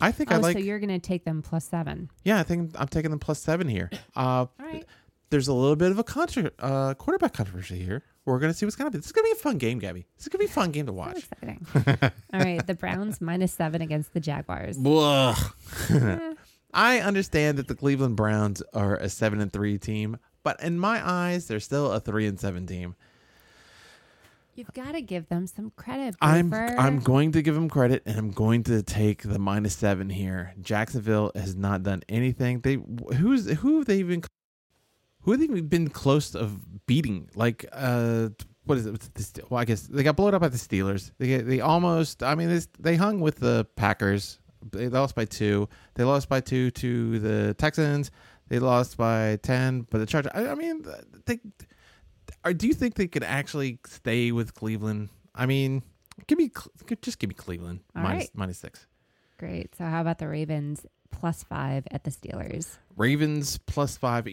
I 0.00 0.12
think 0.12 0.30
I 0.30 0.36
Oh, 0.36 0.40
like. 0.40 0.56
so 0.56 0.62
you're 0.62 0.78
gonna 0.78 0.98
take 1.00 1.24
them 1.24 1.42
plus 1.42 1.64
seven. 1.64 2.08
yeah, 2.24 2.38
I 2.38 2.42
think 2.44 2.72
I'm 2.78 2.86
taking 2.88 3.10
them 3.10 3.18
plus 3.20 3.40
seven 3.40 3.68
here. 3.68 3.90
Uh, 4.16 4.20
All 4.20 4.50
right. 4.60 4.84
there's 5.30 5.48
a 5.48 5.52
little 5.52 5.76
bit 5.76 5.90
of 5.90 5.98
a 5.98 6.04
contra- 6.04 6.52
uh, 6.60 6.94
quarterback 6.94 7.32
controversy 7.34 7.82
here. 7.84 8.02
We're 8.24 8.38
gonna 8.38 8.54
see 8.54 8.66
what's 8.66 8.76
gonna 8.76 8.90
be. 8.90 8.98
This 8.98 9.06
is 9.06 9.12
gonna 9.12 9.24
be 9.26 9.32
a 9.32 9.36
fun 9.36 9.58
game, 9.58 9.78
Gabby. 9.78 10.06
This 10.16 10.26
is 10.26 10.28
gonna 10.28 10.40
be 10.44 10.46
a 10.50 10.52
fun 10.52 10.70
game 10.70 10.86
to 10.86 10.92
watch. 10.92 11.18
exciting. 11.32 11.66
All 12.32 12.40
right. 12.40 12.64
The 12.66 12.74
Browns 12.74 13.20
minus 13.20 13.52
seven 13.54 13.80
against 13.82 14.12
the 14.14 14.20
Jaguars. 14.20 14.76
I 16.74 17.00
understand 17.00 17.58
that 17.58 17.66
the 17.68 17.74
Cleveland 17.74 18.16
Browns 18.16 18.62
are 18.74 18.96
a 18.96 19.08
seven 19.08 19.40
and 19.40 19.52
three 19.52 19.78
team, 19.78 20.18
but 20.42 20.62
in 20.62 20.78
my 20.78 21.00
eyes, 21.08 21.46
they're 21.48 21.60
still 21.60 21.90
a 21.90 22.00
three 22.00 22.26
and 22.26 22.38
seven 22.38 22.66
team. 22.66 22.94
You've 24.58 24.72
got 24.72 24.90
to 24.90 25.02
give 25.02 25.28
them 25.28 25.46
some 25.46 25.70
credit. 25.76 26.16
I'm. 26.20 26.52
I'm 26.52 26.98
going 26.98 27.30
to 27.30 27.42
give 27.42 27.54
them 27.54 27.68
credit, 27.68 28.02
and 28.06 28.18
I'm 28.18 28.32
going 28.32 28.64
to 28.64 28.82
take 28.82 29.22
the 29.22 29.38
minus 29.38 29.76
seven 29.76 30.10
here. 30.10 30.52
Jacksonville 30.60 31.30
has 31.36 31.54
not 31.54 31.84
done 31.84 32.02
anything. 32.08 32.62
They 32.62 32.78
who's 33.14 33.48
who 33.48 33.76
have 33.76 33.86
they 33.86 33.98
even 33.98 34.24
who 35.22 35.30
have 35.30 35.38
they 35.38 35.44
even 35.44 35.68
been 35.68 35.88
close 35.90 36.34
of 36.34 36.86
beating? 36.88 37.30
Like 37.36 37.66
uh, 37.72 38.30
what 38.64 38.78
is 38.78 38.86
it? 38.86 39.44
Well, 39.48 39.60
I 39.60 39.64
guess 39.64 39.82
they 39.82 40.02
got 40.02 40.16
blown 40.16 40.34
up 40.34 40.40
by 40.40 40.48
the 40.48 40.58
Steelers. 40.58 41.12
They 41.18 41.36
they 41.36 41.60
almost. 41.60 42.24
I 42.24 42.34
mean, 42.34 42.48
this, 42.48 42.66
they 42.80 42.96
hung 42.96 43.20
with 43.20 43.38
the 43.38 43.64
Packers. 43.76 44.40
They 44.72 44.88
lost 44.88 45.14
by 45.14 45.26
two. 45.26 45.68
They 45.94 46.02
lost 46.02 46.28
by 46.28 46.40
two 46.40 46.72
to 46.72 47.20
the 47.20 47.54
Texans. 47.54 48.10
They 48.48 48.58
lost 48.58 48.96
by 48.96 49.38
ten, 49.40 49.82
but 49.88 49.98
the 49.98 50.06
Chargers. 50.06 50.32
I, 50.34 50.48
I 50.48 50.56
mean, 50.56 50.84
they. 51.26 51.38
Or 52.44 52.52
do 52.52 52.66
you 52.66 52.74
think 52.74 52.94
they 52.94 53.08
could 53.08 53.24
actually 53.24 53.78
stay 53.86 54.32
with 54.32 54.54
Cleveland? 54.54 55.08
I 55.34 55.46
mean, 55.46 55.82
give 56.26 56.38
me 56.38 56.50
just 57.02 57.18
give 57.18 57.28
me 57.28 57.34
Cleveland 57.34 57.80
All 57.96 58.02
minus- 58.02 58.22
right. 58.24 58.30
minus 58.34 58.58
six. 58.58 58.86
Great. 59.38 59.74
So 59.76 59.84
how 59.84 60.00
about 60.00 60.18
the 60.18 60.28
Ravens 60.28 60.84
plus 61.10 61.44
five 61.44 61.86
at 61.90 62.04
the 62.04 62.10
Steelers? 62.10 62.76
Ravens 62.96 63.58
plus 63.66 63.96
five. 63.96 64.26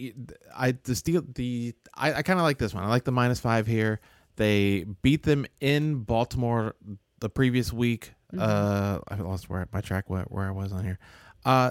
I 0.56 0.72
the 0.82 0.94
steel 0.94 1.22
the 1.34 1.74
I, 1.94 2.14
I 2.14 2.22
kind 2.22 2.38
of 2.38 2.44
like 2.44 2.58
this 2.58 2.74
one. 2.74 2.82
I 2.84 2.88
like 2.88 3.04
the 3.04 3.12
minus 3.12 3.38
five 3.40 3.66
here. 3.66 4.00
They 4.36 4.84
beat 5.02 5.22
them 5.22 5.46
in 5.60 6.02
Baltimore 6.02 6.74
the 7.20 7.30
previous 7.30 7.72
week. 7.72 8.12
Uh, 8.36 8.98
I 9.08 9.14
lost 9.16 9.48
where 9.48 9.66
my 9.72 9.80
track 9.80 10.10
where, 10.10 10.24
where 10.24 10.46
I 10.46 10.50
was 10.50 10.72
on 10.72 10.84
here. 10.84 10.98
Uh, 11.44 11.70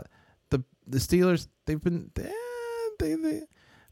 the 0.50 0.64
the 0.88 0.98
Steelers 1.00 1.48
they've 1.66 1.82
been 1.82 2.10
eh, 2.18 2.30
they 3.00 3.16
they. 3.16 3.42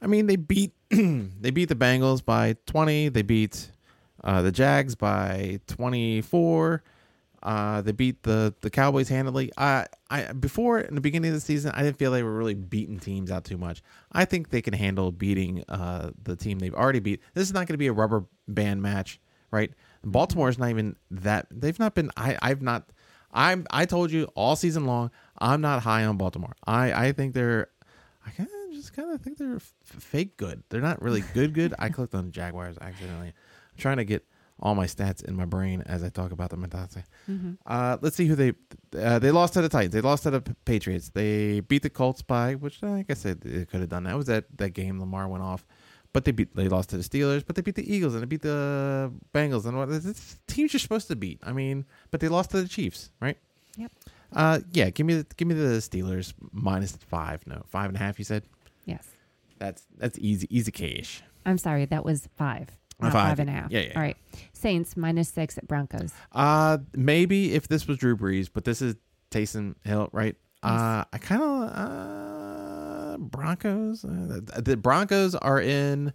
I 0.02 0.08
mean 0.08 0.26
they 0.28 0.38
beat 0.38 0.72
they 1.42 1.52
beat 1.52 1.70
the 1.70 1.76
Bengals 1.76 2.24
by 2.24 2.56
twenty. 2.66 3.10
They 3.10 3.22
beat 3.22 3.72
uh, 4.24 4.42
the 4.42 4.52
Jags 4.52 4.96
by 4.96 5.60
twenty 5.68 6.22
four. 6.22 6.84
Uh, 7.44 7.82
they 7.82 7.92
beat 7.92 8.24
the 8.24 8.54
the 8.62 8.70
Cowboys 8.70 9.10
handily. 9.10 9.52
I 9.58 9.86
I 10.10 10.32
before 10.32 10.80
in 10.80 10.96
the 10.96 11.02
beginning 11.02 11.30
of 11.30 11.36
the 11.36 11.42
season, 11.42 11.72
I 11.76 11.84
didn't 11.84 11.98
feel 11.98 12.12
they 12.12 12.24
were 12.24 12.38
really 12.38 12.54
beating 12.54 13.00
teams 13.00 13.30
out 13.30 13.44
too 13.44 13.58
much. 13.58 13.82
I 14.14 14.24
think 14.24 14.50
they 14.50 14.62
can 14.62 14.74
handle 14.74 15.12
beating 15.12 15.64
uh, 15.68 16.12
the 16.24 16.38
team 16.38 16.60
they've 16.60 16.74
already 16.74 17.02
beat. 17.02 17.22
This 17.34 17.44
is 17.44 17.54
not 17.54 17.68
going 17.68 17.74
to 17.74 17.78
be 17.78 17.88
a 17.88 17.94
rubber 17.94 18.26
band 18.48 18.82
match, 18.82 19.20
right? 19.52 19.72
Baltimore 20.06 20.48
is 20.48 20.58
not 20.58 20.70
even 20.70 20.96
that. 21.12 21.48
They've 21.52 21.78
not 21.78 21.96
been. 21.96 22.12
I 22.16 22.38
I've 22.42 22.62
not. 22.62 22.90
I'm. 23.34 23.66
I 23.72 23.86
told 23.86 24.12
you 24.12 24.30
all 24.36 24.56
season 24.56 24.86
long. 24.86 25.12
I'm 25.38 25.60
not 25.60 25.82
high 25.82 26.06
on 26.06 26.16
Baltimore. 26.16 26.54
I 26.66 27.08
I 27.08 27.12
think 27.12 27.34
they're. 27.34 27.68
I 28.26 28.32
just 28.38 28.54
kind 28.96 29.12
of 29.14 29.22
think 29.22 29.38
they're 29.38 29.56
f- 29.58 29.74
fake 29.84 30.38
good. 30.38 30.64
They're 30.70 30.82
not 30.82 31.02
really 31.02 31.24
good. 31.34 31.54
Good. 31.54 31.74
I 31.80 31.90
clicked 31.90 32.16
on 32.16 32.32
Jaguars 32.32 32.78
accidentally. 32.80 33.28
I'm 33.28 33.78
trying 33.78 33.98
to 33.98 34.06
get 34.06 34.26
all 34.60 34.76
my 34.76 34.86
stats 34.86 35.24
in 35.24 35.36
my 35.36 35.46
brain 35.46 35.82
as 35.86 36.04
I 36.04 36.10
talk 36.10 36.32
about 36.32 36.50
them. 36.50 36.66
Uh, 37.66 37.98
let's 38.02 38.16
see 38.16 38.28
who 38.28 38.36
they 38.36 38.54
uh, 38.98 39.20
they 39.20 39.32
lost 39.32 39.54
to 39.54 39.62
the 39.62 39.70
Titans. 39.70 39.94
They 39.94 40.02
lost 40.02 40.24
to 40.24 40.32
the 40.32 40.42
P- 40.42 40.54
Patriots. 40.66 41.10
They 41.10 41.60
beat 41.62 41.82
the 41.84 41.90
Colts 41.90 42.22
by 42.22 42.56
which 42.56 42.82
like 42.82 43.08
I 43.10 43.14
said 43.14 43.42
they 43.42 43.66
could 43.66 43.82
have 43.82 43.90
done 43.90 44.04
that. 44.04 44.16
Was 44.16 44.28
that 44.28 44.46
that 44.58 44.70
game 44.70 45.00
Lamar 45.00 45.28
went 45.28 45.44
off, 45.44 45.66
but 46.14 46.24
they 46.26 46.32
beat 46.32 46.56
they 46.56 46.70
lost 46.70 46.90
to 46.92 46.98
the 46.98 47.04
Steelers. 47.04 47.44
But 47.46 47.56
they 47.56 47.62
beat 47.62 47.76
the 47.76 47.94
Eagles 47.94 48.14
and 48.14 48.22
they 48.22 48.28
beat 48.28 48.42
the 48.44 49.12
Bengals 49.34 49.66
and 49.66 49.78
what 49.78 49.90
this 49.90 50.38
teams 50.48 50.72
you're 50.74 50.80
supposed 50.80 51.08
to 51.10 51.16
beat. 51.16 51.40
I 51.44 51.52
mean, 51.52 51.86
but 52.12 52.20
they 52.22 52.28
lost 52.30 52.52
to 52.52 52.62
the 52.62 52.68
Chiefs, 52.68 53.10
right? 53.20 53.38
Yep. 53.76 53.92
Uh, 54.32 54.60
yeah. 54.72 54.90
Give 54.92 55.06
me 55.06 55.16
the, 55.16 55.26
give 55.36 55.48
me 55.48 55.56
the 55.56 55.78
Steelers 55.80 56.34
minus 56.52 56.92
five. 56.96 57.46
No, 57.48 57.64
five 57.68 57.88
and 57.90 57.96
a 57.96 58.00
half. 58.00 58.20
You 58.20 58.26
said 58.26 58.44
Yes. 58.86 59.08
that's 59.60 59.84
that's 59.98 60.18
easy 60.20 60.48
easy 60.50 60.72
cash. 60.72 61.24
I'm 61.46 61.58
sorry. 61.58 61.86
That 61.86 62.04
was 62.06 62.28
five. 62.38 62.70
Uh, 63.00 63.06
Not 63.06 63.14
five. 63.14 63.30
five 63.30 63.40
and 63.40 63.50
a 63.50 63.54
half. 63.54 63.72
Yeah, 63.72 63.82
yeah. 63.82 63.94
All 63.96 64.02
right. 64.02 64.18
Saints 64.54 64.96
minus 64.96 65.30
six 65.30 65.58
at 65.58 65.68
Broncos. 65.68 66.14
Uh, 66.32 66.78
maybe 66.96 67.54
if 67.54 67.68
this 67.68 67.88
was 67.88 67.98
Drew 67.98 68.16
Brees, 68.16 68.50
but 68.54 68.64
this 68.66 68.82
is 68.82 68.96
Taysom 69.32 69.76
Hill, 69.84 70.10
right? 70.12 70.36
Uh, 70.62 71.04
I 71.12 71.18
kind 71.18 71.42
of 71.42 71.70
uh 71.70 73.18
Broncos. 73.18 74.06
Uh, 74.06 74.40
the, 74.56 74.62
the 74.62 74.78
Broncos 74.78 75.36
are 75.36 75.60
in. 75.60 76.14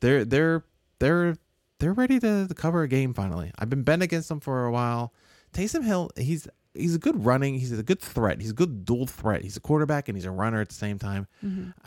They're 0.00 0.24
they're 0.24 0.64
they're 0.98 1.36
they're 1.78 1.92
ready 1.92 2.18
to, 2.20 2.46
to 2.48 2.54
cover 2.54 2.82
a 2.82 2.88
game 2.88 3.14
finally. 3.14 3.50
I've 3.58 3.70
been 3.70 3.82
bent 3.82 4.02
against 4.02 4.28
them 4.28 4.40
for 4.40 4.64
a 4.66 4.72
while. 4.72 5.12
Taysom 5.52 5.84
Hill, 5.84 6.10
he's 6.16 6.46
he's 6.76 6.94
a 6.94 6.98
good 6.98 7.24
running. 7.24 7.58
He's 7.58 7.76
a 7.76 7.82
good 7.82 8.00
threat. 8.00 8.40
He's 8.40 8.50
a 8.50 8.54
good 8.54 8.84
dual 8.84 9.06
threat. 9.06 9.42
He's 9.42 9.56
a 9.56 9.60
quarterback 9.60 10.08
and 10.08 10.16
he's 10.16 10.24
a 10.24 10.30
runner 10.30 10.60
at 10.60 10.68
the 10.68 10.74
same 10.74 10.98
time. 10.98 11.26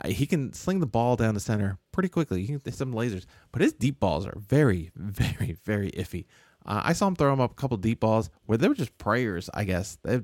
Uh, 0.02 0.08
he 0.08 0.26
can 0.26 0.52
sling 0.52 0.80
the 0.80 0.86
ball 0.86 1.16
down 1.16 1.34
the 1.34 1.40
center 1.40 1.78
pretty 1.92 2.08
quickly. 2.08 2.40
He 2.40 2.46
can 2.46 2.60
hit 2.64 2.74
some 2.74 2.92
lasers, 2.92 3.26
but 3.52 3.62
his 3.62 3.72
deep 3.72 4.00
balls 4.00 4.26
are 4.26 4.34
very, 4.36 4.90
very, 4.96 5.56
very 5.64 5.90
iffy. 5.92 6.26
Uh, 6.66 6.82
I 6.84 6.92
saw 6.92 7.06
him 7.06 7.16
throw 7.16 7.32
him 7.32 7.40
up 7.40 7.52
a 7.52 7.54
couple 7.54 7.76
deep 7.76 8.00
balls 8.00 8.30
where 8.46 8.58
they 8.58 8.68
were 8.68 8.74
just 8.74 8.96
prayers. 8.98 9.48
I 9.54 9.64
guess 9.64 9.98
they, 10.02 10.20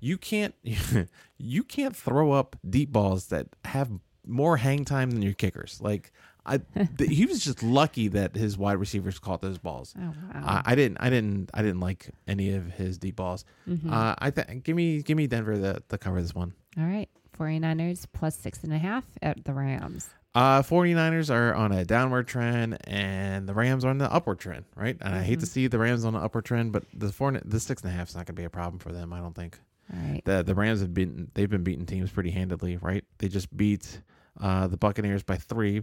you 0.00 0.18
can't 0.18 0.54
you 1.38 1.62
can't 1.62 1.96
throw 1.96 2.32
up 2.32 2.56
deep 2.68 2.92
balls 2.92 3.26
that 3.26 3.46
have 3.64 3.90
more 4.26 4.56
hang 4.56 4.84
time 4.84 5.10
than 5.10 5.22
your 5.22 5.34
kickers. 5.34 5.80
Like 5.80 6.12
I, 6.44 6.58
th- 6.58 7.10
he 7.10 7.26
was 7.26 7.44
just 7.44 7.62
lucky 7.62 8.08
that 8.08 8.34
his 8.34 8.58
wide 8.58 8.78
receivers 8.78 9.18
caught 9.18 9.40
those 9.42 9.58
balls. 9.58 9.94
Oh 9.98 10.12
wow. 10.34 10.42
I, 10.44 10.72
I 10.72 10.74
didn't, 10.74 10.98
I 11.00 11.08
didn't, 11.10 11.50
I 11.54 11.62
didn't 11.62 11.80
like 11.80 12.08
any 12.26 12.52
of 12.54 12.66
his 12.72 12.98
deep 12.98 13.16
balls. 13.16 13.44
Mm-hmm. 13.68 13.92
Uh, 13.92 14.14
I 14.18 14.30
think 14.30 14.64
give 14.64 14.74
me, 14.76 15.02
give 15.02 15.16
me 15.16 15.26
Denver 15.26 15.56
the 15.56 15.82
to 15.88 15.98
cover 15.98 16.20
this 16.20 16.34
one. 16.34 16.52
All 16.78 16.84
right. 16.84 17.08
49ers 17.38 18.06
plus 18.12 18.36
six 18.36 18.62
and 18.64 18.72
a 18.72 18.78
half 18.78 19.04
at 19.22 19.44
the 19.44 19.52
Rams. 19.54 20.08
Uh, 20.34 20.62
49ers 20.62 21.32
are 21.32 21.54
on 21.54 21.72
a 21.72 21.84
downward 21.84 22.26
trend 22.26 22.78
and 22.84 23.46
the 23.46 23.52
Rams 23.52 23.84
are 23.84 23.88
on 23.90 23.98
the 23.98 24.10
upward 24.12 24.38
trend, 24.38 24.64
right? 24.74 24.96
And 25.00 25.14
I 25.14 25.22
hate 25.22 25.40
to 25.40 25.46
see 25.46 25.66
the 25.66 25.78
Rams 25.78 26.04
on 26.04 26.14
the 26.14 26.20
upward 26.20 26.44
trend, 26.46 26.72
but 26.72 26.84
the 26.94 27.12
four, 27.12 27.32
the 27.44 27.60
six 27.60 27.82
and 27.82 27.92
a 27.92 27.94
half 27.94 28.08
is 28.08 28.14
not 28.14 28.20
going 28.26 28.34
to 28.36 28.40
be 28.40 28.44
a 28.44 28.50
problem 28.50 28.78
for 28.78 28.92
them. 28.92 29.12
I 29.12 29.18
don't 29.18 29.34
think 29.34 29.58
All 29.92 29.98
right. 30.10 30.24
the 30.24 30.42
the 30.42 30.54
Rams 30.54 30.80
have 30.80 30.94
been 30.94 31.30
they've 31.34 31.50
been 31.50 31.62
beating 31.64 31.84
teams 31.84 32.10
pretty 32.10 32.30
handedly, 32.30 32.78
right? 32.78 33.04
They 33.18 33.28
just 33.28 33.54
beat 33.54 34.00
uh, 34.42 34.66
the 34.66 34.76
Buccaneers 34.76 35.22
by 35.22 35.36
three. 35.36 35.82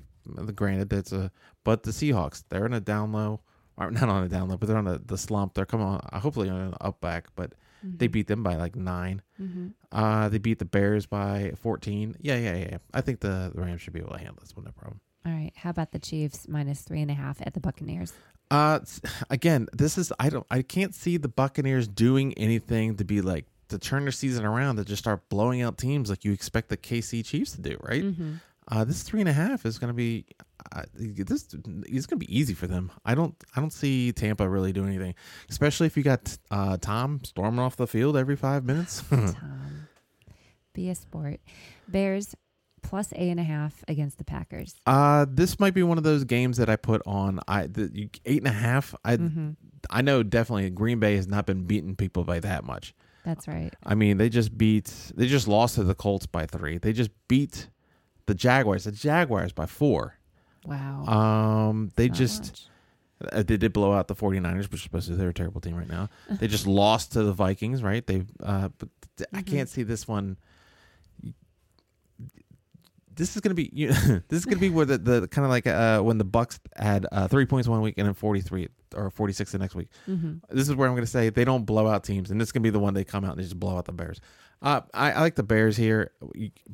Granted, 0.53 0.89
that's 0.89 1.11
a 1.11 1.31
but 1.63 1.83
the 1.83 1.91
Seahawks 1.91 2.43
they're 2.49 2.65
in 2.65 2.73
a 2.73 2.79
down 2.79 3.11
low, 3.11 3.41
or 3.77 3.89
not 3.91 4.09
on 4.09 4.23
a 4.23 4.29
down 4.29 4.49
low, 4.49 4.57
but 4.57 4.67
they're 4.67 4.77
on 4.77 4.87
a, 4.87 4.99
the 4.99 5.17
slump. 5.17 5.55
They're 5.55 5.65
coming 5.65 5.87
on 5.87 6.01
hopefully 6.13 6.49
on 6.49 6.59
an 6.59 6.73
up 6.81 7.01
back, 7.01 7.27
but 7.35 7.53
they 7.81 8.07
beat 8.07 8.27
them 8.27 8.43
by 8.43 8.55
like 8.55 8.75
9 8.75 9.21
Mm-hmm. 9.41 9.67
Uh, 9.91 10.27
they 10.27 10.37
beat 10.37 10.59
the 10.59 10.65
Bears 10.65 11.05
by 11.05 11.53
fourteen. 11.61 12.15
Yeah, 12.19 12.35
yeah, 12.35 12.55
yeah. 12.57 12.67
yeah. 12.71 12.77
I 12.93 12.99
think 12.99 13.21
the, 13.21 13.51
the 13.55 13.61
Rams 13.61 13.81
should 13.81 13.93
be 13.93 14.01
able 14.01 14.11
to 14.11 14.17
handle 14.17 14.35
this 14.41 14.53
one, 14.53 14.65
no 14.65 14.71
problem. 14.71 14.99
All 15.25 15.31
right. 15.31 15.53
How 15.55 15.69
about 15.69 15.91
the 15.91 15.99
Chiefs 15.99 16.45
minus 16.49 16.81
three 16.81 17.01
and 17.01 17.09
a 17.09 17.13
half 17.13 17.41
at 17.41 17.53
the 17.53 17.61
Buccaneers? 17.61 18.11
Uh, 18.51 18.79
again, 19.29 19.67
this 19.71 19.97
is 19.97 20.11
I 20.19 20.29
don't 20.29 20.45
I 20.51 20.61
can't 20.61 20.93
see 20.93 21.15
the 21.15 21.29
Buccaneers 21.29 21.87
doing 21.87 22.33
anything 22.33 22.97
to 22.97 23.05
be 23.05 23.21
like 23.21 23.45
to 23.69 23.79
turn 23.79 24.03
their 24.03 24.11
season 24.11 24.45
around 24.45 24.75
to 24.75 24.83
just 24.83 25.01
start 25.01 25.29
blowing 25.29 25.61
out 25.61 25.77
teams 25.77 26.09
like 26.09 26.25
you 26.25 26.33
expect 26.33 26.69
the 26.69 26.77
KC 26.77 27.23
Chiefs 27.25 27.51
to 27.53 27.61
do, 27.61 27.77
right? 27.81 28.03
Mm-hmm. 28.03 28.33
Uh, 28.69 28.83
this 28.83 29.01
three 29.03 29.19
and 29.19 29.29
a 29.29 29.33
half 29.33 29.65
is 29.65 29.79
going 29.79 29.87
to 29.89 29.95
be 29.95 30.25
uh, 30.75 30.83
this 30.93 31.47
is 31.87 32.05
going 32.05 32.19
to 32.19 32.25
be 32.25 32.37
easy 32.37 32.53
for 32.53 32.67
them. 32.67 32.91
I 33.03 33.15
don't 33.15 33.35
I 33.55 33.59
don't 33.59 33.73
see 33.73 34.11
Tampa 34.11 34.47
really 34.47 34.71
doing 34.71 34.89
anything, 34.89 35.15
especially 35.49 35.87
if 35.87 35.97
you 35.97 36.03
got 36.03 36.37
uh, 36.51 36.77
Tom 36.77 37.21
storming 37.23 37.59
off 37.59 37.75
the 37.75 37.87
field 37.87 38.15
every 38.15 38.35
five 38.35 38.63
minutes. 38.63 39.03
Tom. 39.09 39.87
Be 40.73 40.89
a 40.89 40.95
sport. 40.95 41.39
Bears 41.87 42.35
plus 42.81 43.11
eight 43.15 43.29
and 43.29 43.39
a 43.39 43.43
half 43.43 43.83
against 43.87 44.17
the 44.19 44.23
Packers. 44.23 44.75
uh, 44.85 45.25
this 45.27 45.59
might 45.59 45.73
be 45.73 45.83
one 45.83 45.97
of 45.97 46.03
those 46.03 46.23
games 46.23 46.57
that 46.57 46.69
I 46.69 46.75
put 46.75 47.01
on. 47.05 47.39
I 47.47 47.67
the 47.67 47.89
you, 47.93 48.09
eight 48.25 48.39
and 48.39 48.47
a 48.47 48.51
half. 48.51 48.93
I 49.03 49.17
Mm-hmm. 49.17 49.49
I 49.89 50.01
know 50.01 50.23
definitely 50.23 50.69
Green 50.69 50.99
Bay 50.99 51.15
has 51.15 51.27
not 51.27 51.45
been 51.45 51.63
beating 51.63 51.95
people 51.95 52.23
by 52.23 52.39
that 52.41 52.63
much. 52.65 52.93
That's 53.25 53.47
right. 53.47 53.73
I 53.85 53.95
mean, 53.95 54.17
they 54.17 54.29
just 54.29 54.57
beat, 54.57 54.93
they 55.15 55.27
just 55.27 55.47
lost 55.47 55.75
to 55.75 55.83
the 55.83 55.95
Colts 55.95 56.25
by 56.25 56.45
three. 56.45 56.77
They 56.77 56.93
just 56.93 57.11
beat 57.27 57.69
the 58.29 58.35
Jaguars, 58.35 58.85
the 58.85 58.91
Jaguars 58.91 59.51
by 59.51 59.65
four. 59.65 60.15
Wow. 60.65 61.05
Um, 61.05 61.91
they 61.95 62.07
Not 62.07 62.17
just, 62.17 62.69
uh, 63.31 63.43
they 63.43 63.57
did 63.57 63.73
blow 63.73 63.91
out 63.93 64.07
the 64.07 64.15
49ers, 64.15 64.63
which 64.71 64.75
is 64.75 64.83
supposed 64.83 65.07
to 65.07 65.15
they're 65.15 65.29
a 65.29 65.33
terrible 65.33 65.61
team 65.61 65.75
right 65.75 65.87
now. 65.89 66.09
They 66.29 66.47
just 66.47 66.67
lost 66.81 67.13
to 67.13 67.23
the 67.23 67.33
Vikings, 67.33 67.81
right? 67.83 68.05
They, 68.05 68.23
uh, 68.43 68.69
but 68.77 68.89
th- 69.17 69.29
I 69.33 69.41
Mhm. 69.41 69.47
can't 69.47 69.69
see 69.69 69.83
this 69.83 70.07
one. 70.07 70.37
This 73.15 73.35
is 73.35 73.41
gonna 73.41 73.53
be 73.55 73.69
you 73.73 73.87
this 74.29 74.39
is 74.39 74.45
gonna 74.45 74.57
be 74.61 74.69
where 74.69 74.85
the, 74.85 74.97
the 74.97 75.27
kind 75.27 75.43
of 75.43 75.49
like 75.51 75.67
uh 75.67 75.99
when 76.01 76.17
the 76.17 76.23
Bucks 76.23 76.57
had 76.77 77.05
uh, 77.11 77.27
three 77.27 77.45
points 77.45 77.67
one 77.67 77.81
week 77.81 77.95
and 77.97 78.07
then 78.07 78.13
forty 78.13 78.39
three 78.39 78.69
or 78.95 79.09
forty 79.09 79.33
six 79.33 79.51
the 79.51 79.57
next 79.57 79.75
week. 79.75 79.89
Mhm. 80.07 80.39
This 80.49 80.69
is 80.69 80.75
where 80.75 80.87
I'm 80.87 80.95
gonna 80.95 81.05
say 81.05 81.29
they 81.29 81.43
don't 81.43 81.65
blow 81.65 81.87
out 81.87 82.05
teams, 82.05 82.31
and 82.31 82.39
this 82.39 82.47
is 82.47 82.51
gonna 82.53 82.63
be 82.63 82.69
the 82.69 82.79
one 82.79 82.93
they 82.93 83.03
come 83.03 83.25
out 83.25 83.31
and 83.31 83.39
they 83.39 83.43
just 83.43 83.59
blow 83.59 83.77
out 83.77 83.85
the 83.85 83.91
Bears. 83.91 84.21
Uh, 84.61 84.81
I, 84.93 85.11
I 85.11 85.19
like 85.21 85.35
the 85.35 85.43
Bears 85.43 85.75
here. 85.75 86.11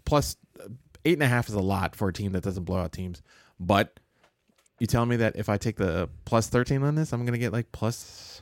Plus 0.05 0.37
eight 1.05 1.13
and 1.13 1.23
a 1.23 1.27
half 1.27 1.47
is 1.47 1.55
a 1.55 1.61
lot 1.61 1.95
for 1.95 2.09
a 2.09 2.13
team 2.13 2.31
that 2.33 2.43
doesn't 2.43 2.63
blow 2.63 2.79
out 2.79 2.91
teams, 2.91 3.21
but 3.59 3.99
you 4.79 4.87
tell 4.87 5.05
me 5.05 5.15
that 5.17 5.35
if 5.35 5.47
I 5.47 5.57
take 5.57 5.77
the 5.77 6.09
plus 6.25 6.47
13 6.47 6.83
on 6.83 6.95
this, 6.95 7.13
I'm 7.13 7.25
gonna 7.25 7.37
get 7.37 7.53
like 7.53 7.71
plus 7.71 8.41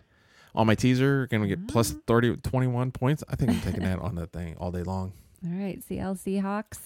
on 0.56 0.68
my 0.68 0.76
teaser, 0.76 1.28
gonna 1.28 1.48
get 1.48 1.68
plus 1.68 1.92
30, 2.08 2.38
21 2.38 2.92
points. 2.92 3.24
I 3.30 3.36
think 3.36 3.52
I'm 3.52 3.62
taking 3.62 3.84
that 3.84 4.00
on 4.00 4.16
that 4.16 4.32
thing 4.32 4.56
all 4.58 4.72
day 4.72 4.84
long. 4.84 5.14
All 5.46 5.52
right, 5.52 5.84
CL 5.84 6.16
Seahawks. 6.16 6.80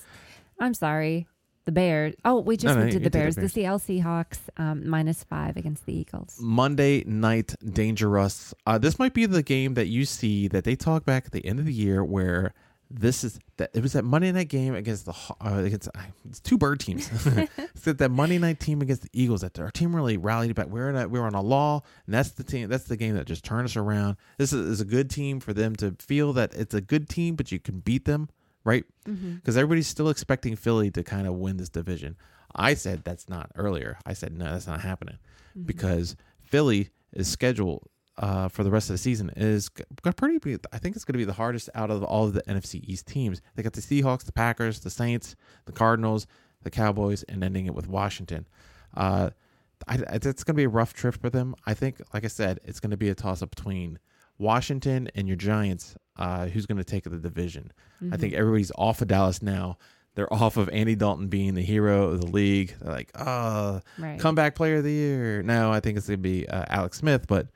I'm 0.59 0.73
sorry, 0.73 1.27
the 1.65 1.71
Bears. 1.71 2.15
Oh, 2.25 2.39
we 2.39 2.57
just 2.57 2.75
No, 2.75 2.85
no, 2.85 2.87
to 2.89 2.93
the 2.93 2.99
did 2.99 3.03
the 3.03 3.09
Bears. 3.11 3.35
The, 3.35 3.41
Bears. 3.41 3.53
CL 3.53 3.79
Seahawks 3.79 4.39
um, 4.57 4.89
minus 4.89 5.23
five 5.23 5.57
against 5.57 5.85
the 5.85 5.93
Eagles. 5.93 6.39
Monday 6.41 7.03
night 7.03 7.53
dangerous. 7.63 8.55
Uh, 8.65 8.79
this 8.79 8.97
might 8.97 9.13
be 9.13 9.27
the 9.27 9.43
game 9.43 9.75
that 9.75 9.87
you 9.87 10.05
see 10.05 10.47
that 10.47 10.63
they 10.63 10.75
talk 10.75 11.05
back 11.05 11.27
at 11.27 11.33
the 11.33 11.45
end 11.45 11.59
of 11.59 11.65
the 11.65 11.73
year 11.73 12.03
where 12.03 12.55
this 12.89 13.23
is 13.23 13.39
that 13.57 13.71
it 13.73 13.81
was 13.81 13.93
that 13.93 14.03
Monday 14.03 14.31
night 14.31 14.47
game 14.47 14.73
against 14.73 15.05
the 15.05 15.13
uh, 15.41 15.63
against 15.63 15.89
uh, 15.89 16.01
it's 16.27 16.39
two 16.39 16.57
bird 16.57 16.79
teams. 16.79 17.09
it's 17.57 17.81
that, 17.83 17.97
that 17.97 18.11
Monday 18.11 18.37
night 18.37 18.59
team 18.59 18.81
against 18.81 19.03
the 19.03 19.09
Eagles 19.13 19.41
that 19.41 19.59
our 19.59 19.71
team 19.71 19.95
really 19.95 20.17
rallied 20.17 20.55
back. 20.55 20.67
We're 20.67 20.89
in 20.89 20.95
a, 20.95 21.07
we're 21.07 21.23
on 21.23 21.33
a 21.33 21.41
law, 21.41 21.81
and 22.05 22.13
that's 22.13 22.31
the 22.31 22.43
team. 22.43 22.69
That's 22.69 22.85
the 22.85 22.97
game 22.97 23.15
that 23.15 23.25
just 23.25 23.43
turned 23.43 23.65
us 23.65 23.75
around. 23.75 24.17
This 24.37 24.53
is, 24.53 24.65
is 24.67 24.81
a 24.81 24.85
good 24.85 25.09
team 25.09 25.39
for 25.39 25.53
them 25.53 25.75
to 25.77 25.95
feel 25.99 26.33
that 26.33 26.53
it's 26.53 26.73
a 26.73 26.81
good 26.81 27.09
team, 27.09 27.35
but 27.35 27.51
you 27.51 27.59
can 27.59 27.79
beat 27.79 28.05
them, 28.05 28.29
right? 28.63 28.85
Mm-hmm. 29.05 29.35
because 29.35 29.57
everybody's 29.57 29.87
still 29.87 30.09
expecting 30.09 30.55
Philly 30.55 30.91
to 30.91 31.03
kind 31.03 31.27
of 31.27 31.35
win 31.35 31.57
this 31.57 31.69
division. 31.69 32.15
I 32.55 32.73
said 32.73 33.03
that's 33.03 33.27
not 33.27 33.51
earlier. 33.55 33.97
I 34.05 34.13
said 34.13 34.37
no, 34.37 34.45
that's 34.45 34.67
not 34.67 34.81
happening 34.81 35.17
because 35.65 36.15
Philly 36.43 36.89
is 37.11 37.27
scheduled 37.27 37.87
uh, 38.17 38.47
for 38.47 38.63
the 38.63 38.71
rest 38.71 38.89
of 38.89 38.93
the 38.95 38.97
season 38.97 39.31
is 39.35 39.69
got 39.69 40.15
pretty. 40.15 40.57
I 40.73 40.77
think 40.79 40.95
it's 40.95 41.05
going 41.05 41.13
to 41.13 41.17
be 41.19 41.23
the 41.25 41.33
hardest 41.33 41.69
out 41.75 41.91
of 41.91 42.03
all 42.03 42.25
of 42.25 42.33
the 42.33 42.41
NFC 42.43 42.81
East 42.83 43.05
teams. 43.07 43.41
They 43.55 43.63
got 43.63 43.73
the 43.73 43.81
Seahawks, 43.81 44.23
the 44.25 44.31
Packers, 44.31 44.79
the 44.79 44.89
Saints, 44.89 45.35
the 45.65 45.71
Cardinals, 45.71 46.25
the 46.63 46.71
Cowboys, 46.71 47.23
and 47.23 47.43
ending 47.43 47.65
it 47.67 47.75
with 47.75 47.87
Washington. 47.87 48.47
Uh, 48.95 49.29
I, 49.87 49.95
I- 49.95 50.15
it's 50.15 50.43
going 50.43 50.53
to 50.55 50.59
be 50.59 50.63
a 50.63 50.69
rough 50.69 50.93
trip 50.93 51.19
for 51.21 51.29
them. 51.29 51.55
I 51.65 51.73
think, 51.75 52.01
like 52.13 52.25
I 52.25 52.29
said, 52.29 52.59
it's 52.63 52.79
going 52.79 52.91
to 52.91 52.97
be 52.97 53.09
a 53.09 53.15
toss 53.15 53.41
up 53.41 53.55
between 53.55 53.99
Washington 54.37 55.09
and 55.15 55.27
your 55.27 55.37
Giants. 55.37 55.95
Uh, 56.15 56.47
who's 56.47 56.65
going 56.65 56.79
to 56.79 56.83
take 56.83 57.03
the 57.03 57.11
division? 57.17 57.71
I 58.11 58.17
think 58.17 58.33
everybody's 58.33 58.71
off 58.75 59.01
of 59.01 59.07
Dallas 59.07 59.41
now. 59.43 59.77
They're 60.15 60.31
off 60.33 60.57
of 60.57 60.67
Andy 60.69 60.95
Dalton 60.95 61.27
being 61.27 61.53
the 61.53 61.61
hero 61.61 62.07
of 62.09 62.21
the 62.21 62.27
league. 62.27 62.73
They're 62.81 62.91
like, 62.91 63.11
oh, 63.15 63.81
Right. 63.99 64.19
comeback 64.19 64.55
player 64.55 64.77
of 64.77 64.83
the 64.83 64.91
year. 64.91 65.43
No, 65.43 65.71
I 65.71 65.79
think 65.79 65.95
it's 65.97 66.07
going 66.07 66.17
to 66.17 66.23
be 66.23 66.47
uh, 66.49 66.65
Alex 66.69 66.97
Smith. 66.97 67.27
But 67.27 67.47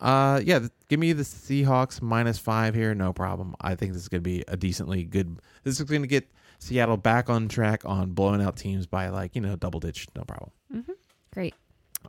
uh, 0.00 0.40
yeah, 0.44 0.58
th- 0.60 0.70
give 0.88 1.00
me 1.00 1.12
the 1.12 1.22
Seahawks 1.22 2.02
minus 2.02 2.38
five 2.38 2.74
here. 2.74 2.94
No 2.94 3.12
problem. 3.12 3.54
I 3.60 3.74
think 3.74 3.92
this 3.92 4.02
is 4.02 4.08
going 4.08 4.22
to 4.22 4.28
be 4.28 4.44
a 4.48 4.56
decently 4.56 5.04
good. 5.04 5.38
This 5.64 5.80
is 5.80 5.86
going 5.86 6.02
to 6.02 6.08
get 6.08 6.30
Seattle 6.58 6.96
back 6.96 7.30
on 7.30 7.48
track 7.48 7.82
on 7.84 8.12
blowing 8.12 8.42
out 8.42 8.56
teams 8.56 8.86
by 8.86 9.08
like, 9.08 9.34
you 9.34 9.40
know, 9.40 9.56
double 9.56 9.80
digit. 9.80 10.08
No 10.14 10.22
problem. 10.24 10.50
Mm-hmm. 10.74 10.92
Great. 11.32 11.54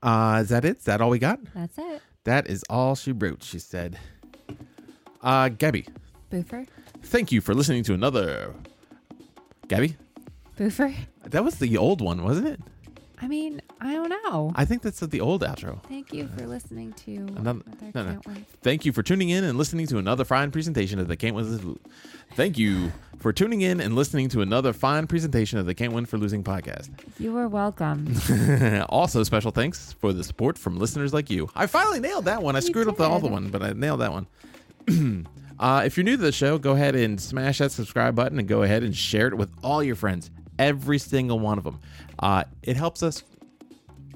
Uh, 0.03 0.39
is 0.43 0.49
that 0.49 0.65
it? 0.65 0.77
Is 0.77 0.83
that 0.85 1.01
all 1.01 1.09
we 1.09 1.19
got? 1.19 1.39
That's 1.55 1.77
it. 1.77 2.01
That 2.25 2.47
is 2.49 2.63
all 2.69 2.95
she 2.95 3.11
wrote, 3.13 3.41
she 3.43 3.59
said. 3.59 3.97
Uh, 5.21 5.49
Gabby, 5.49 5.85
Boofer. 6.29 6.67
thank 7.01 7.31
you 7.31 7.41
for 7.41 7.53
listening 7.53 7.83
to 7.83 7.93
another. 7.93 8.53
Gabby? 9.67 9.95
Boofer. 10.57 10.93
That 11.25 11.43
was 11.43 11.55
the 11.55 11.77
old 11.77 12.01
one, 12.01 12.23
wasn't 12.23 12.47
it? 12.47 12.61
I 13.19 13.27
mean, 13.27 13.61
I 13.81 13.93
don't 13.93 14.09
know. 14.09 14.51
I 14.55 14.63
think 14.65 14.83
that's 14.83 14.99
the 14.99 15.21
old 15.21 15.41
outro. 15.41 15.81
Thank 15.87 16.13
you 16.13 16.27
for 16.37 16.45
listening 16.45 16.93
to 17.05 17.15
Another- 17.35 17.61
no, 17.95 18.03
no. 18.03 18.21
Thank 18.61 18.85
you 18.85 18.91
for 18.91 19.01
tuning 19.01 19.29
in 19.29 19.43
and 19.43 19.57
listening 19.57 19.87
to 19.87 19.97
another 19.97 20.23
fine 20.23 20.51
presentation 20.51 20.99
of 20.99 21.07
the 21.07 21.17
Can't 21.17 21.35
Win. 21.35 21.67
Lo- 21.67 21.77
Thank 22.35 22.57
you 22.59 22.91
for 23.17 23.33
tuning 23.33 23.61
in 23.61 23.79
and 23.79 23.95
listening 23.95 24.29
to 24.29 24.41
another 24.41 24.71
fine 24.71 25.07
presentation 25.07 25.57
of 25.57 25.65
the 25.65 25.73
Can't 25.73 25.93
Win 25.93 26.05
for 26.05 26.17
Losing 26.19 26.43
podcast. 26.43 26.89
You 27.19 27.35
are 27.37 27.47
welcome. 27.47 28.13
also, 28.89 29.23
special 29.23 29.49
thanks 29.51 29.93
for 29.93 30.13
the 30.13 30.23
support 30.23 30.57
from 30.57 30.77
listeners 30.77 31.11
like 31.13 31.29
you. 31.31 31.49
I 31.55 31.65
finally 31.65 31.99
nailed 31.99 32.25
that 32.25 32.43
one. 32.43 32.55
I 32.55 32.59
You 32.59 32.65
screwed 32.67 32.87
up 32.87 32.97
the 32.97 33.09
other 33.09 33.29
one, 33.29 33.49
but 33.49 33.63
I 33.63 33.73
nailed 33.73 34.01
that 34.01 34.11
one. 34.11 34.27
uh, 35.59 35.81
if 35.85 35.97
you're 35.97 36.03
new 36.03 36.17
to 36.17 36.21
the 36.21 36.31
show, 36.31 36.57
go 36.59 36.73
ahead 36.73 36.95
and 36.95 37.19
smash 37.19 37.57
that 37.57 37.71
subscribe 37.71 38.15
button 38.15 38.37
and 38.37 38.47
go 38.47 38.61
ahead 38.61 38.83
and 38.83 38.95
share 38.95 39.27
it 39.27 39.35
with 39.37 39.49
all 39.63 39.81
your 39.83 39.95
friends, 39.95 40.29
every 40.59 40.97
single 40.99 41.39
one 41.39 41.57
of 41.57 41.63
them. 41.63 41.79
Uh, 42.19 42.43
it 42.63 42.75
helps 42.75 43.03
us 43.03 43.23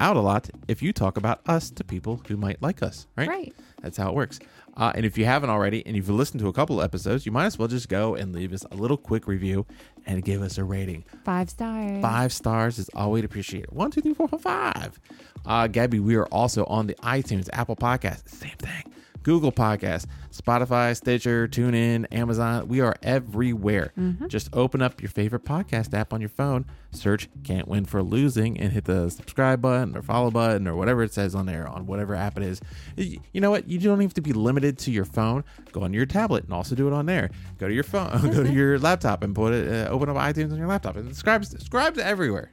out 0.00 0.16
a 0.16 0.20
lot 0.20 0.50
if 0.68 0.82
you 0.82 0.92
talk 0.92 1.16
about 1.16 1.40
us 1.48 1.70
to 1.70 1.84
people 1.84 2.20
who 2.28 2.36
might 2.36 2.60
like 2.62 2.82
us, 2.82 3.06
right? 3.16 3.28
Right. 3.28 3.54
That's 3.82 3.96
how 3.96 4.08
it 4.08 4.14
works. 4.14 4.38
Uh, 4.76 4.90
and 4.94 5.04
if 5.04 5.18
you 5.18 5.24
haven't 5.26 5.50
already, 5.50 5.84
and 5.86 5.94
you've 5.94 6.08
listened 6.08 6.40
to 6.40 6.48
a 6.48 6.52
couple 6.52 6.80
of 6.80 6.84
episodes, 6.84 7.26
you 7.26 7.32
might 7.32 7.44
as 7.46 7.58
well 7.58 7.68
just 7.68 7.88
go 7.88 8.14
and 8.14 8.34
leave 8.34 8.52
us 8.52 8.64
a 8.70 8.74
little 8.74 8.96
quick 8.96 9.26
review 9.26 9.66
and 10.06 10.24
give 10.24 10.40
us 10.40 10.56
a 10.56 10.64
rating. 10.64 11.04
Five 11.24 11.50
stars. 11.50 12.00
Five 12.00 12.32
stars 12.32 12.78
is 12.78 12.88
always 12.94 13.22
appreciated. 13.24 13.70
One, 13.70 13.90
two, 13.90 14.00
three, 14.00 14.14
four, 14.14 14.28
five, 14.28 14.40
five. 14.42 15.00
Uh, 15.44 15.66
Gabby, 15.66 16.00
we 16.00 16.14
are 16.16 16.26
also 16.26 16.64
on 16.64 16.86
the 16.86 16.94
iTunes, 16.94 17.48
Apple 17.52 17.76
Podcast, 17.76 18.28
same 18.28 18.56
thing. 18.58 18.91
Google 19.22 19.52
Podcast, 19.52 20.06
Spotify, 20.30 20.96
Stitcher, 20.96 21.46
TuneIn, 21.48 22.06
Amazon. 22.12 22.68
We 22.68 22.80
are 22.80 22.96
everywhere. 23.02 23.92
Just 24.28 24.48
open 24.52 24.82
up 24.82 25.00
your 25.00 25.10
favorite 25.10 25.44
podcast 25.44 25.94
app 25.94 26.12
on 26.12 26.20
your 26.20 26.28
phone, 26.28 26.64
search 26.90 27.28
Can't 27.44 27.68
Win 27.68 27.84
for 27.84 28.02
Losing, 28.02 28.58
and 28.58 28.72
hit 28.72 28.84
the 28.84 29.08
subscribe 29.10 29.60
button 29.62 29.96
or 29.96 30.02
follow 30.02 30.30
button 30.30 30.66
or 30.66 30.74
whatever 30.76 31.02
it 31.02 31.12
says 31.12 31.34
on 31.34 31.46
there 31.46 31.66
on 31.68 31.86
whatever 31.86 32.14
app 32.14 32.36
it 32.36 32.42
is. 32.42 32.60
You 32.96 33.40
know 33.40 33.50
what? 33.50 33.68
You 33.68 33.78
don't 33.78 34.00
have 34.00 34.14
to 34.14 34.20
be 34.22 34.32
limited 34.32 34.78
to 34.78 34.90
your 34.90 35.04
phone. 35.04 35.44
Go 35.72 35.82
on 35.82 35.92
your 35.92 36.06
tablet 36.06 36.44
and 36.44 36.52
also 36.52 36.74
do 36.74 36.86
it 36.88 36.92
on 36.92 37.06
there. 37.06 37.30
Go 37.58 37.68
to 37.68 37.74
your 37.74 37.84
phone, 37.84 38.30
go 38.32 38.42
to 38.42 38.52
your 38.52 38.78
laptop 38.78 39.22
and 39.22 39.34
put 39.34 39.52
it, 39.52 39.68
uh, 39.72 39.90
open 39.90 40.08
up 40.08 40.16
iTunes 40.16 40.52
on 40.52 40.58
your 40.58 40.66
laptop 40.68 40.96
and 40.96 41.06
subscribe, 41.08 41.44
subscribe 41.44 41.94
to 41.94 42.04
everywhere. 42.04 42.50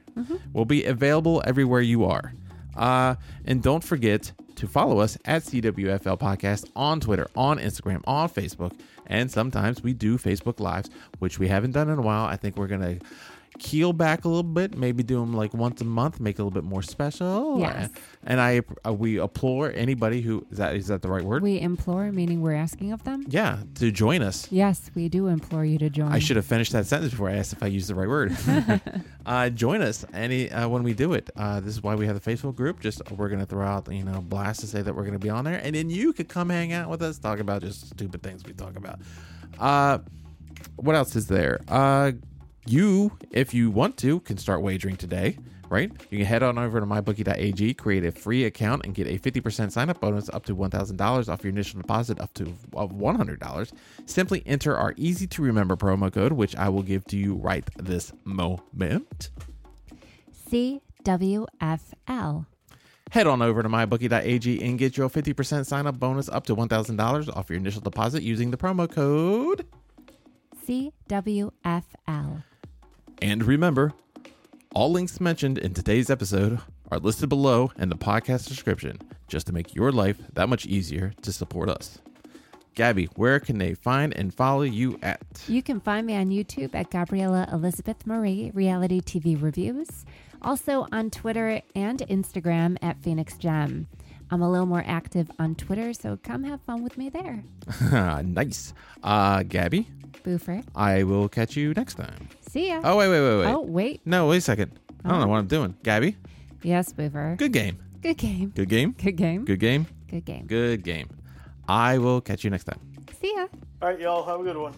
We'll 0.52 0.64
be 0.64 0.84
available 0.84 1.42
everywhere 1.46 1.80
you 1.80 2.04
are. 2.04 2.32
Uh, 2.76 3.16
and 3.44 3.62
don't 3.62 3.82
forget 3.82 4.32
to 4.60 4.68
follow 4.68 5.00
us 5.00 5.16
at 5.24 5.42
CWFL 5.42 6.18
Podcast 6.18 6.68
on 6.76 7.00
Twitter, 7.00 7.26
on 7.34 7.58
Instagram, 7.58 8.02
on 8.06 8.28
Facebook, 8.28 8.78
and 9.06 9.30
sometimes 9.30 9.82
we 9.82 9.94
do 9.94 10.18
Facebook 10.18 10.60
Lives, 10.60 10.90
which 11.18 11.38
we 11.38 11.48
haven't 11.48 11.70
done 11.70 11.88
in 11.88 11.98
a 11.98 12.02
while. 12.02 12.26
I 12.26 12.36
think 12.36 12.58
we're 12.58 12.66
gonna 12.66 12.98
keel 13.60 13.92
back 13.92 14.24
a 14.24 14.28
little 14.28 14.42
bit, 14.42 14.76
maybe 14.76 15.02
do 15.02 15.20
them 15.20 15.34
like 15.34 15.54
once 15.54 15.80
a 15.80 15.84
month, 15.84 16.18
make 16.18 16.38
it 16.38 16.42
a 16.42 16.44
little 16.44 16.60
bit 16.60 16.68
more 16.68 16.82
special. 16.82 17.60
Yes. 17.60 17.90
And 18.24 18.40
I 18.40 18.62
uh, 18.84 18.92
we 18.92 19.18
implore 19.20 19.70
anybody 19.72 20.22
who 20.22 20.44
is 20.50 20.58
that 20.58 20.74
is 20.74 20.88
that 20.88 21.02
the 21.02 21.08
right 21.08 21.22
word? 21.22 21.42
We 21.42 21.60
implore, 21.60 22.10
meaning 22.10 22.40
we're 22.40 22.54
asking 22.54 22.92
of 22.92 23.04
them. 23.04 23.24
yeah, 23.28 23.60
to 23.76 23.92
join 23.92 24.22
us. 24.22 24.50
Yes, 24.50 24.90
we 24.94 25.08
do 25.08 25.28
implore 25.28 25.64
you 25.64 25.78
to 25.78 25.90
join. 25.90 26.10
I 26.10 26.18
should 26.18 26.36
have 26.36 26.46
finished 26.46 26.72
that 26.72 26.86
sentence 26.86 27.12
before 27.12 27.28
I 27.28 27.34
asked 27.34 27.52
if 27.52 27.62
I 27.62 27.66
used 27.66 27.88
the 27.88 27.94
right 27.94 28.08
word. 28.08 28.36
uh, 29.26 29.50
join 29.50 29.82
us 29.82 30.04
any 30.12 30.50
uh, 30.50 30.66
when 30.68 30.82
we 30.82 30.94
do 30.94 31.12
it. 31.12 31.30
Uh, 31.36 31.60
this 31.60 31.74
is 31.74 31.82
why 31.82 31.94
we 31.94 32.06
have 32.06 32.20
the 32.20 32.30
Facebook 32.30 32.56
group. 32.56 32.80
Just 32.80 33.08
we're 33.12 33.28
gonna 33.28 33.46
throw 33.46 33.64
out 33.64 33.92
you 33.92 34.04
know 34.04 34.20
blasts 34.22 34.62
to 34.62 34.66
say 34.66 34.82
that 34.82 34.94
we're 34.94 35.04
gonna 35.04 35.18
be 35.18 35.30
on 35.30 35.44
there, 35.44 35.60
and 35.62 35.74
then 35.74 35.90
you 35.90 36.12
could 36.12 36.28
come 36.28 36.48
hang 36.48 36.72
out 36.72 36.88
with 36.88 37.02
us, 37.02 37.18
talk 37.18 37.38
about 37.38 37.60
just 37.60 37.90
stupid 37.90 38.22
things 38.22 38.42
we 38.44 38.54
talk 38.54 38.76
about. 38.76 39.00
Uh, 39.58 39.98
what 40.76 40.96
else 40.96 41.14
is 41.14 41.26
there? 41.26 41.60
Uh, 41.68 42.12
you, 42.66 43.16
if 43.30 43.54
you 43.54 43.70
want 43.70 43.96
to, 43.98 44.20
can 44.20 44.36
start 44.38 44.62
wagering 44.62 44.96
today. 44.96 45.38
Right? 45.68 45.92
You 46.10 46.18
can 46.18 46.26
head 46.26 46.42
on 46.42 46.58
over 46.58 46.80
to 46.80 46.86
mybookie.ag, 46.86 47.74
create 47.74 48.04
a 48.04 48.10
free 48.10 48.44
account, 48.44 48.84
and 48.84 48.92
get 48.92 49.06
a 49.06 49.20
50% 49.20 49.70
sign 49.70 49.88
up 49.88 50.00
bonus 50.00 50.28
up 50.28 50.44
to 50.46 50.56
$1,000 50.56 51.28
off 51.28 51.44
your 51.44 51.52
initial 51.52 51.80
deposit 51.80 52.20
up 52.20 52.34
to 52.34 52.52
of 52.74 52.90
$100. 52.90 53.72
Simply 54.04 54.42
enter 54.46 54.76
our 54.76 54.94
easy 54.96 55.28
to 55.28 55.42
remember 55.42 55.76
promo 55.76 56.12
code, 56.12 56.32
which 56.32 56.56
I 56.56 56.68
will 56.70 56.82
give 56.82 57.04
to 57.06 57.16
you 57.16 57.34
right 57.36 57.64
this 57.76 58.12
moment. 58.24 59.30
CWFL. 60.50 62.46
Head 63.12 63.26
on 63.28 63.42
over 63.42 63.62
to 63.62 63.68
mybookie.ag 63.68 64.62
and 64.62 64.78
get 64.78 64.96
your 64.96 65.08
50% 65.08 65.66
sign 65.66 65.86
up 65.86 66.00
bonus 66.00 66.28
up 66.28 66.46
to 66.46 66.56
$1,000 66.56 67.36
off 67.36 67.48
your 67.48 67.58
initial 67.58 67.80
deposit 67.80 68.24
using 68.24 68.50
the 68.50 68.56
promo 68.56 68.90
code. 68.90 69.66
CWFL. 70.66 72.42
And 73.22 73.44
remember, 73.44 73.92
all 74.74 74.90
links 74.90 75.20
mentioned 75.20 75.58
in 75.58 75.74
today's 75.74 76.10
episode 76.10 76.60
are 76.90 76.98
listed 76.98 77.28
below 77.28 77.70
in 77.78 77.88
the 77.88 77.96
podcast 77.96 78.48
description 78.48 78.98
just 79.28 79.46
to 79.46 79.52
make 79.52 79.74
your 79.74 79.92
life 79.92 80.18
that 80.32 80.48
much 80.48 80.66
easier 80.66 81.12
to 81.22 81.32
support 81.32 81.68
us. 81.68 81.98
Gabby, 82.74 83.06
where 83.16 83.40
can 83.40 83.58
they 83.58 83.74
find 83.74 84.16
and 84.16 84.32
follow 84.32 84.62
you 84.62 84.98
at? 85.02 85.20
You 85.48 85.62
can 85.62 85.80
find 85.80 86.06
me 86.06 86.16
on 86.16 86.30
YouTube 86.30 86.74
at 86.74 86.90
Gabriella 86.90 87.48
Elizabeth 87.52 88.06
Marie 88.06 88.52
Reality 88.54 89.00
TV 89.00 89.40
Reviews. 89.40 90.04
Also 90.40 90.86
on 90.90 91.10
Twitter 91.10 91.60
and 91.74 91.98
Instagram 92.08 92.78
at 92.80 93.02
Phoenix 93.02 93.36
Gem. 93.36 93.86
I'm 94.30 94.40
a 94.40 94.50
little 94.50 94.66
more 94.66 94.84
active 94.86 95.30
on 95.38 95.56
Twitter, 95.56 95.92
so 95.92 96.16
come 96.22 96.44
have 96.44 96.60
fun 96.62 96.82
with 96.82 96.96
me 96.96 97.10
there. 97.10 97.42
nice. 98.22 98.72
Uh, 99.02 99.42
Gabby, 99.42 99.88
Boofer. 100.22 100.64
I 100.74 101.02
will 101.02 101.28
catch 101.28 101.56
you 101.56 101.74
next 101.74 101.94
time. 101.94 102.28
See 102.50 102.66
ya. 102.68 102.80
Oh, 102.82 102.96
wait, 102.96 103.08
wait, 103.08 103.20
wait, 103.22 103.38
wait. 103.46 103.52
Oh, 103.54 103.60
wait. 103.60 104.00
No, 104.04 104.26
wait 104.26 104.38
a 104.38 104.40
second. 104.40 104.72
I 105.04 105.08
don't 105.10 105.20
know 105.20 105.28
what 105.28 105.38
I'm 105.38 105.46
doing. 105.46 105.76
Gabby, 105.84 106.16
Yes, 106.62 106.92
Boofer. 106.92 107.36
good 107.38 107.52
game. 107.52 107.78
Good 108.02 108.16
game. 108.18 108.50
Good 108.56 108.68
game. 108.68 108.92
Good 108.98 109.16
game. 109.16 109.44
Good 109.44 109.60
game. 109.60 109.86
Good 110.10 110.24
game. 110.24 110.46
Good 110.46 110.82
game. 110.82 111.08
I 111.68 111.98
will 111.98 112.20
catch 112.20 112.42
you 112.42 112.50
next 112.50 112.64
time. 112.64 112.80
See 113.20 113.32
ya. 113.36 113.46
All 113.80 113.88
right, 113.90 114.00
y'all. 114.00 114.24
Have 114.26 114.40
a 114.40 114.42
good 114.42 114.56
one. 114.56 114.74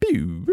Pew. 0.00 0.46